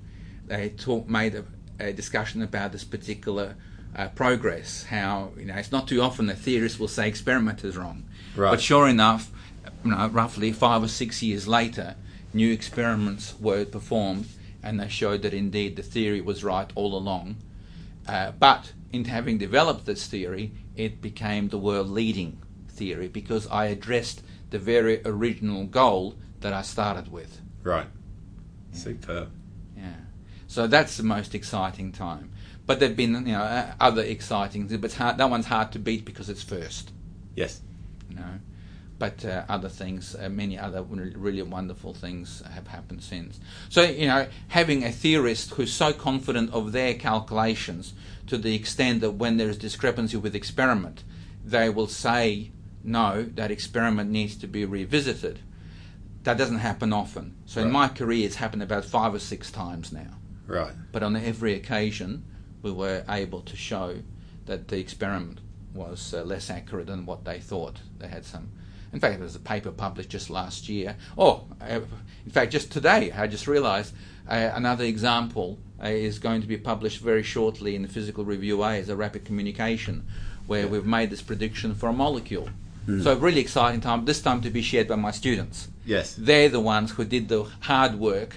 They 0.47 0.71
talk, 0.71 1.09
made 1.09 1.35
a, 1.35 1.45
a 1.79 1.93
discussion 1.93 2.41
about 2.43 2.73
this 2.73 2.85
particular 2.85 3.57
uh, 3.95 4.09
progress. 4.09 4.85
How 4.85 5.33
you 5.37 5.45
know 5.47 5.55
it's 5.55 5.73
not 5.73 5.87
too 5.89 6.01
often 6.01 6.27
that 6.27 6.39
theorists 6.39 6.79
will 6.79 6.89
say 6.89 7.07
experiment 7.09 7.65
is 7.65 7.77
wrong, 7.77 8.05
Right. 8.35 8.51
but 8.51 8.61
sure 8.61 8.89
enough, 8.89 9.31
you 9.85 9.91
know, 9.91 10.09
roughly 10.09 10.53
five 10.53 10.83
or 10.83 10.89
six 10.89 11.23
years 11.23 11.47
later, 11.47 11.97
new 12.33 12.51
experiments 12.51 13.35
were 13.39 13.65
performed, 13.67 14.27
and 14.65 14.81
they 14.81 14.89
showed 14.89 15.23
that 15.23 15.35
indeed 15.35 15.77
the 15.77 15.83
theory 15.83 16.21
was 16.21 16.43
right 16.43 16.71
all 16.75 16.97
along. 16.97 17.37
Uh, 18.09 18.33
but 18.33 18.73
in 18.93 19.05
having 19.05 19.39
developed 19.39 19.87
this 19.87 20.07
theory, 20.07 20.53
it 20.75 21.01
became 21.01 21.49
the 21.49 21.59
world 21.59 21.89
leading 21.89 22.43
theory 22.69 23.09
because 23.09 23.47
I 23.49 23.67
addressed 23.67 24.23
the 24.51 24.59
very 24.59 25.03
original 25.05 25.67
goal 25.67 26.17
that 26.41 26.53
I 26.53 26.63
started 26.63 27.13
with. 27.13 27.41
Right. 27.63 27.87
Superb. 28.73 29.31
Yeah. 29.77 29.95
So 30.47 30.67
that's 30.67 30.97
the 30.97 31.03
most 31.03 31.35
exciting 31.35 31.93
time. 31.93 32.33
But 32.67 32.81
there've 32.81 32.97
been 32.97 33.15
you 33.27 33.33
know 33.33 33.73
other 33.79 34.03
exciting 34.03 34.69
things, 34.69 34.81
but 34.81 34.95
hard, 34.95 35.19
that 35.19 35.29
one's 35.31 35.47
hard 35.47 35.73
to 35.73 35.79
beat 35.79 36.05
because 36.05 36.29
it's 36.29 36.43
first. 36.43 36.93
Yes. 37.35 37.61
You 38.09 38.17
know. 38.17 38.41
But 38.99 39.25
uh, 39.25 39.45
other 39.49 39.69
things, 39.69 40.15
uh, 40.15 40.29
many 40.29 40.57
other 40.57 40.83
really 40.83 41.43
wonderful 41.43 41.95
things 41.95 42.43
have 42.53 42.69
happened 42.69 43.03
since. 43.03 43.41
So 43.69 43.83
you 43.83 44.07
know, 44.07 44.29
having 44.49 44.85
a 44.85 44.93
theorist 44.93 45.51
who's 45.51 45.73
so 45.73 45.93
confident 45.93 46.53
of 46.53 46.73
their 46.73 46.95
calculations 46.95 47.95
to 48.29 48.39
the 48.39 48.55
extent 48.55 49.01
that 49.01 49.13
when 49.13 49.37
there 49.37 49.49
is 49.49 49.59
discrepancy 49.59 50.17
with 50.17 50.35
experiment, 50.35 51.03
they 51.45 51.69
will 51.69 51.89
say 51.89 52.53
no, 52.85 53.23
that 53.35 53.51
experiment 53.51 54.11
needs 54.11 54.37
to 54.37 54.47
be 54.47 54.65
revisited. 54.65 55.41
That 56.23 56.39
doesn't 56.39 56.59
happen 56.59 56.93
often. 56.93 57.35
So 57.47 57.63
in 57.63 57.71
my 57.71 57.89
career, 57.89 58.25
it's 58.25 58.37
happened 58.37 58.63
about 58.63 58.85
five 58.85 59.15
or 59.15 59.19
six 59.19 59.51
times 59.51 59.93
now. 59.93 60.19
Right. 60.47 60.73
But 60.93 61.03
on 61.03 61.17
every 61.17 61.55
occasion, 61.55 62.25
we 62.63 62.73
were 62.73 63.05
able 63.09 63.41
to 63.43 63.57
show 63.57 63.97
that 64.47 64.69
the 64.69 64.79
experiment 64.79 65.41
was 65.75 66.15
uh, 66.15 66.23
less 66.23 66.51
accurate 66.51 66.87
than 66.87 67.05
what 67.07 67.25
they 67.25 67.41
thought. 67.41 67.81
They 67.99 68.09
had 68.09 68.25
some. 68.25 68.51
In 68.95 69.01
fact, 69.01 69.15
there 69.17 69.25
was 69.25 69.35
a 69.35 69.41
paper 69.41 69.73
published 69.73 70.09
just 70.09 70.31
last 70.31 70.69
year. 70.69 70.95
Oh, 71.19 71.45
uh, 71.61 71.81
in 72.25 72.31
fact, 72.31 72.53
just 72.53 72.71
today, 72.71 73.11
I 73.11 73.27
just 73.27 73.49
realised 73.49 73.93
uh, 74.29 74.53
another 74.55 74.85
example 74.85 75.59
uh, 75.83 75.89
is 75.89 76.21
going 76.21 76.41
to 76.43 76.47
be 76.47 76.57
published 76.57 77.01
very 77.01 77.25
shortly 77.25 77.75
in 77.75 77.83
the 77.83 77.89
Physical 77.89 78.25
Review 78.25 78.63
A 78.63 78.79
as 78.79 78.89
a 78.89 78.95
rapid 78.95 79.25
communication, 79.25 80.05
where 80.47 80.63
Yeah. 80.63 80.71
we've 80.71 80.87
made 80.87 81.11
this 81.11 81.23
prediction 81.23 81.75
for 81.75 81.89
a 81.89 81.93
molecule. 81.93 82.49
So, 82.87 83.17
really 83.17 83.41
exciting 83.41 83.81
time. 83.81 84.05
This 84.05 84.21
time 84.21 84.43
to 84.43 84.51
be 84.51 84.61
shared 84.63 84.89
by 84.89 84.97
my 84.97 85.11
students 85.11 85.69
Yes. 85.87 86.15
they're 86.19 86.51
the 86.51 86.61
ones 86.61 86.91
who 86.93 87.05
did 87.07 87.29
the 87.29 87.45
hard 87.61 87.95
work 87.99 88.37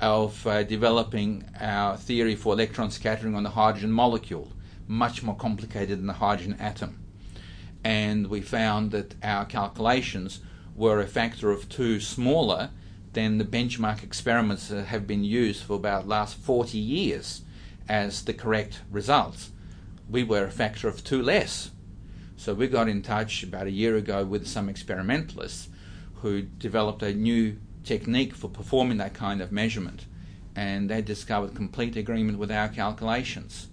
of 0.00 0.44
uh, 0.48 0.64
developing 0.64 1.44
our 1.60 1.96
theory 1.96 2.34
for 2.34 2.52
electron 2.54 2.90
scattering 2.90 3.34
on 3.36 3.44
the 3.44 3.50
hydrogen 3.50 3.92
molecule, 3.92 4.48
much 4.88 5.22
more 5.22 5.36
complicated 5.36 5.98
than 6.00 6.06
the 6.08 6.12
hydrogen 6.14 6.56
atom. 6.60 6.98
And 7.84 8.28
we 8.28 8.40
found 8.40 8.90
that 8.90 9.14
our 9.22 9.44
calculations 9.44 10.40
were 10.74 11.00
a 11.00 11.06
factor 11.06 11.50
of 11.50 11.68
two 11.68 12.00
smaller 12.00 12.70
than 13.12 13.38
the 13.38 13.44
benchmark 13.44 14.02
experiments 14.02 14.68
that 14.68 14.86
have 14.86 15.06
been 15.06 15.24
used 15.24 15.62
for 15.62 15.74
about 15.74 16.04
the 16.04 16.10
last 16.10 16.36
40 16.36 16.78
years 16.78 17.42
as 17.88 18.24
the 18.24 18.34
correct 18.34 18.82
results. 18.90 19.50
We 20.08 20.22
were 20.22 20.44
a 20.44 20.50
factor 20.50 20.88
of 20.88 21.02
two 21.02 21.22
less. 21.22 21.70
So 22.36 22.54
we 22.54 22.68
got 22.68 22.88
in 22.88 23.02
touch 23.02 23.42
about 23.42 23.66
a 23.66 23.72
year 23.72 23.96
ago 23.96 24.24
with 24.24 24.46
some 24.46 24.68
experimentalists 24.68 25.68
who 26.22 26.42
developed 26.42 27.02
a 27.02 27.12
new 27.12 27.58
technique 27.82 28.34
for 28.34 28.48
performing 28.48 28.98
that 28.98 29.14
kind 29.14 29.40
of 29.40 29.50
measurement, 29.50 30.06
and 30.54 30.90
they 30.90 31.02
discovered 31.02 31.54
complete 31.54 31.96
agreement 31.96 32.38
with 32.38 32.52
our 32.52 32.68
calculations. 32.68 33.68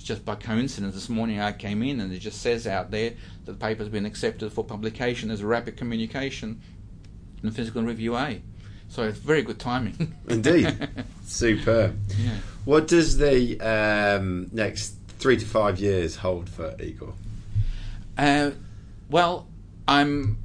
It's 0.00 0.06
just 0.06 0.24
by 0.24 0.34
coincidence 0.34 0.94
this 0.94 1.10
morning 1.10 1.40
I 1.40 1.52
came 1.52 1.82
in 1.82 2.00
and 2.00 2.10
it 2.10 2.20
just 2.20 2.40
says 2.40 2.66
out 2.66 2.90
there 2.90 3.10
that 3.44 3.52
the 3.52 3.52
paper's 3.52 3.90
been 3.90 4.06
accepted 4.06 4.50
for 4.50 4.64
publication 4.64 5.30
as 5.30 5.42
a 5.42 5.46
rapid 5.46 5.76
communication 5.76 6.62
in 7.42 7.50
the 7.50 7.54
Physical 7.54 7.82
Review 7.82 8.16
A. 8.16 8.40
So 8.88 9.02
it's 9.02 9.18
very 9.18 9.42
good 9.42 9.58
timing. 9.58 10.14
Indeed. 10.26 10.88
Superb. 11.26 11.98
yeah. 12.18 12.38
What 12.64 12.88
does 12.88 13.18
the 13.18 13.60
um, 13.60 14.48
next 14.52 14.94
three 15.18 15.36
to 15.36 15.44
five 15.44 15.78
years 15.78 16.16
hold 16.16 16.48
for 16.48 16.74
Igor? 16.80 17.12
Uh, 18.16 18.52
well, 19.10 19.48
I'm 19.86 20.38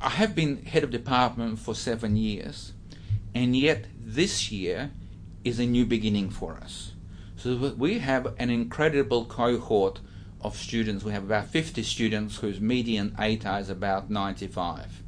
I 0.00 0.10
have 0.10 0.36
been 0.36 0.64
head 0.66 0.84
of 0.84 0.92
department 0.92 1.58
for 1.58 1.74
seven 1.74 2.16
years, 2.16 2.74
and 3.34 3.56
yet 3.56 3.86
this 3.98 4.52
year 4.52 4.92
is 5.42 5.58
a 5.58 5.66
new 5.66 5.84
beginning 5.84 6.30
for 6.30 6.54
us. 6.58 6.89
So 7.42 7.56
we 7.78 8.00
have 8.00 8.34
an 8.38 8.50
incredible 8.50 9.24
cohort 9.24 10.00
of 10.42 10.58
students. 10.58 11.04
We 11.04 11.12
have 11.12 11.24
about 11.24 11.46
50 11.46 11.82
students 11.84 12.36
whose 12.36 12.60
median 12.60 13.12
ATAR 13.12 13.62
is 13.62 13.70
about 13.70 14.10
95. 14.10 15.02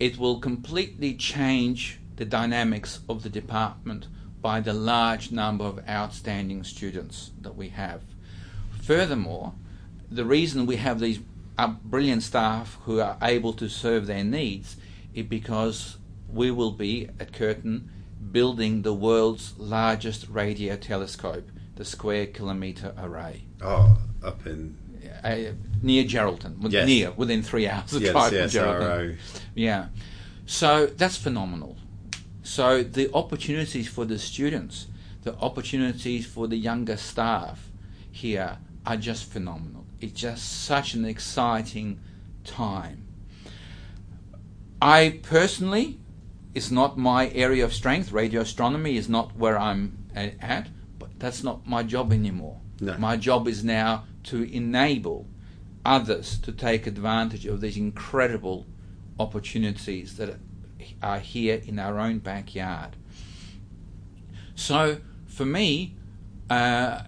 It 0.00 0.16
will 0.16 0.40
completely 0.40 1.12
change 1.12 1.98
the 2.16 2.24
dynamics 2.24 3.00
of 3.06 3.22
the 3.22 3.28
department 3.28 4.06
by 4.40 4.60
the 4.60 4.72
large 4.72 5.30
number 5.30 5.66
of 5.66 5.86
outstanding 5.86 6.64
students 6.64 7.32
that 7.42 7.54
we 7.54 7.68
have. 7.68 8.00
Furthermore, 8.80 9.52
the 10.10 10.24
reason 10.24 10.64
we 10.64 10.76
have 10.76 11.00
these 11.00 11.20
uh, 11.58 11.66
brilliant 11.66 12.22
staff 12.22 12.78
who 12.84 12.98
are 12.98 13.18
able 13.20 13.52
to 13.52 13.68
serve 13.68 14.06
their 14.06 14.24
needs 14.24 14.78
is 15.12 15.26
because 15.26 15.98
we 16.32 16.50
will 16.50 16.72
be 16.72 17.10
at 17.20 17.34
Curtin 17.34 17.90
building 18.32 18.82
the 18.82 18.92
world's 18.94 19.56
largest 19.58 20.26
radio 20.28 20.76
telescope, 20.76 21.48
the 21.76 21.84
Square 21.84 22.26
Kilometre 22.28 22.94
Array. 22.98 23.44
Oh, 23.60 23.98
up 24.22 24.46
in 24.46 24.76
uh, 25.22 25.36
near 25.82 26.04
Geraldton, 26.04 26.56
Yes. 26.72 26.86
near 26.86 27.10
within 27.12 27.42
three 27.42 27.68
hours 27.72 27.92
of 27.92 28.02
yes, 28.02 28.32
yes, 28.32 28.54
Geraldton. 28.54 29.16
Yeah, 29.54 29.86
so 30.46 30.86
that's 30.86 31.16
phenomenal. 31.16 31.76
So 32.42 32.82
the 32.82 33.10
opportunities 33.12 33.88
for 33.88 34.04
the 34.04 34.18
students, 34.18 34.86
the 35.22 35.34
opportunities 35.38 36.26
for 36.26 36.46
the 36.46 36.56
younger 36.56 36.96
staff 36.96 37.68
here 38.10 38.58
are 38.86 38.96
just 38.96 39.24
phenomenal. 39.30 39.84
It's 40.00 40.12
just 40.20 40.64
such 40.64 40.94
an 40.94 41.04
exciting 41.04 41.98
time. 42.44 43.02
I 44.80 45.20
personally, 45.22 45.98
it's 46.56 46.70
not 46.70 46.96
my 46.96 47.28
area 47.34 47.62
of 47.62 47.74
strength. 47.74 48.12
Radio 48.12 48.40
astronomy 48.40 48.96
is 48.96 49.10
not 49.10 49.36
where 49.36 49.58
I'm 49.58 50.06
at, 50.14 50.68
but 50.98 51.10
that's 51.18 51.44
not 51.44 51.66
my 51.66 51.82
job 51.82 52.14
anymore. 52.14 52.58
No. 52.80 52.96
My 52.96 53.18
job 53.18 53.46
is 53.46 53.62
now 53.62 54.04
to 54.24 54.42
enable 54.50 55.26
others 55.84 56.38
to 56.38 56.52
take 56.52 56.86
advantage 56.86 57.44
of 57.44 57.60
these 57.60 57.76
incredible 57.76 58.64
opportunities 59.20 60.16
that 60.16 60.38
are 61.02 61.18
here 61.18 61.60
in 61.66 61.78
our 61.78 61.98
own 61.98 62.20
backyard. 62.20 62.96
So, 64.54 65.02
for 65.26 65.44
me, 65.44 65.94
uh, 66.48 67.02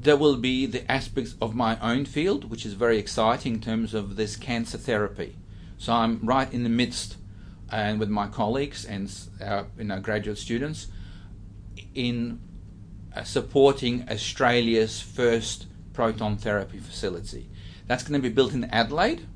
there 0.00 0.16
will 0.16 0.38
be 0.38 0.66
the 0.66 0.90
aspects 0.90 1.36
of 1.40 1.54
my 1.54 1.78
own 1.78 2.04
field, 2.04 2.50
which 2.50 2.66
is 2.66 2.72
very 2.72 2.98
exciting 2.98 3.54
in 3.54 3.60
terms 3.60 3.94
of 3.94 4.16
this 4.16 4.34
cancer 4.34 4.76
therapy. 4.76 5.36
So, 5.76 5.92
I'm 5.92 6.18
right 6.24 6.52
in 6.52 6.64
the 6.64 6.68
midst, 6.68 7.16
and 7.70 8.00
with 8.00 8.08
my 8.08 8.26
colleagues 8.26 8.84
and 8.84 9.12
our 9.42 9.66
you 9.76 9.84
know, 9.84 10.00
graduate 10.00 10.38
students, 10.38 10.88
in 11.94 12.40
uh, 13.14 13.24
supporting 13.24 14.08
Australia's 14.10 15.00
first 15.00 15.66
proton 15.92 16.36
therapy 16.36 16.78
facility. 16.78 17.48
That's 17.86 18.02
going 18.02 18.20
to 18.20 18.28
be 18.28 18.32
built 18.32 18.52
in 18.52 18.64
Adelaide. 18.64 19.26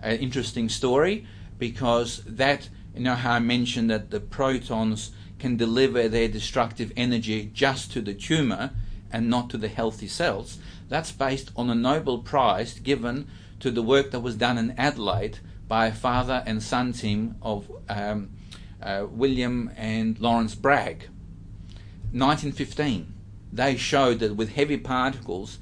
An 0.00 0.18
interesting 0.18 0.68
story 0.68 1.26
because 1.58 2.22
that, 2.26 2.68
you 2.94 3.02
know, 3.02 3.14
how 3.14 3.32
I 3.32 3.38
mentioned 3.38 3.90
that 3.90 4.10
the 4.10 4.20
protons 4.20 5.10
can 5.38 5.56
deliver 5.56 6.08
their 6.08 6.28
destructive 6.28 6.92
energy 6.96 7.50
just 7.52 7.92
to 7.92 8.00
the 8.00 8.14
tumour 8.14 8.70
and 9.12 9.28
not 9.28 9.50
to 9.50 9.58
the 9.58 9.68
healthy 9.68 10.08
cells. 10.08 10.58
That's 10.88 11.12
based 11.12 11.50
on 11.56 11.68
a 11.68 11.74
Nobel 11.74 12.18
Prize 12.18 12.78
given 12.78 13.26
to 13.60 13.70
the 13.70 13.82
work 13.82 14.10
that 14.10 14.20
was 14.20 14.36
done 14.36 14.58
in 14.58 14.72
Adelaide 14.78 15.38
by 15.68 15.86
a 15.86 15.92
father 15.92 16.42
and 16.46 16.62
son 16.62 16.92
team 16.92 17.36
of 17.42 17.70
um, 17.88 18.30
uh, 18.82 19.06
William 19.10 19.70
and 19.76 20.18
Lawrence 20.20 20.54
Bragg. 20.54 21.08
1915, 22.12 23.12
they 23.52 23.76
showed 23.76 24.20
that 24.20 24.36
with 24.36 24.54
heavy 24.54 24.76
particles, 24.76 25.58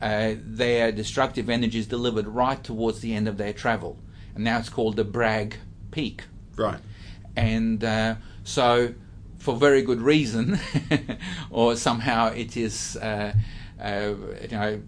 uh, 0.00 0.34
their 0.38 0.92
destructive 0.92 1.48
energy 1.48 1.78
is 1.78 1.86
delivered 1.86 2.26
right 2.26 2.62
towards 2.62 3.00
the 3.00 3.14
end 3.14 3.26
of 3.26 3.36
their 3.36 3.52
travel. 3.52 3.98
And 4.34 4.44
now 4.44 4.58
it's 4.58 4.68
called 4.68 4.96
the 4.96 5.04
Bragg 5.04 5.56
Peak. 5.90 6.24
Right. 6.56 6.80
And 7.36 7.82
uh, 7.82 8.16
so, 8.44 8.94
for 9.38 9.56
very 9.56 9.82
good 9.82 10.00
reason, 10.00 10.58
or 11.50 11.76
somehow 11.76 12.32
it 12.32 12.56
is, 12.56 12.96
uh, 12.96 13.32
uh, 13.80 14.14
you 14.42 14.48
know, 14.48 14.82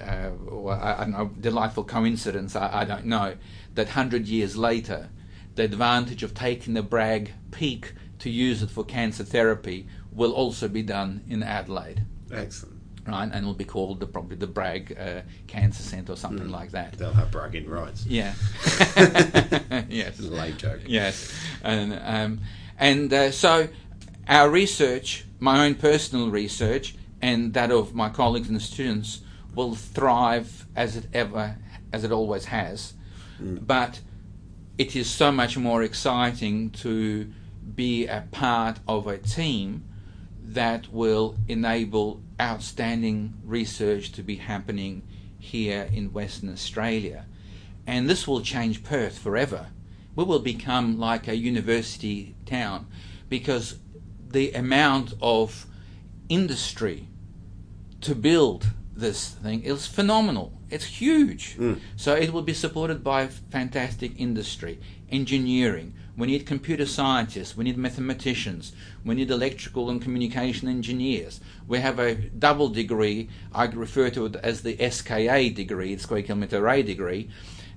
uh, 0.00 0.30
well, 0.50 0.78
I, 0.80 0.94
I 0.94 0.96
don't 1.00 1.10
know, 1.12 1.30
delightful 1.40 1.84
coincidence, 1.84 2.56
I, 2.56 2.80
I 2.82 2.84
don't 2.84 3.06
know, 3.06 3.36
that 3.74 3.86
100 3.86 4.26
years 4.26 4.56
later, 4.56 5.08
the 5.54 5.64
advantage 5.64 6.22
of 6.22 6.34
taking 6.34 6.74
the 6.74 6.82
Bragg 6.82 7.32
Peak 7.50 7.92
to 8.20 8.30
use 8.30 8.62
it 8.62 8.70
for 8.70 8.84
cancer 8.84 9.24
therapy 9.24 9.86
will 10.12 10.32
also 10.32 10.68
be 10.68 10.82
done 10.82 11.22
in 11.28 11.42
Adelaide, 11.42 12.04
Excellent. 12.32 12.80
right? 13.06 13.24
And 13.24 13.34
it'll 13.34 13.54
be 13.54 13.64
called 13.64 14.00
the, 14.00 14.06
probably 14.06 14.36
the 14.36 14.46
Bragg 14.46 14.96
uh, 14.98 15.22
Cancer 15.46 15.82
Centre 15.82 16.12
or 16.12 16.16
something 16.16 16.48
Mm. 16.48 16.52
like 16.52 16.70
that. 16.72 16.92
They'll 16.94 17.12
have 17.12 17.30
bragging 17.30 17.68
rights. 17.68 18.04
Yeah. 18.06 18.34
yes. 19.88 20.18
It's 20.18 20.20
a 20.20 20.22
lame 20.30 20.56
joke. 20.56 20.80
Yes, 20.86 21.32
and 21.62 21.98
um, 22.02 22.40
and 22.78 23.12
uh, 23.12 23.30
so 23.30 23.68
our 24.28 24.50
research, 24.50 25.24
my 25.38 25.64
own 25.66 25.74
personal 25.74 26.30
research, 26.30 26.94
and 27.22 27.54
that 27.54 27.70
of 27.70 27.94
my 27.94 28.08
colleagues 28.08 28.48
and 28.48 28.60
students, 28.60 29.20
will 29.54 29.74
thrive 29.74 30.66
as 30.76 30.96
it 30.96 31.06
ever, 31.12 31.56
as 31.92 32.04
it 32.04 32.12
always 32.12 32.46
has. 32.46 32.94
Mm. 33.40 33.66
But 33.66 34.00
it 34.78 34.96
is 34.96 35.10
so 35.10 35.30
much 35.30 35.56
more 35.56 35.82
exciting 35.82 36.70
to 36.70 37.30
be 37.74 38.06
a 38.06 38.26
part 38.30 38.78
of 38.88 39.06
a 39.06 39.18
team 39.18 39.84
that 40.42 40.92
will 40.92 41.36
enable 41.48 42.22
outstanding 42.40 43.34
research 43.44 44.10
to 44.12 44.22
be 44.22 44.36
happening 44.36 45.02
here 45.38 45.88
in 45.92 46.12
Western 46.12 46.52
Australia. 46.52 47.26
And 47.86 48.08
this 48.08 48.26
will 48.26 48.40
change 48.40 48.82
Perth 48.82 49.18
forever. 49.18 49.68
We 50.16 50.24
will 50.24 50.40
become 50.40 50.98
like 50.98 51.28
a 51.28 51.36
university 51.36 52.34
town 52.46 52.86
because 53.28 53.78
the 54.28 54.52
amount 54.52 55.14
of 55.20 55.66
industry 56.28 57.08
to 58.00 58.14
build 58.14 58.66
this 59.00 59.30
thing 59.30 59.62
is 59.62 59.86
phenomenal. 59.86 60.52
It's 60.70 60.84
huge. 60.84 61.56
Mm. 61.56 61.80
So 61.96 62.14
it 62.14 62.32
will 62.32 62.42
be 62.42 62.54
supported 62.54 63.02
by 63.02 63.26
fantastic 63.26 64.12
industry, 64.18 64.78
engineering. 65.10 65.94
We 66.16 66.26
need 66.26 66.46
computer 66.46 66.86
scientists. 66.86 67.56
We 67.56 67.64
need 67.64 67.78
mathematicians. 67.78 68.72
We 69.04 69.14
need 69.14 69.30
electrical 69.30 69.88
and 69.90 70.02
communication 70.02 70.68
engineers. 70.68 71.40
We 71.66 71.78
have 71.78 71.98
a 71.98 72.14
double 72.14 72.68
degree. 72.68 73.30
I 73.52 73.64
refer 73.66 74.10
to 74.10 74.26
it 74.26 74.36
as 74.36 74.62
the 74.62 74.76
SKA 74.90 75.50
degree, 75.54 75.94
the 75.94 76.02
Square 76.02 76.22
Kilometre 76.22 76.58
Array 76.58 76.82
degree, 76.82 77.30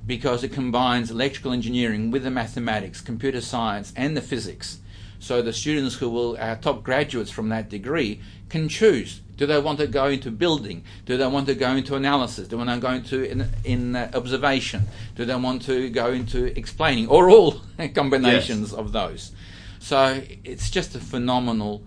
because 0.06 0.44
it 0.44 0.52
combines 0.52 1.10
electrical 1.10 1.54
engineering 1.54 2.12
with 2.12 2.24
the 2.24 2.32
mathematics, 2.32 3.00
computer 3.00 3.42
science, 3.42 3.94
and 3.96 4.18
the 4.18 4.22
physics. 4.22 4.80
So 5.20 5.42
the 5.42 5.54
students 5.54 5.96
who 5.96 6.10
will, 6.10 6.38
our 6.38 6.58
top 6.58 6.84
graduates 6.84 7.32
from 7.32 7.48
that 7.50 7.70
degree, 7.70 8.20
can 8.50 8.68
choose. 8.68 9.22
Do 9.36 9.46
they 9.48 9.60
want 9.60 9.80
to 9.80 9.88
go 9.88 10.06
into 10.06 10.30
building? 10.30 10.84
Do 11.06 11.18
they 11.18 11.28
want 11.28 11.48
to 11.48 11.56
go 11.56 11.72
into 11.72 11.96
analysis? 11.96 12.48
Do 12.48 12.56
they 12.58 12.64
want 12.64 12.70
to 12.70 12.88
go 12.88 12.94
into 12.94 13.24
in, 13.24 13.50
in 13.64 13.96
uh, 13.96 14.12
observation? 14.14 14.88
Do 15.16 15.26
they 15.26 15.36
want 15.36 15.64
to 15.64 15.90
go 15.90 16.12
into 16.12 16.58
explaining? 16.58 17.08
Or 17.08 17.30
all 17.30 17.62
combinations 17.96 18.74
of 18.74 18.92
those. 18.92 19.32
So 19.80 20.22
it's 20.44 20.70
just 20.70 20.96
a 20.96 21.00
phenomenal 21.00 21.84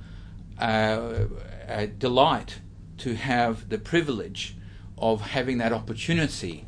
uh, 0.59 1.27
uh, 1.68 1.86
delight 1.98 2.59
to 2.98 3.14
have 3.14 3.68
the 3.68 3.78
privilege 3.78 4.56
of 4.98 5.20
having 5.20 5.59
that 5.59 5.73
opportunity 5.73 6.66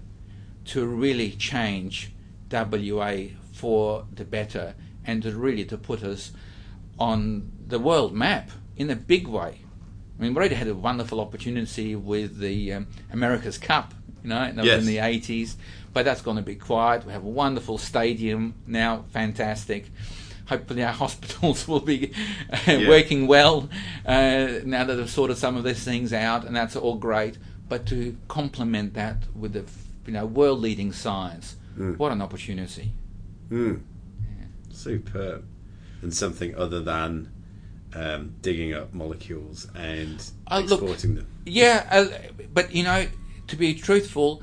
to 0.66 0.86
really 0.86 1.32
change 1.32 2.12
WA 2.50 3.14
for 3.52 4.06
the 4.12 4.24
better 4.24 4.74
and 5.05 5.22
to 5.22 5.32
really 5.32 5.64
to 5.64 5.76
put 5.76 6.02
us 6.02 6.32
on 6.98 7.50
the 7.66 7.78
world 7.78 8.12
map 8.12 8.50
in 8.76 8.90
a 8.90 8.96
big 8.96 9.26
way. 9.26 9.60
I 10.19 10.23
mean, 10.23 10.35
we 10.35 10.39
already 10.39 10.55
had 10.57 10.66
a 10.69 10.74
wonderful 10.74 11.20
opportunity 11.20 11.95
with 11.95 12.39
the 12.39 12.73
um, 12.73 12.86
America's 13.12 13.57
Cup, 13.59 13.95
you 14.23 14.31
know, 14.31 14.51
that 14.53 14.57
was 14.57 14.66
in 14.81 14.86
the 14.86 14.97
80s, 14.97 15.55
but 15.93 16.05
that's 16.05 16.23
going 16.23 16.36
to 16.39 16.43
be 16.43 16.57
quiet. 16.57 17.07
We 17.07 17.12
have 17.12 17.24
a 17.24 17.28
wonderful 17.28 17.78
stadium 17.78 18.55
now, 18.66 19.05
fantastic. 19.12 19.90
Hopefully, 20.49 20.82
our 20.82 20.93
hospitals 21.05 21.69
will 21.69 21.81
be 21.81 22.12
uh, 22.53 22.59
Yeah. 22.73 22.89
working 22.89 23.27
well 23.27 23.69
uh, 24.05 24.49
now 24.65 24.85
that 24.85 24.95
they've 24.97 25.09
sorted 25.11 25.36
some 25.39 25.57
of 25.57 25.62
these 25.65 25.85
things 25.85 26.12
out, 26.12 26.45
and 26.45 26.57
that's 26.57 26.74
all 26.74 26.97
great. 26.97 27.39
But 27.69 27.86
to 27.86 28.16
complement 28.28 28.95
that 28.95 29.19
with 29.36 29.53
the 29.53 29.65
you 30.07 30.12
know 30.15 30.27
world-leading 30.27 30.93
science, 30.93 31.57
Mm. 31.78 31.97
what 31.97 32.11
an 32.11 32.20
opportunity! 32.23 32.90
Mm. 33.51 33.82
Superb. 34.70 35.45
And 36.03 36.12
something 36.15 36.55
other 36.57 36.81
than 36.81 37.31
um, 37.94 38.35
digging 38.43 38.74
up 38.74 38.93
molecules 38.93 39.66
and 39.74 40.31
Uh, 40.47 40.60
look- 40.60 40.82
exporting 40.82 41.15
them. 41.16 41.27
Yeah, 41.47 41.86
uh, 41.90 42.09
but 42.52 42.74
you 42.74 42.82
know, 42.82 43.06
to 43.47 43.56
be 43.56 43.74
truthful, 43.74 44.43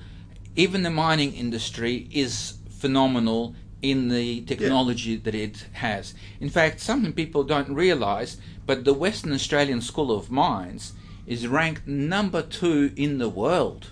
even 0.55 0.83
the 0.83 0.89
mining 0.89 1.33
industry 1.33 2.07
is 2.11 2.55
phenomenal 2.69 3.55
in 3.81 4.09
the 4.09 4.41
technology 4.41 5.11
yeah. 5.11 5.19
that 5.23 5.35
it 5.35 5.65
has. 5.73 6.13
In 6.39 6.49
fact, 6.49 6.79
something 6.79 7.13
people 7.13 7.43
don't 7.43 7.69
realise, 7.69 8.37
but 8.65 8.83
the 8.83 8.93
Western 8.93 9.31
Australian 9.33 9.81
School 9.81 10.11
of 10.11 10.31
Mines 10.31 10.93
is 11.27 11.47
ranked 11.47 11.87
number 11.87 12.41
two 12.41 12.91
in 12.95 13.17
the 13.19 13.29
world. 13.29 13.91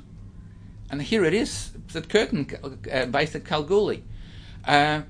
And 0.90 1.02
here 1.02 1.24
it 1.26 1.34
is, 1.34 1.72
at 1.96 2.10
Curtin, 2.10 2.48
uh, 2.64 3.06
based 3.06 3.36
at 3.36 3.46
Kalgoorlie. 3.46 4.04
Uh, 4.66 5.02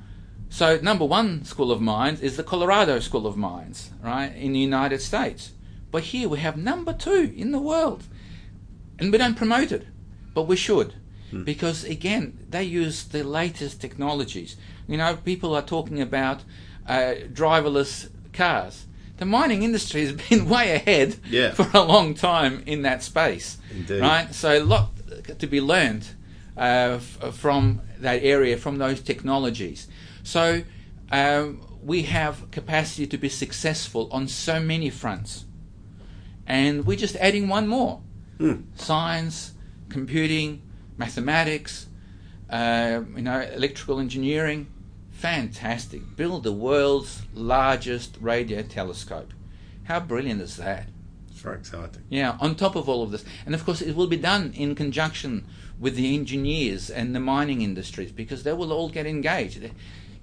so, 0.54 0.78
number 0.84 1.04
one 1.04 1.46
school 1.46 1.72
of 1.72 1.82
mines 1.82 2.22
is 2.22 2.38
the 2.38 2.44
Colorado 2.44 3.00
School 3.00 3.26
of 3.26 3.36
Mines, 3.36 3.90
right, 4.04 4.32
in 4.36 4.54
the 4.54 4.60
United 4.60 5.02
States. 5.02 5.52
But 5.90 6.04
here 6.04 6.30
we 6.30 6.38
have 6.42 6.58
number 6.58 6.94
two 6.94 7.34
in 7.36 7.52
the 7.52 7.58
world. 7.58 8.04
And 9.00 9.12
we 9.12 9.18
don't 9.18 9.34
promote 9.34 9.72
it, 9.72 9.88
but 10.36 10.44
we 10.44 10.56
should. 10.56 10.94
Hmm. 11.32 11.44
Because, 11.44 11.84
again, 11.84 12.38
they 12.48 12.66
use 12.66 13.04
the 13.04 13.24
latest 13.24 13.82
technologies. 13.82 14.56
You 14.88 14.98
know, 14.98 15.16
people 15.16 15.56
are 15.56 15.64
talking 15.64 16.00
about 16.00 16.44
uh, 16.88 17.16
driverless 17.34 18.12
cars. 18.32 18.86
The 19.18 19.26
mining 19.26 19.64
industry 19.64 20.02
has 20.06 20.12
been 20.30 20.48
way 20.48 20.76
ahead 20.76 21.16
yeah. 21.32 21.52
for 21.54 21.68
a 21.74 21.82
long 21.82 22.14
time 22.14 22.62
in 22.68 22.84
that 22.84 23.02
space. 23.02 23.58
Indeed. 23.72 24.02
Right? 24.02 24.36
So, 24.36 24.60
a 24.60 24.64
lot 24.64 24.92
to 25.40 25.48
be 25.48 25.60
learned 25.60 26.10
uh, 26.56 27.00
f- 27.00 27.34
from 27.34 27.82
that 27.98 28.22
area, 28.24 28.56
from 28.56 28.78
those 28.78 29.02
technologies. 29.02 29.88
So, 30.24 30.64
um, 31.12 31.62
we 31.84 32.04
have 32.04 32.50
capacity 32.52 33.06
to 33.08 33.18
be 33.18 33.30
successful 33.30 34.08
on 34.12 34.28
so 34.28 34.60
many 34.60 34.90
fronts. 34.90 35.46
And 36.48 36.86
we're 36.86 36.98
just 36.98 37.16
adding 37.18 37.48
one 37.48 37.68
more 37.68 38.02
mm. 38.40 38.64
science, 38.76 39.54
computing, 39.90 40.62
mathematics, 40.98 41.88
uh, 42.50 43.02
you 43.16 43.22
know, 43.22 43.42
electrical 43.42 44.00
engineering. 44.00 44.68
Fantastic. 45.12 46.16
Build 46.16 46.44
the 46.44 46.52
world's 46.52 47.22
largest 47.34 48.18
radio 48.20 48.62
telescope. 48.62 49.34
How 49.84 50.00
brilliant 50.00 50.42
is 50.42 50.58
that? 50.58 50.88
It's 51.30 51.42
very 51.42 51.58
exciting. 51.58 52.04
Yeah, 52.10 52.38
on 52.40 52.56
top 52.56 52.76
of 52.76 52.90
all 52.90 53.04
of 53.04 53.12
this. 53.12 53.24
And 53.46 53.56
of 53.56 53.66
course, 53.66 53.82
it 53.82 53.96
will 53.96 54.08
be 54.08 54.18
done 54.18 54.54
in 54.56 54.76
conjunction 54.76 55.46
with 55.80 55.96
the 55.96 56.14
engineers 56.16 56.90
and 56.90 57.16
the 57.16 57.20
mining 57.20 57.62
industries 57.62 58.12
because 58.12 58.44
they 58.44 58.54
will 58.54 58.72
all 58.72 58.90
get 58.90 59.06
engaged. 59.06 59.70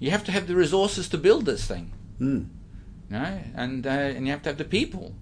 You 0.01 0.09
have 0.09 0.23
to 0.25 0.31
have 0.31 0.47
the 0.47 0.55
resources 0.55 1.07
to 1.09 1.17
build 1.19 1.45
this 1.45 1.63
thing. 1.67 1.91
Mm. 2.19 2.47
You 3.11 3.19
know? 3.19 3.39
and, 3.55 3.85
uh, 3.85 3.89
and 3.89 4.25
you 4.25 4.31
have 4.31 4.41
to 4.41 4.49
have 4.49 4.57
the 4.57 4.65
people 4.65 5.13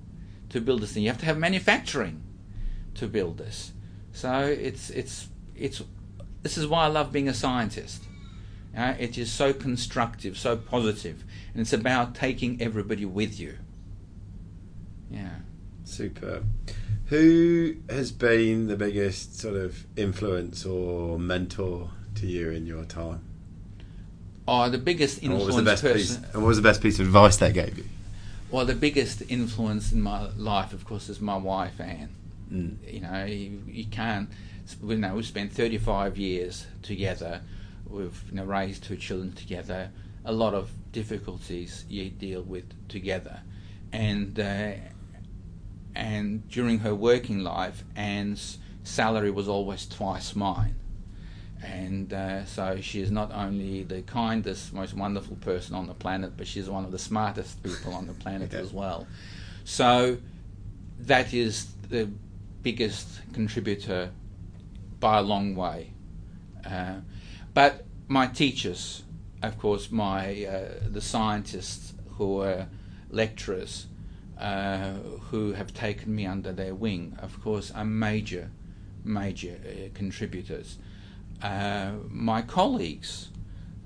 to 0.51 0.61
build 0.61 0.81
this 0.81 0.93
thing. 0.93 1.03
You 1.03 1.09
have 1.09 1.19
to 1.19 1.25
have 1.25 1.37
manufacturing 1.37 2.23
to 2.95 3.05
build 3.05 3.39
this. 3.39 3.73
So 4.13 4.45
it's, 4.45 4.89
it's, 4.89 5.27
it's, 5.53 5.83
this 6.43 6.57
is 6.57 6.65
why 6.65 6.85
I 6.85 6.87
love 6.87 7.11
being 7.11 7.27
a 7.27 7.33
scientist. 7.33 8.05
Uh, 8.75 8.93
it 8.97 9.17
is 9.17 9.29
so 9.29 9.51
constructive, 9.51 10.37
so 10.37 10.55
positive, 10.55 11.25
and 11.51 11.59
it's 11.59 11.73
about 11.73 12.15
taking 12.15 12.61
everybody 12.61 13.03
with 13.03 13.37
you. 13.37 13.57
Yeah. 15.11 15.39
Super. 15.83 16.43
Who 17.07 17.75
has 17.89 18.13
been 18.13 18.67
the 18.67 18.77
biggest 18.77 19.37
sort 19.37 19.55
of 19.55 19.85
influence 19.97 20.65
or 20.65 21.19
mentor 21.19 21.89
to 22.15 22.27
you 22.27 22.51
in 22.51 22.65
your 22.65 22.85
time? 22.85 23.28
Oh, 24.49 24.69
the 24.69 24.77
biggest 24.77 25.23
influence. 25.23 25.45
And 25.45 25.55
what 25.55 25.55
was 25.55 25.55
the 25.55 25.71
best 25.71 25.83
person, 25.83 26.23
piece? 26.23 26.33
What 26.33 26.45
was 26.45 26.57
the 26.57 26.63
best 26.63 26.81
piece 26.81 26.99
of 26.99 27.05
advice 27.05 27.37
they 27.37 27.51
gave 27.51 27.77
you? 27.77 27.85
Well, 28.51 28.65
the 28.65 28.75
biggest 28.75 29.21
influence 29.29 29.91
in 29.91 30.01
my 30.01 30.29
life, 30.35 30.73
of 30.73 30.85
course, 30.85 31.07
is 31.09 31.21
my 31.21 31.37
wife 31.37 31.79
Anne. 31.79 32.09
Mm. 32.51 32.93
You 32.93 32.99
know, 33.01 33.25
you, 33.25 33.61
you 33.67 33.85
can't. 33.85 34.29
You 34.83 34.97
know, 34.97 35.15
we've 35.15 35.25
spent 35.25 35.51
35 35.51 36.17
years 36.17 36.67
together 36.81 37.41
We've 37.89 38.23
you 38.29 38.35
know, 38.35 38.45
raised 38.45 38.83
two 38.83 38.95
children 38.95 39.33
together. 39.33 39.89
A 40.23 40.31
lot 40.31 40.53
of 40.53 40.69
difficulties 40.91 41.85
you 41.89 42.09
deal 42.09 42.43
with 42.43 42.65
together, 42.87 43.41
and 43.91 44.39
uh, 44.39 44.73
and 45.95 46.47
during 46.49 46.79
her 46.79 46.93
working 46.93 47.39
life, 47.39 47.83
Anne's 47.95 48.59
salary 48.83 49.31
was 49.31 49.47
always 49.47 49.87
twice 49.87 50.35
mine. 50.35 50.75
And 51.61 52.13
uh, 52.13 52.45
so 52.45 52.79
she 52.81 53.01
is 53.01 53.11
not 53.11 53.31
only 53.33 53.83
the 53.83 54.01
kindest, 54.03 54.73
most 54.73 54.93
wonderful 54.93 55.35
person 55.37 55.75
on 55.75 55.87
the 55.87 55.93
planet, 55.93 56.33
but 56.37 56.47
she's 56.47 56.69
one 56.69 56.85
of 56.85 56.91
the 56.91 56.99
smartest 56.99 57.61
people 57.63 57.93
on 57.93 58.07
the 58.07 58.13
planet 58.13 58.53
as 58.53 58.71
well. 58.71 59.07
So 59.65 60.17
that 60.99 61.33
is 61.33 61.67
the 61.89 62.09
biggest 62.63 63.07
contributor 63.33 64.11
by 64.99 65.19
a 65.19 65.21
long 65.21 65.55
way. 65.55 65.91
Uh, 66.65 66.95
but 67.53 67.85
my 68.07 68.27
teachers, 68.27 69.03
of 69.41 69.57
course, 69.57 69.91
my 69.91 70.45
uh, 70.45 70.89
the 70.89 71.01
scientists 71.01 71.93
who 72.17 72.41
are 72.41 72.67
lecturers, 73.09 73.87
uh, 74.39 74.93
who 75.31 75.53
have 75.53 75.73
taken 75.73 76.15
me 76.15 76.25
under 76.25 76.51
their 76.51 76.75
wing, 76.75 77.17
of 77.21 77.41
course, 77.41 77.71
are 77.71 77.85
major, 77.85 78.49
major 79.03 79.57
uh, 79.65 79.89
contributors. 79.93 80.77
Uh, 81.41 81.91
my 82.09 82.41
colleagues 82.41 83.29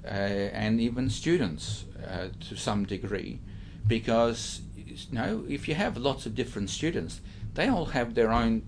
uh, 0.05 0.07
and 0.07 0.81
even 0.81 1.09
students, 1.09 1.85
uh, 2.07 2.27
to 2.49 2.55
some 2.55 2.85
degree, 2.85 3.39
because 3.87 4.61
you 4.75 4.95
know, 5.11 5.45
if 5.47 5.67
you 5.67 5.75
have 5.75 5.97
lots 5.97 6.25
of 6.25 6.35
different 6.35 6.69
students, 6.69 7.21
they 7.53 7.67
all 7.67 7.85
have 7.85 8.15
their 8.15 8.31
own 8.31 8.67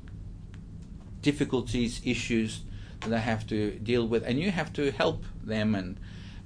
difficulties, 1.22 2.02
issues, 2.06 2.62
that 3.02 3.10
they 3.10 3.20
have 3.20 3.46
to 3.48 3.72
deal 3.80 4.08
with, 4.08 4.24
and 4.24 4.40
you 4.40 4.52
have 4.52 4.72
to 4.74 4.92
help 4.92 5.24
them 5.44 5.76
and 5.76 6.00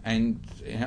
and 0.04 0.40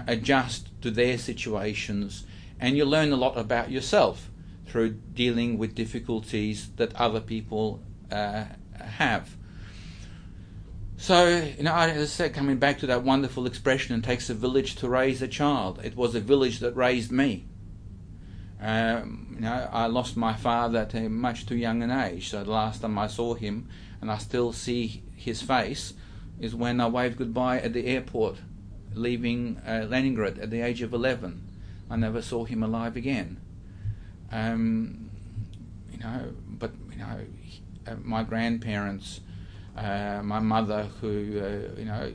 adjust 0.06 0.68
to 0.80 0.90
their 0.90 1.18
situations, 1.18 2.24
and 2.58 2.76
you 2.76 2.84
learn 2.84 3.12
a 3.12 3.16
lot 3.16 3.36
about 3.36 3.70
yourself 3.70 4.30
through 4.66 4.90
dealing 5.14 5.58
with 5.58 5.74
difficulties 5.74 6.70
that 6.76 6.96
other 6.96 7.20
people 7.20 7.82
uh, 8.10 8.44
have. 8.80 9.36
So, 11.02 11.26
you 11.26 11.64
know, 11.64 11.74
as 11.74 12.00
I 12.00 12.04
said, 12.04 12.32
coming 12.32 12.58
back 12.58 12.78
to 12.78 12.86
that 12.86 13.02
wonderful 13.02 13.44
expression, 13.44 13.98
it 13.98 14.04
takes 14.04 14.30
a 14.30 14.34
village 14.34 14.76
to 14.76 14.88
raise 14.88 15.20
a 15.20 15.26
child. 15.26 15.80
It 15.82 15.96
was 15.96 16.14
a 16.14 16.20
village 16.20 16.60
that 16.60 16.76
raised 16.76 17.10
me. 17.10 17.44
Um, 18.60 19.32
you 19.34 19.40
know, 19.40 19.68
I 19.72 19.86
lost 19.86 20.16
my 20.16 20.32
father 20.32 20.78
at 20.78 20.94
a 20.94 21.08
much 21.08 21.44
too 21.44 21.56
young 21.56 21.82
an 21.82 21.90
age. 21.90 22.28
So 22.28 22.44
the 22.44 22.52
last 22.52 22.82
time 22.82 22.96
I 23.00 23.08
saw 23.08 23.34
him, 23.34 23.68
and 24.00 24.12
I 24.12 24.18
still 24.18 24.52
see 24.52 25.02
his 25.16 25.42
face 25.42 25.94
is 26.38 26.54
when 26.54 26.80
I 26.80 26.86
waved 26.86 27.18
goodbye 27.18 27.58
at 27.58 27.72
the 27.72 27.86
airport, 27.86 28.36
leaving 28.94 29.60
uh, 29.66 29.88
Leningrad 29.90 30.38
at 30.38 30.50
the 30.50 30.60
age 30.60 30.82
of 30.82 30.92
11. 30.92 31.42
I 31.90 31.96
never 31.96 32.22
saw 32.22 32.44
him 32.44 32.62
alive 32.62 32.94
again. 32.94 33.40
Um, 34.30 35.10
you 35.90 35.98
know, 35.98 36.32
but 36.46 36.70
you 36.92 36.98
know, 36.98 37.18
uh, 37.88 37.96
my 38.04 38.22
grandparents, 38.22 39.18
uh, 39.76 40.20
my 40.22 40.40
mother, 40.40 40.88
who 41.00 41.08
uh, 41.08 41.78
you 41.78 41.84
know, 41.84 42.12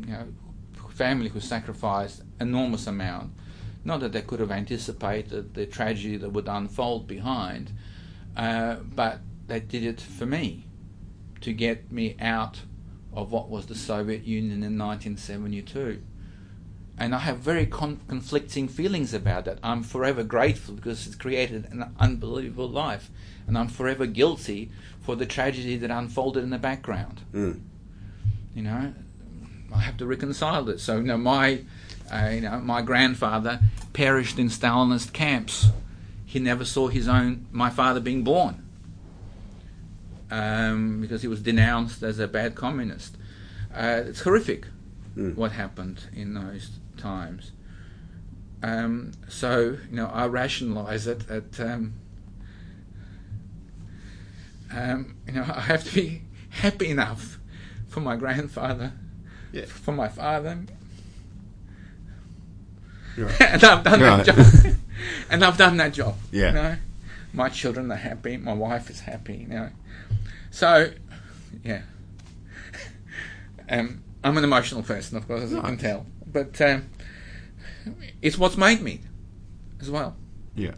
you 0.00 0.06
know, 0.06 0.26
family 0.92 1.28
who 1.28 1.40
sacrificed 1.40 2.22
enormous 2.40 2.86
amount. 2.86 3.32
Not 3.84 4.00
that 4.00 4.12
they 4.12 4.22
could 4.22 4.40
have 4.40 4.52
anticipated 4.52 5.54
the 5.54 5.66
tragedy 5.66 6.16
that 6.18 6.30
would 6.30 6.46
unfold 6.48 7.08
behind, 7.08 7.72
uh, 8.36 8.76
but 8.76 9.20
they 9.48 9.60
did 9.60 9.82
it 9.82 10.00
for 10.00 10.26
me 10.26 10.66
to 11.40 11.52
get 11.52 11.90
me 11.90 12.16
out 12.20 12.60
of 13.12 13.32
what 13.32 13.48
was 13.48 13.66
the 13.66 13.74
Soviet 13.74 14.24
Union 14.24 14.62
in 14.62 14.78
1972. 14.78 16.02
And 16.96 17.14
I 17.14 17.18
have 17.18 17.38
very 17.38 17.66
con- 17.66 18.00
conflicting 18.06 18.68
feelings 18.68 19.12
about 19.12 19.46
that. 19.46 19.58
I'm 19.62 19.82
forever 19.82 20.22
grateful 20.22 20.74
because 20.74 21.06
it's 21.06 21.16
created 21.16 21.66
an 21.72 21.92
unbelievable 21.98 22.68
life, 22.68 23.10
and 23.46 23.58
I'm 23.58 23.68
forever 23.68 24.06
guilty 24.06 24.70
for 25.02 25.16
the 25.16 25.26
tragedy 25.26 25.76
that 25.76 25.90
unfolded 25.90 26.42
in 26.42 26.50
the 26.50 26.58
background. 26.58 27.20
Mm. 27.32 27.60
You 28.54 28.62
know, 28.62 28.94
I 29.74 29.78
have 29.80 29.96
to 29.98 30.06
reconcile 30.06 30.68
it. 30.68 30.80
So, 30.80 30.96
you 30.96 31.04
know, 31.04 31.18
my, 31.18 31.62
uh, 32.12 32.30
you 32.32 32.40
know, 32.40 32.60
my 32.60 32.82
grandfather 32.82 33.60
perished 33.92 34.38
in 34.38 34.48
Stalinist 34.48 35.12
camps. 35.12 35.68
He 36.24 36.38
never 36.38 36.64
saw 36.64 36.88
his 36.88 37.08
own, 37.08 37.46
my 37.50 37.70
father 37.70 38.00
being 38.00 38.24
born 38.24 38.62
um, 40.32 41.00
because 41.02 41.22
he 41.22 41.28
was 41.28 41.42
denounced 41.42 42.02
as 42.02 42.18
a 42.18 42.26
bad 42.26 42.54
communist. 42.54 43.16
Uh, 43.72 44.02
it's 44.06 44.22
horrific 44.22 44.66
mm. 45.14 45.36
what 45.36 45.52
happened 45.52 46.06
in 46.14 46.34
those 46.34 46.70
times. 46.96 47.52
Um, 48.62 49.12
so 49.28 49.76
you 49.90 49.96
know, 49.96 50.06
I 50.06 50.26
rationalise 50.26 51.06
it 51.06 51.28
at, 51.30 51.60
um, 51.60 51.94
um, 54.74 55.16
you 55.26 55.32
know 55.32 55.42
I 55.54 55.60
have 55.60 55.84
to 55.84 55.94
be 55.94 56.22
happy 56.50 56.90
enough 56.90 57.38
for 57.88 58.00
my 58.00 58.16
grandfather, 58.16 58.92
yeah. 59.52 59.66
for 59.66 59.92
my 59.92 60.08
father, 60.08 60.64
right. 63.18 63.40
and 63.40 63.64
I've 63.64 63.84
done 63.84 64.00
right. 64.00 64.24
that 64.24 64.36
job. 64.36 64.74
and 65.30 65.44
I've 65.44 65.56
done 65.56 65.76
that 65.78 65.92
job. 65.92 66.16
Yeah. 66.30 66.48
You 66.48 66.52
know? 66.54 66.76
My 67.34 67.48
children 67.48 67.90
are 67.90 67.96
happy. 67.96 68.36
My 68.36 68.52
wife 68.52 68.90
is 68.90 69.00
happy. 69.00 69.38
You 69.38 69.48
know. 69.48 69.70
So, 70.50 70.92
yeah. 71.64 71.82
um, 73.68 74.02
I'm 74.22 74.36
an 74.36 74.44
emotional 74.44 74.82
person, 74.82 75.16
of 75.16 75.26
course, 75.26 75.42
as 75.42 75.52
you 75.52 75.62
can 75.62 75.78
tell. 75.78 76.06
But 76.26 76.60
um, 76.60 76.90
it's 78.20 78.38
what's 78.38 78.56
made 78.56 78.82
me 78.82 79.00
as 79.80 79.90
well. 79.90 80.16
Yeah. 80.54 80.72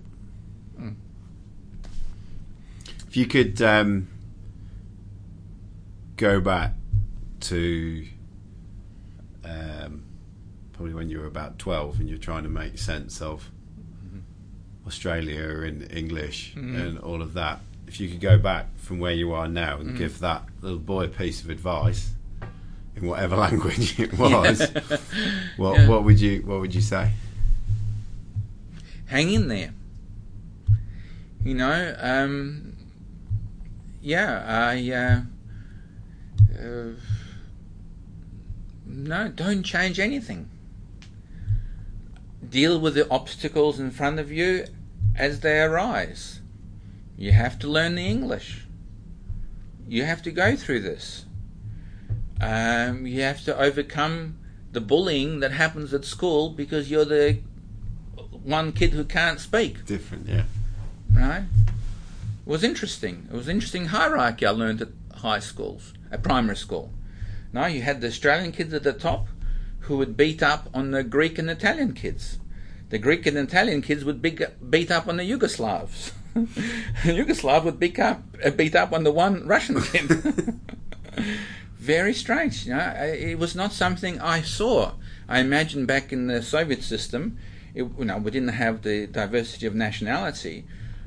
If 3.15 3.19
you 3.19 3.27
could 3.27 3.63
um, 3.63 4.09
go 6.17 6.41
back 6.41 6.73
to 7.43 8.05
um, 9.45 10.03
probably 10.73 10.95
when 10.95 11.09
you 11.09 11.21
were 11.21 11.27
about 11.29 11.61
12 11.61 12.01
and 12.01 12.09
you're 12.09 12.19
trying 12.19 12.43
to 12.43 12.49
make 12.49 12.77
sense 12.77 13.23
of 13.23 13.49
Australia 14.85 15.61
in 15.61 15.83
English 15.93 16.57
and 16.57 16.99
all 16.99 17.23
of 17.23 17.35
that, 17.35 17.61
if 17.87 18.01
you 18.01 18.09
could 18.09 18.21
go 18.21 18.37
back 18.37 18.77
from 18.79 18.99
where 18.99 19.13
you 19.13 19.33
are 19.33 19.47
now 19.47 19.77
and 19.79 19.97
give 19.97 20.19
that 20.19 20.43
little 20.61 20.81
boy 20.81 21.05
a 21.05 21.09
piece 21.09 21.41
of 21.41 21.51
advice 21.51 22.15
in 22.97 23.07
whatever 23.07 23.37
language 23.47 23.97
it 24.01 24.19
was, 24.19 24.59
what, 25.57 25.79
Yeah. 25.79 25.89
what 25.89 26.03
would 26.03 26.21
you 26.21 26.43
what 26.45 26.59
would 26.59 26.75
you 26.75 26.81
say? 26.81 27.13
hang 29.07 29.31
in 29.31 29.47
there. 29.47 29.73
You 31.45 31.55
know, 31.55 31.95
um, 32.01 32.64
yeah, 34.05 34.45
I. 34.47 34.93
Uh, 34.93 35.21
uh, 36.63 36.93
no, 38.85 39.29
don't 39.29 39.63
change 39.63 39.99
anything. 39.99 40.51
Deal 42.47 42.79
with 42.79 42.95
the 42.95 43.11
obstacles 43.11 43.81
in 43.81 43.91
front 43.91 44.21
of 44.21 44.31
you 44.31 44.67
as 45.17 45.41
they 45.41 45.59
arise. 45.59 46.41
You 47.17 47.33
have 47.33 47.59
to 47.61 47.67
learn 47.67 47.95
the 47.95 48.07
English. 48.07 48.67
You 49.89 50.05
have 50.05 50.23
to 50.25 50.31
go 50.31 50.55
through 50.55 50.81
this. 50.81 51.25
Um, 52.41 53.07
you 53.07 53.23
have 53.23 53.43
to 53.45 53.59
overcome 53.59 54.37
the 54.73 54.83
bullying 54.83 55.41
that 55.41 55.53
happens 55.53 55.95
at 55.95 56.05
school 56.05 56.51
because 56.51 56.91
you're 56.91 57.07
the 57.07 57.39
one 58.43 58.73
kid 58.73 58.91
who 58.91 59.05
can't 59.05 59.41
speak, 59.41 59.87
Different, 59.87 60.29
yeah. 60.29 60.45
right? 61.15 61.45
Was 62.47 62.63
interesting. 62.63 63.29
It 63.33 63.37
was 63.37 63.49
interesting 63.49 63.87
hierarchy 63.87 64.45
I 64.45 64.51
learned 64.51 64.83
at 64.83 64.89
high 65.17 65.39
schools, 65.39 65.95
at 66.11 66.23
primary 66.23 66.57
school. 66.57 66.91
Now 67.53 67.67
you 67.67 67.83
had 67.83 68.01
the 68.01 68.09
Australian 68.09 68.53
kids 68.53 68.75
at 68.75 68.83
the 68.83 68.93
top 68.93 69.29
who 69.81 69.97
would 69.99 70.17
beat 70.17 70.43
up 70.43 70.69
on 70.75 70.91
the 70.91 71.03
Greek 71.03 71.39
and 71.39 71.49
Italian 71.49 71.95
kids. 71.95 72.39
The 72.91 72.99
Greek 72.99 73.27
and 73.27 73.37
Italian 73.37 73.81
kids 73.81 74.05
would 74.05 74.21
beat, 74.21 74.41
beat 74.71 74.91
up 74.91 75.09
on 75.09 75.17
the 75.17 75.25
Yugoslavs. 75.25 76.13
the 76.35 76.41
Yugoslav 77.05 77.65
would 77.65 77.79
beat 77.79 77.99
up, 77.99 78.23
uh, 78.45 78.51
beat 78.51 78.75
up 78.75 78.93
on 78.93 79.05
the 79.05 79.13
one 79.13 79.47
Russian 79.47 79.81
kid. 79.81 80.59
Very 81.79 82.13
strange. 82.13 82.67
You 82.67 82.75
know, 82.75 82.95
it 82.99 83.39
was 83.39 83.55
not 83.55 83.73
something 83.73 84.21
I 84.21 84.43
saw. 84.43 84.93
I 85.29 85.41
imagine 85.41 85.87
back 85.87 86.13
in 86.13 86.27
the 86.27 86.43
Soviet 86.43 86.83
system, 86.83 87.39
it, 87.75 87.85
you 87.99 88.05
know, 88.05 88.19
we 88.19 88.31
didn't 88.31 88.49
have 88.49 88.83
the 88.83 89.07
diversity 89.07 89.67
of 89.67 89.75
nationality, 89.75 90.65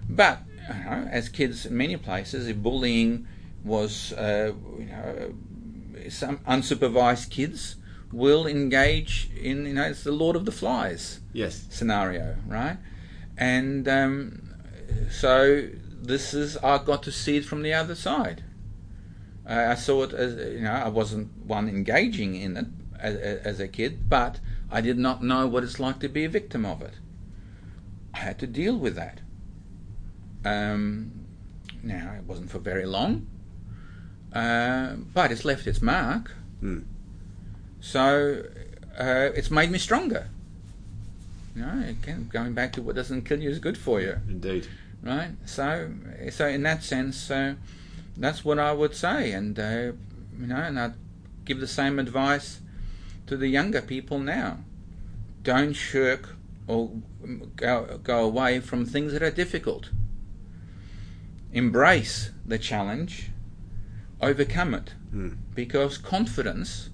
but 0.09 0.39
know, 0.69 1.07
as 1.11 1.29
kids 1.29 1.65
in 1.65 1.77
many 1.77 1.97
places, 1.97 2.47
if 2.47 2.57
bullying 2.57 3.27
was, 3.63 4.13
uh, 4.13 4.53
you 4.77 4.85
know, 4.85 5.33
some 6.09 6.37
unsupervised 6.39 7.29
kids 7.29 7.75
will 8.11 8.47
engage 8.47 9.29
in, 9.35 9.65
you 9.65 9.73
know, 9.73 9.83
it's 9.83 10.03
the 10.03 10.11
Lord 10.11 10.35
of 10.35 10.45
the 10.45 10.51
Flies 10.51 11.19
Yes. 11.33 11.65
scenario, 11.69 12.35
right? 12.47 12.77
And 13.37 13.87
um, 13.87 14.55
so 15.11 15.67
this 15.91 16.33
is 16.33 16.57
I 16.57 16.77
got 16.83 17.03
to 17.03 17.11
see 17.11 17.37
it 17.37 17.45
from 17.45 17.61
the 17.61 17.73
other 17.73 17.95
side. 17.95 18.43
Uh, 19.47 19.67
I 19.69 19.75
saw 19.75 20.03
it 20.03 20.13
as 20.13 20.35
you 20.53 20.61
know 20.61 20.71
I 20.73 20.89
wasn't 20.89 21.29
one 21.45 21.69
engaging 21.69 22.35
in 22.35 22.57
it 22.57 22.67
as, 22.99 23.15
as 23.15 23.59
a 23.59 23.67
kid, 23.67 24.09
but 24.09 24.39
I 24.71 24.81
did 24.81 24.97
not 24.97 25.23
know 25.23 25.47
what 25.47 25.63
it's 25.63 25.79
like 25.79 25.99
to 25.99 26.09
be 26.09 26.25
a 26.25 26.29
victim 26.29 26.65
of 26.65 26.81
it. 26.81 26.95
I 28.13 28.19
had 28.19 28.39
to 28.39 28.47
deal 28.47 28.77
with 28.77 28.95
that. 28.95 29.21
Um, 30.45 31.11
now 31.83 32.13
it 32.17 32.23
wasn't 32.23 32.49
for 32.49 32.59
very 32.59 32.85
long, 32.85 33.27
uh, 34.33 34.93
but 35.13 35.31
it's 35.31 35.45
left 35.45 35.67
its 35.67 35.81
mark. 35.81 36.33
Mm. 36.61 36.85
So 37.79 38.43
uh, 38.97 39.29
it's 39.35 39.51
made 39.51 39.71
me 39.71 39.77
stronger. 39.77 40.29
You 41.55 41.63
know, 41.63 41.87
again, 41.87 42.29
going 42.31 42.53
back 42.53 42.73
to 42.73 42.81
what 42.81 42.95
doesn't 42.95 43.23
kill 43.23 43.41
you 43.41 43.49
is 43.49 43.59
good 43.59 43.77
for 43.77 43.99
you, 43.99 44.17
Indeed. 44.27 44.67
right? 45.01 45.31
So, 45.45 45.91
so 46.29 46.47
in 46.47 46.63
that 46.63 46.83
sense, 46.83 47.31
uh, 47.31 47.55
that's 48.15 48.45
what 48.45 48.59
I 48.59 48.73
would 48.73 48.95
say, 48.95 49.31
and 49.31 49.57
uh, 49.57 49.91
you 50.39 50.47
know, 50.47 50.55
and 50.55 50.79
I'd 50.79 50.93
give 51.45 51.59
the 51.59 51.67
same 51.67 51.97
advice 51.97 52.59
to 53.25 53.37
the 53.37 53.47
younger 53.47 53.81
people 53.81 54.19
now. 54.19 54.59
Don't 55.41 55.73
shirk 55.73 56.35
or 56.67 56.91
go, 57.55 57.99
go 58.03 58.25
away 58.25 58.59
from 58.59 58.85
things 58.85 59.13
that 59.13 59.23
are 59.23 59.31
difficult. 59.31 59.89
Embrace 61.61 62.29
the 62.45 62.59
challenge, 62.59 63.31
overcome 64.21 64.75
it, 64.75 64.93
Mm. 65.11 65.37
because 65.55 65.97
confidence, 65.97 66.89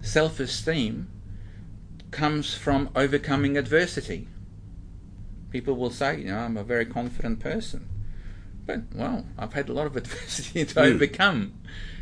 self 0.00 0.38
esteem, 0.38 1.08
comes 2.12 2.54
from 2.54 2.88
overcoming 2.94 3.56
adversity. 3.58 4.28
People 5.50 5.74
will 5.74 5.90
say, 5.90 6.20
you 6.20 6.26
know, 6.26 6.38
I'm 6.38 6.56
a 6.56 6.62
very 6.62 6.86
confident 6.86 7.40
person. 7.40 7.88
But, 8.64 8.82
well, 8.94 9.26
I've 9.36 9.54
had 9.54 9.68
a 9.68 9.72
lot 9.72 9.86
of 9.88 9.96
adversity 10.02 10.64
to 10.64 10.74
Mm. 10.76 10.94
overcome. 10.94 11.54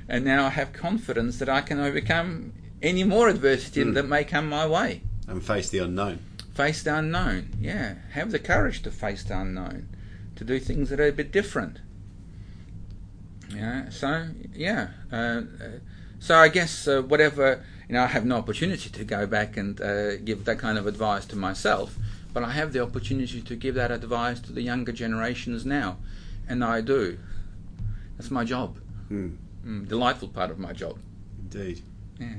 And 0.06 0.26
now 0.26 0.44
I 0.44 0.50
have 0.50 0.74
confidence 0.74 1.38
that 1.38 1.48
I 1.48 1.62
can 1.62 1.80
overcome 1.80 2.52
any 2.82 3.02
more 3.04 3.30
adversity 3.30 3.82
Mm. 3.82 3.94
that 3.94 4.06
may 4.06 4.24
come 4.24 4.50
my 4.50 4.66
way. 4.66 5.00
And 5.26 5.42
face 5.42 5.70
the 5.70 5.78
unknown. 5.78 6.18
Face 6.52 6.82
the 6.82 6.94
unknown, 6.98 7.48
yeah. 7.58 7.94
Have 8.10 8.30
the 8.30 8.38
courage 8.38 8.82
to 8.82 8.90
face 8.90 9.22
the 9.22 9.40
unknown, 9.40 9.88
to 10.36 10.44
do 10.44 10.60
things 10.60 10.90
that 10.90 11.00
are 11.00 11.08
a 11.08 11.12
bit 11.12 11.32
different. 11.32 11.78
Yeah, 13.50 13.88
so, 13.90 14.28
yeah. 14.54 14.88
Uh, 15.12 15.16
uh, 15.16 15.42
so 16.18 16.36
I 16.36 16.48
guess 16.48 16.88
uh, 16.88 17.02
whatever, 17.02 17.62
you 17.88 17.94
know, 17.94 18.02
I 18.02 18.06
have 18.06 18.24
no 18.24 18.36
opportunity 18.36 18.90
to 18.90 19.04
go 19.04 19.26
back 19.26 19.56
and 19.56 19.80
uh, 19.80 20.16
give 20.16 20.44
that 20.44 20.58
kind 20.58 20.78
of 20.78 20.86
advice 20.86 21.26
to 21.26 21.36
myself, 21.36 21.96
but 22.32 22.42
I 22.42 22.52
have 22.52 22.72
the 22.72 22.80
opportunity 22.80 23.42
to 23.42 23.56
give 23.56 23.74
that 23.74 23.90
advice 23.90 24.40
to 24.40 24.52
the 24.52 24.62
younger 24.62 24.92
generations 24.92 25.66
now, 25.66 25.98
and 26.48 26.64
I 26.64 26.80
do. 26.80 27.18
That's 28.16 28.30
my 28.30 28.44
job. 28.44 28.78
Mm. 29.10 29.36
Mm, 29.66 29.88
delightful 29.88 30.28
part 30.28 30.50
of 30.50 30.58
my 30.58 30.72
job. 30.72 30.98
Indeed. 31.38 31.82
Yeah. 32.18 32.34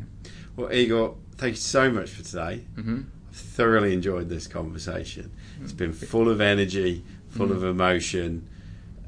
Well, 0.56 0.72
Igor, 0.72 1.16
thank 1.38 1.52
you 1.54 1.58
so 1.62 1.92
much 1.92 2.12
for 2.12 2.24
today. 2.24 2.66
hmm 2.76 3.02
I've 3.30 3.36
thoroughly 3.36 3.94
enjoyed 3.94 4.30
this 4.30 4.48
conversation. 4.48 5.32
It's 5.62 5.74
been 5.74 5.92
full 5.92 6.30
of 6.30 6.40
energy, 6.40 7.04
full 7.30 7.52
of 7.52 7.64
emotion. 7.64 8.48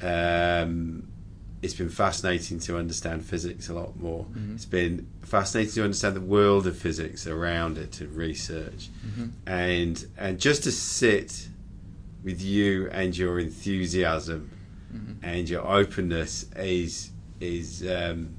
Um, 0.01 1.07
it's 1.61 1.73
been 1.73 1.89
fascinating 1.89 2.59
to 2.59 2.77
understand 2.77 3.25
physics 3.25 3.67
a 3.69 3.73
lot 3.73 3.97
more. 3.99 4.25
It's 4.53 4.65
been 4.65 5.07
fascinating 5.23 5.73
to 5.73 5.83
understand 5.83 6.15
the 6.15 6.21
world 6.21 6.67
of 6.67 6.77
physics 6.77 7.25
around 7.25 7.77
it, 7.77 7.91
to 7.93 8.07
research, 8.07 8.89
and 9.45 10.05
and 10.17 10.39
just 10.39 10.63
to 10.63 10.71
sit 10.71 11.49
with 12.23 12.41
you 12.41 12.89
and 12.91 13.17
your 13.17 13.39
enthusiasm 13.39 14.51
and 15.23 15.49
your 15.49 15.65
openness 15.67 16.45
is 16.55 17.11
is 17.39 17.85
um, 17.87 18.29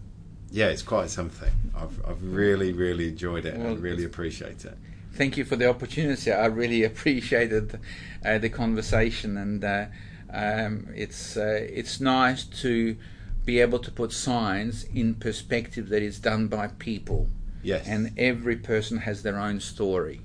yeah, 0.51 0.67
it's 0.69 0.83
quite 0.83 1.11
something. 1.11 1.51
I've 1.77 2.01
I've 2.07 2.23
really 2.23 2.73
really 2.73 3.09
enjoyed 3.09 3.45
it 3.47 3.57
Well, 3.57 3.73
and 3.73 3.83
really 3.83 4.05
appreciate 4.05 4.65
it. 4.65 4.77
thank 5.13 5.37
you 5.37 5.45
for 5.45 5.57
the 5.57 5.69
opportunity. 5.69 6.31
I 6.33 6.47
really 6.47 6.85
appreciated 6.93 7.79
uh, 8.25 8.39
the 8.39 8.49
conversation, 8.49 9.37
and 9.37 9.63
uh, 9.65 9.87
um, 10.33 10.89
it's 10.95 11.37
uh, 11.37 11.67
it's 11.71 12.01
nice 12.01 12.45
to 12.63 12.97
be 13.45 13.61
able 13.61 13.79
to 13.79 13.91
put 13.91 14.13
science 14.13 14.85
in 14.85 15.15
perspective 15.15 15.89
that 15.89 16.03
is 16.03 16.19
done 16.21 16.49
by 16.49 16.69
people, 16.79 17.29
Yes. 17.63 17.87
and 17.87 18.13
every 18.19 18.57
person 18.57 18.99
has 18.99 19.23
their 19.23 19.39
own 19.39 19.61
story, 19.61 20.21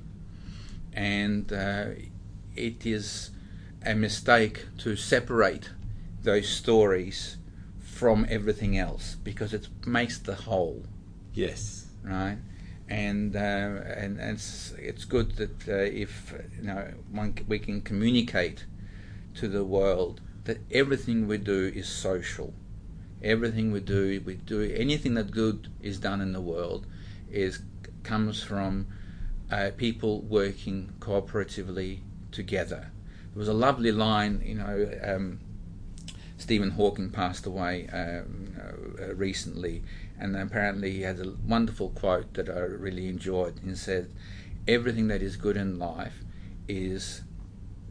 and 0.93 1.51
uh, 1.53 1.85
it 2.55 2.85
is 2.85 3.31
a 3.85 3.95
mistake 3.95 4.65
to 4.79 4.95
separate 4.95 5.69
those 6.21 6.47
stories 6.47 7.37
from 7.79 8.25
everything 8.29 8.77
else 8.77 9.15
because 9.23 9.53
it 9.53 9.67
makes 9.85 10.17
the 10.17 10.35
whole 10.35 10.83
yes. 11.33 11.85
right? 12.03 12.37
And 12.89 13.35
uh, 13.35 13.39
and, 13.39 14.19
and 14.19 14.31
it's, 14.37 14.73
it's 14.77 15.05
good 15.05 15.31
that 15.37 15.67
uh, 15.67 15.73
if 15.75 16.33
you 16.57 16.67
know 16.67 16.87
one, 17.11 17.37
we 17.47 17.59
can 17.59 17.81
communicate 17.81 18.65
to 19.35 19.47
the 19.47 19.63
world 19.63 20.21
that 20.45 20.59
everything 20.71 21.27
we 21.27 21.37
do 21.37 21.71
is 21.73 21.87
social. 21.87 22.53
Everything 23.21 23.71
we 23.71 23.79
do, 23.79 24.21
we 24.25 24.35
do 24.35 24.61
anything 24.75 25.13
that 25.13 25.31
good 25.31 25.69
is 25.81 25.97
done 25.97 26.19
in 26.19 26.33
the 26.33 26.41
world, 26.41 26.85
is 27.31 27.61
comes 28.03 28.43
from 28.43 28.87
uh, 29.49 29.71
people 29.77 30.21
working 30.21 30.93
cooperatively 30.99 31.99
together. 32.31 32.91
There 33.33 33.39
was 33.39 33.47
a 33.47 33.53
lovely 33.53 33.91
line, 33.91 34.41
you 34.45 34.55
know. 34.55 34.91
Um, 35.03 35.39
Stephen 36.37 36.71
Hawking 36.71 37.09
passed 37.09 37.45
away 37.45 37.87
um, 37.93 38.55
uh, 39.01 39.13
recently, 39.15 39.83
and 40.19 40.35
apparently 40.35 40.91
he 40.91 41.01
had 41.01 41.19
a 41.19 41.33
wonderful 41.47 41.89
quote 41.89 42.33
that 42.33 42.49
I 42.49 42.59
really 42.59 43.07
enjoyed. 43.07 43.61
He 43.63 43.75
said, 43.75 44.11
"Everything 44.67 45.07
that 45.07 45.21
is 45.21 45.37
good 45.37 45.55
in 45.55 45.79
life 45.79 46.23
is 46.67 47.21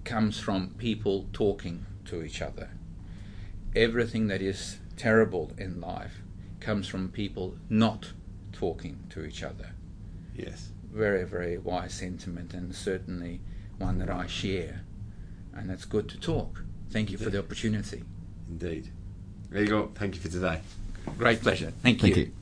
comes 0.05 0.39
from 0.39 0.75
people 0.79 1.29
talking 1.33 1.87
to 2.07 2.23
each 2.23 2.43
other. 2.43 2.71
Everything 3.75 4.27
that 4.29 4.43
is 4.43 4.79
terrible 4.97 5.53
in 5.57 5.81
life 5.81 6.21
comes 6.61 6.87
from 6.89 7.09
people 7.09 7.57
not 7.69 8.13
talking 8.53 8.99
to 9.11 9.25
each 9.25 9.43
other." 9.43 9.71
Yes. 10.35 10.71
Very, 10.93 11.25
very 11.25 11.59
wise 11.59 11.95
sentiment, 11.95 12.53
and 12.55 12.75
certainly 12.75 13.41
one 13.79 13.99
that 13.99 14.11
I 14.11 14.27
share. 14.27 14.83
And 15.55 15.71
it's 15.71 15.85
good 15.85 16.09
to 16.11 16.19
talk. 16.19 16.65
Thank 16.91 17.11
you 17.11 17.19
for 17.19 17.31
the 17.31 17.39
opportunity. 17.39 18.05
Indeed. 18.49 18.89
There 19.51 19.63
you 19.63 19.69
go. 19.69 19.91
Thank 19.95 20.15
you 20.15 20.21
for 20.21 20.29
today. 20.29 20.61
Great 21.19 21.41
pleasure. 21.41 21.73
Thank, 21.83 22.01
Thank 22.01 22.17
you. 22.17 22.33